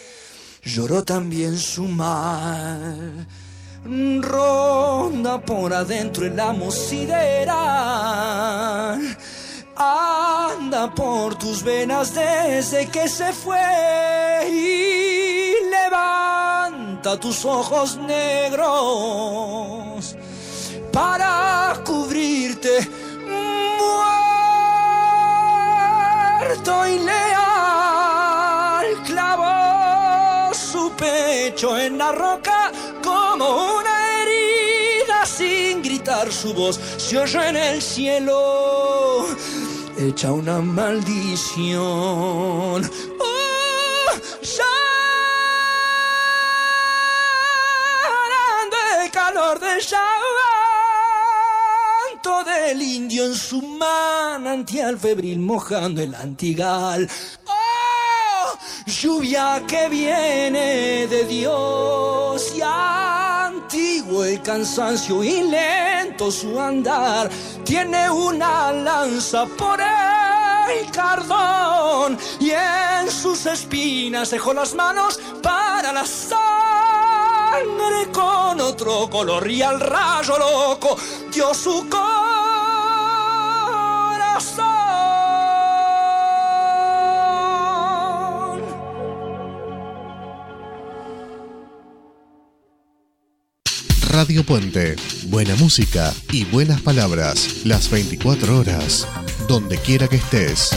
lloró 0.63 1.03
también 1.03 1.57
su 1.57 1.84
mal 1.84 3.27
ronda 4.22 5.39
por 5.39 5.73
adentro 5.73 6.26
el 6.26 6.39
amo 6.39 6.72
sideral. 6.72 7.57
Anda 9.76 10.93
por 10.93 11.38
tus 11.38 11.64
venas 11.64 12.14
desde 12.14 12.88
que 12.88 13.07
se 13.07 13.31
fue 13.31 14.49
y 14.49 15.53
levanta 15.69 17.19
tus 17.19 17.45
ojos 17.45 17.97
negros 17.97 20.15
para 20.91 21.80
cubrirte 21.85 22.80
su 36.38 36.53
voz 36.53 36.80
se 36.97 37.18
oye 37.18 37.49
en 37.49 37.57
el 37.57 37.81
cielo. 37.81 39.26
Echa 39.97 40.31
una 40.31 40.61
maldición. 40.61 41.77
Oh, 43.19 44.11
llorando 44.41 44.77
el 49.01 49.09
calor 49.09 49.59
del 49.59 49.81
llanto 49.81 49.97
del 52.45 52.80
indio 52.84 53.26
en 53.26 53.34
su 53.34 53.59
manantial 53.64 54.99
febril 54.99 55.39
mojando 55.39 56.01
el 56.01 56.14
antigal. 56.14 57.09
Lluvia 58.85 59.64
que 59.68 59.89
viene 59.89 61.07
de 61.07 61.26
Dios 61.26 62.53
y 62.55 62.61
el 64.23 64.41
cansancio 64.41 65.23
y 65.23 65.44
lento 65.44 66.31
su 66.31 66.60
andar. 66.60 67.30
Tiene 67.64 68.10
una 68.10 68.72
lanza 68.72 69.45
por 69.57 69.80
el 69.80 70.91
cardón 70.91 72.18
y 72.39 72.52
en 72.52 73.11
sus 73.11 73.45
espinas 73.45 74.31
dejó 74.31 74.53
las 74.53 74.73
manos 74.73 75.19
para 75.41 75.94
la 75.94 76.06
sangre 76.06 76.38
con 78.11 78.60
otro 78.61 79.10
color 79.10 79.49
y 79.49 79.61
al 79.61 79.80
rayo 79.80 80.38
loco 80.38 80.98
dio 81.31 81.53
su 81.53 81.88
corazón 81.89 82.16
Radio 94.18 94.44
Puente. 94.44 94.95
Buena 95.27 95.56
música 95.57 96.11
y 96.31 96.44
buenas 96.45 96.81
palabras. 96.81 97.64
Las 97.68 97.91
24 97.91 98.57
horas. 98.57 99.07
Donde 99.48 99.77
quiera 99.77 100.07
que 100.07 100.15
estés. 100.15 100.72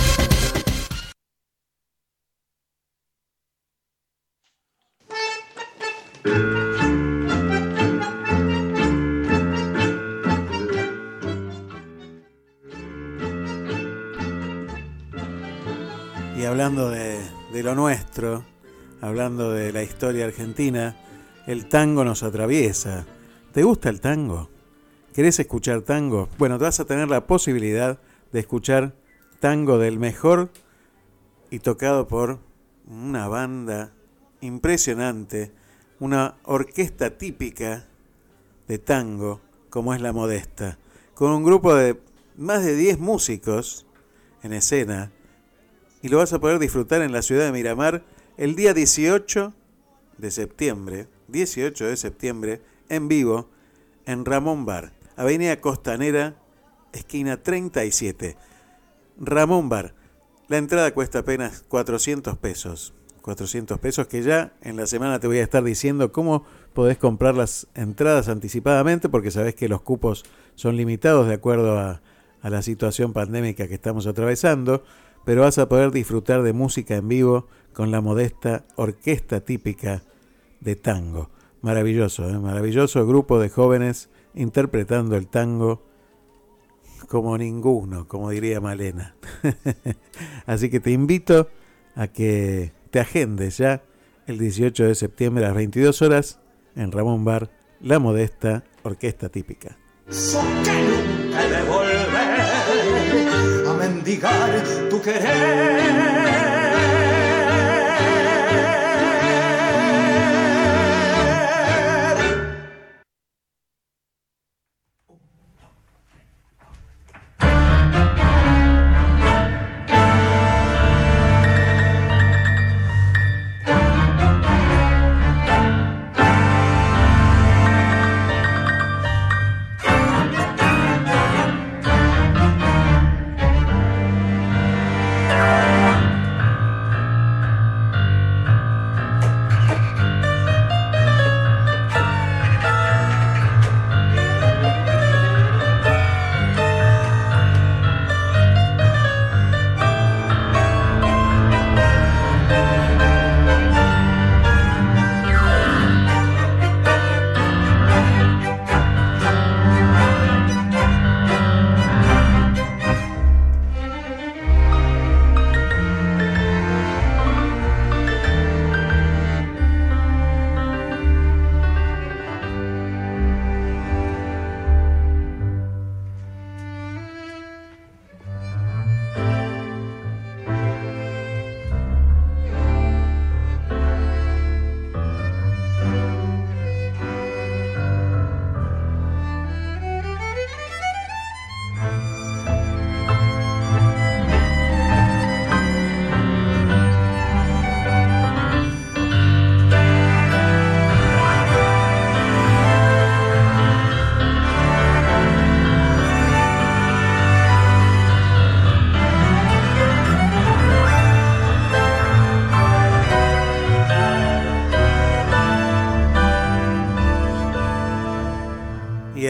Y 16.37 16.45
hablando 16.45 16.91
de, 16.91 17.19
de 17.55 17.63
lo 17.63 17.75
nuestro, 17.75 18.45
hablando 19.01 19.51
de 19.51 19.73
la 19.73 19.83
historia 19.83 20.27
argentina, 20.27 20.95
el 21.47 21.71
tango 21.71 22.05
nos 22.05 22.23
atraviesa. 22.23 23.07
¿Te 23.53 23.65
gusta 23.65 23.89
el 23.89 24.01
tango? 24.01 24.49
¿Querés 25.13 25.41
escuchar 25.41 25.83
tango? 25.83 26.29
Bueno, 26.39 26.57
te 26.57 26.65
vas 26.65 26.79
a 26.79 26.85
tener 26.85 27.09
la 27.09 27.27
posibilidad 27.27 27.99
de 28.31 28.39
escuchar 28.39 28.95
tango 29.41 29.79
del 29.79 29.99
mejor 29.99 30.51
y 31.51 31.59
tocado 31.59 32.07
por 32.07 32.39
una 32.87 33.27
banda 33.27 33.93
impresionante, 34.41 35.51
una 35.99 36.37
orquesta 36.45 37.19
típica 37.19 37.89
de 38.69 38.79
tango 38.79 39.41
como 39.69 39.95
es 39.95 40.01
la 40.01 40.13
Modesta, 40.13 40.79
con 41.15 41.33
un 41.33 41.43
grupo 41.43 41.75
de 41.75 42.01
más 42.37 42.65
de 42.65 42.77
10 42.77 43.01
músicos 43.01 43.85
en 44.45 44.53
escena 44.53 45.11
y 46.03 46.09
lo 46.09 46.19
vas 46.19 46.33
a 46.33 46.39
poder 46.39 46.61
disfrutar 46.61 47.03
en 47.03 47.11
la 47.11 47.23
ciudad 47.23 47.47
de 47.47 47.53
Miramar 47.53 48.05
el 48.37 48.55
día 48.55 48.75
18 48.75 49.53
de 50.19 50.31
septiembre, 50.31 51.09
18 51.27 51.87
de 51.87 51.97
septiembre, 51.97 52.61
en 52.91 53.09
vivo, 53.09 53.49
en 54.05 54.27
Ramón 54.27 54.67
Bar, 54.67 54.93
Avenida 55.17 55.61
Costanera, 55.61 56.37
esquina 56.93 57.43
37. 57.43 58.37
Ramón 59.19 59.69
Bar. 59.69 59.95
La 60.49 60.59
entrada 60.59 60.93
cuesta 60.93 61.21
apenas 61.21 61.65
400 61.69 62.37
pesos. 62.37 62.93
400 63.23 63.79
pesos 63.79 64.07
que 64.07 64.23
ya 64.23 64.55
en 64.63 64.77
la 64.77 64.87
semana 64.87 65.21
te 65.21 65.27
voy 65.27 65.39
a 65.39 65.43
estar 65.43 65.63
diciendo 65.63 66.11
cómo 66.11 66.45
podés 66.73 66.99
comprar 66.99 67.37
las 67.37 67.67
entradas 67.75 68.29
anticipadamente 68.29 69.09
porque 69.09 69.31
sabés 69.31 69.55
que 69.55 69.69
los 69.69 69.83
cupos 69.83 70.25
son 70.55 70.77
limitados 70.77 71.29
de 71.29 71.35
acuerdo 71.35 71.79
a, 71.79 72.01
a 72.41 72.51
la 72.51 72.63
situación 72.63 73.13
pandémica 73.13 73.69
que 73.69 73.75
estamos 73.75 74.07
atravesando, 74.07 74.83
pero 75.25 75.43
vas 75.43 75.59
a 75.59 75.69
poder 75.69 75.91
disfrutar 75.91 76.43
de 76.43 76.55
música 76.55 76.97
en 76.97 77.09
vivo 77.09 77.47
con 77.75 77.91
la 77.91 78.01
modesta 78.01 78.65
orquesta 78.77 79.41
típica 79.41 80.03
de 80.61 80.77
tango. 80.77 81.31
Maravilloso, 81.63 82.29
¿eh? 82.29 82.39
maravilloso 82.39 83.07
grupo 83.07 83.39
de 83.39 83.51
jóvenes 83.51 84.09
interpretando 84.35 85.17
el 85.17 85.27
tango 85.27 85.83
como 87.09 87.37
ninguno, 87.37 88.09
como 88.09 88.31
diría 88.31 88.61
Malena. 88.61 89.17
Así 90.47 90.71
que 90.71 90.81
te 90.81 90.93
invito 90.93 91.49
a 91.95 92.07
que 92.09 92.73
te 92.91 93.01
agendes 93.01 93.59
ya 93.59 93.83
el 94.27 94.39
18 94.39 94.85
de 94.85 94.95
septiembre 94.95 95.45
a 95.45 95.49
las 95.49 95.57
22 95.57 96.03
horas 96.03 96.41
en 96.77 96.93
Ramón 96.93 97.25
Bar, 97.25 97.51
La 97.81 97.99
Modesta 97.99 98.65
Orquesta 98.83 99.29
Típica. 99.29 99.77
A 103.67 103.75
mendigar 103.75 104.65
tu 104.89 105.03
querer. 105.03 106.00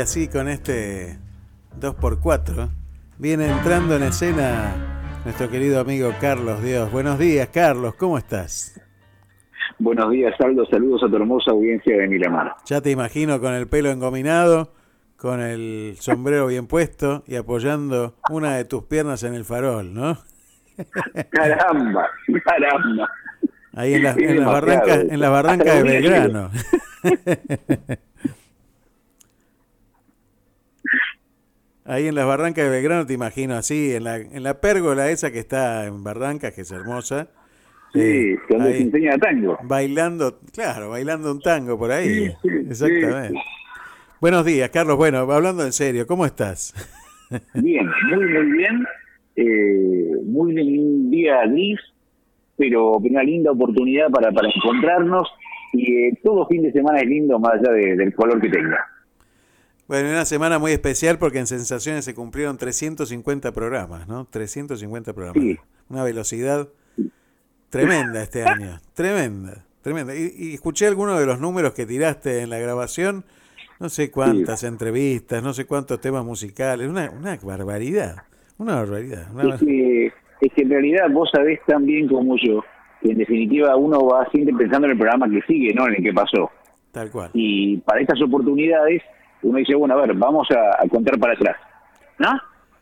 Así 0.00 0.28
con 0.28 0.48
este 0.48 1.18
2x4 1.78 2.68
viene 3.18 3.48
entrando 3.50 3.96
en 3.96 4.02
escena 4.04 5.20
nuestro 5.24 5.48
querido 5.50 5.80
amigo 5.80 6.12
Carlos 6.20 6.62
Dios. 6.62 6.90
Buenos 6.90 7.18
días, 7.18 7.48
Carlos, 7.52 7.94
¿cómo 7.94 8.18
estás? 8.18 8.80
Buenos 9.78 10.10
días, 10.10 10.34
Aldo. 10.40 10.66
Saludos 10.66 11.02
a 11.04 11.08
tu 11.08 11.16
hermosa 11.16 11.50
audiencia 11.52 11.96
de 11.96 12.06
Miramar. 12.08 12.54
Ya 12.66 12.80
te 12.80 12.90
imagino 12.90 13.40
con 13.40 13.54
el 13.54 13.66
pelo 13.66 13.90
engominado, 13.90 14.72
con 15.16 15.40
el 15.40 15.96
sombrero 16.00 16.46
bien 16.46 16.66
puesto 16.66 17.22
y 17.26 17.36
apoyando 17.36 18.16
una 18.30 18.56
de 18.56 18.64
tus 18.64 18.84
piernas 18.84 19.22
en 19.22 19.34
el 19.34 19.44
farol, 19.44 19.92
¿no? 19.94 20.18
Caramba, 21.30 22.08
caramba. 22.44 23.08
Ahí 23.74 23.94
en, 23.94 24.02
la- 24.02 24.10
en 24.12 24.36
las 24.40 24.46
barrancas, 24.46 24.98
en 25.08 25.20
las 25.20 25.30
barrancas 25.30 25.74
de 25.76 25.82
Belgrano. 25.82 26.50
Ahí 31.90 32.06
en 32.06 32.14
las 32.14 32.26
barrancas 32.26 32.64
de 32.64 32.70
Belgrano 32.70 33.04
te 33.04 33.14
imagino 33.14 33.54
así, 33.56 33.94
en 33.94 34.04
la, 34.04 34.16
en 34.16 34.42
la 34.44 34.60
pérgola 34.60 35.10
esa 35.10 35.32
que 35.32 35.40
está 35.40 35.86
en 35.86 36.04
Barrancas, 36.04 36.52
que 36.52 36.60
es 36.60 36.70
hermosa. 36.70 37.28
Sí, 37.92 38.00
Eh, 38.00 38.38
donde 38.48 38.68
ahí, 38.68 38.74
se 38.76 38.82
enseña 38.84 39.18
tango. 39.18 39.58
Bailando, 39.64 40.38
claro, 40.54 40.90
bailando 40.90 41.32
un 41.32 41.40
tango 41.40 41.76
por 41.76 41.90
ahí. 41.90 42.28
Sí, 42.28 42.32
sí, 42.42 42.48
Exactamente. 42.68 43.28
sí. 43.30 43.34
Buenos 44.20 44.44
días, 44.44 44.70
Carlos. 44.70 44.96
Bueno, 44.96 45.18
hablando 45.18 45.64
en 45.64 45.72
serio, 45.72 46.06
¿cómo 46.06 46.24
estás? 46.26 46.72
Bien, 47.54 47.86
muy, 48.10 48.24
muy 48.24 48.52
bien. 48.58 48.86
Eh, 49.36 50.12
muy 50.26 50.54
bien, 50.54 50.78
un 50.78 51.10
día 51.10 51.44
gris, 51.46 51.80
pero 52.56 52.98
una 52.98 53.22
linda 53.24 53.50
oportunidad 53.50 54.10
para, 54.10 54.30
para 54.30 54.48
encontrarnos. 54.54 55.26
Y 55.72 55.92
eh, 56.06 56.18
todo 56.22 56.46
fin 56.46 56.62
de 56.62 56.72
semana 56.72 57.00
es 57.00 57.06
lindo, 57.08 57.38
más 57.40 57.54
allá 57.54 57.72
de- 57.72 57.96
del 57.96 58.14
color 58.14 58.40
que 58.40 58.48
tenga. 58.48 58.78
Bueno, 59.90 60.10
una 60.10 60.24
semana 60.24 60.60
muy 60.60 60.70
especial 60.70 61.18
porque 61.18 61.40
en 61.40 61.48
Sensaciones 61.48 62.04
se 62.04 62.14
cumplieron 62.14 62.56
350 62.56 63.50
programas, 63.50 64.06
¿no? 64.06 64.24
350 64.24 65.12
programas. 65.12 65.42
Sí. 65.42 65.58
Una 65.88 66.04
velocidad 66.04 66.68
tremenda 67.70 68.22
este 68.22 68.44
año. 68.44 68.78
Tremenda, 68.94 69.64
tremenda. 69.82 70.14
Y, 70.14 70.32
y 70.38 70.54
escuché 70.54 70.86
algunos 70.86 71.18
de 71.18 71.26
los 71.26 71.40
números 71.40 71.72
que 71.72 71.86
tiraste 71.86 72.42
en 72.42 72.50
la 72.50 72.60
grabación. 72.60 73.24
No 73.80 73.88
sé 73.88 74.12
cuántas 74.12 74.62
entrevistas, 74.62 75.42
no 75.42 75.52
sé 75.52 75.64
cuántos 75.64 76.00
temas 76.00 76.24
musicales. 76.24 76.88
Una, 76.88 77.10
una 77.10 77.36
barbaridad. 77.42 78.22
Una 78.58 78.76
barbaridad. 78.76 79.26
una 79.34 79.56
Es 79.56 79.60
que, 79.60 80.06
es 80.06 80.52
que 80.54 80.62
en 80.62 80.70
realidad 80.70 81.10
vos 81.10 81.28
sabés 81.34 81.58
tan 81.66 81.84
bien 81.84 82.06
como 82.06 82.36
yo 82.36 82.62
que 83.02 83.10
en 83.10 83.18
definitiva 83.18 83.74
uno 83.74 84.06
va 84.06 84.30
siempre 84.30 84.54
pensando 84.54 84.86
en 84.86 84.92
el 84.92 84.98
programa 84.98 85.28
que 85.28 85.42
sigue, 85.48 85.74
no 85.74 85.88
en 85.88 85.96
el 85.96 86.02
que 86.04 86.12
pasó. 86.12 86.48
Tal 86.92 87.10
cual. 87.10 87.30
Y 87.34 87.78
para 87.78 88.00
estas 88.00 88.22
oportunidades 88.22 89.02
uno 89.42 89.58
dice, 89.58 89.74
bueno, 89.74 89.94
a 89.94 90.06
ver, 90.06 90.14
vamos 90.14 90.48
a, 90.50 90.82
a 90.82 90.88
contar 90.88 91.18
para 91.18 91.34
atrás. 91.34 91.56
¿No? 92.18 92.28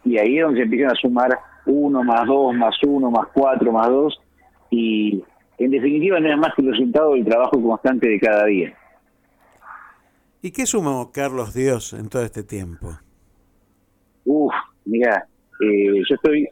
Y 0.05 0.19
ahí 0.19 0.39
es 0.39 0.45
donde 0.45 0.61
se 0.61 0.65
empiezan 0.65 0.91
a 0.91 0.95
sumar 0.95 1.39
uno 1.67 2.03
más 2.03 2.27
dos, 2.27 2.55
más 2.55 2.75
uno, 2.87 3.11
más 3.11 3.29
cuatro, 3.33 3.73
más 3.73 3.89
dos. 3.89 4.21
Y, 4.71 5.23
en 5.59 5.71
definitiva 5.73 6.21
no 6.21 6.33
es 6.33 6.39
más 6.39 6.55
que 6.55 6.63
el 6.63 6.71
resultado 6.71 7.15
del 7.15 7.25
trabajo 7.25 7.61
constante 7.61 8.09
de 8.09 8.21
cada 8.21 8.47
día. 8.47 8.75
¿Y 10.41 10.53
qué 10.53 10.67
sumó 10.67 11.11
Carlos 11.13 11.53
Dios 11.53 11.93
en 11.93 12.09
todo 12.09 12.23
este 12.23 12.45
tiempo? 12.45 12.97
Uf, 14.25 14.55
mira, 14.85 15.27
eh, 15.61 16.03
yo 16.09 16.15
estoy 16.15 16.49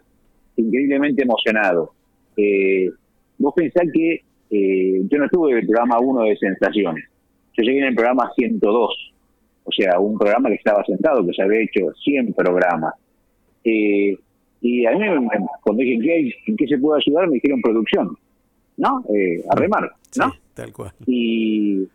increíblemente 0.57 1.23
emocionado. 1.23 1.93
Eh, 2.37 2.91
vos 3.39 3.55
pensás 3.55 3.85
que 3.95 4.25
eh, 4.51 5.01
yo 5.09 5.19
no 5.19 5.27
estuve 5.27 5.53
en 5.53 5.59
el 5.59 5.67
programa 5.67 6.01
1 6.01 6.23
de 6.25 6.37
Sensaciones. 6.37 7.05
Yo 7.57 7.63
llegué 7.63 7.79
en 7.79 7.87
el 7.87 7.95
programa 7.95 8.33
102. 8.35 9.15
O 9.69 9.73
sea, 9.73 9.99
un 9.99 10.17
programa 10.17 10.49
que 10.49 10.55
estaba 10.55 10.85
sentado, 10.85 11.27
que 11.27 11.33
se 11.33 11.43
había 11.43 11.61
hecho 11.61 11.93
100 12.05 12.33
programas. 12.35 12.95
Eh, 13.65 14.17
y 14.61 14.87
a 14.87 14.93
mí, 14.93 15.01
cuando 15.63 15.83
dije, 15.83 15.95
¿en 15.95 16.03
qué, 16.03 16.35
¿en 16.47 16.57
qué 16.57 16.67
se 16.69 16.79
puede 16.79 17.03
ayudar? 17.05 17.27
Me 17.29 17.35
dijeron 17.35 17.61
producción. 17.61 18.17
¿No? 18.79 19.03
Eh, 19.13 19.43
a 19.51 19.57
remar, 19.57 19.91
¿no? 20.19 20.33
Tal 20.55 20.73
cual. 20.73 20.93
y, 21.07 21.89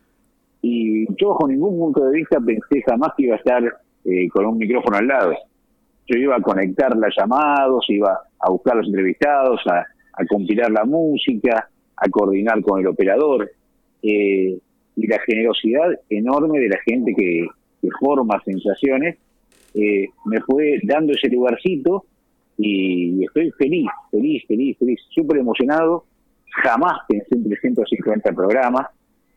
y 0.63 1.05
yo 1.15 1.29
bajo 1.29 1.47
ningún 1.47 1.77
punto 1.77 2.03
de 2.05 2.17
vista 2.17 2.39
pensé 2.39 2.81
jamás 2.87 3.11
que 3.15 3.23
iba 3.23 3.35
a 3.35 3.37
estar 3.37 3.63
eh, 4.03 4.27
con 4.29 4.45
un 4.47 4.57
micrófono 4.57 4.97
al 4.97 5.07
lado. 5.07 5.33
Yo 6.07 6.17
iba 6.17 6.35
a 6.35 6.41
conectar 6.41 6.95
las 6.97 7.13
llamados, 7.15 7.85
iba 7.89 8.19
a 8.39 8.49
buscar 8.49 8.75
los 8.77 8.87
entrevistados, 8.87 9.61
a, 9.67 9.79
a 10.13 10.25
compilar 10.27 10.71
la 10.71 10.83
música, 10.83 11.69
a 11.95 12.09
coordinar 12.09 12.61
con 12.61 12.79
el 12.81 12.87
operador. 12.87 13.49
eh, 14.03 14.57
y 14.95 15.07
la 15.07 15.19
generosidad 15.19 15.87
enorme 16.09 16.59
de 16.59 16.67
la 16.67 16.77
gente 16.85 17.13
que, 17.15 17.47
que 17.81 17.89
forma 17.99 18.41
sensaciones 18.43 19.17
eh, 19.73 20.07
me 20.25 20.41
fue 20.41 20.79
dando 20.83 21.13
ese 21.13 21.29
lugarcito 21.29 22.05
y 22.57 23.23
estoy 23.23 23.51
feliz, 23.51 23.87
feliz, 24.11 24.43
feliz, 24.47 24.77
feliz, 24.77 24.99
súper 25.09 25.39
emocionado. 25.39 26.05
Jamás 26.63 26.99
pensé 27.07 27.35
en 27.35 27.43
350 27.45 28.33
programas, 28.33 28.87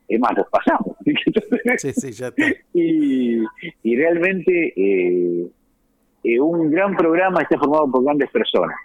es 0.09 0.21
más, 0.21 0.37
los 0.37 0.49
pasamos. 0.49 0.97
Sí, 1.79 1.93
sí, 1.93 2.13
ya 2.13 2.29
está. 2.29 2.45
y, 2.75 3.39
y 3.83 3.97
realmente 3.97 4.75
eh, 4.77 5.47
eh, 6.25 6.41
un 6.41 6.71
gran 6.71 6.95
programa 6.97 7.43
está 7.43 7.59
formado 7.59 7.91
por 7.91 8.05
grandes 8.05 8.31
personas. 8.31 8.77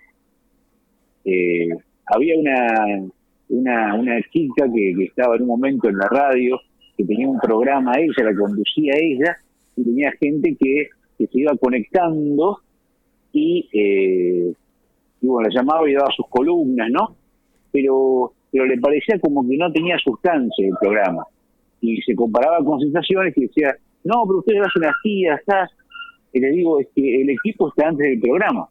Eh, 1.25 1.69
había 2.05 2.37
una, 2.37 3.09
una, 3.49 3.95
una 3.95 4.21
chica 4.31 4.65
que, 4.73 4.93
que 4.97 5.03
estaba 5.05 5.35
en 5.35 5.41
un 5.41 5.49
momento 5.49 5.89
en 5.89 5.97
la 5.97 6.07
radio, 6.07 6.59
que 6.95 7.03
tenía 7.03 7.27
un 7.27 7.39
programa 7.39 7.93
ella, 7.97 8.23
la 8.23 8.35
conducía 8.35 8.93
ella, 8.95 9.37
y 9.79 9.83
tenía 9.83 10.11
gente 10.19 10.55
que, 10.59 10.87
que 11.17 11.27
se 11.27 11.39
iba 11.39 11.55
conectando 11.55 12.59
y, 13.31 13.69
eh, 13.73 14.53
y 15.21 15.27
bueno, 15.27 15.49
la 15.49 15.55
llamaba 15.55 15.89
y 15.89 15.93
daba 15.93 16.11
sus 16.15 16.27
columnas, 16.27 16.89
¿no? 16.91 17.15
Pero, 17.71 18.33
pero 18.51 18.65
le 18.65 18.79
parecía 18.79 19.19
como 19.19 19.47
que 19.47 19.57
no 19.57 19.71
tenía 19.71 19.97
sustancia 19.99 20.67
el 20.67 20.75
programa. 20.79 21.23
Y 21.81 22.01
se 22.01 22.15
comparaba 22.15 22.63
con 22.63 22.79
sensaciones 22.79 23.37
y 23.37 23.41
decía, 23.41 23.75
no, 24.03 24.23
pero 24.25 24.39
usted 24.39 24.55
hacen 24.57 24.85
así, 24.85 25.25
así. 25.27 25.73
Y 26.33 26.39
le 26.39 26.49
digo, 26.51 26.79
es 26.79 26.87
que 26.95 27.21
el 27.21 27.29
equipo 27.29 27.69
está 27.69 27.87
antes 27.87 28.09
del 28.09 28.19
programa, 28.19 28.67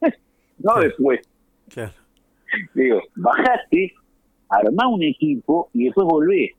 no 0.58 0.80
después. 0.80 1.20
Claro. 1.68 1.92
Digo, 2.74 3.00
bajate, 3.16 3.92
armá 4.48 4.88
un 4.88 5.02
equipo 5.02 5.68
y 5.72 5.84
después 5.84 6.06
volvés. 6.06 6.52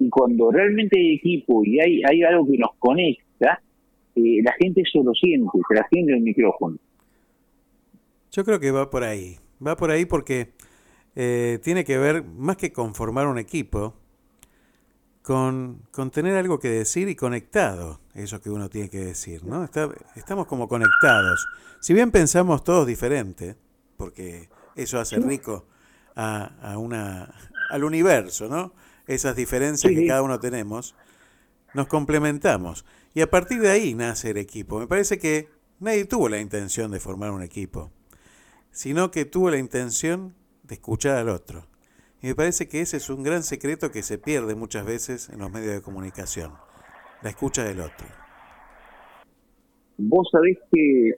Y 0.00 0.08
cuando 0.10 0.50
realmente 0.50 0.98
hay 0.98 1.14
equipo 1.14 1.62
y 1.64 1.80
hay, 1.80 2.02
hay 2.04 2.22
algo 2.22 2.46
que 2.46 2.58
nos 2.58 2.74
conecta, 2.78 3.27
eh, 3.40 4.42
la 4.42 4.52
gente 4.58 4.82
eso 4.82 5.02
lo 5.02 5.12
siente, 5.14 5.48
se 5.68 5.74
la 5.74 5.86
siente 5.88 6.12
en 6.12 6.18
el 6.18 6.24
micrófono. 6.24 6.76
Yo 8.32 8.44
creo 8.44 8.60
que 8.60 8.70
va 8.70 8.90
por 8.90 9.04
ahí. 9.04 9.38
Va 9.64 9.76
por 9.76 9.90
ahí 9.90 10.04
porque 10.04 10.52
eh, 11.16 11.58
tiene 11.62 11.84
que 11.84 11.98
ver, 11.98 12.24
más 12.24 12.56
que 12.56 12.72
conformar 12.72 13.26
un 13.26 13.38
equipo, 13.38 13.94
con, 15.22 15.82
con 15.90 16.10
tener 16.10 16.36
algo 16.36 16.58
que 16.58 16.70
decir 16.70 17.08
y 17.08 17.14
conectado, 17.16 18.00
eso 18.14 18.40
que 18.40 18.50
uno 18.50 18.70
tiene 18.70 18.88
que 18.88 19.00
decir, 19.00 19.44
¿no? 19.44 19.62
Está- 19.64 19.90
estamos 20.16 20.46
como 20.46 20.68
conectados. 20.68 21.46
Si 21.80 21.92
bien 21.92 22.10
pensamos 22.10 22.64
todos 22.64 22.86
diferente, 22.86 23.56
porque 23.96 24.48
eso 24.74 24.98
hace 24.98 25.18
rico 25.18 25.66
a, 26.16 26.72
a 26.72 26.78
una, 26.78 27.34
al 27.70 27.84
universo, 27.84 28.48
¿no? 28.48 28.72
Esas 29.06 29.36
diferencias 29.36 29.92
que 29.92 30.06
cada 30.06 30.22
uno 30.22 30.38
tenemos, 30.40 30.94
nos 31.74 31.88
complementamos. 31.88 32.84
Y 33.18 33.20
a 33.20 33.28
partir 33.28 33.58
de 33.60 33.68
ahí 33.68 33.94
nace 33.94 34.30
el 34.30 34.36
equipo. 34.36 34.78
Me 34.78 34.86
parece 34.86 35.18
que 35.18 35.48
nadie 35.80 36.04
tuvo 36.04 36.28
la 36.28 36.38
intención 36.38 36.92
de 36.92 37.00
formar 37.00 37.32
un 37.32 37.42
equipo, 37.42 37.90
sino 38.70 39.10
que 39.10 39.24
tuvo 39.24 39.50
la 39.50 39.58
intención 39.58 40.34
de 40.62 40.76
escuchar 40.76 41.16
al 41.16 41.28
otro. 41.28 41.64
Y 42.22 42.28
me 42.28 42.36
parece 42.36 42.68
que 42.68 42.80
ese 42.80 42.98
es 42.98 43.10
un 43.10 43.24
gran 43.24 43.42
secreto 43.42 43.90
que 43.90 44.04
se 44.04 44.18
pierde 44.18 44.54
muchas 44.54 44.86
veces 44.86 45.30
en 45.30 45.40
los 45.40 45.50
medios 45.50 45.74
de 45.74 45.82
comunicación, 45.82 46.52
la 47.20 47.30
escucha 47.30 47.64
del 47.64 47.80
otro. 47.80 48.06
Vos 49.96 50.28
sabés 50.30 50.56
que 50.70 51.08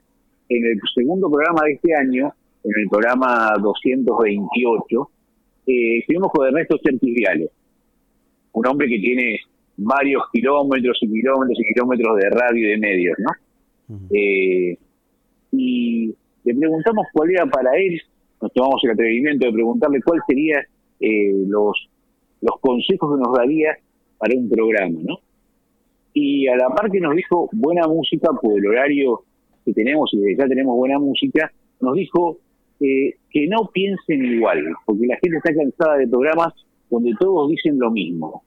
en 0.49 0.65
el 0.65 0.81
segundo 0.95 1.31
programa 1.31 1.65
de 1.67 1.73
este 1.75 1.95
año, 1.95 2.33
en 2.65 2.81
el 2.81 2.89
programa 2.89 3.53
228, 3.61 5.11
eh, 5.67 5.99
estuvimos 5.99 6.33
con 6.33 6.47
Ernesto 6.47 6.79
Certiviale, 6.83 7.51
un 8.53 8.67
hombre 8.67 8.89
que 8.89 8.99
tiene 8.99 9.39
varios 9.83 10.23
kilómetros 10.33 10.99
y 11.01 11.09
kilómetros 11.09 11.59
y 11.59 11.75
kilómetros 11.75 12.17
de 12.19 12.31
radio 12.31 12.69
y 12.69 12.71
de 12.71 12.79
medios, 12.79 13.17
¿no? 13.19 13.31
Eh, 14.11 14.79
y 15.53 16.15
le 16.45 16.55
preguntamos 16.55 17.07
cuál 17.13 17.31
era 17.31 17.47
para 17.47 17.77
él, 17.77 18.01
nos 18.41 18.53
tomamos 18.53 18.81
el 18.85 18.91
atrevimiento 18.91 19.47
de 19.47 19.53
preguntarle 19.53 20.01
cuál 20.03 20.21
sería 20.27 20.61
eh, 21.01 21.33
los, 21.47 21.89
los 22.41 22.61
consejos 22.61 23.17
que 23.17 23.23
nos 23.23 23.37
daría 23.37 23.77
para 24.19 24.35
un 24.37 24.49
programa, 24.49 25.01
¿no? 25.03 25.19
Y 26.13 26.47
a 26.49 26.57
la 26.57 26.69
par 26.69 26.91
que 26.91 27.01
nos 27.01 27.17
dijo 27.17 27.49
buena 27.53 27.87
música 27.87 28.31
por 28.41 28.59
el 28.59 28.67
horario 28.67 29.23
que 29.65 29.73
tenemos 29.73 30.11
y 30.13 30.21
que 30.21 30.37
ya 30.37 30.47
tenemos 30.47 30.77
buena 30.77 30.99
música, 30.99 31.51
nos 31.81 31.95
dijo 31.95 32.39
eh, 32.81 33.15
que 33.31 33.47
no 33.47 33.71
piensen 33.73 34.25
igual, 34.25 34.63
porque 34.85 35.07
la 35.07 35.17
gente 35.17 35.39
está 35.39 35.55
cansada 35.55 35.97
de 35.97 36.07
programas 36.07 36.53
donde 36.91 37.13
todos 37.19 37.49
dicen 37.49 37.79
lo 37.79 37.91
mismo. 37.91 38.43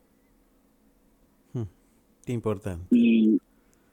Importante. 2.28 2.86
y, 2.92 3.40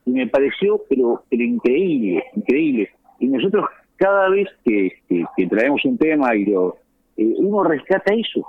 me 0.06 0.26
pareció 0.26 0.80
pero, 0.88 1.22
pero 1.30 1.42
increíble, 1.42 2.24
increíble. 2.34 2.90
Y 3.20 3.26
nosotros 3.28 3.66
cada 3.96 4.28
vez 4.30 4.48
que, 4.64 4.90
traemos 5.48 5.84
un 5.84 5.98
tema 5.98 6.34
y 6.34 6.46
lo 6.46 6.78
eh, 7.16 7.34
uno 7.36 7.62
rescata 7.62 8.12
eso, 8.14 8.48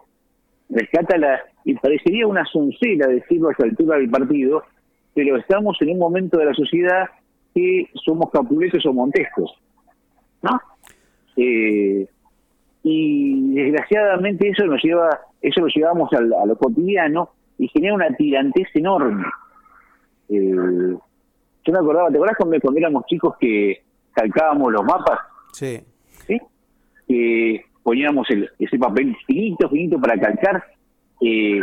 rescata 0.70 1.18
la 1.18 1.40
y 1.66 1.76
parecería 1.76 2.26
una 2.26 2.46
soncera 2.46 3.08
decirlo 3.08 3.50
a 3.50 3.52
esta 3.52 3.66
altura 3.66 3.98
del 3.98 4.10
partido, 4.10 4.64
pero 5.14 5.38
estamos 5.38 5.78
en 5.82 5.90
un 5.92 6.00
momento 6.00 6.38
de 6.38 6.46
la 6.46 6.54
sociedad 6.54 7.10
que 7.54 7.90
somos 7.94 8.32
capuletos 8.32 8.84
o 8.86 8.94
montescos, 8.94 9.52
¿no? 10.42 10.60
Eh, 11.36 12.08
y 12.84 13.54
desgraciadamente 13.54 14.50
eso 14.50 14.66
nos 14.66 14.82
lleva, 14.82 15.20
eso 15.42 15.62
lo 15.62 15.68
llevamos 15.68 16.12
al- 16.14 16.34
a 16.34 16.46
lo 16.46 16.58
cotidiano 16.58 17.30
y 17.60 17.68
genera 17.68 17.94
una 17.94 18.16
tirantez 18.16 18.68
enorme. 18.74 19.26
Eh, 20.32 20.96
yo 21.64 21.74
me 21.74 21.78
acordaba, 21.80 22.10
¿te 22.10 22.16
acordás 22.18 22.38
cuando, 22.38 22.60
cuando 22.60 22.80
éramos 22.80 23.06
chicos 23.06 23.36
que 23.40 23.84
calcábamos 24.14 24.72
los 24.72 24.84
mapas? 24.84 25.20
Sí. 25.54 25.80
¿Sí? 26.28 26.40
Que 27.08 27.66
poníamos 27.84 28.30
el- 28.32 28.50
ese 28.58 28.78
papel 28.80 29.16
finito, 29.28 29.70
finito 29.70 30.00
para 30.00 30.18
calcar, 30.20 30.64
eh, 31.22 31.60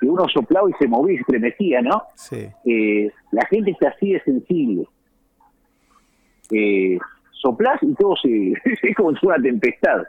que 0.00 0.06
uno 0.06 0.26
soplaba 0.28 0.68
y 0.70 0.72
se 0.74 0.86
movía 0.88 1.14
y 1.14 1.16
se 1.16 1.20
estremecía, 1.22 1.82
¿no? 1.82 2.02
Sí. 2.14 2.46
Eh, 2.64 3.10
la 3.32 3.44
gente 3.46 3.70
está 3.72 3.88
así 3.88 4.12
de 4.12 4.20
sensible. 4.22 4.86
Eh, 6.52 6.98
soplás 7.32 7.82
y 7.82 7.94
todo 7.94 8.14
se, 8.16 8.52
es 8.82 8.96
como 8.96 9.12
si 9.12 9.18
fuera 9.20 9.36
una 9.38 9.42
tempestad. 9.48 10.02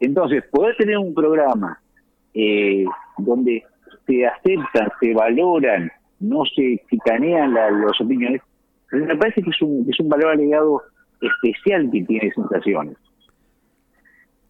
Entonces, 0.00 0.44
poder 0.50 0.76
tener 0.76 0.98
un 0.98 1.14
programa 1.14 1.80
eh, 2.34 2.84
donde 3.18 3.64
se 4.06 4.26
aceptan, 4.26 4.90
se 5.00 5.14
valoran, 5.14 5.90
no 6.20 6.44
se 6.54 6.82
chicanean 6.90 7.54
la- 7.54 7.70
las 7.70 8.00
opiniones, 8.00 8.40
me 8.92 9.16
parece 9.16 9.42
que 9.42 9.50
es 9.50 9.60
un, 9.62 9.86
es 9.90 9.98
un 10.00 10.08
valor 10.08 10.32
agregado 10.32 10.82
especial 11.20 11.88
que 11.92 12.02
tiene 12.04 12.30
sensaciones. 12.32 12.96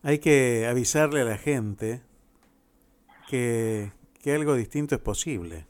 Hay 0.02 0.18
que 0.18 0.66
avisarle 0.68 1.22
a 1.22 1.24
la 1.24 1.36
gente 1.38 2.02
que, 3.28 3.90
que 4.22 4.32
algo 4.34 4.54
distinto 4.54 4.94
es 4.94 5.00
posible. 5.00 5.66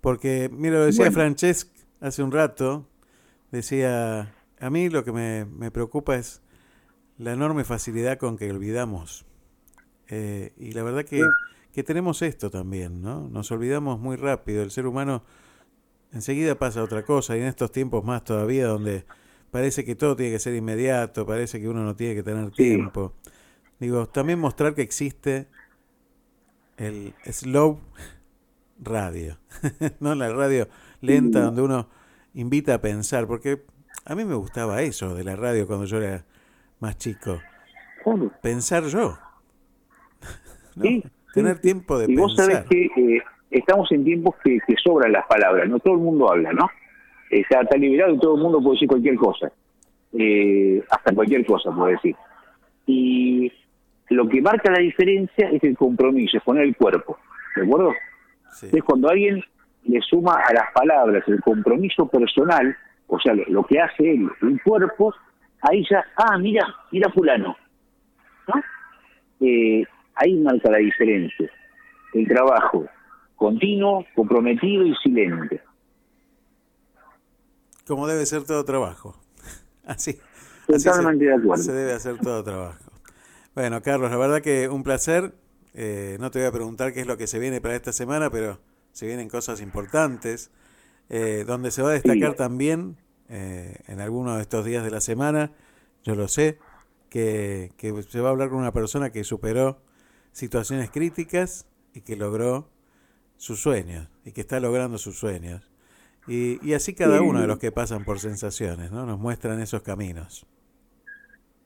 Porque, 0.00 0.48
mira, 0.52 0.78
lo 0.78 0.84
decía 0.86 1.06
Bueno. 1.06 1.14
Francesc 1.14 1.68
hace 2.00 2.22
un 2.22 2.30
rato, 2.32 2.86
decía, 3.50 4.34
a 4.60 4.70
mí 4.70 4.88
lo 4.90 5.04
que 5.04 5.12
me, 5.12 5.44
me 5.44 5.70
preocupa 5.70 6.16
es 6.16 6.42
la 7.16 7.32
enorme 7.32 7.64
facilidad 7.64 8.18
con 8.18 8.36
que 8.36 8.50
olvidamos. 8.50 9.26
Eh, 10.08 10.52
y 10.56 10.72
la 10.72 10.82
verdad 10.82 11.04
que, 11.04 11.22
que 11.72 11.82
tenemos 11.82 12.22
esto 12.22 12.50
también, 12.50 13.02
¿no? 13.02 13.28
Nos 13.28 13.50
olvidamos 13.50 14.00
muy 14.00 14.16
rápido. 14.16 14.62
El 14.62 14.70
ser 14.70 14.86
humano 14.86 15.22
enseguida 16.12 16.58
pasa 16.58 16.80
a 16.80 16.84
otra 16.84 17.04
cosa 17.04 17.36
y 17.36 17.40
en 17.40 17.46
estos 17.46 17.70
tiempos 17.70 18.04
más 18.04 18.24
todavía 18.24 18.66
donde 18.66 19.04
parece 19.50 19.84
que 19.84 19.94
todo 19.94 20.16
tiene 20.16 20.32
que 20.32 20.38
ser 20.38 20.54
inmediato, 20.54 21.26
parece 21.26 21.60
que 21.60 21.68
uno 21.68 21.84
no 21.84 21.96
tiene 21.96 22.14
que 22.14 22.22
tener 22.22 22.50
tiempo. 22.50 23.14
Digo, 23.78 24.08
también 24.08 24.38
mostrar 24.38 24.74
que 24.74 24.82
existe 24.82 25.48
el 26.76 27.14
slow 27.30 27.80
radio, 28.80 29.38
no 30.00 30.14
la 30.14 30.32
radio 30.32 30.68
lenta 31.00 31.42
donde 31.42 31.62
uno 31.62 31.88
invita 32.34 32.74
a 32.74 32.80
pensar, 32.80 33.26
porque 33.26 33.64
a 34.04 34.14
mí 34.14 34.24
me 34.24 34.34
gustaba 34.34 34.82
eso 34.82 35.14
de 35.14 35.24
la 35.24 35.36
radio 35.36 35.66
cuando 35.66 35.86
yo 35.86 35.98
era 36.00 36.24
más 36.80 36.96
chico, 36.96 37.40
pensar 38.42 38.84
yo, 38.84 39.18
¿no? 40.76 40.82
Sí, 40.82 41.04
tener 41.32 41.60
tiempo 41.60 41.98
de 41.98 42.10
y 42.10 42.16
vos 42.16 42.34
sabés 42.34 42.64
que 42.64 42.86
eh, 42.86 43.22
estamos 43.50 43.90
en 43.92 44.04
tiempos 44.04 44.36
que, 44.42 44.58
que 44.66 44.74
sobran 44.82 45.12
las 45.12 45.26
palabras, 45.26 45.68
no 45.68 45.78
todo 45.78 45.94
el 45.94 46.00
mundo 46.00 46.30
habla, 46.30 46.52
¿no? 46.52 46.68
Está, 47.30 47.60
está 47.60 47.76
liberado 47.76 48.14
y 48.14 48.18
todo 48.18 48.36
el 48.36 48.42
mundo 48.42 48.60
puede 48.60 48.76
decir 48.76 48.88
cualquier 48.88 49.16
cosa, 49.16 49.52
eh, 50.12 50.82
hasta 50.90 51.14
cualquier 51.14 51.44
cosa 51.44 51.70
puede 51.70 51.92
decir. 51.92 52.16
Y 52.86 53.52
lo 54.10 54.28
que 54.28 54.40
marca 54.40 54.70
la 54.70 54.80
diferencia 54.80 55.50
es 55.50 55.62
el 55.62 55.76
compromiso, 55.76 56.38
es 56.38 56.42
poner 56.42 56.64
el 56.64 56.76
cuerpo, 56.76 57.18
¿de 57.56 57.62
acuerdo? 57.62 57.92
Es 58.72 58.82
cuando 58.82 59.10
alguien 59.10 59.44
le 59.84 60.00
suma 60.00 60.40
a 60.46 60.52
las 60.52 60.72
palabras 60.72 61.22
el 61.28 61.40
compromiso 61.40 62.08
personal, 62.08 62.76
o 63.06 63.18
sea, 63.20 63.34
lo, 63.34 63.44
lo 63.48 63.64
que 63.64 63.78
hace 63.78 64.10
él, 64.10 64.28
el 64.42 64.62
cuerpo, 64.62 65.14
ahí 65.62 65.84
ya, 65.90 66.04
ah, 66.16 66.38
mira, 66.38 66.66
mira 66.90 67.10
fulano, 67.10 67.56
¿no? 68.46 68.62
Eh, 69.40 69.84
ahí 70.18 70.34
marca 70.36 70.70
la 70.70 70.78
diferencia. 70.78 71.50
El 72.14 72.26
trabajo 72.26 72.86
continuo, 73.36 74.04
comprometido 74.14 74.84
y 74.84 74.94
silente. 75.02 75.62
Como 77.86 78.06
debe 78.06 78.26
ser 78.26 78.44
todo 78.44 78.64
trabajo. 78.64 79.16
Así. 79.86 80.18
se, 80.68 80.90
de 80.90 81.34
acuerdo. 81.34 81.62
Se 81.62 81.72
debe 81.72 81.92
hacer 81.92 82.18
todo 82.18 82.44
trabajo. 82.44 82.90
Bueno, 83.54 83.80
Carlos, 83.82 84.10
la 84.10 84.16
verdad 84.18 84.42
que 84.42 84.68
un 84.68 84.82
placer. 84.82 85.32
Eh, 85.74 86.16
no 86.18 86.30
te 86.30 86.40
voy 86.40 86.48
a 86.48 86.52
preguntar 86.52 86.92
qué 86.92 87.00
es 87.00 87.06
lo 87.06 87.16
que 87.16 87.26
se 87.26 87.38
viene 87.38 87.60
para 87.60 87.76
esta 87.76 87.92
semana, 87.92 88.30
pero 88.30 88.58
se 88.92 89.06
vienen 89.06 89.28
cosas 89.28 89.60
importantes. 89.60 90.50
Eh, 91.10 91.44
donde 91.46 91.70
se 91.70 91.80
va 91.80 91.90
a 91.90 91.92
destacar 91.92 92.32
Sí. 92.32 92.36
también 92.36 92.96
eh, 93.30 93.76
en 93.86 94.00
algunos 94.00 94.36
de 94.36 94.42
estos 94.42 94.64
días 94.64 94.84
de 94.84 94.90
la 94.90 95.00
semana, 95.00 95.52
yo 96.04 96.14
lo 96.14 96.28
sé, 96.28 96.58
que, 97.08 97.72
que 97.78 98.02
se 98.02 98.20
va 98.20 98.28
a 98.28 98.32
hablar 98.32 98.50
con 98.50 98.58
una 98.58 98.72
persona 98.72 99.10
que 99.10 99.24
superó 99.24 99.78
situaciones 100.32 100.90
críticas 100.90 101.68
y 101.94 102.00
que 102.02 102.16
logró 102.16 102.68
sus 103.36 103.60
sueños 103.60 104.08
y 104.24 104.32
que 104.32 104.40
está 104.40 104.60
logrando 104.60 104.98
sus 104.98 105.18
sueños. 105.18 105.70
Y, 106.26 106.58
y 106.66 106.74
así 106.74 106.94
cada 106.94 107.22
uno 107.22 107.40
de 107.40 107.46
los 107.46 107.58
que 107.58 107.72
pasan 107.72 108.04
por 108.04 108.18
sensaciones, 108.18 108.92
¿no? 108.92 109.06
Nos 109.06 109.18
muestran 109.18 109.60
esos 109.60 109.82
caminos. 109.82 110.46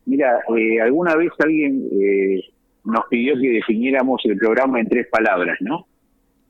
Mira, 0.04 0.40
eh, 0.56 0.80
alguna 0.80 1.16
vez 1.16 1.30
alguien 1.38 1.88
eh, 1.92 2.40
nos 2.84 3.04
pidió 3.08 3.34
que 3.40 3.50
definiéramos 3.50 4.20
el 4.24 4.36
programa 4.36 4.80
en 4.80 4.88
tres 4.88 5.06
palabras, 5.08 5.58
¿no? 5.60 5.86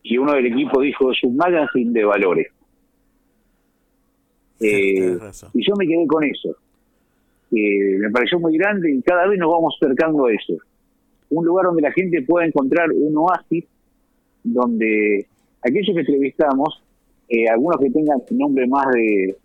Y 0.02 0.18
uno 0.18 0.32
del 0.32 0.46
equipo 0.46 0.80
dijo, 0.80 1.12
es 1.12 1.22
un 1.22 1.36
magazine 1.36 1.92
de 1.92 2.04
valores. 2.04 2.48
Eh, 4.60 5.18
y 5.52 5.66
yo 5.66 5.74
me 5.76 5.86
quedé 5.86 6.06
con 6.06 6.24
eso. 6.24 6.56
Me 7.50 8.10
pareció 8.10 8.38
muy 8.38 8.56
grande 8.56 8.90
y 8.90 9.02
cada 9.02 9.26
vez 9.26 9.38
nos 9.38 9.50
vamos 9.50 9.76
acercando 9.80 10.26
a 10.26 10.32
eso. 10.32 10.54
Un 11.32 11.46
lugar 11.46 11.66
donde 11.66 11.82
la 11.82 11.92
gente 11.92 12.22
pueda 12.22 12.46
encontrar 12.46 12.90
un 12.92 13.16
oasis 13.16 13.64
donde 14.44 15.26
aquellos 15.62 15.94
que 15.94 16.00
entrevistamos, 16.00 16.82
eh, 17.28 17.48
algunos 17.48 17.80
que 17.80 17.90
tengan 17.90 18.22
nombre 18.30 18.66
más 18.66 18.86
de 18.92 19.36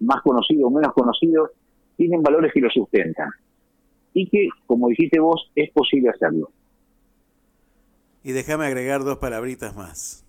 más 0.00 0.22
conocido 0.22 0.66
o 0.66 0.70
menos 0.70 0.92
conocido, 0.92 1.50
tienen 1.96 2.22
valores 2.22 2.52
que 2.52 2.60
lo 2.60 2.68
sustentan. 2.68 3.30
Y 4.12 4.28
que, 4.28 4.48
como 4.66 4.88
dijiste 4.88 5.20
vos, 5.20 5.50
es 5.54 5.70
posible 5.70 6.10
hacerlo. 6.10 6.50
Y 8.22 8.32
déjame 8.32 8.66
agregar 8.66 9.04
dos 9.04 9.18
palabritas 9.18 9.76
más, 9.76 10.26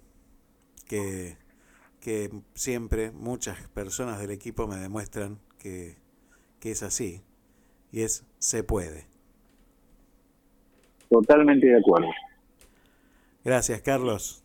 que, 0.88 1.35
que 1.99 2.30
siempre 2.53 3.11
muchas 3.11 3.68
personas 3.69 4.19
del 4.19 4.31
equipo 4.31 4.68
me 4.68 4.76
demuestran 4.76 5.39
que, 5.57 5.95
que 6.60 6.72
es 6.72 6.84
así, 6.84 7.22
y 7.91 8.02
es 8.02 8.23
se 8.38 8.64
puede. 8.64 9.16
Totalmente 11.10 11.68
de 11.68 11.78
acuerdo. 11.80 12.08
Gracias, 13.44 13.82
Carlos. 13.82 14.44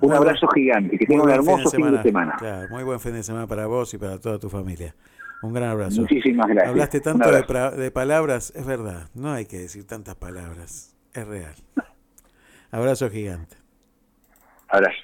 Un 0.00 0.08
Muy 0.08 0.16
abrazo 0.16 0.46
buen- 0.46 0.64
gigante, 0.64 0.98
que 0.98 1.06
tenga 1.06 1.22
un 1.24 1.30
hermoso 1.30 1.70
fin 1.70 1.90
de 1.90 2.02
semana. 2.02 2.34
Claro, 2.38 2.68
muy 2.70 2.82
buen 2.84 3.00
fin 3.00 3.12
de 3.12 3.22
semana 3.22 3.46
para 3.46 3.66
vos 3.66 3.92
y 3.94 3.98
para 3.98 4.18
toda 4.18 4.38
tu 4.38 4.48
familia. 4.50 4.94
Un 5.42 5.52
gran 5.52 5.70
abrazo. 5.70 6.02
Muchísimas 6.02 6.46
gracias. 6.48 6.68
Hablaste 6.70 7.00
tanto 7.00 7.30
de, 7.30 7.70
de 7.82 7.90
palabras, 7.90 8.52
es 8.56 8.66
verdad, 8.66 9.08
no 9.14 9.32
hay 9.32 9.46
que 9.46 9.58
decir 9.58 9.86
tantas 9.86 10.14
palabras, 10.16 10.94
es 11.14 11.26
real. 11.26 11.54
Abrazo 12.70 13.08
gigante. 13.10 13.56
Abrazo. 14.68 14.96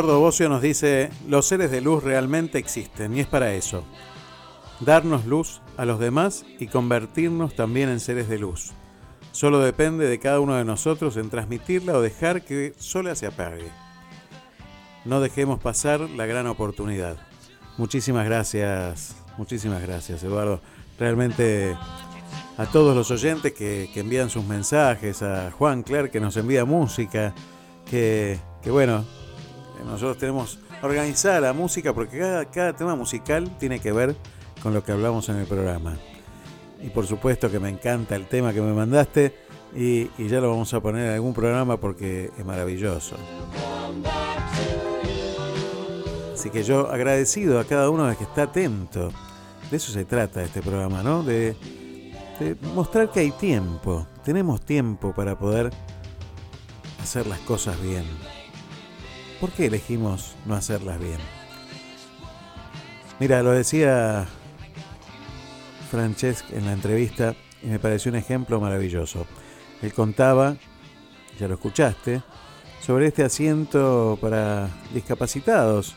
Eduardo 0.00 0.20
Bocio 0.20 0.48
nos 0.48 0.62
dice, 0.62 1.10
los 1.28 1.44
seres 1.44 1.70
de 1.70 1.82
luz 1.82 2.02
realmente 2.02 2.56
existen 2.56 3.14
y 3.14 3.20
es 3.20 3.26
para 3.26 3.52
eso. 3.52 3.84
Darnos 4.80 5.26
luz 5.26 5.60
a 5.76 5.84
los 5.84 6.00
demás 6.00 6.46
y 6.58 6.68
convertirnos 6.68 7.54
también 7.54 7.90
en 7.90 8.00
seres 8.00 8.26
de 8.26 8.38
luz. 8.38 8.70
Solo 9.32 9.60
depende 9.60 10.06
de 10.06 10.18
cada 10.18 10.40
uno 10.40 10.54
de 10.54 10.64
nosotros 10.64 11.18
en 11.18 11.28
transmitirla 11.28 11.92
o 11.92 12.00
dejar 12.00 12.46
que 12.46 12.72
sola 12.78 13.14
se 13.14 13.26
apague. 13.26 13.68
No 15.04 15.20
dejemos 15.20 15.60
pasar 15.60 16.00
la 16.00 16.24
gran 16.24 16.46
oportunidad. 16.46 17.18
Muchísimas 17.76 18.24
gracias, 18.24 19.16
muchísimas 19.36 19.82
gracias 19.82 20.22
Eduardo. 20.22 20.62
Realmente 20.98 21.76
a 22.56 22.64
todos 22.64 22.96
los 22.96 23.10
oyentes 23.10 23.52
que, 23.52 23.90
envían 23.96 24.30
sus 24.30 24.46
mensajes, 24.46 25.20
a 25.20 25.50
Juan 25.50 25.82
Cler 25.82 26.10
que 26.10 26.20
nos 26.20 26.38
envía 26.38 26.64
música, 26.64 27.34
que 27.84 28.40
bueno, 28.64 29.04
nosotros 29.84 30.18
tenemos 30.18 30.58
organizar 30.82 31.42
la 31.42 31.52
música 31.52 31.92
porque 31.92 32.46
cada, 32.52 32.72
tema 32.74 32.96
musical 32.96 33.56
tiene 33.58 33.80
que 33.80 33.92
ver 33.92 34.16
con 34.62 34.74
lo 34.74 34.82
que 34.84 34.92
hablamos 34.92 35.28
en 35.28 35.36
el 35.36 35.46
programa. 35.46 35.96
Y 36.82 36.88
por 36.88 37.06
supuesto 37.06 37.50
que 37.50 37.58
me 37.58 37.68
encanta 37.68 38.16
el 38.16 38.26
tema 38.26 38.52
que 38.52 38.60
me 38.60 38.72
mandaste 38.72 39.34
y, 39.74 40.08
ya 40.18 40.40
lo 40.40 40.50
vamos 40.50 40.72
a 40.74 40.80
poner 40.80 41.06
en 41.06 41.12
algún 41.14 41.34
programa 41.34 41.78
porque 41.78 42.30
es 42.36 42.44
maravilloso. 42.44 43.16
Así 46.34 46.48
que 46.50 46.62
yo 46.62 46.90
agradecido 46.90 47.60
a 47.60 47.64
cada 47.64 47.90
uno 47.90 48.06
de 48.06 48.16
que 48.16 48.24
está 48.24 48.44
atento. 48.44 49.10
De 49.70 49.76
eso 49.76 49.92
se 49.92 50.04
trata 50.04 50.42
este 50.42 50.62
programa, 50.62 51.02
¿no? 51.02 51.22
De 51.22 51.54
mostrar 52.74 53.10
que 53.10 53.20
hay 53.20 53.30
tiempo. 53.30 54.06
Tenemos 54.24 54.62
tiempo 54.62 55.12
para 55.12 55.38
poder 55.38 55.70
hacer 57.02 57.26
las 57.26 57.40
cosas 57.40 57.80
bien. 57.82 58.04
¿Por 59.40 59.50
qué 59.52 59.66
elegimos 59.66 60.36
no 60.44 60.54
hacerlas 60.54 61.00
bien? 61.00 61.18
Mira, 63.18 63.42
lo 63.42 63.52
decía 63.52 64.26
Francesc 65.90 66.50
en 66.52 66.66
la 66.66 66.72
entrevista 66.72 67.34
y 67.62 67.68
me 67.68 67.78
pareció 67.78 68.10
un 68.10 68.16
ejemplo 68.16 68.60
maravilloso. 68.60 69.26
Él 69.80 69.94
contaba, 69.94 70.56
ya 71.38 71.48
lo 71.48 71.54
escuchaste, 71.54 72.22
sobre 72.80 73.06
este 73.06 73.24
asiento 73.24 74.18
para 74.20 74.68
discapacitados 74.92 75.96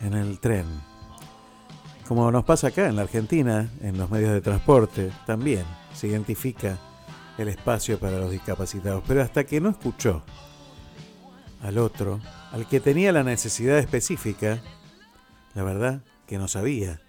en 0.00 0.14
el 0.14 0.38
tren. 0.38 0.66
Como 2.06 2.30
nos 2.30 2.44
pasa 2.44 2.68
acá 2.68 2.88
en 2.88 2.96
la 2.96 3.02
Argentina, 3.02 3.70
en 3.80 3.96
los 3.96 4.10
medios 4.10 4.32
de 4.32 4.40
transporte, 4.40 5.10
también 5.26 5.64
se 5.94 6.08
identifica 6.08 6.78
el 7.38 7.48
espacio 7.48 7.98
para 7.98 8.18
los 8.18 8.30
discapacitados. 8.30 9.02
Pero 9.06 9.22
hasta 9.22 9.44
que 9.44 9.60
no 9.60 9.70
escuchó 9.70 10.22
al 11.62 11.78
otro, 11.78 12.20
al 12.56 12.66
que 12.66 12.80
tenía 12.80 13.12
la 13.12 13.22
necesidad 13.22 13.78
específica, 13.78 14.62
la 15.54 15.62
verdad 15.62 16.00
que 16.26 16.38
no 16.38 16.48
sabía 16.48 17.02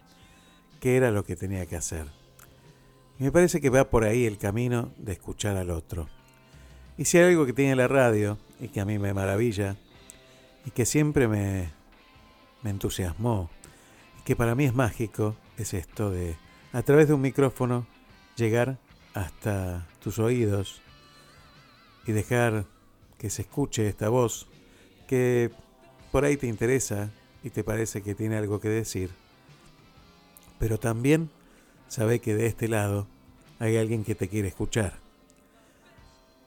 qué 0.81 0.97
era 0.97 1.09
lo 1.09 1.23
que 1.23 1.37
tenía 1.37 1.65
que 1.67 1.77
hacer. 1.77 2.05
Me 3.17 3.31
parece 3.31 3.61
que 3.61 3.69
va 3.69 3.89
por 3.89 4.03
ahí 4.03 4.25
el 4.25 4.37
camino 4.37 4.91
de 4.97 5.13
escuchar 5.13 5.55
al 5.55 5.69
otro. 5.69 6.09
Y 6.97 7.05
si 7.05 7.17
hay 7.17 7.31
algo 7.31 7.45
que 7.45 7.53
tiene 7.53 7.77
la 7.77 7.87
radio 7.87 8.37
y 8.59 8.67
que 8.67 8.81
a 8.81 8.85
mí 8.85 8.99
me 8.99 9.13
maravilla 9.13 9.77
y 10.65 10.71
que 10.71 10.85
siempre 10.85 11.29
me, 11.29 11.69
me 12.61 12.69
entusiasmó 12.69 13.49
y 14.19 14.23
que 14.23 14.35
para 14.35 14.53
mí 14.53 14.65
es 14.65 14.75
mágico, 14.75 15.37
es 15.57 15.73
esto 15.73 16.11
de 16.11 16.35
a 16.73 16.81
través 16.81 17.07
de 17.07 17.13
un 17.13 17.21
micrófono 17.21 17.87
llegar 18.35 18.79
hasta 19.13 19.87
tus 20.01 20.19
oídos 20.19 20.81
y 22.05 22.11
dejar 22.11 22.65
que 23.17 23.29
se 23.29 23.43
escuche 23.43 23.87
esta 23.87 24.09
voz 24.09 24.49
que 25.07 25.49
por 26.11 26.25
ahí 26.25 26.37
te 26.37 26.47
interesa 26.47 27.09
y 27.43 27.49
te 27.49 27.63
parece 27.63 28.01
que 28.01 28.15
tiene 28.15 28.37
algo 28.37 28.59
que 28.59 28.69
decir. 28.69 29.09
Pero 30.59 30.79
también 30.79 31.29
sabe 31.87 32.19
que 32.19 32.35
de 32.35 32.47
este 32.47 32.67
lado 32.67 33.07
hay 33.59 33.77
alguien 33.77 34.03
que 34.03 34.15
te 34.15 34.27
quiere 34.27 34.49
escuchar. 34.49 34.99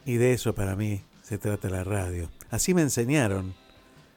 Y 0.04 0.14
de 0.14 0.32
eso 0.32 0.54
para 0.54 0.76
mí 0.76 1.02
se 1.22 1.38
trata 1.38 1.68
la 1.70 1.84
radio. 1.84 2.28
Así 2.50 2.74
me 2.74 2.82
enseñaron 2.82 3.54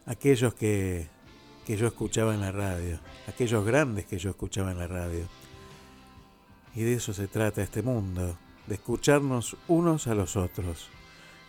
aquellos 0.06 0.54
que, 0.54 1.08
que 1.66 1.78
yo 1.78 1.88
escuchaba 1.88 2.34
en 2.34 2.42
la 2.42 2.52
radio, 2.52 3.00
aquellos 3.28 3.66
grandes 3.66 4.06
que 4.06 4.18
yo 4.18 4.32
escuchaba 4.32 4.72
en 4.72 4.80
la 4.80 4.88
radio. 4.88 5.28
Y 6.76 6.82
de 6.82 6.94
eso 6.94 7.14
se 7.14 7.28
trata 7.28 7.62
este 7.62 7.84
mundo, 7.84 8.38
de 8.68 8.76
escucharnos 8.76 9.56
unos 9.68 10.08
a 10.08 10.16
los 10.16 10.36
otros, 10.36 10.90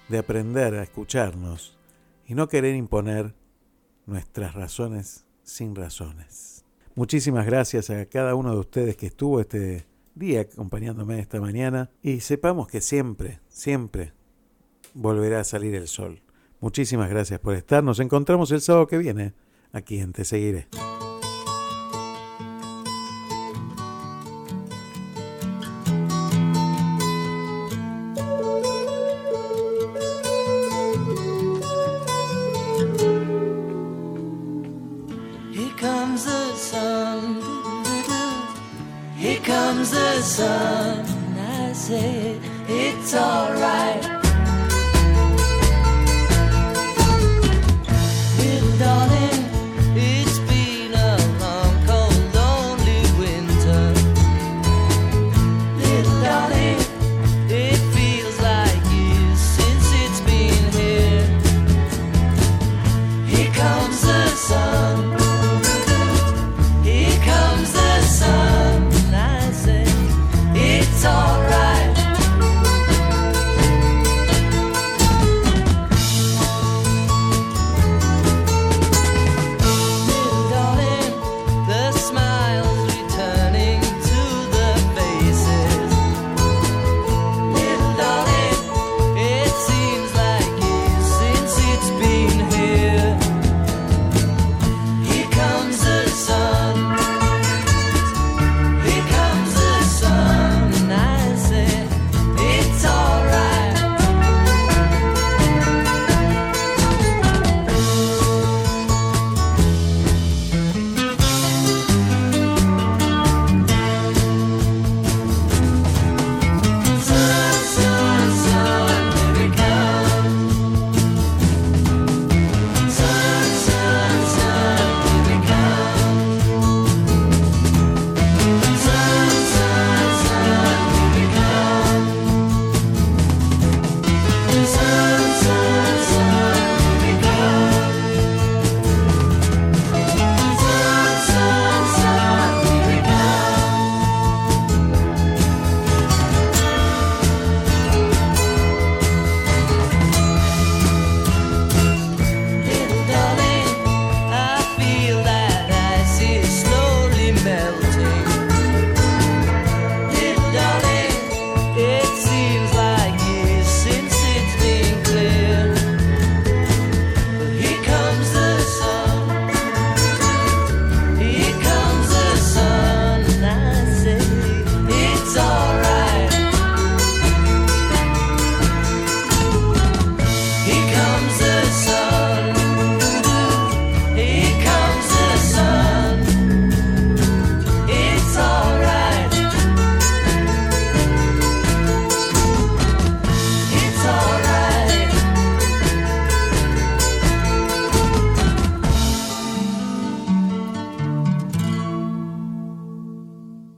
de 0.08 0.18
aprender 0.18 0.74
a 0.74 0.82
escucharnos 0.82 1.74
y 2.26 2.34
no 2.34 2.48
querer 2.48 2.74
imponer 2.74 3.34
nuestras 4.06 4.54
razones 4.54 5.26
sin 5.42 5.74
razones. 5.74 6.64
Muchísimas 6.94 7.46
gracias 7.46 7.90
a 7.90 8.06
cada 8.06 8.34
uno 8.34 8.52
de 8.52 8.60
ustedes 8.60 8.96
que 8.96 9.06
estuvo 9.06 9.40
este 9.40 9.86
día 10.14 10.42
acompañándome 10.42 11.18
esta 11.18 11.40
mañana 11.40 11.90
y 12.02 12.20
sepamos 12.20 12.68
que 12.68 12.80
siempre, 12.80 13.40
siempre 13.48 14.12
volverá 14.94 15.40
a 15.40 15.44
salir 15.44 15.74
el 15.74 15.88
sol. 15.88 16.22
Muchísimas 16.60 17.10
gracias 17.10 17.40
por 17.40 17.54
estar. 17.54 17.82
Nos 17.82 18.00
encontramos 18.00 18.50
el 18.52 18.60
sábado 18.60 18.86
que 18.86 18.98
viene 18.98 19.34
aquí 19.72 19.98
en 19.98 20.12
Te 20.12 20.24
Seguiré. 20.24 20.68